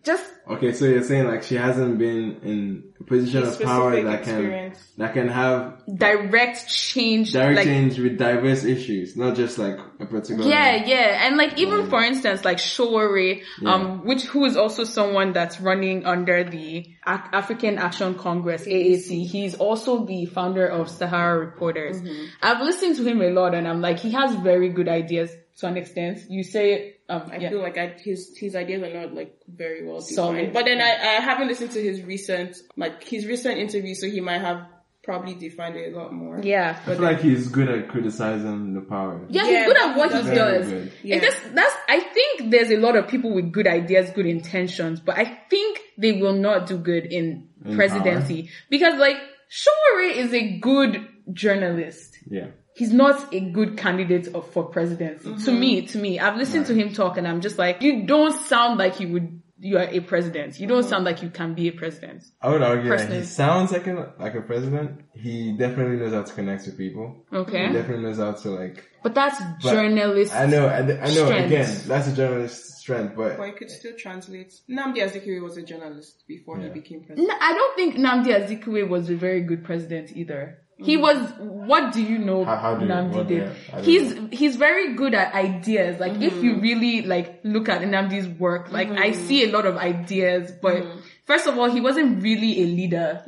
just 0.04 0.34
Okay, 0.46 0.74
so 0.74 0.86
you're 0.86 1.04
saying 1.04 1.26
like 1.26 1.44
she 1.44 1.56
hasn't 1.56 1.98
been 1.98 2.38
in 2.44 2.94
a 3.00 3.04
position 3.06 3.44
of 3.44 3.58
power 3.62 4.02
that 4.02 4.24
can 4.24 4.76
that 4.98 5.14
can 5.14 5.30
have 5.30 5.82
direct 5.96 6.68
change, 6.68 7.32
direct 7.32 7.56
like 7.56 7.66
change 7.66 7.98
with 7.98 8.18
diverse 8.18 8.66
issues, 8.66 9.16
not 9.16 9.36
just 9.36 9.58
like 9.58 9.78
a 10.02 10.06
particular. 10.06 10.50
Yeah, 10.50 10.84
yeah, 10.86 11.26
and 11.26 11.38
like 11.38 11.58
even 11.58 11.90
for 11.90 12.04
instance, 12.04 12.44
like 12.44 12.58
Sowore, 12.58 13.42
um, 13.66 14.06
which 14.06 14.24
who 14.24 14.44
is 14.44 14.58
also 14.58 14.84
someone 14.84 15.32
that's 15.32 15.62
running 15.62 16.06
under 16.06 16.44
the 16.44 16.86
African 17.06 17.78
Action 17.78 18.16
Congress 18.16 18.66
(AAC). 18.66 19.26
He's 19.26 19.56
also 19.56 20.06
the 20.06 20.26
founder 20.26 20.68
of 20.68 20.90
Sahara 20.90 21.40
Reporters. 21.40 22.02
I've 22.42 22.62
listened 22.62 22.98
to 22.98 23.06
him 23.06 23.22
a 23.22 23.30
lot, 23.30 23.56
and 23.56 23.66
I'm 23.66 23.80
like, 23.80 24.00
he 24.00 24.12
has 24.12 24.36
very 24.36 24.70
good 24.70 24.90
ideas 24.90 25.32
to 25.60 25.68
an 25.68 25.78
extent. 25.78 26.20
You 26.30 26.44
say, 26.44 26.96
um, 27.14 27.32
I 27.32 27.38
yeah. 27.38 27.50
feel 27.50 27.62
like 27.62 27.78
I, 27.78 27.88
his 27.98 28.36
his 28.38 28.56
ideas 28.56 28.84
are 28.84 28.94
not 28.94 29.14
like 29.14 29.36
very 29.48 29.86
well 29.86 30.02
Solid. 30.02 30.36
defined. 30.36 30.54
But 30.54 30.66
then 30.66 30.82
I, 30.82 30.92
I 30.92 31.22
haven't 31.22 31.48
listened 31.48 31.72
to 31.72 31.82
his 31.82 32.02
recent 32.02 32.58
like 32.78 33.04
his 33.04 33.26
recent 33.26 33.58
interview, 33.60 33.94
so 33.96 34.08
he 34.10 34.22
might 34.22 34.42
have 34.42 34.66
probably 35.04 35.36
defined 35.36 35.76
it 35.76 35.94
a 35.94 35.98
lot 35.98 36.14
more. 36.14 36.40
yeah. 36.42 36.80
I 36.88 36.96
feel 36.96 37.02
like 37.02 37.20
he's 37.20 37.50
good 37.50 37.68
at 37.68 37.90
criticizing 37.90 38.74
the 38.74 38.80
power. 38.80 39.20
Yeah, 39.28 39.44
Yeah, 39.44 39.58
he's 39.58 39.68
good 39.68 39.78
at 39.78 39.98
what 39.98 40.10
he 40.12 40.16
that's 40.16 40.28
very 40.28 40.38
does. 40.38 40.68
good. 40.70 40.92
Yeah. 41.04 41.16
And 41.16 41.24
that's, 41.26 41.40
that's, 41.54 41.76
I 41.90 42.00
think 42.00 42.52
there's 42.52 42.72
a 42.72 42.78
lot 42.78 42.96
of 42.96 43.10
people 43.10 43.34
with 43.36 43.52
good 43.52 43.68
ideas, 43.68 44.12
good 44.12 44.26
intentions, 44.26 45.02
but 45.02 45.18
I 45.18 45.26
think 45.50 45.82
they 45.98 46.14
will 46.14 46.36
not 46.36 46.68
do 46.68 46.78
good 46.78 47.04
in, 47.08 47.50
In 47.66 47.76
presidency. 47.76 48.50
Because 48.70 48.98
like, 48.98 49.18
Sowore 49.50 50.10
is 50.16 50.34
a 50.34 50.58
good 50.60 51.06
journalist. 51.34 52.18
Yeah. 52.26 52.48
He's 52.76 52.92
not 52.92 53.34
a 53.34 53.40
good 53.40 53.78
candidate 53.78 54.28
of, 54.34 54.50
for 54.52 54.64
presidency. 54.66 55.26
To 55.26 55.36
mm-hmm. 55.36 55.60
me, 55.60 55.82
to 55.88 55.98
me, 55.98 56.20
I've 56.20 56.38
listened 56.38 56.66
to 56.68 56.74
him 56.74 56.92
talk 56.94 57.18
and 57.18 57.28
I'm 57.28 57.42
just 57.42 57.58
like, 57.58 57.82
you 57.82 58.06
don't 58.06 58.40
sound 58.48 58.80
like 58.80 59.00
you 59.00 59.10
would, 59.10 59.42
you 59.60 59.78
are 59.78 59.88
a 59.88 60.00
president. 60.00 60.60
You 60.60 60.68
don't 60.68 60.82
mm-hmm. 60.82 60.90
sound 60.90 61.06
like 61.06 61.22
you 61.22 61.30
can 61.30 61.54
be 61.54 61.68
a 61.68 61.72
president. 61.72 62.24
I 62.42 62.50
would 62.50 62.64
argue 62.64 62.90
that 62.90 62.98
Personally. 62.98 63.20
he 63.20 63.26
sounds 63.26 63.72
like 63.72 63.88
a 63.88 64.14
like 64.20 64.36
a 64.36 64.42
president. 64.42 65.02
He 65.14 65.56
definitely 65.56 65.98
knows 65.98 66.14
how 66.14 66.24
to 66.24 66.34
connect 66.34 66.66
with 66.66 66.78
people. 66.78 67.26
Okay. 67.32 67.68
He 67.68 67.74
definitely 67.74 68.04
knows 68.04 68.18
how 68.18 68.32
to 68.32 68.50
like. 68.50 68.84
But 69.04 69.14
that's 69.14 69.40
But 69.62 69.72
journalist. 69.72 70.34
I 70.34 70.48
know. 70.48 70.68
I, 70.68 70.80
I 70.80 70.84
know. 70.84 71.26
Strength. 71.26 71.46
Again, 71.46 71.82
that's 71.88 72.08
a 72.08 72.16
journalist's 72.16 72.74
strength, 72.80 73.16
but 73.16 73.38
But 73.38 73.50
it 73.50 73.58
could 73.58 73.72
still 73.72 73.96
translate. 73.98 74.54
Nnamdi 74.70 74.98
Azikiwe 74.98 75.42
was 75.42 75.56
a 75.58 75.62
journalist 75.62 76.24
before 76.28 76.60
he 76.60 76.70
became 76.70 77.04
president. 77.04 77.32
I 77.40 77.54
don't 77.54 77.76
think 77.76 77.96
Nnamdi 77.96 78.32
Azikiwe 78.40 78.90
was 78.90 79.10
a 79.10 79.16
very 79.16 79.42
good 79.42 79.64
president 79.64 80.12
either. 80.18 80.63
He 80.78 80.98
was. 80.98 81.18
What 81.40 81.94
do 81.94 82.02
you 82.02 82.18
know? 82.18 82.44
How- 82.44 82.56
how 82.58 82.76
do 82.76 82.86
you- 82.86 82.92
Nnamdi 82.92 83.16
what- 83.16 83.28
did. 83.28 83.44
yeah, 83.44 83.50
I 83.72 83.76
don't 83.78 83.84
he's 83.86 84.18
he's 84.32 84.56
very 84.58 84.96
good 84.96 85.14
at 85.14 85.34
ideas. 85.34 86.00
Like 86.00 86.14
if 86.22 86.34
Mm-hmm. 86.34 86.44
you 86.46 86.60
really 86.60 87.02
like 87.04 87.40
look 87.44 87.70
at 87.70 87.82
Nnamdi's 87.82 88.28
work, 88.40 88.72
like 88.72 88.90
I 88.90 89.12
see 89.12 89.44
a 89.46 89.52
lot 89.52 89.66
of 89.66 89.78
ideas, 89.78 90.52
but 90.62 90.76
Mm-hmm. 90.84 91.00
first 91.26 91.48
of 91.48 91.58
all, 91.58 91.70
he 91.70 91.80
wasn't 91.80 92.22
really 92.24 92.64
a 92.64 92.66
leader 92.66 93.22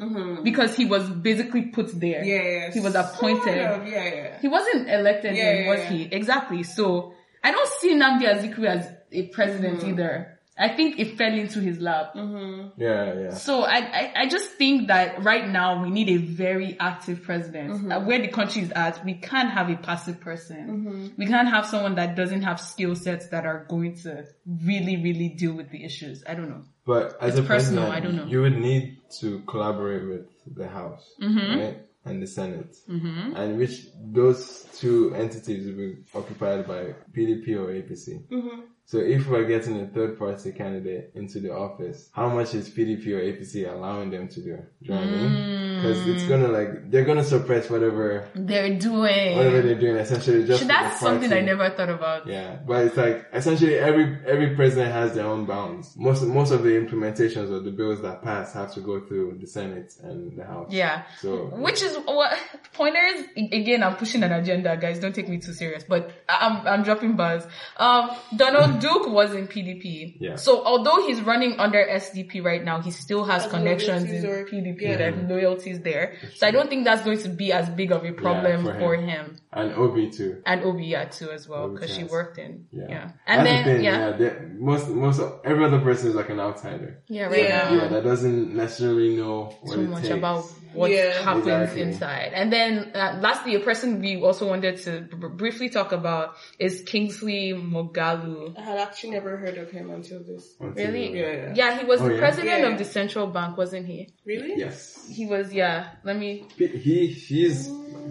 because 0.43 0.75
he 0.75 0.85
was 0.85 1.07
basically 1.09 1.63
put 1.67 1.97
there. 1.99 2.23
Yeah, 2.23 2.41
yeah. 2.41 2.71
He 2.71 2.79
was 2.81 2.95
appointed. 2.95 3.43
Sort 3.43 3.81
of, 3.81 3.87
yeah, 3.87 4.03
yeah. 4.15 4.39
He 4.41 4.47
wasn't 4.47 4.89
elected, 4.89 5.35
Yeah, 5.37 5.43
then, 5.53 5.63
yeah, 5.63 5.69
was 5.69 5.79
yeah. 5.81 5.89
he? 5.91 6.03
Exactly. 6.11 6.63
So 6.63 7.13
I 7.43 7.51
don't 7.51 7.69
see 7.79 7.93
Nnamdi 7.93 8.23
Azikiwe 8.23 8.65
as 8.67 8.91
a 9.11 9.27
president 9.27 9.79
Mm-hmm. 9.79 9.89
either. 9.91 10.34
I 10.57 10.69
think 10.69 10.99
it 10.99 11.17
fell 11.17 11.33
into 11.33 11.59
his 11.59 11.79
lap. 11.79 12.11
yeah, 12.15 12.73
yeah. 12.77 13.33
So 13.33 13.63
I, 13.63 13.77
I, 13.77 14.13
I 14.21 14.27
just 14.29 14.51
think 14.51 14.87
that 14.87 15.21
right 15.23 15.47
now 15.47 15.83
we 15.83 15.89
need 15.89 16.07
a 16.09 16.17
very 16.17 16.77
active 16.79 17.23
president. 17.23 17.71
Mm-hmm. 17.73 17.91
Uh, 17.91 17.99
where 18.05 18.21
the 18.21 18.29
country 18.29 18.61
is 18.61 18.71
at, 18.71 19.03
we 19.03 19.15
can't 19.15 19.49
have 19.51 19.69
a 19.69 19.75
passive 19.75 20.21
person. 20.21 20.57
Mm-hmm. 20.69 21.07
We 21.17 21.25
can't 21.27 21.49
have 21.49 21.65
someone 21.65 21.95
that 21.95 22.15
doesn't 22.15 22.43
have 22.43 22.61
skill 22.61 22.95
sets 22.95 23.27
that 23.29 23.45
are 23.45 23.65
going 23.69 23.95
to 24.03 24.23
really, 24.63 24.95
really 25.03 25.29
deal 25.29 25.53
with 25.53 25.71
the 25.71 25.83
issues. 25.83 26.23
I 26.27 26.35
don't 26.35 26.49
know. 26.49 26.63
But 26.85 27.17
as 27.19 27.31
It's 27.37 27.39
a 27.39 27.43
personal, 27.43 27.87
president, 27.87 27.91
I 27.93 27.99
don't 27.99 28.15
know. 28.15 28.31
you 28.31 28.41
would 28.41 28.57
need 28.57 28.99
to 29.19 29.39
collaborate 29.41 30.07
with 30.07 30.55
the 30.55 30.67
House, 30.69 31.03
Mm-hmm. 31.21 31.59
right, 31.59 31.77
and 32.05 32.21
the 32.21 32.27
Senate, 32.27 32.75
and 32.87 33.57
which 33.57 33.87
those 33.99 34.67
two 34.79 35.13
entities 35.15 35.65
will 35.65 35.75
be 35.75 35.95
occupied 36.13 36.67
by 36.67 36.93
PDP 37.11 37.57
or 37.57 37.73
APC. 37.73 38.27
Mm-hmm. 38.29 38.61
So 38.87 38.99
if 38.99 39.27
we're 39.27 39.45
getting 39.45 39.81
a 39.81 39.87
third 39.87 40.19
party 40.19 40.51
candidate 40.51 41.11
into 41.15 41.39
the 41.39 41.51
office, 41.53 42.09
how 42.13 42.29
much 42.29 42.53
is 42.53 42.69
PDP 42.69 43.07
or 43.13 43.19
APC 43.19 43.67
allowing 43.71 44.11
them 44.11 44.27
to 44.29 44.41
do? 44.41 44.57
Do 44.57 44.63
you 44.81 44.89
know 44.91 44.95
what 44.97 45.07
I 45.07 45.11
mean? 45.11 45.75
Because 45.75 46.07
it's 46.07 46.23
gonna 46.27 46.47
like 46.47 46.89
they're 46.91 47.03
gonna 47.03 47.23
suppress 47.23 47.69
whatever 47.69 48.27
They're 48.35 48.77
doing. 48.77 49.37
whatever 49.37 49.61
they're 49.61 49.79
doing 49.79 49.97
essentially 49.97 50.45
just 50.45 50.67
that's 50.67 50.99
something 50.99 51.31
I 51.33 51.41
never 51.41 51.69
thought 51.71 51.89
about. 51.89 52.27
Yeah, 52.27 52.57
but 52.65 52.85
it's 52.85 52.97
like 52.97 53.25
essentially 53.33 53.75
every 53.75 54.17
every 54.25 54.55
president 54.55 54.93
has 54.93 55.13
their 55.13 55.25
own 55.25 55.45
bounds. 55.45 55.95
Most 55.97 56.23
most 56.23 56.51
of 56.51 56.63
the 56.63 56.69
implementations 56.69 57.51
of 57.51 57.65
the 57.65 57.71
bills 57.71 58.01
that 58.03 58.21
pass 58.23 58.53
have 58.53 58.73
to 58.75 58.81
go 58.81 59.01
through 59.01 59.37
the 59.41 59.47
Senate 59.47 59.93
and 60.03 60.37
the 60.37 60.45
House. 60.45 60.71
Yeah. 60.71 61.03
So 61.21 61.45
Which 61.47 61.81
is 61.81 61.97
what 62.05 62.37
pointers 62.73 63.25
again. 63.35 63.83
I'm 63.83 63.95
pushing 63.95 64.23
an 64.23 64.31
agenda, 64.31 64.77
guys. 64.77 64.99
Don't 64.99 65.13
take 65.13 65.27
me 65.27 65.39
too 65.39 65.53
serious, 65.53 65.83
but 65.83 66.11
I'm 66.29 66.65
I'm 66.67 66.83
dropping 66.83 67.15
bars. 67.15 67.45
Um, 67.77 68.11
Donald 68.35 68.74
Duke 68.79 69.07
was 69.09 69.33
in 69.33 69.47
PDP. 69.47 70.17
Yeah. 70.19 70.35
So 70.35 70.63
although 70.65 71.05
he's 71.07 71.21
running 71.21 71.59
under 71.59 71.83
SDP 71.85 72.43
right 72.43 72.63
now, 72.63 72.81
he 72.81 72.91
still 72.91 73.23
has 73.25 73.43
Has 73.43 73.51
connections 73.51 74.09
in 74.11 74.25
or- 74.25 74.45
PDP 74.45 74.81
yeah. 74.81 74.97
and 75.07 75.29
loyalties 75.29 75.81
there. 75.81 76.15
So 76.35 76.47
I 76.47 76.51
don't 76.51 76.69
think 76.69 76.85
that's 76.85 77.03
going 77.03 77.19
to 77.19 77.29
be 77.29 77.51
as 77.51 77.69
big 77.69 77.91
of 77.91 78.05
a 78.05 78.11
problem 78.13 78.63
for 78.65 78.73
for 78.79 78.95
him. 78.95 79.07
him. 79.07 79.37
And 79.53 79.73
Oby 79.73 80.09
too. 80.09 80.41
and 80.45 80.63
Oby 80.63 80.85
yeah 80.87 81.05
too 81.05 81.31
as 81.31 81.47
well 81.47 81.69
because 81.69 81.89
she 81.95 82.03
worked 82.03 82.37
in 82.37 82.65
Yeah. 82.73 82.85
yeah, 82.89 83.11
and 83.25 83.45
That's 83.45 83.49
then 83.49 83.65
the 83.65 83.73
thing, 83.75 83.83
yeah 83.85 84.49
most, 84.59 84.89
most, 84.89 85.21
every 85.45 85.63
other 85.63 85.79
person 85.79 86.09
is 86.09 86.15
like 86.15 86.29
an 86.29 86.41
outsider. 86.41 87.01
yeah 87.07 87.27
right 87.27 87.43
Yeah. 87.43 87.69
now 87.69 87.73
Yeah, 87.83 87.87
that 87.87 88.03
doesn't 88.03 88.53
necessarily 88.53 89.15
know 89.15 89.55
what 89.61 89.75
too 89.75 89.81
it 89.83 89.89
much 89.89 90.01
takes. 90.03 90.13
about 90.15 90.43
what 90.75 90.91
Yeah. 90.91 91.11
happens 91.23 91.47
Exactly. 91.47 91.81
inside. 91.81 92.31
And 92.33 92.51
then 92.51 92.91
uh, 92.93 93.19
lastly, 93.21 93.55
a 93.55 93.59
person 93.59 94.01
we 94.01 94.21
also 94.21 94.47
wanted 94.47 94.77
to 94.83 95.01
br- 95.01 95.27
briefly 95.41 95.69
talk 95.69 95.91
about 95.91 96.35
is 96.59 96.83
Kingsley 96.85 97.53
Moghalu. 97.53 98.57
I 98.57 98.61
had 98.61 98.77
actually 98.79 99.11
never 99.11 99.37
heard 99.37 99.57
of 99.57 99.71
him 99.71 99.89
until 99.91 100.19
this. 100.23 100.55
Until- 100.59 100.85
Really? 100.85 101.17
Yeah, 101.19 101.53
yeah. 101.55 101.79
he 101.79 101.85
was 101.85 102.01
Oh, 102.01 102.07
the 102.07 102.13
yeah? 102.15 102.19
president 102.19 102.59
Yeah, 102.61 102.67
of 102.71 102.77
the 102.77 102.85
central 102.85 103.27
bank, 103.27 103.57
wasn't 103.57 103.87
he? 103.87 104.09
Really? 104.25 104.53
Yes. 104.57 105.07
He 105.09 105.25
was, 105.25 105.53
yeah. 105.53 105.89
Let 106.03 106.17
me. 106.17 106.45
He, 106.57 107.07
he's 107.07 107.67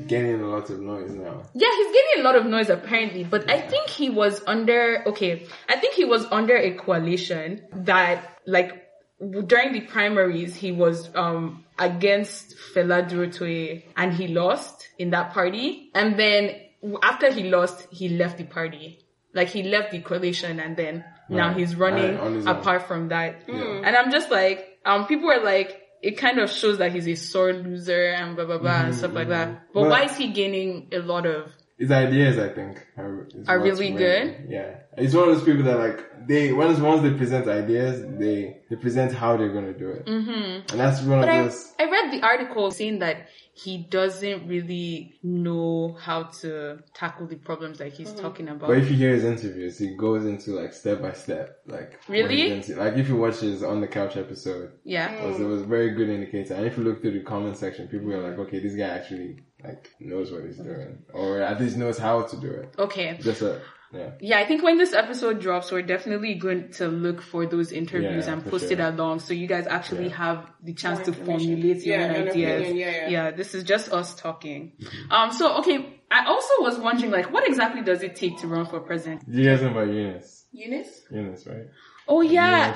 gaining 0.06 0.40
a 0.40 0.46
lot 0.48 0.70
of 0.70 0.80
noise 0.80 1.10
now. 1.12 1.42
Yeah, 1.54 1.68
he's 1.76 1.92
getting 1.92 2.20
a 2.20 2.22
lot 2.24 2.36
of 2.36 2.46
noise 2.46 2.68
apparently, 2.70 3.24
but 3.24 3.50
I 3.50 3.60
think 3.60 3.88
he 3.88 4.10
was 4.10 4.42
under, 4.46 5.02
okay, 5.08 5.46
I 5.68 5.76
think 5.76 5.94
he 5.94 6.04
was 6.04 6.24
under 6.30 6.56
a 6.56 6.72
coalition 6.74 7.62
that, 7.72 8.38
like, 8.46 8.80
during 9.46 9.72
the 9.72 9.80
primaries, 9.82 10.54
he 10.54 10.72
was, 10.72 11.08
um, 11.14 11.63
against 11.78 12.56
Fela 12.74 13.08
Durotoye 13.08 13.84
and 13.96 14.12
he 14.12 14.28
lost 14.28 14.88
in 14.98 15.10
that 15.10 15.32
party. 15.32 15.90
And 15.94 16.18
then 16.18 16.56
after 17.02 17.32
he 17.32 17.44
lost, 17.44 17.86
he 17.90 18.08
left 18.08 18.38
the 18.38 18.44
party. 18.44 19.00
Like, 19.32 19.48
he 19.48 19.64
left 19.64 19.90
the 19.90 20.00
coalition 20.00 20.60
and 20.60 20.76
then 20.76 21.04
now 21.28 21.54
he's 21.54 21.74
running 21.74 22.16
Right, 22.16 22.20
on 22.20 22.34
his 22.34 22.46
own. 22.46 22.56
apart 22.56 22.86
from 22.86 23.08
that. 23.08 23.46
Mm. 23.48 23.84
And 23.84 23.96
I'm 23.96 24.12
just 24.12 24.30
like, 24.30 24.78
um, 24.84 25.06
people 25.06 25.30
are 25.30 25.42
like, 25.42 25.80
it 26.02 26.18
kind 26.18 26.38
of 26.38 26.50
shows 26.50 26.78
that 26.78 26.92
he's 26.92 27.08
a 27.08 27.14
sore 27.14 27.52
loser 27.52 28.10
and 28.10 28.36
blah 28.36 28.44
blah 28.44 28.58
blah 28.58 28.72
and 28.72 28.88
mm-hmm. 28.90 28.98
stuff 28.98 29.12
like 29.12 29.28
that. 29.28 29.48
Mm-hmm. 29.48 29.58
But 29.72 29.80
Well- 29.80 29.90
why 29.90 30.04
is 30.04 30.16
he 30.16 30.28
gaining 30.28 30.88
a 30.92 30.98
lot 30.98 31.26
of 31.26 31.50
His 31.76 31.90
ideas, 31.90 32.38
I 32.38 32.48
think, 32.50 32.86
are, 32.96 33.26
is 33.34 33.48
Are 33.48 33.58
what's 33.58 33.80
really 33.80 33.92
good. 33.92 34.46
Yeah, 34.48 34.76
he's 34.96 35.14
one 35.14 35.28
of 35.28 35.34
those 35.34 35.44
people 35.44 35.64
that 35.64 35.78
like 35.78 36.26
they 36.28 36.52
once 36.52 36.78
once 36.78 37.02
they 37.02 37.12
present 37.12 37.48
ideas, 37.48 38.00
they 38.18 38.58
they 38.70 38.76
present 38.76 39.12
how 39.12 39.36
they're 39.36 39.52
gonna 39.52 39.72
do 39.72 39.90
it, 39.90 40.06
mm-hmm. 40.06 40.70
and 40.70 40.80
that's 40.80 41.02
one 41.02 41.20
But 41.20 41.28
of 41.28 41.34
I, 41.34 41.42
those. 41.42 41.72
I 41.80 41.90
read 41.90 42.12
the 42.12 42.22
article 42.22 42.70
saying 42.70 43.00
that 43.00 43.28
he 43.56 43.78
doesn't 43.78 44.48
really 44.48 45.14
know 45.22 45.96
how 46.00 46.24
to 46.24 46.78
tackle 46.92 47.26
the 47.26 47.36
problems 47.36 47.78
that 47.78 47.92
he's 47.92 48.12
talking 48.12 48.48
about. 48.48 48.68
But 48.68 48.78
if 48.78 48.90
you 48.90 48.96
hear 48.96 49.14
his 49.14 49.22
interviews, 49.22 49.78
he 49.78 49.96
goes 49.96 50.26
into 50.26 50.50
like 50.50 50.72
step 50.72 51.00
by 51.00 51.12
step, 51.12 51.58
like 51.66 52.00
Really? 52.08 52.50
into. 52.50 52.74
Like 52.74 52.94
if 52.96 53.08
you 53.08 53.16
watch 53.16 53.38
his 53.38 53.62
on 53.62 53.80
the 53.80 53.86
couch 53.86 54.16
episode, 54.16 54.72
yeah. 54.82 55.12
it 55.12 55.28
was, 55.28 55.40
it 55.40 55.44
was 55.44 55.62
a 55.62 55.66
very 55.66 55.90
good 55.90 56.08
indicator. 56.08 56.54
And 56.54 56.66
if 56.66 56.76
you 56.76 56.82
look 56.82 57.00
through 57.00 57.12
the 57.12 57.20
comment 57.20 57.56
section, 57.56 57.86
people 57.86 58.12
are 58.12 58.28
like, 58.28 58.40
okay, 58.40 58.58
this 58.58 58.74
guy 58.74 58.88
actually 58.88 59.44
like 59.64 59.90
knows 60.00 60.30
what 60.32 60.44
he's 60.44 60.58
doing, 60.58 61.02
or 61.12 61.40
at 61.40 61.60
least 61.60 61.76
knows 61.76 61.98
how 61.98 62.22
to 62.22 62.36
do 62.36 62.50
it. 62.50 62.74
Okay. 62.78 63.18
Just 63.20 63.42
a 63.42 63.60
yeah. 63.92 64.10
Yeah, 64.20 64.38
I 64.40 64.44
think 64.46 64.64
when 64.64 64.76
this 64.76 64.92
episode 64.92 65.40
drops, 65.40 65.70
we're 65.70 65.82
definitely 65.82 66.34
going 66.34 66.72
to 66.72 66.88
look 66.88 67.22
for 67.22 67.46
those 67.46 67.70
interviews 67.70 68.26
Yeah, 68.26 68.32
and 68.32 68.44
post 68.44 68.64
sure. 68.64 68.72
it 68.72 68.80
along 68.80 69.20
so 69.20 69.34
you 69.34 69.46
guys 69.46 69.68
actually 69.68 70.08
Yeah. 70.08 70.16
have 70.16 70.50
the 70.64 70.74
chance 70.74 70.98
More 70.98 71.04
to 71.06 71.12
formulate 71.24 71.84
your 71.86 72.00
Yeah, 72.00 72.06
own 72.16 72.28
ideas. 72.28 72.60
opinion, 72.62 72.76
yeah, 72.76 73.08
yeah. 73.08 73.30
this 73.30 73.54
is 73.54 73.62
just 73.62 73.92
us 73.92 74.16
talking. 74.16 74.72
Um, 75.12 75.30
so 75.30 75.58
okay, 75.58 76.00
I 76.10 76.26
also 76.26 76.54
was 76.60 76.76
wondering 76.78 77.12
like 77.12 77.32
what 77.32 77.46
exactly 77.48 77.82
does 77.82 78.02
it 78.02 78.16
take 78.16 78.38
to 78.38 78.48
run 78.48 78.66
for 78.66 78.80
president? 78.80 79.22
You 79.28 79.44
guys 79.48 79.62
know 79.62 79.70
about 79.70 79.86
Eunice? 79.88 80.46
Eunice? 80.52 81.02
Eunice, 81.12 81.46
right? 81.46 81.66
Oh 82.08 82.20
Did 82.22 82.30
you 82.32 82.34
yeah. 82.34 82.74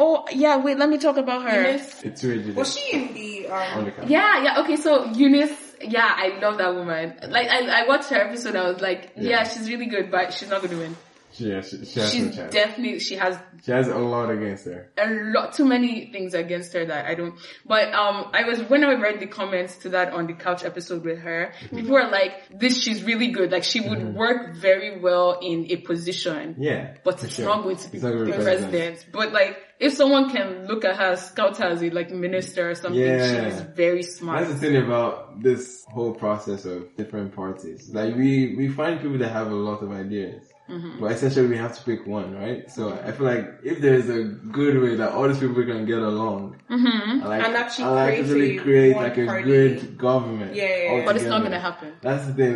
Mention 0.00 0.18
her 0.18 0.20
or 0.20 0.22
no? 0.22 0.24
Oh 0.24 0.24
yeah, 0.32 0.56
wait, 0.56 0.78
let 0.78 0.88
me 0.88 0.98
talk 0.98 1.16
about 1.16 1.42
her. 1.42 1.62
Eunice? 1.62 2.02
It's 2.04 2.20
too 2.20 2.52
Was 2.56 2.76
she 2.78 2.92
in 2.96 3.14
the 3.14 3.46
um. 3.48 3.92
Yeah, 4.06 4.42
yeah, 4.42 4.60
okay, 4.60 4.76
so 4.76 5.04
Eunice, 5.06 5.76
yeah, 5.80 6.12
I 6.16 6.38
love 6.40 6.58
that 6.58 6.74
woman. 6.74 7.14
Like, 7.28 7.48
I, 7.48 7.82
I 7.84 7.88
watched 7.88 8.10
her 8.10 8.16
episode, 8.16 8.56
I 8.56 8.70
was 8.70 8.80
like, 8.80 9.12
yeah, 9.16 9.30
Yeah. 9.30 9.44
she's 9.48 9.68
really 9.68 9.86
good, 9.86 10.10
but 10.10 10.32
she's 10.32 10.48
not 10.50 10.62
gonna 10.62 10.76
win. 10.78 10.96
Yeah, 11.34 11.60
she, 11.60 11.84
she 11.84 12.00
has 12.00 12.10
She's 12.12 12.36
no 12.36 12.48
definitely, 12.50 12.98
she 12.98 13.14
has 13.14 13.38
she 13.64 13.70
has 13.70 13.86
a 13.86 13.96
lot 13.96 14.30
against 14.30 14.64
her. 14.64 14.90
a 14.98 15.08
lot, 15.08 15.52
too 15.52 15.64
many 15.64 16.10
things 16.10 16.34
against 16.34 16.72
her 16.72 16.84
that 16.84 17.06
I 17.06 17.14
don't, 17.14 17.38
but, 17.64 17.94
um, 17.94 18.30
I 18.32 18.42
was, 18.44 18.60
when 18.64 18.82
I 18.82 18.94
read 18.94 19.20
the 19.20 19.26
comments 19.28 19.76
to 19.78 19.90
that 19.90 20.12
on 20.12 20.26
the 20.26 20.32
couch 20.32 20.64
episode 20.64 21.04
with 21.04 21.20
her, 21.20 21.52
Mm-hmm. 21.62 21.76
people 21.76 21.92
were 21.92 22.08
like, 22.08 22.58
this, 22.58 22.82
she's 22.82 23.04
really 23.04 23.28
good, 23.28 23.52
like, 23.52 23.62
she 23.64 23.80
would 23.80 24.12
work 24.14 24.56
very 24.56 24.98
well 24.98 25.38
in 25.40 25.66
a 25.70 25.76
position. 25.76 26.56
Yeah, 26.58 26.96
But 27.04 27.20
for 27.20 27.26
it's 27.26 27.36
sure. 27.36 27.44
not 27.44 27.62
going 27.62 27.76
to 27.76 27.88
be 27.90 27.98
It's 27.98 28.04
not 28.04 28.10
gonna 28.12 28.24
the 28.24 28.32
be 28.38 28.42
president. 28.42 29.06
But 29.12 29.32
like, 29.32 29.56
if 29.80 29.94
someone 29.94 30.30
can 30.30 30.66
look 30.68 30.84
at 30.84 30.96
her, 30.96 31.16
scout 31.16 31.56
her 31.56 31.68
as 31.74 31.82
a 31.82 31.90
like 31.90 32.10
minister 32.10 32.70
or 32.70 32.74
something, 32.74 33.00
Yeah. 33.00 33.48
she's 33.50 33.60
very 33.84 34.02
smart. 34.02 34.38
That's 34.40 34.52
the 34.54 34.60
thing 34.60 34.76
about 34.76 35.42
this 35.42 35.84
whole 35.94 36.14
process 36.14 36.64
of 36.66 36.78
different 36.96 37.34
parties. 37.34 37.90
Like 37.98 38.14
we 38.14 38.54
we 38.60 38.68
find 38.68 39.00
people 39.00 39.18
that 39.18 39.32
have 39.40 39.48
a 39.50 39.60
lot 39.68 39.80
of 39.82 39.90
ideas, 40.04 40.42
Mm-hmm. 40.70 41.00
but 41.00 41.10
essentially 41.10 41.48
we 41.48 41.56
have 41.64 41.74
to 41.78 41.82
pick 41.82 42.06
one, 42.06 42.28
right? 42.42 42.70
So 42.70 42.82
I 43.08 43.10
feel 43.10 43.26
like 43.34 43.44
if 43.64 43.76
there's 43.84 44.08
a 44.08 44.22
good 44.58 44.80
way 44.82 44.92
that 45.00 45.10
all 45.14 45.26
these 45.30 45.40
people 45.44 45.64
can 45.72 45.84
get 45.92 45.98
along, 46.12 46.40
Mm-hmm. 46.70 47.10
and, 47.10 47.20
like, 47.32 47.42
And 47.44 47.56
actually 47.64 47.90
like, 48.02 48.26
create 48.30 48.60
a 48.60 48.62
create 48.62 48.96
like 49.06 49.18
a 49.18 49.26
party- 49.26 49.50
good 49.54 49.98
government. 49.98 50.54
Yeah, 50.54 50.64
yeah, 50.64 50.96
yeah. 50.98 51.04
but 51.06 51.16
it's 51.16 51.24
not 51.34 51.42
gonna 51.44 51.58
happen. 51.68 51.88
That's 52.06 52.24
the 52.28 52.34
thing. 52.40 52.54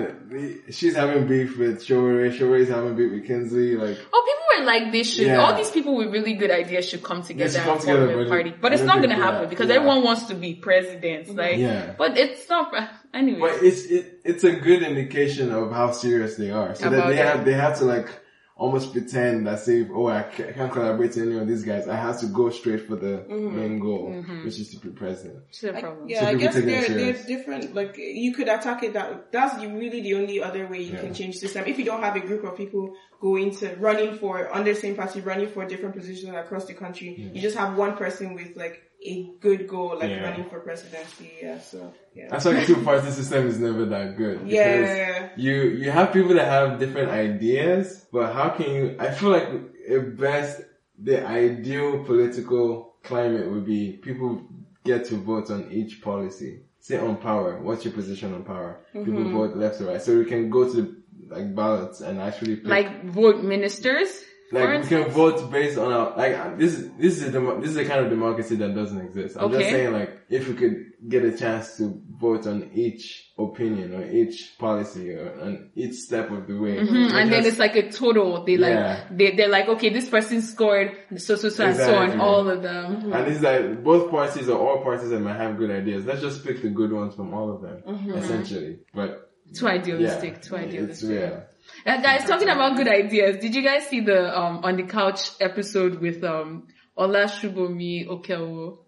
She's 0.78 0.94
having 1.02 1.26
beef 1.26 1.50
with 1.58 1.82
Shore. 1.82 2.30
Shore's 2.30 2.68
having 2.76 2.94
beef 2.98 3.10
with 3.14 3.26
Kingsley. 3.26 3.70
Like 3.84 3.98
Oh, 4.14 4.22
people 4.30 4.43
like, 4.62 4.92
they 4.92 5.02
should, 5.02 5.26
Yeah. 5.26 5.42
all 5.42 5.56
these 5.56 5.70
people 5.70 5.96
with 5.96 6.12
really 6.12 6.34
good 6.34 6.50
ideas 6.50 6.88
should 6.88 7.02
come 7.02 7.22
together 7.22 7.50
should 7.50 7.62
come 7.62 7.72
and 7.74 7.82
form 7.82 8.08
together, 8.08 8.22
a 8.24 8.28
party. 8.28 8.54
But 8.60 8.72
it's 8.72 8.82
don't 8.82 9.00
gonna 9.00 9.16
happen 9.16 9.48
because 9.48 9.68
yeah. 9.68 9.76
everyone 9.76 10.02
wants 10.02 10.24
to 10.26 10.34
be 10.34 10.54
president. 10.54 11.34
Like, 11.34 11.58
Yeah. 11.58 11.94
but 11.98 12.16
it's 12.16 12.48
not, 12.48 12.72
anyway. 13.12 13.40
But 13.40 13.62
it's 13.62 13.84
it, 13.86 14.20
it's 14.24 14.44
a 14.44 14.52
good 14.52 14.82
indication 14.82 15.52
of 15.52 15.72
how 15.72 15.92
serious 15.92 16.36
they 16.36 16.50
are. 16.50 16.74
So 16.74 16.90
that 16.90 17.08
they 17.08 17.16
have 17.16 17.44
they 17.44 17.54
have 17.54 17.78
to 17.78 17.84
like 17.84 18.08
almost 18.56 18.92
pretend 18.92 19.46
that 19.46 19.58
say, 19.58 19.86
oh, 19.92 20.06
I 20.06 20.22
can't 20.22 20.70
collaborate 20.70 21.10
with 21.10 21.18
any 21.18 21.36
of 21.36 21.48
these 21.48 21.64
guys. 21.64 21.88
I 21.88 21.96
have 21.96 22.20
to 22.20 22.26
go 22.26 22.50
straight 22.50 22.86
for 22.86 22.94
the 22.94 23.24
mm-hmm. 23.28 23.56
main 23.56 23.78
goal, 23.80 24.10
mm-hmm. 24.10 24.44
which 24.44 24.60
is 24.60 24.70
to 24.70 24.78
be 24.78 24.90
president. 24.90 25.42
it's 25.48 25.64
a 25.64 25.76
I- 25.76 25.80
problem. 25.80 26.08
yeah, 26.08 26.20
So 26.20 26.26
I 26.26 26.32
people 26.32 26.44
guess 26.46 26.54
take 26.54 26.64
it 26.64 26.66
they're, 26.66 27.12
they're 27.12 27.22
different. 27.24 27.74
Like 27.74 27.96
you 27.98 28.32
could 28.32 28.48
attack 28.48 28.84
it 28.84 28.92
that 28.92 29.32
that's 29.32 29.60
really 29.64 30.02
the 30.02 30.14
only 30.14 30.40
other 30.40 30.68
way 30.68 30.82
you 30.82 30.92
Yeah. 30.92 31.00
can 31.00 31.14
change 31.14 31.34
the 31.34 31.48
system. 31.48 31.64
If 31.66 31.78
you 31.78 31.84
don't 31.84 32.02
have 32.02 32.14
a 32.14 32.20
group 32.20 32.44
of 32.44 32.56
people 32.56 32.94
going 33.20 33.56
to 33.56 33.74
running 33.76 34.18
for 34.18 34.54
under 34.54 34.72
the 34.72 34.80
same 34.80 34.94
party, 34.94 35.20
running 35.20 35.48
for 35.48 35.66
different 35.66 35.96
positions 35.96 36.32
across 36.34 36.66
the 36.66 36.74
country, 36.74 37.30
you 37.32 37.40
just 37.40 37.56
have 37.56 37.76
one 37.76 37.96
person 37.96 38.34
with 38.34 38.56
like 38.56 38.82
a 39.04 39.32
good 39.40 39.68
goal, 39.68 39.98
like 40.00 40.10
Yeah. 40.10 40.30
running 40.30 40.48
for 40.48 40.60
presidency. 40.60 41.30
Yeah, 41.42 41.58
so 41.60 41.92
yeah. 42.14 42.28
That's 42.30 42.44
why 42.44 42.54
the 42.54 42.66
two 42.66 42.76
party 42.82 43.10
system 43.10 43.46
is 43.46 43.58
never 43.58 43.84
that 43.86 44.16
good. 44.16 44.40
Yeah. 44.46 45.28
You 45.36 45.54
you 45.54 45.90
have 45.90 46.12
people 46.12 46.34
that 46.34 46.48
have 46.48 46.78
different 46.78 47.10
ideas, 47.10 48.06
but 48.12 48.32
how 48.32 48.50
can 48.50 48.74
you? 48.74 48.96
I 48.98 49.10
feel 49.10 49.30
like 49.30 49.48
at 49.90 50.16
best 50.16 50.62
the 50.98 51.26
ideal 51.26 52.04
political 52.04 52.94
climate 53.02 53.50
would 53.50 53.66
be 53.66 53.92
people 53.92 54.42
get 54.84 55.04
to 55.06 55.16
vote 55.16 55.50
on 55.50 55.70
each 55.70 56.00
policy. 56.02 56.60
Say 56.80 56.98
on 56.98 57.16
power, 57.16 57.60
what's 57.62 57.84
your 57.84 57.94
position 57.94 58.34
on 58.34 58.44
power? 58.44 58.80
People 58.92 59.14
mm-hmm. 59.14 59.32
vote 59.32 59.56
left 59.56 59.80
or 59.80 59.86
right, 59.86 60.02
so 60.02 60.18
we 60.18 60.26
can 60.26 60.50
go 60.50 60.70
to 60.70 60.96
like 61.28 61.54
ballots 61.54 62.00
and 62.00 62.20
actually 62.20 62.56
pick 62.56 62.66
Like, 62.66 63.04
vote 63.04 63.42
ministers, 63.42 64.22
like 64.52 64.82
we 64.82 64.88
can 64.88 65.08
vote 65.10 65.50
based 65.50 65.78
on 65.78 65.92
our 65.92 66.16
like 66.16 66.58
this 66.58 66.74
is 66.74 66.90
this 66.98 67.22
is 67.22 67.34
a 67.34 67.40
this 67.60 67.70
is 67.70 67.76
a 67.76 67.84
kind 67.84 68.00
of 68.04 68.10
democracy 68.10 68.56
that 68.56 68.74
doesn't 68.74 69.00
exist. 69.00 69.36
I'm 69.36 69.44
Okay. 69.44 69.58
just 69.58 69.70
saying 69.70 69.92
like 69.92 70.18
if 70.28 70.48
we 70.48 70.54
could 70.54 70.76
get 71.08 71.24
a 71.24 71.36
chance 71.36 71.76
to 71.78 72.00
vote 72.20 72.46
on 72.46 72.70
each 72.74 73.30
opinion 73.38 73.94
or 73.94 74.08
each 74.10 74.54
policy 74.58 75.12
or 75.12 75.32
on 75.42 75.70
each 75.74 75.94
step 75.94 76.30
of 76.30 76.46
the 76.46 76.54
way, 76.58 76.76
Mhm, 76.76 77.12
or 77.12 77.18
and 77.18 77.32
then 77.32 77.44
it's 77.44 77.58
like 77.58 77.74
a 77.76 77.90
total. 77.90 78.44
They 78.44 78.56
like 78.56 78.70
Yeah. 78.72 79.04
they 79.10 79.34
they're 79.36 79.48
like 79.48 79.68
okay, 79.68 79.90
this 79.90 80.08
person 80.08 80.40
scored 80.40 80.92
so 81.16 81.36
so 81.36 81.48
so 81.48 81.64
and 81.66 81.76
so 81.76 81.94
on 81.94 82.20
all 82.20 82.48
of 82.48 82.62
them. 82.62 83.12
and 83.12 83.26
it's 83.30 83.42
like 83.42 83.82
both 83.82 84.10
parties 84.10 84.48
or 84.48 84.58
all 84.58 84.82
parties 84.82 85.10
that 85.10 85.20
might 85.20 85.36
have 85.36 85.56
good 85.58 85.70
ideas. 85.70 86.04
Let's 86.06 86.20
just 86.20 86.44
pick 86.44 86.62
the 86.62 86.70
good 86.70 86.92
ones 86.92 87.14
from 87.14 87.34
all 87.34 87.50
of 87.54 87.62
them, 87.62 87.82
essentially. 88.14 88.78
But 88.94 89.30
Too 89.54 89.66
yeah, 89.66 89.72
idealistic. 89.72 90.42
Too 90.42 90.54
it's 90.56 90.64
idealistic. 90.66 91.10
yeah. 91.10 91.40
Uh, 91.86 92.00
guys, 92.00 92.24
talking 92.24 92.48
about 92.48 92.76
good 92.76 92.88
ideas, 92.88 93.36
did 93.42 93.54
you 93.54 93.62
guys 93.62 93.86
see 93.86 94.00
the 94.00 94.36
um 94.38 94.64
on 94.64 94.76
the 94.76 94.84
couch 94.84 95.30
episode 95.40 96.00
with 96.00 96.24
um 96.24 96.66
Ola 96.96 97.24
Shubomi 97.24 98.06
Okewo? 98.08 98.78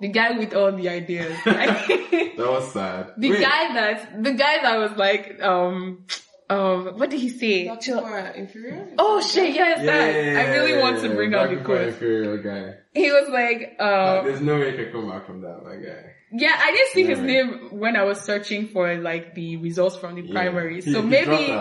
The 0.00 0.08
guy 0.08 0.32
with 0.38 0.54
all 0.54 0.72
the 0.72 0.88
ideas. 0.88 1.36
That 1.44 2.36
was 2.50 2.70
sad. 2.72 3.12
the 3.16 3.30
Wait, 3.30 3.40
guy 3.40 3.72
that 3.74 4.22
the 4.22 4.32
guy 4.32 4.60
that 4.62 4.78
was 4.78 4.92
like 4.98 5.40
um 5.42 6.04
um 6.50 6.98
what 6.98 7.08
did 7.10 7.20
he 7.20 7.28
say? 7.30 7.64
Black 7.64 7.80
people 7.82 8.04
are 8.04 8.28
inferior. 8.28 8.88
Oh 8.98 9.20
shit, 9.22 9.54
yes, 9.54 9.80
yeah, 9.82 9.86
that. 9.86 10.14
yeah, 10.14 10.40
I 10.40 10.44
really 10.54 10.72
yeah, 10.72 10.82
want 10.82 11.00
to 11.00 11.14
bring 11.14 11.30
Black 11.30 11.44
out 11.44 11.50
the 11.50 11.56
people 11.56 11.72
are 11.72 11.76
quote. 11.78 11.88
inferior 11.88 12.36
guy. 12.38 12.74
He 12.94 13.10
was 13.10 13.28
like, 13.30 13.76
uh, 13.78 14.22
There's 14.22 14.40
no 14.42 14.58
way 14.58 14.70
he 14.72 14.76
can 14.84 14.92
come 14.92 15.08
back 15.10 15.26
from 15.26 15.40
that, 15.42 15.62
my 15.64 15.76
guy. 15.76 16.12
yeah, 16.32 16.54
I 16.58 16.72
didn't 16.72 16.90
see 16.92 17.04
his 17.04 17.18
Yeah. 17.18 17.24
name 17.26 17.68
when 17.80 17.96
I 17.96 18.04
was 18.04 18.20
searching 18.20 18.68
for 18.68 18.94
like 18.96 19.34
the 19.34 19.56
results 19.58 19.96
from 19.96 20.14
the 20.14 20.22
Yeah. 20.22 20.32
primary. 20.34 20.80
He- 20.82 20.92
So 20.92 21.00
he 21.02 21.08
maybe, 21.08 21.58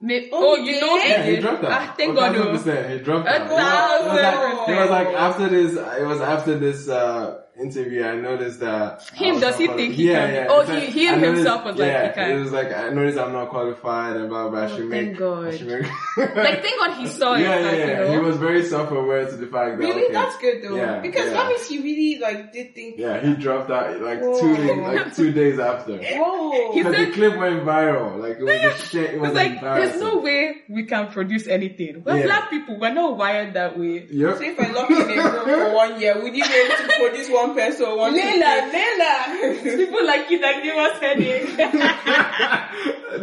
dropped 0.00 0.02
out. 0.02 0.06
may- 0.06 0.28
Oh, 0.32 0.38
oh, 0.52 0.54
you 0.56 0.80
know, 0.80 0.96
did? 0.96 1.02
he 1.04 1.08
Yeah, 1.10 1.22
he 1.24 1.36
dropped 1.40 1.64
out. 1.64 1.72
Ah, 1.72 1.94
thank 1.96 2.10
Oh, 2.10 2.14
God. 2.14 2.36
oh. 2.36 2.52
100%, 2.52 2.90
He 2.90 2.98
dropped 2.98 3.28
A 3.28 3.30
out. 3.30 3.40
It 3.40 3.50
was- 3.50 3.50
it 3.50 3.56
was 3.58 4.20
like- 4.22 4.34
thousand 4.34 4.74
It 4.74 4.80
was 4.80 4.90
like 4.90 5.08
after 5.08 5.48
this, 5.48 5.72
it 6.00 6.06
was 6.06 6.20
after 6.20 6.58
this, 6.58 6.88
uh, 6.88 7.40
interview, 7.60 8.04
I 8.04 8.14
noticed 8.16 8.60
that. 8.60 9.02
Him, 9.14 9.40
does 9.40 9.56
he 9.58 9.66
not 9.66 9.76
think 9.76 9.94
quali- 9.94 10.06
he 10.06 10.08
can 10.08 10.44
be- 10.44 10.48
oh, 10.50 10.60
it's 10.60 10.70
he- 10.70 10.86
he 11.00 11.06
noticed- 11.10 11.24
himself 11.26 11.64
was 11.64 11.76
like, 11.76 11.88
yeah, 11.88 12.08
he 12.08 12.14
can. 12.14 12.30
It 12.30 12.40
was 12.40 12.52
like, 12.52 12.72
I 12.76 12.88
noticed 12.90 13.18
I'm 13.18 13.32
not 13.32 13.48
qualified 13.50 14.16
and 14.16 14.28
blah, 14.28 14.48
blah, 14.48 14.62
I 14.64 14.68
should 14.68 14.86
Oh, 14.86 14.90
thank 14.90 15.08
make, 15.10 15.16
God. 15.18 15.46
I 15.48 15.56
should 15.56 15.66
make, 15.66 15.82
Like, 16.16 16.62
thank 16.62 16.80
God 16.80 16.96
he 16.98 17.06
saw 17.06 17.34
it. 17.34 17.40
yeah, 17.40 17.58
yeah, 17.58 17.66
like, 17.66 17.78
yeah. 17.78 17.86
you 17.86 17.96
know? 17.96 18.12
He 18.12 18.18
was 18.18 18.36
very 18.36 18.64
self-aware 18.64 19.26
to 19.26 19.36
the 19.36 19.46
fact 19.46 19.78
that, 19.78 19.86
Really, 19.86 20.04
okay, 20.04 20.12
that's 20.12 20.36
good 20.38 20.62
though. 20.62 20.76
Yeah, 20.76 21.00
because 21.00 21.26
yeah. 21.26 21.32
that 21.32 21.48
means 21.48 21.66
he 21.68 21.78
really 21.82 22.18
like 22.20 22.52
did 22.52 22.74
think. 22.74 22.98
Yeah, 22.98 23.20
he 23.20 23.34
dropped 23.34 23.70
out 23.70 24.00
like 24.00 24.20
Whoa. 24.20 24.40
two, 24.40 24.82
like 24.82 25.14
two 25.14 25.32
days 25.40 25.58
after. 25.58 25.98
Whoa. 25.98 26.72
Because 26.74 26.96
the 26.96 27.12
clip 27.12 27.36
went 27.38 27.62
viral. 27.64 28.18
Like, 28.20 28.38
it 28.38 28.44
was 28.44 28.52
a 28.82 28.86
shit, 28.86 29.14
it 29.14 29.20
was 29.20 29.32
like, 29.32 29.60
there's 29.60 30.00
no 30.00 30.18
way 30.18 30.56
we 30.68 30.84
can 30.84 31.08
produce 31.08 31.46
anything. 31.48 32.02
We're 32.04 32.18
Yeah. 32.18 32.26
black 32.26 32.50
people. 32.50 32.78
We're 32.78 32.92
not 32.94 33.16
wired 33.16 33.54
that 33.54 33.78
way. 33.78 34.06
Yep. 34.10 34.36
So 34.36 34.42
if 34.42 34.60
I 34.60 34.70
lock 34.72 34.90
in 34.90 34.96
a 35.18 35.22
room 35.22 35.44
for 35.68 35.74
one 35.74 36.00
year, 36.00 36.14
would 36.22 36.34
you 36.36 36.44
be 36.44 36.54
able 36.54 36.76
to 36.76 36.92
produce 36.98 37.28
one 37.30 37.47
person 37.54 37.86
or 37.86 37.98
one 37.98 38.14
Layla, 38.14 39.62
two, 39.62 39.76
People 39.76 40.06
like 40.06 40.30
you 40.30 40.38
that 40.40 40.62
give 40.62 40.76
us 40.76 41.00
headache. 41.00 41.56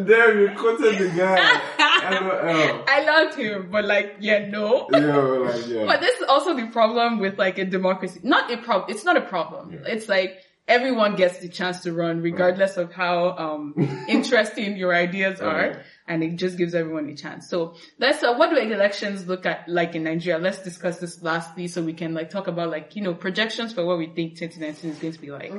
Damn, 0.07 0.39
you 0.39 0.51
quoted 0.57 0.97
the 0.97 1.13
guy. 1.15 1.37
I 1.79 3.03
loved 3.05 3.37
him, 3.37 3.69
but 3.71 3.85
like, 3.85 4.17
yeah, 4.19 4.47
no. 4.49 4.87
Yo, 4.91 5.43
like, 5.43 5.67
yeah. 5.67 5.85
But 5.85 6.01
this 6.01 6.19
is 6.19 6.27
also 6.27 6.55
the 6.55 6.67
problem 6.67 7.19
with 7.19 7.37
like 7.37 7.57
a 7.57 7.65
democracy. 7.65 8.19
Not 8.23 8.51
a 8.51 8.57
problem. 8.57 8.95
It's 8.95 9.05
not 9.05 9.17
a 9.17 9.21
problem. 9.21 9.71
Yeah. 9.73 9.93
It's 9.93 10.09
like 10.09 10.37
everyone 10.67 11.15
gets 11.15 11.39
the 11.39 11.49
chance 11.49 11.81
to 11.81 11.93
run 11.93 12.21
regardless 12.21 12.77
of 12.77 12.91
how 12.91 13.37
um 13.37 14.05
interesting 14.09 14.77
your 14.77 14.93
ideas 14.93 15.41
are. 15.41 15.69
Right. 15.69 15.77
And 16.07 16.23
it 16.23 16.35
just 16.35 16.57
gives 16.57 16.75
everyone 16.75 17.09
a 17.09 17.15
chance. 17.15 17.49
So 17.49 17.75
let's, 17.97 18.21
uh, 18.21 18.35
what 18.35 18.51
do 18.51 18.57
elections 18.57 19.27
look 19.27 19.45
at 19.45 19.67
like 19.67 19.95
in 19.95 20.03
Nigeria? 20.03 20.39
Let's 20.39 20.59
discuss 20.59 20.99
this 20.99 21.21
lastly 21.23 21.67
so 21.67 21.81
we 21.81 21.93
can 21.93 22.13
like 22.13 22.29
talk 22.29 22.47
about 22.47 22.69
like, 22.69 22.95
you 22.95 23.01
know, 23.01 23.15
projections 23.15 23.73
for 23.73 23.83
what 23.85 23.97
we 23.97 24.07
think 24.07 24.37
2019 24.37 24.91
is 24.91 24.99
going 24.99 25.13
to 25.13 25.19
be 25.19 25.31
like. 25.31 25.51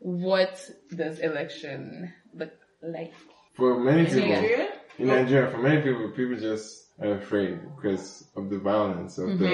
What 0.00 0.60
does 0.94 1.20
election 1.20 2.12
look 2.34 2.52
like? 2.82 3.12
For 3.54 3.78
many 3.78 4.04
people, 4.06 4.28
Nigeria? 4.28 4.68
in 4.98 5.06
Nigeria, 5.06 5.50
for 5.50 5.58
many 5.58 5.82
people, 5.82 6.10
people 6.10 6.36
just 6.36 6.88
are 7.00 7.12
afraid 7.18 7.60
because 7.76 8.26
of 8.36 8.50
the 8.50 8.58
violence 8.58 9.18
of 9.18 9.38
the. 9.38 9.46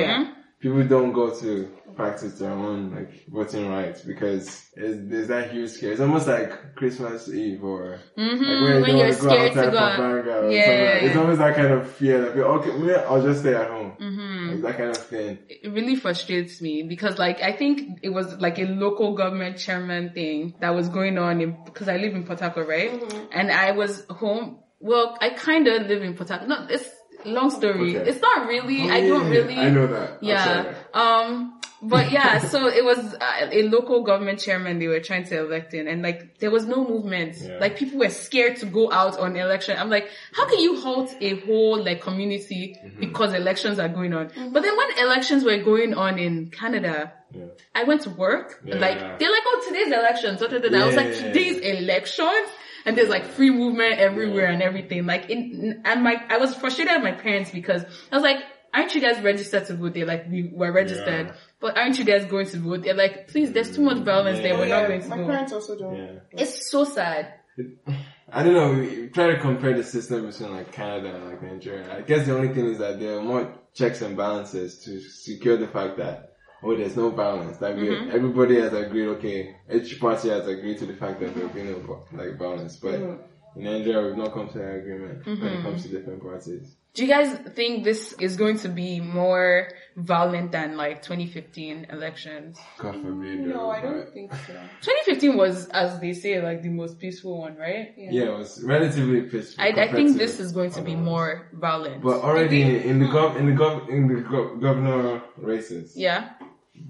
Yeah. 0.63 0.71
People 0.71 0.85
don't 0.89 1.13
go 1.13 1.31
to 1.41 1.71
practice 1.97 2.39
their 2.39 2.51
own 2.53 2.95
like 2.95 3.27
voting 3.29 3.69
rights 3.69 4.03
because 4.03 4.47
it's, 4.77 5.11
there's 5.11 5.29
that 5.29 5.51
huge 5.51 5.71
scare. 5.71 5.93
It's 5.93 6.01
almost 6.01 6.29
like 6.29 6.75
Christmas 6.77 7.29
Eve 7.29 7.65
or 7.65 7.99
Mm-hmm. 8.17 8.29
like 8.29 8.39
when, 8.39 8.47
you 8.47 8.73
when 8.73 8.83
don't 8.83 8.89
you're 8.89 9.07
wanna 9.07 9.15
go 9.17 9.29
to 9.29 9.49
outside 9.49 9.73
go 9.73 9.79
for 9.97 10.31
out. 10.31 10.45
Or 10.45 10.51
Yeah. 10.51 10.65
something 10.65 10.85
like- 10.85 11.03
It's 11.03 11.17
always 11.17 11.39
that 11.39 11.57
kind 11.57 11.73
of 11.73 11.91
fear 11.91 12.21
that 12.21 12.37
okay, 12.39 12.73
maybe 12.79 12.95
I'll 12.95 13.23
just 13.23 13.41
stay 13.41 13.55
at 13.55 13.71
home. 13.71 13.93
Mm-hmm. 14.01 14.51
Like 14.51 14.63
that 14.63 14.77
kind 14.77 14.91
of 14.91 14.97
thing. 14.99 15.39
it 15.49 15.73
really 15.73 15.97
frustrates 15.97 16.61
me 16.63 16.83
because 16.83 17.19
like 17.19 17.43
I 17.43 17.53
think 17.53 17.99
it 18.03 18.11
was 18.11 18.35
like 18.39 18.59
a 18.59 18.65
local 18.67 19.15
government 19.15 19.59
chairman 19.59 20.13
thing 20.13 20.55
that 20.61 20.75
was 20.75 20.89
going 20.89 21.19
on 21.19 21.41
in 21.41 21.57
because 21.65 21.89
I 21.89 21.97
live 21.97 22.15
in 22.15 22.25
Port 22.25 22.41
Harcourt, 22.41 22.69
right? 22.69 22.91
And 23.33 23.51
I 23.51 23.73
was 23.73 24.05
home. 24.11 24.59
Well, 24.79 25.17
I 25.21 25.31
kind 25.31 25.67
of 25.69 25.87
live 25.89 26.03
in 26.03 26.15
Port 26.15 26.29
Harcourt. 26.31 26.49
No, 26.49 26.67
it's 26.71 26.89
long 27.25 27.51
story. 27.51 27.97
Okay. 27.97 28.11
It's 28.11 28.21
not 28.21 28.47
really. 28.47 28.83
Oh, 28.83 28.93
I 28.93 29.01
don't 29.07 29.25
yeah, 29.33 29.39
really. 29.39 29.55
I 29.57 29.71
know 29.71 29.87
that. 29.87 30.23
Yeah. 30.23 30.75
Um. 30.95 31.57
But 31.83 32.13
yeah, 32.13 32.41
so 32.41 32.67
it 32.69 32.85
was 32.85 32.99
uh, 33.15 33.49
a 33.51 33.63
local 33.63 34.03
government 34.03 34.39
chairman 34.39 34.79
they 34.79 34.87
were 34.87 35.01
trying 35.01 35.25
to 35.25 35.39
elect 35.39 35.73
in, 35.73 35.89
and 35.89 36.03
like 36.03 36.39
there 36.39 36.51
was 36.51 36.67
no 36.67 36.87
movement. 36.87 37.39
Yeah. 37.41 37.57
Like 37.59 37.79
people 37.79 37.99
were 38.01 38.11
scared 38.11 38.59
to 38.59 38.67
go 38.67 38.93
out 38.93 39.19
on 39.19 39.35
election. 39.35 39.79
I'm 39.79 39.89
like, 39.89 40.11
how 40.35 40.47
can 40.47 40.59
you 40.59 40.79
halt 40.83 41.15
a 41.23 41.37
whole 41.41 41.83
like 41.83 42.03
community 42.03 42.77
Mm-hmm. 42.85 43.01
because 43.01 43.33
elections 43.33 43.79
are 43.79 43.89
going 43.89 44.13
on? 44.13 44.27
But 44.53 44.61
then 44.63 44.77
when 44.77 44.99
elections 44.99 45.43
were 45.43 45.57
going 45.57 45.95
on 45.95 46.19
in 46.19 46.51
Canada, 46.51 47.15
Yeah. 47.33 47.47
I 47.75 47.85
went 47.85 48.03
to 48.03 48.11
work. 48.11 48.61
Yeah. 48.63 48.75
Like 48.77 48.99
they're 49.19 49.31
like, 49.31 49.43
oh, 49.47 49.65
today's 49.67 49.87
elections. 49.91 50.41
Da, 50.41 50.49
da, 50.49 50.59
da, 50.59 50.69
da. 50.69 50.83
I 50.83 50.87
was 50.87 50.97
like, 50.97 51.07
Yeah. 51.15 51.23
today's 51.33 51.59
elections, 51.61 52.49
and 52.85 52.97
there's 52.97 53.09
like 53.09 53.25
free 53.27 53.51
movement 53.51 53.99
everywhere 53.99 54.47
and 54.47 54.63
everything. 54.63 55.07
Like, 55.07 55.31
in, 55.31 55.83
and 55.85 56.03
my 56.03 56.23
I 56.29 56.39
was 56.39 56.55
frustrated 56.55 56.93
at 56.95 57.03
my 57.03 57.13
parents 57.13 57.51
because 57.51 57.85
I 58.11 58.17
was 58.17 58.23
like, 58.23 58.39
aren't 58.73 58.95
you 58.95 59.01
guys 59.01 59.21
registered 59.23 59.67
to 59.67 59.75
vote? 59.75 59.95
They're 59.95 60.07
like, 60.07 60.31
we 60.31 60.51
were 60.53 60.73
registered, 60.73 61.27
Yeah. 61.29 61.35
but 61.61 61.77
aren't 61.77 61.99
you 61.99 62.05
guys 62.05 62.25
going 62.27 62.47
to 62.47 62.59
vote? 62.59 62.83
They're 62.85 62.95
like, 62.95 63.29
please, 63.29 63.53
there's 63.53 63.75
too 63.75 63.83
much 63.83 63.99
violence 63.99 64.39
there. 64.41 64.57
We're 64.57 64.69
not 64.69 64.87
going 64.89 65.03
to 65.03 65.09
my 65.09 65.17
go. 65.19 65.27
parents 65.27 65.53
also 65.53 65.77
don't. 65.79 65.97
Yeah. 65.97 66.13
It's 66.33 66.71
so 66.71 66.85
sad. 66.85 67.35
I 68.33 68.45
don't 68.45 68.55
know. 68.55 68.73
We 68.81 69.09
try 69.09 69.27
to 69.33 69.41
compare 69.41 69.77
the 69.77 69.83
system 69.83 70.25
between 70.27 70.53
like 70.53 70.71
Canada 70.73 71.15
and 71.17 71.25
like 71.27 71.43
Nigeria. 71.43 71.97
I 71.97 72.03
guess 72.03 72.27
the 72.27 72.37
only 72.37 72.55
thing 72.55 72.67
is 72.67 72.79
that 72.79 73.01
there 73.01 73.19
are 73.19 73.23
more 73.23 73.53
checks 73.75 74.03
and 74.03 74.17
balances 74.17 74.79
to 74.85 75.01
secure 75.01 75.57
the 75.57 75.67
fact 75.67 75.97
that 75.99 76.30
oh, 76.63 76.77
there's 76.77 76.97
no 76.97 77.11
violence. 77.11 77.61
Like 77.61 77.77
Mm-hmm. 77.77 78.11
everybody 78.11 78.61
has 78.61 78.73
agreed. 78.73 79.09
Okay, 79.17 79.57
each 79.73 79.99
party 80.01 80.29
has 80.31 80.47
agreed 80.47 80.79
to 80.79 80.87
the 80.87 80.95
fact 80.95 81.21
that 81.21 81.35
there 81.35 81.47
will 81.47 81.55
be 81.55 81.63
no 81.63 82.05
like 82.13 82.39
violence. 82.39 82.77
But 82.77 82.95
Mm-hmm. 83.01 83.59
in 83.59 83.65
Nigeria, 83.65 84.07
we've 84.07 84.17
not 84.17 84.33
come 84.33 84.49
to 84.49 84.59
that 84.59 84.75
agreement 84.77 85.27
when 85.27 85.43
it 85.55 85.63
comes 85.63 85.83
to 85.83 85.89
different 85.89 86.23
parties. 86.23 86.77
Do 86.93 87.03
you 87.07 87.09
guys 87.09 87.31
think 87.55 87.85
this 87.85 88.13
is 88.15 88.37
going 88.37 88.59
to 88.59 88.69
be 88.69 88.99
more 89.01 89.69
violent 89.97 90.51
than 90.51 90.77
like 90.77 91.03
2015 91.03 91.87
elections? 91.91 92.59
God 92.79 92.95
forbid. 92.95 93.39
No, 93.41 93.55
though, 93.55 93.71
I 93.71 93.81
don't 93.81 94.13
think 94.13 94.33
so. 94.35 94.53
2015 94.83 95.37
was, 95.37 95.69
as 95.69 96.01
they 96.01 96.13
say, 96.15 96.43
like 96.43 96.63
the 96.63 96.69
most 96.69 96.99
peaceful 96.99 97.39
one, 97.43 97.57
right? 97.57 97.95
Yeah, 97.97 98.25
it 98.25 98.39
was 98.39 98.61
relatively 98.65 99.23
peaceful. 99.23 99.63
I, 99.63 99.69
I 99.69 99.93
think 99.93 100.19
this 100.19 100.41
is 100.41 100.51
going 100.51 100.73
to 100.73 100.83
be 100.83 100.97
more 100.97 101.47
violent. 101.53 102.03
But 102.03 102.23
already 102.23 102.63
in, 102.63 102.71
in 102.91 102.99
the 102.99 103.07
gov 103.07 103.37
in 103.37 103.47
the 103.47 103.53
gov 103.53 103.89
in 103.89 104.09
the 104.09 104.23
gov- 104.23 104.61
governor 104.61 105.23
races, 105.39 105.97
yeah. 105.97 106.31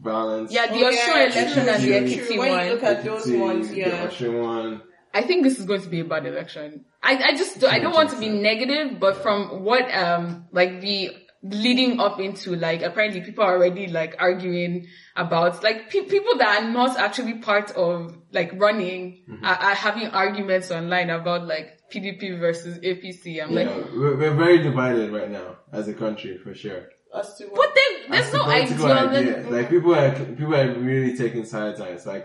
Violence. 0.01 0.53
Yeah, 0.53 0.67
the 0.67 0.85
Oh, 0.85 0.91
Osun 0.91 0.95
yeah, 0.95 1.23
election 1.25 1.59
and 1.59 1.83
the 1.83 1.87
true, 1.87 2.01
Ekiti 2.01 2.27
true. 2.27 2.39
When 2.39 2.65
you 2.67 2.73
look 2.73 2.83
one. 2.83 2.97
at 2.97 3.05
those 3.05 3.27
Ekiti, 3.27 3.41
ones, 3.41 3.69
the 3.69 3.77
yeah. 3.77 4.07
Osun 4.07 4.43
one. 4.43 4.83
I 5.13 5.23
think 5.23 5.43
this 5.43 5.59
is 5.59 5.67
going 5.67 5.83
to 5.83 5.89
be 5.89 6.01
a 6.01 6.05
bad 6.05 6.25
election. 6.27 6.85
I, 7.03 7.17
I 7.17 7.33
just, 7.37 7.63
I 7.65 7.81
don't 7.81 7.95
want 7.95 8.11
to 8.11 8.19
be 8.21 8.29
negative, 8.29 9.01
but 9.01 9.17
from 9.23 9.65
what, 9.65 9.93
um, 9.93 10.47
like 10.53 10.81
the 10.81 11.11
leading 11.43 11.99
up 11.99 12.21
into, 12.21 12.55
like, 12.55 12.83
apparently 12.83 13.21
people 13.23 13.43
are 13.43 13.57
already 13.57 13.87
like 13.89 14.15
arguing 14.19 14.87
about, 15.17 15.63
like, 15.65 15.91
pe- 15.91 16.05
people 16.05 16.37
that 16.39 16.63
are 16.63 16.69
not 16.71 16.97
actually 16.99 17.39
part 17.39 17.71
of, 17.73 18.15
like, 18.31 18.53
running 18.61 19.25
are, 19.43 19.55
are 19.57 19.75
having 19.75 20.09
arguments 20.09 20.71
online 20.71 21.09
about, 21.11 21.47
like, 21.47 21.79
PDP 21.93 22.39
versus 22.39 22.79
APC. 22.79 23.43
I'm 23.43 23.51
Yeah, 23.53 23.65
like, 23.71 23.93
we're, 23.93 24.17
we're 24.17 24.35
very 24.35 24.63
divided 24.63 25.11
right 25.13 25.31
now 25.31 25.57
as 25.73 25.89
a 25.89 25.95
country 25.95 26.39
for 26.39 26.55
sure. 26.55 26.89
As 27.13 27.37
to 27.39 27.49
but 27.55 27.75
there, 27.75 28.09
there's 28.09 28.27
As 28.29 28.33
no 28.33 28.39
to 28.39 28.45
political 28.45 28.87
ideology. 28.87 29.31
ideas. 29.31 29.47
Like 29.47 29.69
people 29.69 29.95
are 29.95 30.13
people 30.13 30.55
are 30.55 30.73
really 30.79 31.17
taking 31.17 31.45
sides. 31.45 31.81
It's 31.81 32.07
like 32.07 32.25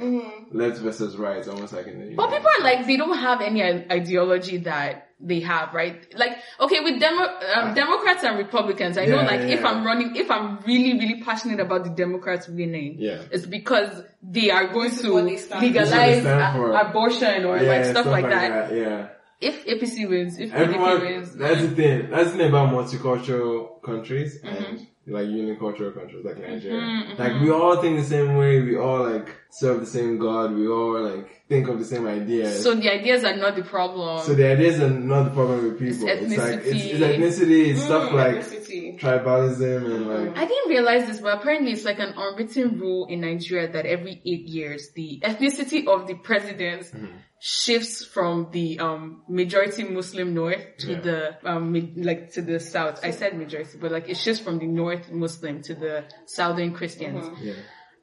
left 0.52 0.78
versus 0.80 1.16
right, 1.18 1.48
almost 1.48 1.74
like 1.74 1.88
in 1.88 2.00
the. 2.10 2.16
But 2.16 2.30
people 2.30 2.50
are 2.60 2.64
like, 2.64 2.86
they 2.86 2.96
don't 2.98 3.18
have 3.18 3.42
any 3.42 3.64
ideology 3.64 4.58
that 4.58 5.10
they 5.20 5.40
have, 5.40 5.74
right? 5.74 6.06
Like, 6.16 6.38
okay, 6.60 6.82
with 6.82 7.00
Demo- 7.00 7.40
um, 7.56 7.74
Democrats 7.74 8.24
and 8.24 8.38
Republicans, 8.38 8.98
I 9.00 9.06
know 9.06 9.16
like 9.24 9.40
yeah, 9.42 9.56
if 9.56 9.62
yeah. 9.62 9.68
I'm 9.70 9.84
running, 9.86 10.16
if 10.16 10.30
I'm 10.30 10.60
really, 10.68 10.94
really 11.00 11.22
passionate 11.24 11.60
about 11.62 11.84
the 11.86 11.90
Democrats 11.90 12.48
winning, 12.48 12.98
Yeah. 13.00 13.22
it's 13.32 13.46
because 13.48 14.04
they 14.22 14.52
are 14.52 14.68
going 14.68 14.92
to 14.98 15.14
what 15.14 15.26
they 15.26 15.38
stand 15.38 15.62
for. 15.66 15.72
This 15.74 15.88
is 15.88 15.92
what 15.94 16.02
legalize 16.02 16.26
a- 16.26 16.90
abortion 16.90 17.46
or 17.46 17.58
yeah, 17.58 17.70
like 17.72 17.86
stuff, 17.86 18.06
like 18.06 18.30
that. 18.30 18.76
Yeah. 18.76 19.08
If 19.50 19.56
APC 19.72 20.10
wins, 20.10 20.34
if 20.40 20.54
Everyone, 20.54 21.02
wins, 21.02 21.36
that's 21.36 21.62
the 21.62 21.74
thing. 21.80 22.10
That's 22.10 22.32
the 22.32 22.38
thing 22.40 22.50
about 22.50 22.68
multicultural 22.74 23.82
countries 23.90 24.32
Mm-hmm. 24.42 24.66
and 24.76 24.88
like 25.08 25.28
unicultural 25.28 25.94
countries 25.94 26.26
like 26.26 26.40
Nigeria. 26.40 27.14
Like 27.22 27.40
we 27.44 27.52
all 27.52 27.76
think 27.82 27.94
the 28.04 28.04
same 28.16 28.30
way. 28.42 28.60
We 28.70 28.76
all 28.86 29.02
like 29.12 29.28
serve 29.52 29.80
the 29.82 29.86
same 29.98 30.18
God. 30.18 30.56
We 30.60 30.68
all 30.68 31.00
like 31.10 31.28
think 31.48 31.68
of 31.68 31.78
the 31.78 31.86
same 31.94 32.08
ideas. 32.08 32.64
so 32.64 32.74
the 32.74 32.90
ideas 33.00 33.24
are 33.24 33.36
not 33.38 33.56
the 33.56 33.62
problem. 33.76 34.14
So 34.26 34.34
the 34.34 34.48
ideas 34.56 34.80
are 34.80 34.90
not 34.90 35.24
the 35.26 35.30
problem 35.40 35.60
with 35.66 35.78
people. 35.78 36.08
It's 36.08 36.32
It's, 36.34 36.38
like 36.44 36.60
it's, 36.66 36.68
ethnicity. 36.68 36.90
it's 36.94 37.04
ethnicity. 37.40 37.62
It's 37.72 37.84
stuff 37.84 38.12
like 38.22 38.36
ethnicity. 38.38 39.00
tribalism 39.00 39.80
and 39.96 40.04
like 40.14 40.38
I 40.44 40.46
didn't 40.52 40.70
realize 40.76 41.06
this, 41.08 41.20
but 41.22 41.38
apparently 41.40 41.72
it's 41.76 41.86
like 41.86 42.00
an 42.00 42.14
unwritten 42.18 42.80
rule 42.80 43.06
in 43.06 43.22
Nigeria 43.22 43.68
that 43.72 43.86
every 43.86 44.16
eight 44.26 44.48
years, 44.58 44.90
the 44.96 45.20
ethnicity 45.24 45.86
of 45.88 46.08
the 46.08 46.16
president 46.16 46.82
Mm-hmm. 46.86 47.06
Shifts 47.48 48.04
from 48.04 48.50
the 48.52 48.80
um 48.80 49.22
majority 49.30 49.84
Muslim 49.84 50.34
north 50.34 50.64
to 50.80 50.94
Yeah. 50.94 51.00
the 51.08 51.20
um 51.52 51.72
mi- 51.72 51.94
like 52.10 52.32
to 52.34 52.42
the 52.42 52.60
south. 52.60 53.00
I 53.06 53.12
said 53.12 53.38
majority, 53.38 53.78
but 53.80 53.92
like 53.92 54.10
it 54.10 54.18
shifts 54.18 54.42
from 54.42 54.58
the 54.58 54.66
north 54.66 55.12
Muslim 55.12 55.62
to 55.68 55.76
the 55.76 56.06
southern 56.26 56.74
Christians. 56.74 57.24
yeah. 57.40 57.54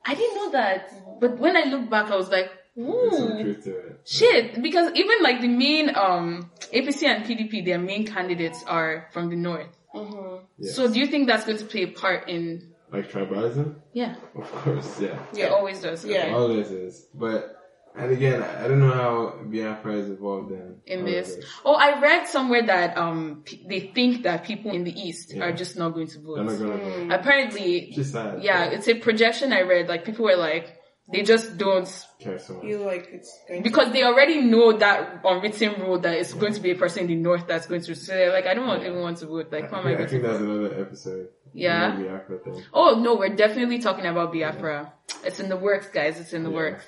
I 0.07 0.15
didn't 0.15 0.37
know 0.37 0.51
that, 0.53 0.93
but 1.21 1.39
when 1.39 1.57
I 1.57 1.65
look 1.73 1.91
back, 1.91 2.11
I 2.11 2.17
was 2.17 2.29
like, 2.29 2.51
ooh. 2.79 3.11
truth 3.43 3.65
to 3.65 3.77
it. 3.79 4.01
Shit, 4.07 4.63
because 4.63 4.93
even 4.95 5.17
like 5.23 5.41
the 5.41 5.49
main 5.49 5.91
um 5.97 6.51
APC 6.73 7.03
and 7.13 7.25
PDP, 7.25 7.65
their 7.65 7.81
main 7.81 8.07
candidates 8.07 8.63
are 8.69 9.09
from 9.13 9.29
the 9.29 9.37
north. 9.37 9.73
Yeah. 9.95 10.73
So 10.77 10.81
do 10.93 11.01
you 11.01 11.07
think 11.09 11.27
that's 11.27 11.45
going 11.47 11.59
to 11.59 11.65
play 11.65 11.83
a 11.83 11.89
part 11.89 12.29
in? 12.29 12.69
Like 12.93 13.11
tribalism, 13.11 13.77
Yeah, 13.93 14.15
of 14.37 14.49
course, 14.53 15.01
yeah. 15.01 15.19
it 15.37 15.51
always 15.51 15.81
does. 15.81 16.05
Yeah. 16.05 16.33
All 16.35 16.47
this 16.49 16.71
is, 16.71 17.09
but 17.15 17.57
and 17.95 18.11
again, 18.11 18.43
I 18.43 18.65
I 18.65 18.69
don't 18.69 18.81
know 18.81 18.91
how 19.03 19.39
Biafra 19.45 19.95
is 19.97 20.09
involved 20.09 20.51
in 20.53 20.77
in 20.87 21.01
all 21.01 21.07
of 21.07 21.13
this. 21.13 21.45
Oh, 21.65 21.75
I 21.75 22.01
read 22.01 22.27
somewhere 22.27 22.65
that 22.67 22.97
um 22.97 23.43
p- 23.45 23.65
they 23.69 23.81
think 23.81 24.23
that 24.25 24.45
people 24.45 24.71
in 24.73 24.85
the 24.85 24.95
east 24.99 25.35
Yeah. 25.35 25.45
are 25.45 25.53
just 25.53 25.77
not 25.77 25.91
going 25.95 26.07
to 26.09 26.19
They're 26.19 26.45
not 26.45 26.57
vote. 26.57 26.81
gonna. 26.81 27.15
Apparently, 27.15 27.87
Which 27.89 27.99
is 27.99 28.13
sad. 28.13 28.43
yeah, 28.43 28.65
it's 28.75 28.89
a 28.89 28.95
projection 28.95 29.53
I 29.53 29.63
read. 29.63 29.89
Like 29.89 30.05
people 30.05 30.25
were 30.25 30.37
like, 30.37 30.67
They 31.13 31.23
just 31.35 31.59
don't 31.59 31.91
Care 32.25 32.39
so 32.39 32.55
much. 32.55 32.63
feel 32.65 32.81
like 32.93 33.05
it's 33.17 33.31
going 33.49 33.63
because 33.63 33.89
they 33.93 34.03
already 34.11 34.41
know 34.53 34.73
that 34.85 35.21
unwritten 35.25 35.73
rule 35.83 35.99
that 36.05 36.15
it's 36.21 36.33
going 36.33 36.55
to 36.55 36.61
be 36.67 36.71
a 36.71 36.79
person 36.85 37.01
in 37.05 37.09
the 37.09 37.17
north 37.29 37.45
that's 37.51 37.67
going 37.67 37.83
to 37.91 37.95
say 37.95 38.31
like 38.37 38.47
I 38.47 38.55
don't 38.55 38.67
want 38.71 38.83
even 38.89 39.01
want 39.07 39.19
to 39.19 39.27
vote. 39.27 39.49
Like, 39.53 39.69
who 39.69 39.77
am 39.77 39.87
I 39.89 39.95
I 39.95 40.07
think 40.07 40.23
that's 40.23 40.39
vote? 40.39 40.49
another 40.49 40.81
episode. 40.81 41.27
Yeah. 41.55 41.97
The 41.97 42.05
Biafra 42.05 42.39
thing. 42.39 42.63
Oh 42.73 43.01
no, 43.01 43.17
we're 43.17 43.35
definitely 43.37 43.79
talking 43.79 44.07
about 44.07 44.33
Biafra. 44.33 44.93
It's 45.25 45.39
in 45.41 45.49
the 45.49 45.57
works, 45.57 45.89
guys. 45.89 46.19
It's 46.21 46.33
in 46.33 46.43
the 46.43 46.51
Yeah. 46.51 46.57
works. 46.57 46.85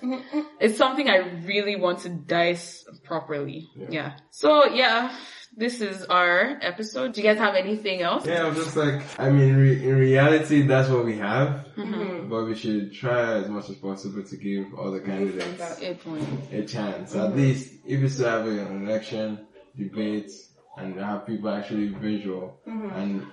It's 0.60 0.76
something 0.78 1.08
I 1.08 1.18
really 1.44 1.76
want 1.76 2.00
to 2.00 2.08
dice 2.08 2.84
properly. 3.04 3.68
Yeah. 3.88 4.16
So 4.30 4.66
yeah, 4.66 5.14
this 5.56 5.80
is 5.80 6.04
our 6.06 6.58
episode. 6.62 7.12
Do 7.12 7.20
you 7.22 7.28
guys 7.28 7.38
have 7.38 7.54
anything 7.54 8.02
else? 8.02 8.26
Yeah, 8.26 8.46
I'm 8.46 8.54
just 8.54 8.76
like, 8.76 9.02
I 9.20 9.30
mean, 9.30 9.54
re- 9.56 9.82
in 9.88 9.96
reality, 9.96 10.62
that's 10.62 10.88
what 10.88 11.04
we 11.04 11.16
have. 11.18 11.66
Mm-hmm. 11.76 12.28
But 12.28 12.44
we 12.46 12.54
should 12.56 12.92
try 12.92 13.34
as 13.34 13.48
much 13.48 13.68
as 13.70 13.76
possible 13.76 14.22
to 14.24 14.36
give 14.36 14.74
all 14.78 14.90
the 14.90 15.00
candidates 15.00 15.58
that. 15.58 15.82
Eight 15.82 16.02
point. 16.02 16.26
a 16.52 16.64
chance. 16.64 17.14
At 17.14 17.36
least, 17.36 17.72
if 17.86 18.02
it's 18.02 18.16
to 18.16 18.28
have 18.30 18.46
an 18.46 18.86
election, 18.88 19.46
debate, 19.76 20.30
and 20.76 20.98
have 20.98 21.26
people 21.26 21.50
actually 21.50 21.88
visual, 21.88 22.58
and 22.66 23.24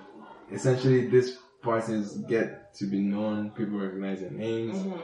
essentially 0.52 1.08
these 1.08 1.38
parties 1.62 2.12
get 2.28 2.74
to 2.74 2.86
be 2.86 3.00
known, 3.00 3.50
people 3.50 3.78
recognize 3.78 4.20
their 4.20 4.30
names. 4.30 4.76
Mm-hmm. 4.78 5.00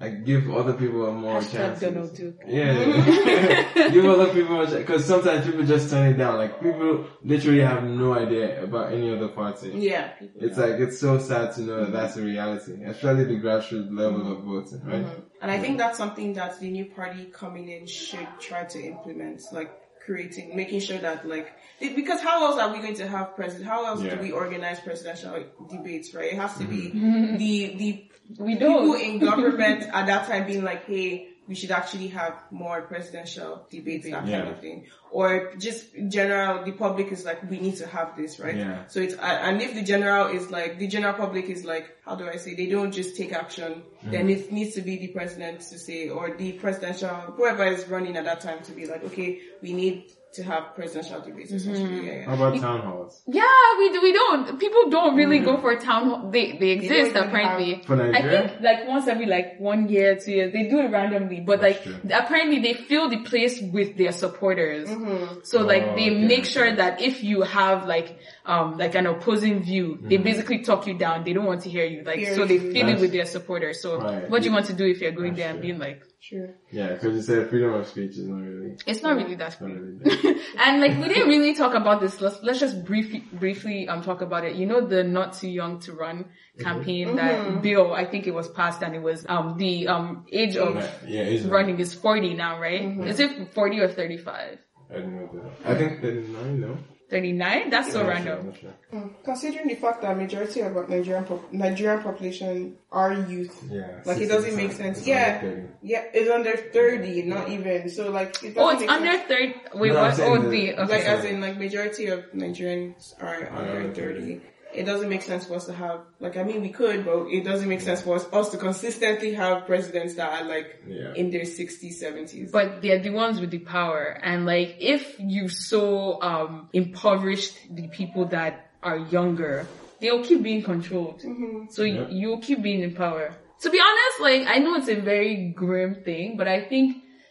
Like 0.00 0.24
give 0.24 0.48
other 0.50 0.74
people 0.74 1.06
a 1.06 1.12
more 1.12 1.40
Hashtag 1.40 1.52
chance. 1.52 1.80
Donald 1.80 2.14
Duke. 2.14 2.40
Yeah, 2.46 3.90
give 3.90 4.04
other 4.04 4.32
people 4.32 4.54
more 4.54 4.66
because 4.66 5.04
sometimes 5.04 5.44
people 5.44 5.64
just 5.64 5.90
turn 5.90 6.12
it 6.12 6.16
down. 6.16 6.36
Like 6.36 6.62
people 6.62 7.06
literally 7.24 7.62
have 7.62 7.82
no 7.82 8.14
idea 8.14 8.62
about 8.62 8.92
any 8.92 9.12
other 9.12 9.26
party. 9.26 9.72
Yeah. 9.74 10.12
It's 10.36 10.56
like 10.56 10.74
it's 10.74 11.00
so 11.00 11.18
sad 11.18 11.52
to 11.54 11.62
know 11.62 11.84
that 11.84 11.92
that's 11.92 12.16
a 12.16 12.22
reality, 12.22 12.74
especially 12.84 13.24
the 13.24 13.40
grassroots 13.40 13.90
level 13.90 14.30
of 14.30 14.44
voting, 14.44 14.84
right? 14.84 15.04
Mm-hmm. 15.04 15.20
And 15.42 15.50
I 15.50 15.58
think 15.58 15.78
that's 15.78 15.98
something 15.98 16.32
that 16.34 16.60
the 16.60 16.70
new 16.70 16.84
party 16.84 17.24
coming 17.24 17.68
in 17.68 17.88
should 17.88 18.28
try 18.38 18.66
to 18.66 18.80
implement, 18.80 19.42
like 19.50 19.72
creating, 20.08 20.56
making 20.56 20.80
sure 20.80 20.98
that 20.98 21.28
like, 21.28 21.52
it- 21.80 21.94
because 21.94 22.20
how 22.20 22.36
else 22.46 22.58
are 22.60 22.72
we 22.72 22.78
going 22.80 22.94
to 22.96 23.06
have 23.06 23.36
president? 23.36 23.68
How 23.68 23.84
else 23.86 24.00
Yeah. 24.02 24.14
do 24.16 24.22
we 24.22 24.32
organize 24.32 24.80
presidential 24.80 25.44
debates, 25.70 26.14
right? 26.14 26.32
It 26.32 26.38
has 26.44 26.56
to 26.58 26.64
be 26.64 26.82
mm-hmm. 26.90 27.36
the, 27.36 27.54
the 27.76 27.90
We 28.38 28.54
people 28.56 28.92
don't. 28.92 29.00
in 29.00 29.18
government 29.20 29.84
at 29.92 30.06
that 30.06 30.26
time 30.28 30.46
being 30.46 30.64
like, 30.64 30.84
hey, 30.86 31.27
we 31.48 31.54
should 31.54 31.70
actually 31.70 32.08
have 32.08 32.34
more 32.50 32.82
presidential 32.82 33.66
debates, 33.70 34.04
and 34.04 34.14
that 34.14 34.24
kind 34.26 34.48
of 34.48 34.60
thing. 34.60 34.86
Or 35.10 35.54
just 35.56 35.86
general, 36.08 36.62
the 36.64 36.72
public 36.72 37.10
is 37.10 37.24
like, 37.24 37.48
we 37.50 37.58
need 37.58 37.76
to 37.76 37.86
have 37.86 38.14
this, 38.16 38.38
right? 38.38 38.56
Yeah. 38.56 38.86
So 38.88 39.00
it's, 39.00 39.14
and 39.14 39.62
if 39.62 39.72
the 39.74 39.82
general 39.82 40.26
is 40.26 40.50
like, 40.50 40.78
the 40.78 40.86
general 40.86 41.14
public 41.14 41.46
is 41.46 41.64
like, 41.64 41.96
how 42.04 42.14
do 42.16 42.28
I 42.28 42.36
say, 42.36 42.54
they 42.54 42.66
don't 42.66 42.92
just 42.92 43.16
take 43.16 43.32
action, 43.32 43.82
mm-hmm. 43.82 44.10
then 44.10 44.28
it 44.28 44.52
needs 44.52 44.74
to 44.74 44.82
be 44.82 44.98
the 44.98 45.08
president 45.08 45.60
to 45.60 45.78
say, 45.78 46.10
or 46.10 46.36
the 46.36 46.52
presidential, 46.52 47.08
whoever 47.08 47.64
is 47.64 47.88
running 47.88 48.16
at 48.18 48.26
that 48.26 48.40
time 48.42 48.62
to 48.64 48.72
be 48.72 48.86
like, 48.86 49.02
okay, 49.04 49.40
we 49.62 49.72
need 49.72 50.12
to 50.38 50.42
have 50.44 50.74
presidential 50.74 51.20
debates, 51.20 51.52
essentially. 51.52 51.84
Mm-hmm. 51.98 52.06
Yeah, 52.06 52.24
How 52.26 52.34
about 52.34 52.60
town 52.60 52.80
halls? 52.88 53.22
Yeah, 53.26 53.44
we 53.78 53.86
do, 53.92 54.00
we 54.02 54.12
don't. 54.12 54.58
People 54.58 54.90
don't 54.90 55.14
really 55.16 55.36
mm-hmm. 55.40 55.56
go 55.56 55.60
for 55.60 55.70
a 55.72 55.80
town 55.80 56.02
hall. 56.08 56.30
They 56.30 56.56
they 56.62 56.70
exist 56.70 57.10
even 57.10 57.22
apparently. 57.24 57.74
have- 57.74 57.84
For 57.86 57.96
I 58.18 58.22
think 58.22 58.60
like 58.60 58.88
once 58.88 59.06
every 59.08 59.26
like 59.26 59.58
one 59.60 59.88
year, 59.88 60.16
two 60.16 60.32
years, 60.32 60.52
they 60.52 60.64
do 60.68 60.78
it 60.80 60.90
randomly. 60.90 61.40
But 61.40 61.60
That's 61.60 61.76
like 61.76 61.84
true. 61.84 62.10
apparently 62.22 62.58
they 62.60 62.74
fill 62.74 63.08
the 63.10 63.18
place 63.30 63.60
with 63.60 63.96
their 63.96 64.12
supporters. 64.12 64.88
Mm-hmm. 64.88 65.40
So 65.44 65.62
like 65.62 65.82
Oh, 65.88 65.94
they 65.96 66.10
okay, 66.10 66.24
make 66.32 66.44
sure 66.44 66.74
that 66.82 67.00
if 67.02 67.22
you 67.22 67.42
have 67.42 67.86
like 67.86 68.18
um 68.46 68.76
like 68.78 68.94
an 68.94 69.06
opposing 69.06 69.62
view, 69.62 69.98
they 70.02 70.16
basically 70.16 70.58
talk 70.70 70.86
you 70.86 70.94
down. 71.06 71.24
They 71.24 71.32
don't 71.32 71.46
want 71.46 71.62
to 71.62 71.70
hear 71.70 71.84
you. 71.84 72.02
Like 72.04 72.18
Hear 72.20 72.34
so 72.34 72.44
they 72.44 72.54
you. 72.58 72.72
fill 72.72 72.88
it 72.88 73.00
with 73.00 73.12
their 73.12 73.26
supporters. 73.26 73.80
So 73.82 74.00
Right. 74.00 74.28
what 74.30 74.42
do 74.42 74.48
you 74.48 74.54
want 74.54 74.66
to 74.66 74.72
do 74.74 74.86
if 74.86 75.00
you're 75.00 75.12
going 75.12 75.34
That's 75.34 75.38
there 75.40 75.50
and 75.50 75.58
true. 75.58 75.68
being 75.68 75.78
like 75.80 76.02
Sure. 76.20 76.48
Yeah, 76.72 76.94
because 76.94 77.14
you 77.14 77.22
said 77.22 77.48
freedom 77.48 77.72
of 77.74 77.86
speech 77.86 78.12
is 78.18 78.26
not 78.26 78.40
really, 78.40 78.76
it's 78.86 79.02
not 79.02 79.16
really 79.16 79.36
that 79.36 79.60
not 79.60 79.70
free. 79.70 79.72
really 79.72 79.98
there. 80.22 80.34
and 80.58 80.80
like 80.80 80.98
we 80.98 81.06
didn't 81.06 81.28
really 81.28 81.54
talk 81.54 81.74
about 81.74 82.00
this. 82.00 82.20
Let's 82.20 82.42
let's 82.42 82.58
just 82.58 82.84
briefly 82.84 83.24
briefly 83.32 83.88
um 83.88 84.02
talk 84.02 84.20
about 84.20 84.44
it. 84.44 84.56
You 84.56 84.66
know 84.66 84.84
the 84.84 85.04
not 85.04 85.34
too 85.34 85.48
young 85.48 85.78
to 85.80 85.92
run 85.92 86.26
campaign 86.58 87.14
that 87.16 87.62
bill 87.62 87.92
I 87.94 88.04
think 88.04 88.26
it 88.26 88.32
was 88.34 88.48
passed 88.48 88.82
and 88.82 88.96
it 88.96 89.02
was 89.02 89.24
um 89.28 89.56
the 89.58 89.86
um 89.86 90.26
age 90.32 90.56
of 90.56 90.74
Right, 90.74 90.90
yeah, 91.06 91.22
it's 91.22 91.44
running 91.44 91.78
is 91.78 91.94
forty 91.94 92.34
now, 92.34 92.58
right? 92.60 92.82
Is 93.06 93.20
it 93.20 93.54
forty 93.54 93.78
or 93.78 93.88
thirty 93.88 94.16
five? 94.18 94.58
I 94.90 94.94
don't 94.94 95.14
know 95.14 95.28
that. 95.32 95.70
I 95.70 95.74
think 95.76 96.00
39, 96.00 96.60
no? 96.60 96.78
Thirty 97.10 97.32
nine? 97.32 97.70
That's 97.70 97.90
so 97.92 98.02
I'm 98.02 98.06
random. 98.08 98.52
sure, 98.60 98.70
I'm 98.92 98.98
not 99.00 99.06
sure. 99.10 99.10
Considering 99.24 99.68
the 99.68 99.76
fact 99.76 100.02
that 100.02 100.16
majority 100.16 100.60
of 100.60 100.74
Nigerian 100.90 101.24
pop- 101.24 101.50
Nigerian 101.52 102.02
population 102.02 102.76
are 102.92 103.12
youth, 103.14 103.64
Yeah. 103.70 104.02
like 104.04 104.18
it 104.20 104.26
doesn't 104.28 104.54
make 104.54 104.72
sense. 104.72 104.98
It's 104.98 105.06
Yeah, 105.06 105.38
under 105.42 105.68
yeah, 105.82 106.04
it's 106.12 106.30
under 106.30 106.54
thirty, 106.56 107.22
not 107.22 107.48
even. 107.48 107.88
So 107.88 108.10
like, 108.10 108.42
it 108.44 108.54
Oh, 108.58 108.68
it's 108.70 108.82
under 108.86 109.12
sense. 109.12 109.22
thirty. 109.26 109.54
Wait, 109.74 109.92
No, 109.92 109.98
I'm 110.00 110.10
what? 110.10 110.20
Oh, 110.20 110.36
the- 110.42 110.48
the 110.50 110.72
okay. 110.82 110.92
Like 110.92 111.04
as 111.06 111.24
in 111.24 111.40
like 111.40 111.56
majority 111.56 112.06
of 112.08 112.24
Nigerians 112.34 113.14
are 113.22 113.48
under 113.56 113.70
under 113.78 113.94
thirty. 113.94 114.40
It 114.74 114.84
doesn't 114.84 115.08
make 115.08 115.22
sense 115.22 115.46
for 115.46 115.54
us 115.54 115.64
to 115.66 115.72
have 115.72 116.00
like 116.20 116.36
I 116.36 116.42
mean 116.42 116.60
we 116.60 116.68
could, 116.68 117.04
but 117.04 117.26
it 117.28 117.42
doesn't 117.44 117.68
make 117.68 117.80
sense 117.80 118.02
for 118.02 118.16
us, 118.16 118.26
us 118.32 118.50
to 118.50 118.58
consistently 118.58 119.32
have 119.34 119.66
presidents 119.66 120.14
that 120.14 120.30
are 120.42 120.44
like 120.46 120.82
Yeah. 120.86 121.14
in 121.14 121.30
their 121.30 121.44
sixties, 121.46 121.98
seventies. 121.98 122.50
but 122.52 122.82
they're 122.82 122.98
the 123.02 123.10
ones 123.10 123.40
with 123.40 123.50
the 123.50 123.60
power. 123.60 124.18
And 124.22 124.44
like, 124.46 124.76
if 124.78 125.16
you 125.18 125.48
so 125.48 126.20
um 126.22 126.68
impoverished 126.74 127.56
the 127.74 127.88
people 127.88 128.26
that 128.26 128.70
are 128.82 128.98
younger, 128.98 129.66
they'll 130.00 130.22
keep 130.24 130.42
being 130.42 130.62
controlled. 130.62 131.22
So 131.70 131.82
Yeah. 131.84 132.06
you'll 132.10 132.38
keep 132.40 132.62
being 132.62 132.82
in 132.82 132.94
power. 132.94 133.34
To 133.62 133.70
be 133.70 133.80
honest, 133.80 134.16
like 134.20 134.42
I 134.54 134.58
know 134.58 134.74
it's 134.76 134.88
a 134.88 135.00
very 135.00 135.48
grim 135.56 135.92
thing, 136.04 136.36
but 136.36 136.46
I 136.46 136.60
think 136.70 136.86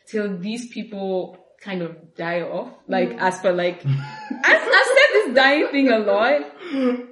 till 0.08 0.38
these 0.40 0.68
people 0.70 1.38
kind 1.62 1.82
of 1.82 2.16
die 2.16 2.42
off, 2.42 2.70
like 2.88 3.10
as 3.20 3.40
for 3.42 3.52
like, 3.54 3.84
I've, 4.50 4.62
I've 4.80 4.90
said 4.96 5.10
this 5.14 5.36
dying 5.36 5.68
thing 5.72 5.90
a 5.90 6.00
lot, 6.00 6.42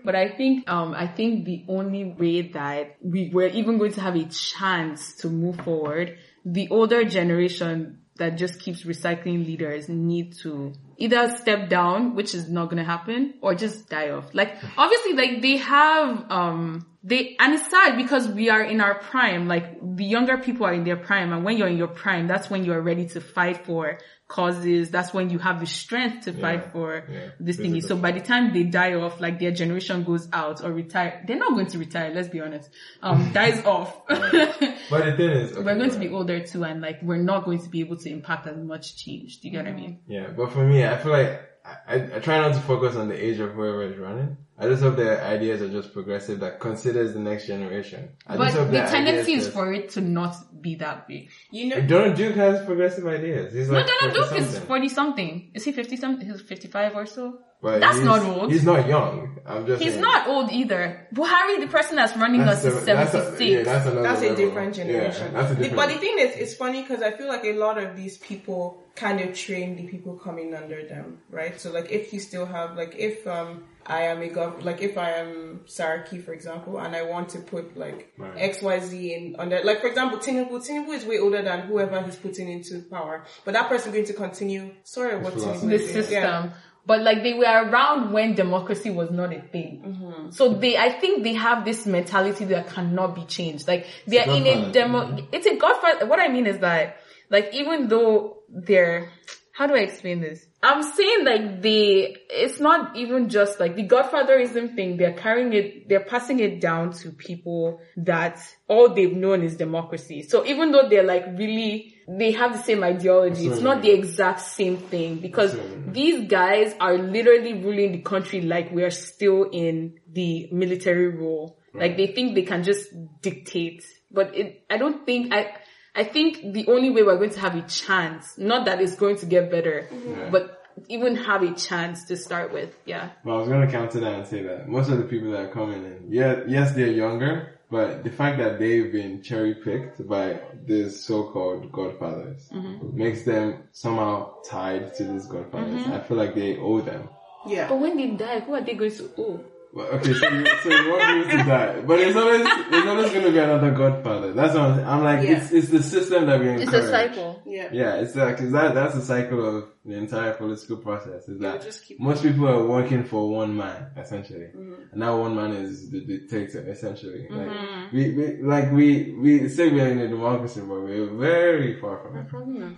but 0.04 0.16
I 0.16 0.30
think, 0.30 0.70
um, 0.70 0.94
I 0.94 1.08
think 1.08 1.46
the 1.46 1.66
only 1.68 2.06
way 2.06 2.42
that 2.54 2.98
we 3.02 3.30
were 3.34 3.48
even 3.48 3.78
going 3.78 3.94
to 3.94 4.02
have 4.02 4.16
a 4.16 4.26
chance 4.26 5.16
to 5.18 5.30
move 5.30 5.58
forward, 5.62 6.18
the 6.46 6.68
older 6.70 7.04
generation 7.04 8.00
that 8.18 8.38
just 8.38 8.60
keeps 8.60 8.84
recycling 8.84 9.46
leaders 9.46 9.90
need 9.90 10.34
to 10.38 10.74
either 10.98 11.36
step 11.38 11.70
down, 11.70 12.16
which 12.16 12.34
is 12.34 12.50
not 12.50 12.66
going 12.66 12.78
to 12.78 12.84
happen, 12.84 13.34
or 13.42 13.56
just 13.56 13.90
die 13.90 14.10
off. 14.10 14.34
Like, 14.34 14.56
obviously, 14.78 15.14
like 15.14 15.42
they 15.42 15.58
have, 15.58 16.32
um, 16.32 16.86
they, 17.08 17.36
and 17.40 17.54
it's 17.54 17.70
sad 17.70 17.98
because 17.98 18.28
we 18.28 18.50
are 18.50 18.64
in 18.64 18.82
our 18.82 18.96
prime, 18.96 19.48
like 19.48 19.78
the 19.96 20.04
younger 20.04 20.40
people 20.40 20.66
are 20.66 20.74
in 20.74 20.84
their 20.84 20.98
prime, 20.98 21.32
and 21.32 21.46
when 21.46 21.56
you're 21.56 21.68
in 21.68 21.78
your 21.78 21.88
prime, 21.88 22.28
that's 22.28 22.50
when 22.50 22.66
you're 22.66 22.82
ready 22.82 23.06
to 23.10 23.22
fight 23.22 23.64
for 23.64 24.00
causes, 24.28 24.90
that's 24.90 25.14
when 25.14 25.30
you 25.30 25.38
have 25.38 25.60
the 25.60 25.68
strength 25.68 26.26
to 26.26 26.34
fight 26.34 26.72
for 26.72 27.04
yeah. 27.08 27.30
this 27.40 27.58
thing 27.58 27.80
So 27.82 27.96
by 27.96 28.12
the 28.12 28.22
time 28.22 28.54
they 28.54 28.64
die 28.64 28.96
off, 28.96 29.22
like 29.22 29.40
their 29.40 29.52
generation 29.52 30.04
goes 30.04 30.28
out 30.34 30.64
or 30.64 30.72
retire, 30.72 31.24
they're 31.28 31.38
not 31.38 31.54
going 31.54 31.68
to 31.68 31.78
retire, 31.78 32.12
let's 32.12 32.30
be 32.30 32.42
honest. 32.42 32.72
Um, 33.04 33.32
dies 33.34 33.64
off. 33.66 34.08
But 34.08 34.32
the 34.32 35.14
thing 35.16 35.30
is, 35.30 35.52
okay, 35.52 35.62
we're 35.62 35.78
going 35.78 35.92
to 35.92 36.00
be 36.00 36.10
older 36.10 36.40
too 36.44 36.64
and 36.64 36.82
like 36.82 37.04
we're 37.04 37.18
not 37.18 37.46
going 37.46 37.60
to 37.60 37.70
be 37.70 37.82
able 37.82 37.98
to 37.98 38.10
impact 38.10 38.48
as 38.48 38.58
much 38.58 38.98
change. 38.98 39.42
Do 39.42 39.48
you 39.48 39.52
get 39.52 39.66
what 39.66 39.74
I 39.74 39.76
mean? 39.76 40.00
Yeah, 40.08 40.32
but 40.36 40.52
for 40.52 40.66
me, 40.66 40.84
I 40.84 40.98
feel 40.98 41.12
like 41.12 41.42
I, 41.66 41.94
I, 41.96 41.96
I 42.18 42.20
try 42.20 42.38
not 42.40 42.54
to 42.54 42.60
focus 42.62 42.96
on 42.96 43.08
the 43.10 43.16
age 43.26 43.40
of 43.40 43.52
whoever 43.54 43.84
is 43.84 43.98
running. 43.98 44.38
I 44.58 44.70
just 44.70 44.82
hope 44.84 44.96
their 44.96 45.22
ideas 45.24 45.62
are 45.62 45.70
just 45.70 45.92
progressive 45.94 46.40
that 46.40 46.60
considers 46.62 47.14
the 47.14 47.20
next 47.20 47.48
generation. 47.48 48.10
I 48.28 48.38
But 48.38 48.46
just 48.46 48.58
hope 48.58 48.72
the 48.72 48.84
tendency 48.84 49.34
is 49.34 49.46
just- 49.46 49.54
for 49.56 49.74
it 49.74 49.90
to 49.92 50.02
not 50.02 50.36
be 50.62 50.76
that 50.76 51.08
big. 51.08 51.30
you 51.52 51.68
know, 51.70 51.82
Donald 51.82 52.16
Duke 52.16 52.36
has 52.36 52.64
progressive 52.66 53.06
ideas. 53.08 53.54
He's 53.54 53.68
No, 53.70 53.80
like 53.80 53.88
Donald 53.88 54.16
Duke 54.16 54.40
is 54.40 54.60
40 54.60 54.90
something. 54.90 55.52
Is 55.54 55.64
he 55.66 55.72
50 55.74 55.98
something? 55.98 56.30
He's 56.30 56.42
55 56.42 56.96
or 56.96 57.06
so? 57.06 57.40
But 57.66 57.80
That's 57.82 57.98
not 58.00 58.22
old. 58.22 58.52
He's 58.52 58.64
not 58.64 58.88
young. 58.88 59.40
I'm 59.48 59.66
just 59.66 59.82
He's 59.82 59.94
saying. 59.94 60.02
not 60.10 60.28
old 60.28 60.52
either. 60.52 61.08
Buhari, 61.14 61.60
the 61.60 61.68
person 61.78 61.96
that's 61.96 62.16
running 62.16 62.42
That's 62.46 62.64
us, 62.64 62.74
a- 62.74 62.78
is 62.78 62.86
that's 62.86 63.14
a- 63.16 63.24
76. 63.34 63.40
yeah, 63.42 63.64
that's 63.64 63.86
that's 63.86 64.22
a 64.22 64.30
level. 64.30 64.36
different 64.44 64.78
Yeah, 64.78 64.84
generation. 64.84 65.34
that's 65.34 65.52
a 65.52 65.56
The- 65.56 65.64
different. 65.64 65.76
But 65.76 65.88
the 65.94 66.00
thing 66.04 66.16
is, 66.20 66.36
it's 66.36 66.54
funny 66.64 66.84
because 66.84 67.02
I 67.02 67.12
feel 67.18 67.28
like 67.28 67.44
a 67.44 67.54
lot 67.54 67.78
of 67.84 67.96
these 67.96 68.18
people 68.20 68.84
kind 68.96 69.20
of 69.22 69.36
train 69.36 69.76
the 69.78 69.86
people 69.94 70.14
coming 70.28 70.54
under 70.54 70.80
them, 70.88 71.20
right? 71.32 71.60
So 71.60 71.72
like 71.72 71.92
if 71.92 72.14
you 72.14 72.20
still 72.20 72.46
have, 72.46 72.76
like 72.78 72.94
if 73.10 73.26
um 73.28 73.64
I 73.88 74.02
am 74.12 74.20
a 74.22 74.30
gov, 74.30 74.64
like 74.64 74.82
if 74.90 74.96
I 74.98 75.10
am 75.24 75.62
Saraki, 75.68 76.18
for 76.26 76.34
example, 76.34 76.74
and 76.80 76.96
I 76.96 77.04
want 77.14 77.30
to 77.36 77.40
put 77.40 77.66
like 77.78 78.14
Right. 78.18 78.34
X, 78.38 78.62
Y, 78.64 78.80
Z 78.80 79.14
in 79.16 79.36
under, 79.40 79.60
like 79.64 79.80
for 79.82 79.88
example, 79.88 80.18
Tinubu, 80.20 80.56
Tinubu 80.68 80.92
is 81.00 81.04
way 81.06 81.18
older 81.20 81.42
than 81.50 81.60
whoever 81.70 82.02
he's 82.02 82.16
putting 82.26 82.48
into 82.50 82.74
power, 82.96 83.24
but 83.44 83.54
that 83.58 83.68
person 83.70 83.92
going 83.92 84.06
to 84.06 84.14
continue, 84.14 84.64
sorry, 84.84 85.18
what 85.18 85.34
philosophy. 85.34 85.68
The 85.68 85.80
system. 85.80 86.14
Yeah. 86.24 86.50
But 86.86 87.02
like 87.02 87.24
they 87.24 87.34
were 87.34 87.46
around 87.46 88.12
when 88.12 88.36
democracy 88.36 88.92
was 88.92 89.10
not 89.12 89.34
a 89.34 89.42
thing. 89.42 89.82
Mm-hmm. 89.86 90.30
So 90.32 90.54
they, 90.54 90.78
I 90.78 90.90
think 90.90 91.24
they 91.24 91.34
have 91.34 91.66
this 91.66 91.86
mentality 91.86 92.46
that 92.46 92.70
cannot 92.70 93.16
be 93.16 93.26
changed. 93.26 93.68
Like 93.68 93.88
they're 94.06 94.30
in 94.30 94.46
a 94.46 94.56
godfather 94.68 94.72
demo, 94.72 95.06
mm-hmm. 95.06 95.26
it's 95.32 95.48
a 95.48 95.56
godfather. 95.56 96.06
What 96.06 96.20
I 96.20 96.28
mean 96.28 96.46
is 96.46 96.60
that 96.60 96.98
like 97.30 97.54
even 97.54 97.88
though 97.88 98.38
they're, 98.50 99.12
how 99.52 99.68
do 99.68 99.74
I 99.74 99.80
explain 99.80 100.22
this? 100.22 100.46
I'm 100.66 100.82
saying 100.82 101.26
like 101.26 101.62
the, 101.62 102.18
it's 102.28 102.60
not 102.60 102.96
even 102.96 103.30
just 103.30 103.60
like 103.60 103.76
the 103.76 103.88
godfatherism 103.88 104.76
thing. 104.76 104.98
They're 104.98 105.14
carrying 105.14 105.54
it, 105.54 105.88
they're 105.88 106.06
passing 106.06 106.40
it 106.40 106.60
down 106.60 106.92
to 106.94 107.12
people 107.12 107.82
that 107.98 108.42
all 108.68 108.92
they've 108.92 109.16
known 109.16 109.44
is 109.44 109.58
democracy. 109.58 110.24
So 110.24 110.44
even 110.44 110.72
though 110.72 110.90
they're 110.90 111.04
like 111.04 111.26
really, 111.38 111.94
they 112.08 112.32
have 112.32 112.54
the 112.54 112.64
same 112.64 112.84
ideology, 112.84 113.46
it's 113.46 113.62
not 113.62 113.84
the 113.84 113.92
exact 113.92 114.42
same 114.42 114.78
thing 114.78 115.20
because 115.20 115.56
these 115.86 116.28
guys 116.28 116.74
are 116.80 116.98
literally 116.98 117.54
ruling 117.54 117.92
the 117.92 118.02
country 118.02 118.42
like 118.42 118.72
we 118.72 118.82
are 118.82 118.90
still 118.90 119.44
in 119.44 120.00
the 120.12 120.50
military 120.52 121.10
rule. 121.10 121.60
Like 121.76 121.96
they 121.96 122.08
think 122.08 122.34
they 122.34 122.42
can 122.42 122.64
just 122.64 122.88
dictate, 123.22 123.84
but 124.10 124.36
it, 124.36 124.64
I 124.70 124.78
don't 124.78 125.06
think, 125.06 125.32
I, 125.32 125.58
I 125.96 126.04
think 126.04 126.54
the 126.54 126.68
only 126.68 126.90
way 126.90 127.04
we're 127.04 127.18
going 127.18 127.30
to 127.32 127.40
have 127.40 127.56
a 127.56 127.62
chance, 127.62 128.38
not 128.38 128.66
that 128.66 128.82
it's 128.82 128.96
going 128.96 129.18
to 129.18 129.26
get 129.26 129.50
better, 129.50 129.88
but 130.32 130.62
even 130.90 131.16
have 131.16 131.42
a 131.42 131.54
chance 131.54 132.04
to 132.06 132.18
start 132.18 132.52
with. 132.52 132.76
Yeah. 132.86 133.12
Well, 133.24 133.38
I 133.38 133.40
was 133.40 133.48
gonna 133.48 133.72
counter 133.72 134.02
that 134.02 134.14
and 134.14 134.28
say 134.28 134.44
that 134.44 134.68
most 134.68 134.90
of 134.90 134.98
the 134.98 135.06
people 135.06 135.32
that 135.32 135.42
are 135.46 135.52
coming 135.54 135.86
in, 135.86 136.08
yeah, 136.10 136.42
yes, 136.48 136.74
they're 136.74 136.88
younger, 136.92 137.58
but 137.72 138.04
the 138.04 138.10
fact 138.12 138.38
that 138.40 138.60
they've 138.60 138.92
been 138.92 139.22
cherry 139.24 139.56
picked 139.56 140.06
by 140.08 140.40
these 140.66 141.02
so-called 141.04 141.72
godfathers 141.72 142.50
Mm-hmm. 142.54 142.98
makes 142.98 143.24
them 143.24 143.64
somehow 143.72 144.34
tied 144.44 144.94
to 144.96 145.04
these 145.06 145.28
godfathers. 145.28 145.82
Mm-hmm. 145.82 145.94
I 145.94 146.02
feel 146.02 146.18
like 146.18 146.36
they 146.36 146.58
owe 146.58 146.82
them. 146.82 147.08
Yeah. 147.48 147.70
But 147.70 147.80
when 147.80 147.96
they 147.96 148.08
die, 148.12 148.42
who 148.42 148.54
are 148.54 148.62
they 148.62 148.74
going 148.76 148.92
to 148.92 149.10
owe? 149.18 149.40
Well, 149.76 149.88
okay, 149.88 150.14
so 150.14 150.30
you, 150.30 150.46
so 150.64 150.70
you 150.70 150.90
want 150.90 151.28
me 151.28 151.32
to 151.36 151.44
die, 151.44 151.82
but 151.82 152.00
it's 152.00 152.16
always 152.16 152.44
there's 152.72 152.86
always 152.88 153.12
going 153.12 153.26
to 153.26 153.32
be 153.32 153.40
another 153.40 153.72
godfather. 153.72 154.32
That's 154.32 154.54
what 154.56 154.64
I'm, 154.64 154.88
I'm 154.88 155.04
like. 155.04 155.28
Yeah. 155.28 155.36
It's 155.38 155.52
it's 155.52 155.68
the 155.70 155.84
system 155.84 156.28
that 156.28 156.40
we 156.40 156.48
encourage. 156.48 156.70
It's 156.70 156.88
a 156.88 156.90
cycle. 156.90 157.42
Yeah. 157.46 157.68
Yeah, 157.74 157.96
it's 157.96 158.16
like 158.16 158.38
cause 158.38 158.52
that 158.54 158.74
that's 158.74 158.96
the 158.96 159.02
cycle 159.02 159.42
of 159.58 159.66
the 159.84 159.96
entire 159.98 160.32
political 160.34 160.78
process. 160.78 161.28
Is 161.28 161.40
that 161.42 161.62
just 161.62 161.84
keep- 161.86 162.00
most 162.00 162.24
people 162.24 162.48
are 162.48 162.66
working 162.66 163.04
for 163.04 163.30
one 163.30 163.58
man 163.58 163.92
essentially, 163.98 164.48
Mm-hmm. 164.56 164.94
and 164.94 165.02
that 165.02 165.10
one 165.10 165.36
man 165.36 165.52
is 165.52 165.92
the 165.92 166.00
dictator 166.06 166.62
essentially. 166.70 167.28
Mm-hmm. 167.30 167.38
Like 167.38 167.92
we, 167.92 168.02
we 168.18 168.42
like 168.44 168.72
we 168.72 169.12
we 169.24 169.50
say 169.50 169.70
we're 169.70 169.90
in 169.90 170.00
a 170.00 170.08
democracy, 170.08 170.62
but 170.62 170.80
we're 170.88 171.08
very 171.08 171.82
far 171.82 172.00
from 172.02 172.16
it. 172.18 172.78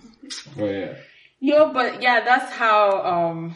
Oh 0.59 0.65
yeah, 0.65 0.93
Yo, 1.39 1.71
but 1.71 2.01
yeah, 2.01 2.21
that's 2.25 2.51
how, 2.53 3.03
um, 3.05 3.55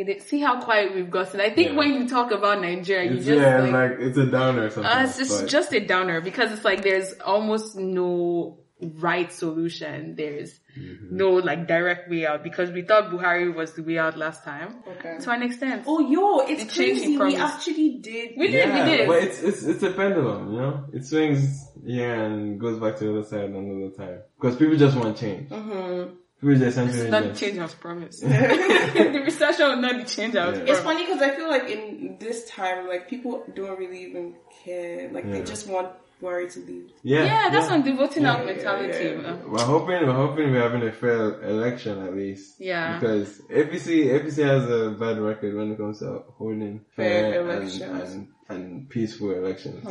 it 0.00 0.08
is. 0.08 0.22
See 0.24 0.40
how 0.40 0.54
quiet 0.60 0.94
we've 0.94 1.10
gotten. 1.18 1.40
I 1.40 1.50
think 1.50 1.68
Yeah. 1.70 1.76
when 1.80 1.90
you 1.94 2.08
talk 2.08 2.30
about 2.38 2.60
Nigeria, 2.60 3.10
you 3.10 3.16
just 3.18 3.28
yeah, 3.28 3.60
like, 3.62 3.72
like, 3.72 3.94
it's 4.06 4.18
a 4.18 4.26
downer 4.26 4.70
sometimes. 4.70 4.96
Uh, 4.96 5.04
it's 5.08 5.18
just, 5.18 5.40
but- 5.42 5.50
just 5.56 5.72
a 5.72 5.80
downer 5.80 6.20
because 6.20 6.52
it's 6.54 6.64
like 6.64 6.82
there's 6.82 7.12
almost 7.34 7.76
no 7.76 8.58
right 8.80 9.30
solution. 9.32 10.14
There's 10.16 10.52
Mm-hmm. 10.78 11.16
no 11.16 11.30
like 11.48 11.66
direct 11.66 12.08
way 12.08 12.24
out 12.24 12.44
because 12.44 12.70
we 12.70 12.82
thought 12.82 13.10
Buhari 13.10 13.52
was 13.52 13.72
the 13.72 13.82
way 13.82 13.98
out 13.98 14.16
last 14.16 14.44
time 14.44 14.76
Okay. 14.92 15.16
to 15.22 15.30
an 15.32 15.42
extent. 15.42 15.82
Oh, 15.88 15.98
yo, 15.98 16.46
it's 16.46 16.62
The 16.66 16.70
change 16.70 16.98
he 17.00 17.16
crazy. 17.16 17.36
We 17.36 17.42
actually 17.42 17.88
did. 17.98 18.28
We 18.36 18.46
did, 18.46 18.68
yeah, 18.68 18.84
we 18.84 18.96
did. 18.96 19.08
but 19.08 19.18
it's 19.24 19.42
it's 19.42 19.62
it's 19.64 19.82
a 19.82 19.90
pendulum, 19.90 20.52
you 20.52 20.60
know. 20.60 20.84
It 20.92 21.04
swings 21.04 21.66
yeah 21.82 22.12
and 22.26 22.60
goes 22.60 22.78
back 22.78 22.94
to 22.98 23.04
the 23.06 23.10
other 23.10 23.24
side 23.24 23.50
another 23.50 23.90
time 24.02 24.18
because 24.38 24.54
people 24.56 24.76
just 24.76 24.96
want 24.96 25.16
change. 25.16 25.48
Mm-hmm. 25.50 26.14
People 26.40 26.54
just 26.54 26.62
It's 26.62 26.76
essentially 26.76 27.10
not 27.10 27.22
the 27.24 27.34
change 27.34 27.58
I 27.58 27.62
was 27.62 27.74
promised. 27.74 28.20
the 28.22 29.22
recession 29.24 29.66
will 29.68 29.76
not 29.76 29.96
the 29.98 30.04
change 30.04 30.36
I 30.36 30.48
was 30.50 30.58
Yeah. 30.58 30.64
It's 30.66 30.80
funny 30.80 31.04
because 31.04 31.20
I 31.22 31.30
feel 31.34 31.48
like 31.48 31.68
in 31.68 32.16
this 32.20 32.48
time, 32.48 32.86
like 32.88 33.08
people 33.08 33.44
don't 33.54 33.78
really 33.78 34.04
even 34.04 34.34
care. 34.64 35.10
Like 35.10 35.30
they 35.30 35.42
just 35.42 35.66
want 35.68 35.88
worry 36.20 36.48
to 36.50 36.58
leave. 36.60 36.90
Yeah, 37.02 37.24
Yeah, 37.24 37.50
that's 37.50 37.68
on 37.70 37.82
the 37.84 37.92
voting 37.92 38.24
out 38.24 38.44
mentality. 38.44 39.04
yeah, 39.04 39.20
yeah. 39.22 39.36
We're 39.46 39.62
hoping 39.64 40.06
we're 40.06 40.12
hoping 40.12 40.50
we're 40.52 40.62
having 40.62 40.82
a 40.82 40.92
fair 40.92 41.40
election 41.42 42.02
at 42.06 42.14
least. 42.14 42.60
Yeah. 42.60 42.98
Because 42.98 43.40
APC 43.50 44.06
APC 44.06 44.44
has 44.44 44.68
a 44.70 44.90
bad 44.98 45.18
record 45.18 45.54
when 45.56 45.72
it 45.72 45.76
comes 45.76 46.00
to 46.00 46.22
holding 46.36 46.84
fair, 46.96 47.32
Fair 47.32 47.40
and, 47.40 47.50
elections. 47.50 48.12
and 48.12 48.28
and 48.50 48.88
peaceful 48.88 49.30
elections. 49.32 49.84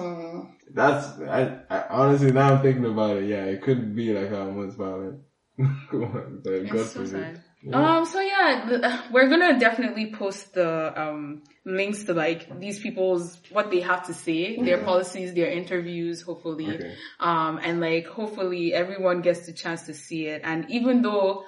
That's 0.73 1.05
I, 1.21 1.59
I 1.69 1.83
honestly 1.89 2.31
now 2.31 2.55
I'm 2.55 2.61
thinking 2.61 2.85
about 2.85 3.17
it. 3.17 3.25
Yeah, 3.29 3.45
it 3.45 3.61
could 3.61 3.95
be 3.95 4.13
like 4.13 4.31
our 4.31 4.51
most 4.51 4.75
violent. 4.75 5.19
God 5.57 6.85
so 6.87 7.05
forbid. 7.05 7.09
sad. 7.09 7.43
Um, 7.73 8.05
so 8.05 8.21
yeah, 8.21 8.65
the, 8.69 9.03
we're 9.11 9.27
gonna 9.29 9.59
definitely 9.59 10.11
post 10.11 10.53
the 10.53 10.93
um 11.01 11.43
links 11.65 12.03
to 12.05 12.13
like 12.13 12.59
these 12.59 12.79
people's 12.79 13.39
what 13.51 13.71
they 13.71 13.81
have 13.81 14.05
to 14.07 14.13
say, 14.13 14.61
their 14.61 14.77
policies, 14.77 15.33
their 15.33 15.49
interviews, 15.49 16.21
hopefully, 16.21 16.67
Okay. 16.67 16.93
um, 17.19 17.59
and 17.61 17.81
like 17.81 18.07
hopefully 18.07 18.73
everyone 18.73 19.21
gets 19.21 19.45
the 19.47 19.53
chance 19.53 19.83
to 19.87 19.93
see 19.93 20.27
it. 20.27 20.41
And 20.43 20.69
even 20.69 21.01
though 21.01 21.43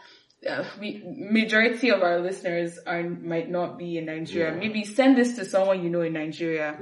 uh, 0.48 0.64
we 0.80 1.04
majority 1.06 1.90
of 1.92 2.02
our 2.02 2.20
listeners 2.20 2.80
are 2.88 3.04
might 3.04 3.50
not 3.52 3.78
be 3.78 3.98
in 3.98 4.06
Nigeria, 4.06 4.54
Yeah. 4.54 4.60
maybe 4.60 4.86
send 4.86 5.18
this 5.18 5.36
to 5.36 5.44
someone 5.44 5.84
you 5.84 5.90
know 5.90 6.02
in 6.02 6.14
Nigeria. 6.14 6.78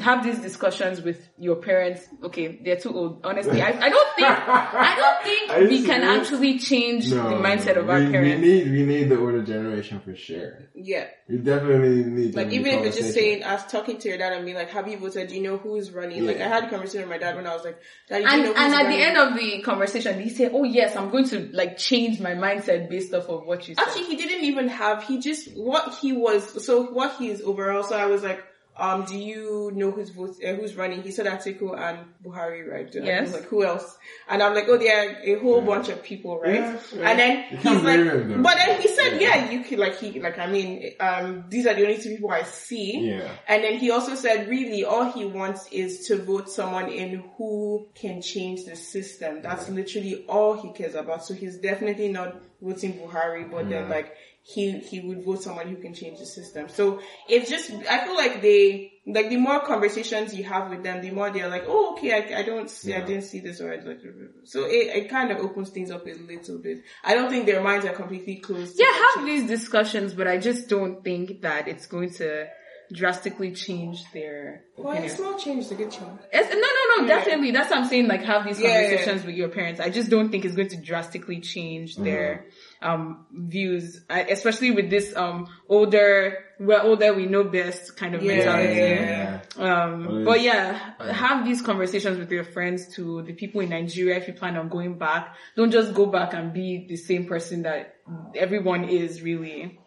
Have 0.00 0.24
these 0.24 0.38
discussions 0.38 1.02
with 1.02 1.20
your 1.38 1.56
parents. 1.56 2.06
Okay, 2.24 2.58
they're 2.64 2.76
too 2.78 2.94
old. 2.96 3.20
Honestly, 3.24 3.60
I, 3.60 3.68
I 3.68 3.88
don't 3.90 4.14
think 4.16 4.28
I 4.30 4.94
don't 4.96 5.24
think 5.24 5.70
you 5.72 5.80
we 5.80 5.86
can 5.86 6.00
serious? 6.00 6.20
actually 6.32 6.58
change 6.58 7.10
No, 7.12 7.28
the 7.30 7.36
mindset 7.36 7.74
no, 7.74 7.82
of 7.82 7.90
our 7.90 7.98
parents. 8.00 8.40
We 8.40 8.48
need 8.48 8.70
we 8.70 8.82
need 8.86 9.08
the 9.10 9.18
older 9.18 9.42
generation 9.42 10.00
for 10.00 10.14
sure. 10.16 10.70
Yeah. 10.74 11.08
We 11.28 11.38
definitely 11.38 12.04
need 12.04 12.32
them 12.32 12.44
Like 12.44 12.52
even 12.54 12.66
if 12.78 12.86
it's 12.86 12.96
just 12.96 13.14
conversation. 13.14 13.42
saying, 13.42 13.44
us 13.44 13.70
talking 13.70 13.98
to 13.98 14.08
your 14.08 14.18
dad 14.18 14.32
and 14.32 14.44
being 14.44 14.56
like, 14.56 14.70
"Have 14.70 14.88
you 14.88 14.96
voted? 14.98 15.28
Do 15.28 15.34
you 15.34 15.42
know 15.42 15.58
who's 15.58 15.90
running?" 15.90 16.26
Like 16.26 16.40
I 16.40 16.48
had 16.48 16.64
a 16.64 16.70
conversation 16.70 17.02
with 17.02 17.10
my 17.10 17.18
dad 17.18 17.36
when 17.36 17.46
I 17.46 17.54
was 17.54 17.64
like, 17.64 17.78
"Daddy, 18.08 18.24
do 18.24 18.30
and 18.30 18.42
know 18.42 18.48
who's 18.52 18.56
and 18.62 18.72
at 18.74 18.82
running?" 18.84 18.98
the 18.98 19.04
end 19.06 19.16
of 19.18 19.28
the 19.38 19.62
conversation, 19.62 20.20
he 20.20 20.30
said, 20.30 20.52
"Oh 20.54 20.64
yes, 20.64 20.96
I'm 20.96 21.10
going 21.10 21.28
to 21.28 21.50
like 21.52 21.76
change 21.76 22.20
my 22.20 22.32
mindset 22.34 22.88
based 22.88 23.01
off 23.10 23.28
of 23.28 23.46
what 23.46 23.66
you 23.68 23.74
said." 23.74 23.82
Actually, 23.82 24.04
he 24.04 24.16
didn't 24.16 24.44
even 24.44 24.68
have. 24.68 25.04
He 25.04 25.18
just 25.18 25.56
what 25.56 25.94
he 26.00 26.12
was. 26.12 26.64
So 26.64 26.84
what 26.84 27.16
he's 27.18 27.40
overall. 27.40 27.82
So 27.82 27.96
I 27.96 28.06
was 28.06 28.22
like, 28.22 28.44
um, 28.76 29.04
do 29.04 29.16
you 29.16 29.70
know 29.74 29.90
who's 29.90 30.08
vote, 30.10 30.36
uh, 30.42 30.54
who's 30.54 30.74
running? 30.76 31.02
He 31.02 31.10
said 31.10 31.26
Atiku 31.26 31.78
and 31.78 31.98
Buhari, 32.24 32.66
right? 32.66 32.92
And 32.94 33.04
I 33.04 33.08
Yes. 33.08 33.22
was 33.24 33.40
like, 33.40 33.44
who 33.50 33.64
else? 33.64 33.98
And 34.28 34.42
I'm 34.42 34.54
like, 34.54 34.64
oh, 34.68 34.78
there 34.78 35.10
are 35.10 35.16
a 35.22 35.34
whole 35.40 35.60
bunch 35.60 35.90
of 35.90 36.02
people, 36.02 36.40
right? 36.40 36.54
Yeah, 36.54 36.78
yeah. 36.96 37.10
And 37.10 37.18
then 37.18 37.44
You 37.50 37.56
he's 37.58 37.64
like, 37.66 37.82
blame 37.82 38.08
him, 38.08 38.28
though. 38.30 38.42
but 38.42 38.56
then 38.56 38.80
he 38.80 38.88
said, 38.88 39.20
Yeah. 39.20 39.36
yeah, 39.36 39.50
you 39.50 39.62
could 39.64 39.78
like 39.78 39.98
he 39.98 40.18
like 40.20 40.38
I 40.38 40.46
mean, 40.46 40.92
um, 41.00 41.44
these 41.50 41.66
are 41.66 41.74
the 41.74 41.82
only 41.82 41.98
two 42.02 42.10
people 42.10 42.30
I 42.30 42.44
see. 42.44 43.10
Yeah. 43.10 43.28
And 43.46 43.62
then 43.62 43.78
he 43.78 43.90
also 43.90 44.14
said, 44.14 44.48
really, 44.48 44.84
all 44.84 45.12
he 45.12 45.26
wants 45.26 45.68
is 45.70 46.06
to 46.08 46.16
vote 46.16 46.48
someone 46.48 46.88
in 46.88 47.22
who 47.36 47.88
can 47.94 48.22
change 48.22 48.64
the 48.64 48.74
system. 48.76 49.42
That's 49.42 49.68
literally 49.68 50.24
all 50.28 50.54
he 50.54 50.72
cares 50.72 50.94
about. 50.94 51.24
So 51.24 51.34
he's 51.34 51.58
definitely 51.58 52.08
not 52.08 52.40
voting 52.62 52.94
Buhari, 52.94 53.50
but 53.50 53.68
then 53.68 53.88
like 53.90 54.14
he 54.44 54.78
he 54.78 55.00
would 55.00 55.24
vote 55.24 55.42
someone 55.42 55.68
who 55.68 55.76
can 55.76 55.94
change 55.94 56.18
the 56.18 56.26
system. 56.26 56.68
So 56.68 57.00
it's 57.28 57.48
just 57.48 57.70
I 57.88 58.04
feel 58.04 58.16
like 58.16 58.42
they 58.42 58.92
like 59.06 59.30
the 59.30 59.36
more 59.36 59.60
conversations 59.60 60.34
you 60.34 60.44
have 60.44 60.68
with 60.68 60.82
them, 60.82 61.00
the 61.00 61.10
more 61.12 61.30
they're 61.30 61.48
like, 61.48 61.64
oh 61.68 61.92
okay, 61.92 62.12
I, 62.12 62.40
I 62.40 62.42
don't 62.42 62.68
see, 62.68 62.92
I 62.94 63.02
didn't 63.02 63.22
see 63.22 63.38
this 63.38 63.60
or 63.60 63.72
I 63.72 63.76
like 63.76 64.00
so 64.44 64.64
it, 64.64 64.96
it 64.96 65.10
kind 65.10 65.30
of 65.30 65.38
opens 65.38 65.70
things 65.70 65.92
up 65.92 66.06
a 66.06 66.12
little 66.12 66.58
bit. 66.58 66.82
I 67.04 67.14
don't 67.14 67.30
think 67.30 67.46
their 67.46 67.62
minds 67.62 67.86
are 67.86 67.92
completely 67.92 68.36
closed. 68.36 68.78
yeah, 68.78 68.92
have 69.16 69.24
these 69.24 69.46
discussions, 69.46 70.12
but 70.12 70.26
I 70.26 70.38
just 70.38 70.68
don't 70.68 71.04
think 71.04 71.42
that 71.42 71.68
it's 71.68 71.86
going 71.86 72.12
to 72.14 72.48
drastically 72.92 73.52
change 73.52 74.02
their 74.12 74.64
Well, 74.76 74.92
opinion. 74.92 75.12
a 75.12 75.16
small 75.16 75.38
change 75.38 75.64
is 75.64 75.70
a 75.72 75.74
good 75.74 75.90
change. 75.90 76.18
It's, 76.32 76.48
no, 76.50 76.56
no, 76.60 77.02
no, 77.02 77.08
Yeah. 77.08 77.16
definitely. 77.18 77.50
That's 77.52 77.70
what 77.70 77.78
I'm 77.80 77.84
saying. 77.86 78.06
Like, 78.08 78.22
have 78.22 78.44
these 78.44 78.60
Yeah, 78.60 78.68
yeah, 78.68 78.80
conversations 78.88 79.24
with 79.26 79.34
your 79.36 79.48
parents. 79.48 79.80
I 79.80 79.90
just 79.90 80.10
don't 80.10 80.30
think 80.30 80.44
it's 80.44 80.54
going 80.54 80.68
to 80.68 80.76
drastically 80.76 81.40
change 81.40 81.96
their 81.96 82.46
um 82.82 83.26
views, 83.32 84.00
I, 84.10 84.22
especially 84.22 84.72
with 84.72 84.90
this 84.90 85.14
um 85.16 85.46
older, 85.68 86.38
we're 86.58 86.80
older, 86.82 87.14
we 87.14 87.26
know 87.26 87.44
best 87.44 87.96
kind 87.96 88.14
of 88.16 88.22
Yeah, 88.22 88.34
mentality. 88.34 88.80
yeah, 88.80 89.40
Um, 89.56 90.06
Well, 90.06 90.24
but 90.24 90.40
yeah, 90.42 90.92
have 91.12 91.44
these 91.44 91.62
conversations 91.62 92.18
with 92.18 92.30
your 92.30 92.44
friends 92.44 92.88
to 92.96 93.22
the 93.22 93.32
people 93.34 93.60
in 93.60 93.68
Nigeria 93.70 94.16
if 94.16 94.26
you 94.26 94.34
plan 94.34 94.56
on 94.56 94.68
going 94.68 94.98
back. 94.98 95.34
Don't 95.56 95.70
just 95.70 95.94
go 95.94 96.06
back 96.06 96.34
and 96.34 96.52
be 96.52 96.86
the 96.88 96.96
same 96.96 97.26
person 97.26 97.62
that 97.62 97.94
everyone 98.34 98.84
is 98.88 99.22
really. 99.22 99.78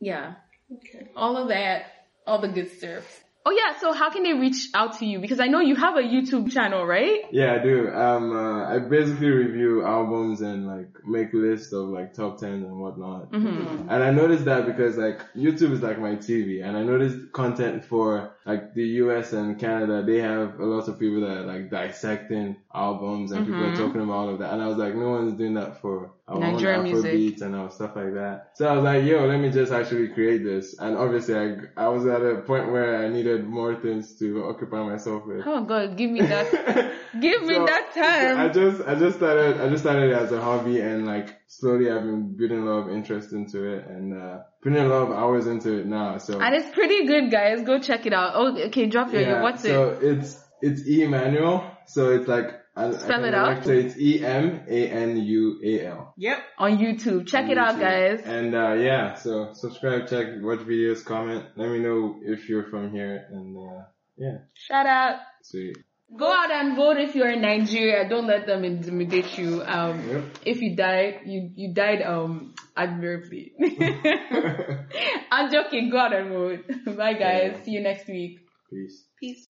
Yeah. 0.00 0.34
Okay. 0.70 1.08
All 1.16 1.36
of 1.38 1.48
that, 1.48 1.86
all 2.28 2.38
the 2.38 2.48
good 2.48 2.70
stuff. 2.70 3.24
Oh 3.46 3.50
yeah, 3.50 3.78
so 3.80 3.94
how 3.94 4.10
can 4.10 4.24
they 4.24 4.34
reach 4.34 4.68
out 4.74 4.98
to 4.98 5.06
you? 5.06 5.20
Because 5.20 5.40
I 5.40 5.46
know 5.46 5.60
you 5.60 5.74
have 5.74 5.96
a 5.96 6.02
YouTube 6.02 6.52
channel, 6.52 6.84
right? 6.84 7.20
Yeah, 7.32 7.54
I 7.54 7.58
do. 7.62 7.88
Um, 7.88 8.36
uh, 8.36 8.74
I 8.74 8.78
basically 8.78 9.30
review 9.30 9.82
albums 9.86 10.42
and 10.42 10.66
like 10.66 10.90
make 11.06 11.32
lists 11.32 11.72
of 11.72 11.88
like 11.88 12.12
top 12.12 12.38
tens 12.38 12.62
and 12.62 12.78
whatnot. 12.78 13.32
Mm-hmm. 13.32 13.88
And 13.88 14.04
I 14.04 14.10
noticed 14.10 14.44
that 14.44 14.66
because 14.66 14.98
like 14.98 15.20
YouTube 15.34 15.72
is 15.72 15.80
like 15.80 15.98
my 15.98 16.16
TV, 16.16 16.62
and 16.62 16.76
I 16.76 16.82
noticed 16.82 17.32
content 17.32 17.86
for 17.86 18.34
like 18.44 18.74
the 18.74 18.84
US 19.02 19.32
and 19.32 19.58
Canada. 19.58 20.02
They 20.04 20.18
have 20.18 20.60
a 20.60 20.66
lot 20.66 20.86
of 20.86 20.98
people 20.98 21.22
that 21.22 21.38
are 21.38 21.46
like 21.46 21.70
dissecting 21.70 22.56
albums 22.74 23.32
and 23.32 23.46
people 23.46 23.64
are 23.64 23.76
talking 23.76 24.02
about 24.02 24.12
all 24.12 24.28
of 24.28 24.40
that. 24.40 24.52
And 24.52 24.60
I 24.60 24.66
was 24.66 24.76
like, 24.76 24.94
no 24.94 25.10
one's 25.10 25.38
doing 25.38 25.54
that 25.54 25.80
for 25.80 26.10
our 26.28 26.36
own. 26.36 26.40
Nigerian 26.40 26.82
music. 26.82 27.40
And 27.40 27.56
our 27.56 27.70
stuff 27.70 27.96
like 27.96 28.14
that. 28.14 28.52
So 28.54 28.66
I 28.66 28.74
was 28.74 28.84
like, 28.84 29.04
yo, 29.04 29.26
let 29.26 29.38
me 29.38 29.50
just 29.50 29.72
actually 29.72 30.08
create 30.08 30.44
this. 30.44 30.78
And 30.78 30.96
obviously, 30.96 31.34
I 31.36 31.56
I 31.76 31.88
was 31.88 32.06
at 32.06 32.22
a 32.22 32.42
point 32.42 32.70
where 32.70 33.04
I 33.04 33.08
needed 33.08 33.46
more 33.46 33.74
things 33.74 34.18
to 34.18 34.44
occupy 34.44 34.82
myself 34.82 35.26
with. 35.26 35.42
Oh 35.46 35.62
God, 35.64 35.96
give 35.96 36.10
me 36.10 36.20
that, 36.20 36.92
give 37.20 37.42
me 37.42 37.54
So, 37.54 37.66
that 37.66 38.38
I 38.38 38.48
just 38.48 38.82
I 38.86 38.94
just 38.94 39.16
started 39.16 39.60
I 39.60 39.68
just 39.68 39.82
started 39.82 40.10
it 40.10 40.16
as 40.16 40.32
a 40.32 40.40
hobby 40.40 40.80
and 40.80 41.06
like 41.06 41.38
slowly 41.46 41.90
I've 41.90 42.02
been 42.02 42.36
building 42.36 42.62
a 42.62 42.64
lot 42.64 42.88
of 42.88 42.94
interest 42.94 43.32
into 43.32 43.64
it 43.64 43.86
and 43.86 44.14
uh 44.14 44.38
putting 44.62 44.78
a 44.78 44.88
lot 44.88 45.02
of 45.02 45.12
hours 45.12 45.46
into 45.46 45.78
it 45.78 45.86
now. 45.86 46.18
So 46.18 46.40
And 46.40 46.54
it's 46.54 46.68
pretty 46.74 47.06
good, 47.06 47.30
guys. 47.30 47.62
Go 47.62 47.78
check 47.78 48.06
it 48.06 48.12
out. 48.12 48.32
Oh, 48.34 48.56
okay, 48.66 48.86
drop 48.86 49.12
your, 49.12 49.22
yeah, 49.22 49.42
what's 49.42 49.62
so 49.62 49.90
it? 49.90 50.00
So 50.00 50.06
it's 50.06 50.44
it's 50.60 50.82
eManual. 50.88 51.64
So 51.86 52.10
it's 52.10 52.28
like 52.28 52.50
I, 52.78 52.92
Spell 52.92 53.24
I 53.24 53.28
it 53.28 53.34
out. 53.34 53.64
So 53.64 53.72
it's 53.72 53.96
E 53.98 54.24
M 54.24 54.60
A 54.68 54.88
N 54.88 55.16
U 55.16 55.60
A 55.64 55.86
L. 55.86 56.14
Yep. 56.16 56.38
On 56.58 56.78
YouTube. 56.78 57.26
Check 57.26 57.50
it 57.50 57.58
out, 57.58 57.78
guys. 57.80 58.20
And 58.24 58.54
uh 58.54 58.74
yeah, 58.74 59.14
so 59.14 59.52
subscribe, 59.52 60.08
check, 60.08 60.26
watch 60.40 60.60
videos, 60.60 61.04
comment. 61.04 61.44
Let 61.56 61.70
me 61.70 61.80
know 61.80 62.20
if 62.22 62.48
you're 62.48 62.68
from 62.70 62.92
here 62.92 63.26
and 63.30 63.56
uh 63.56 63.82
yeah, 64.16 64.38
Shout 64.54 64.86
out. 64.86 65.16
sweet. 65.42 65.76
Go 66.16 66.26
out 66.32 66.50
and 66.50 66.74
vote 66.74 66.96
if 66.96 67.14
you're 67.14 67.30
in 67.30 67.42
Nigeria. 67.42 68.08
Don't 68.08 68.26
let 68.26 68.46
them 68.46 68.64
intimidate 68.64 69.36
you. 69.36 69.62
Um, 69.62 70.08
Yep. 70.08 70.24
if 70.46 70.62
you 70.62 70.74
died, 70.74 71.20
you, 71.26 71.50
you 71.54 71.74
died, 71.74 72.00
um, 72.00 72.54
admirably. 72.74 73.52
I'm 75.30 75.52
joking. 75.52 75.90
Go 75.90 75.98
out 75.98 76.14
and 76.14 76.30
vote. 76.30 76.64
Bye 76.96 77.12
guys. 77.12 77.52
Yeah. 77.58 77.62
See 77.62 77.70
you 77.72 77.82
next 77.82 78.08
week. 78.08 78.38
Peace. 78.70 79.04
Peace. 79.20 79.46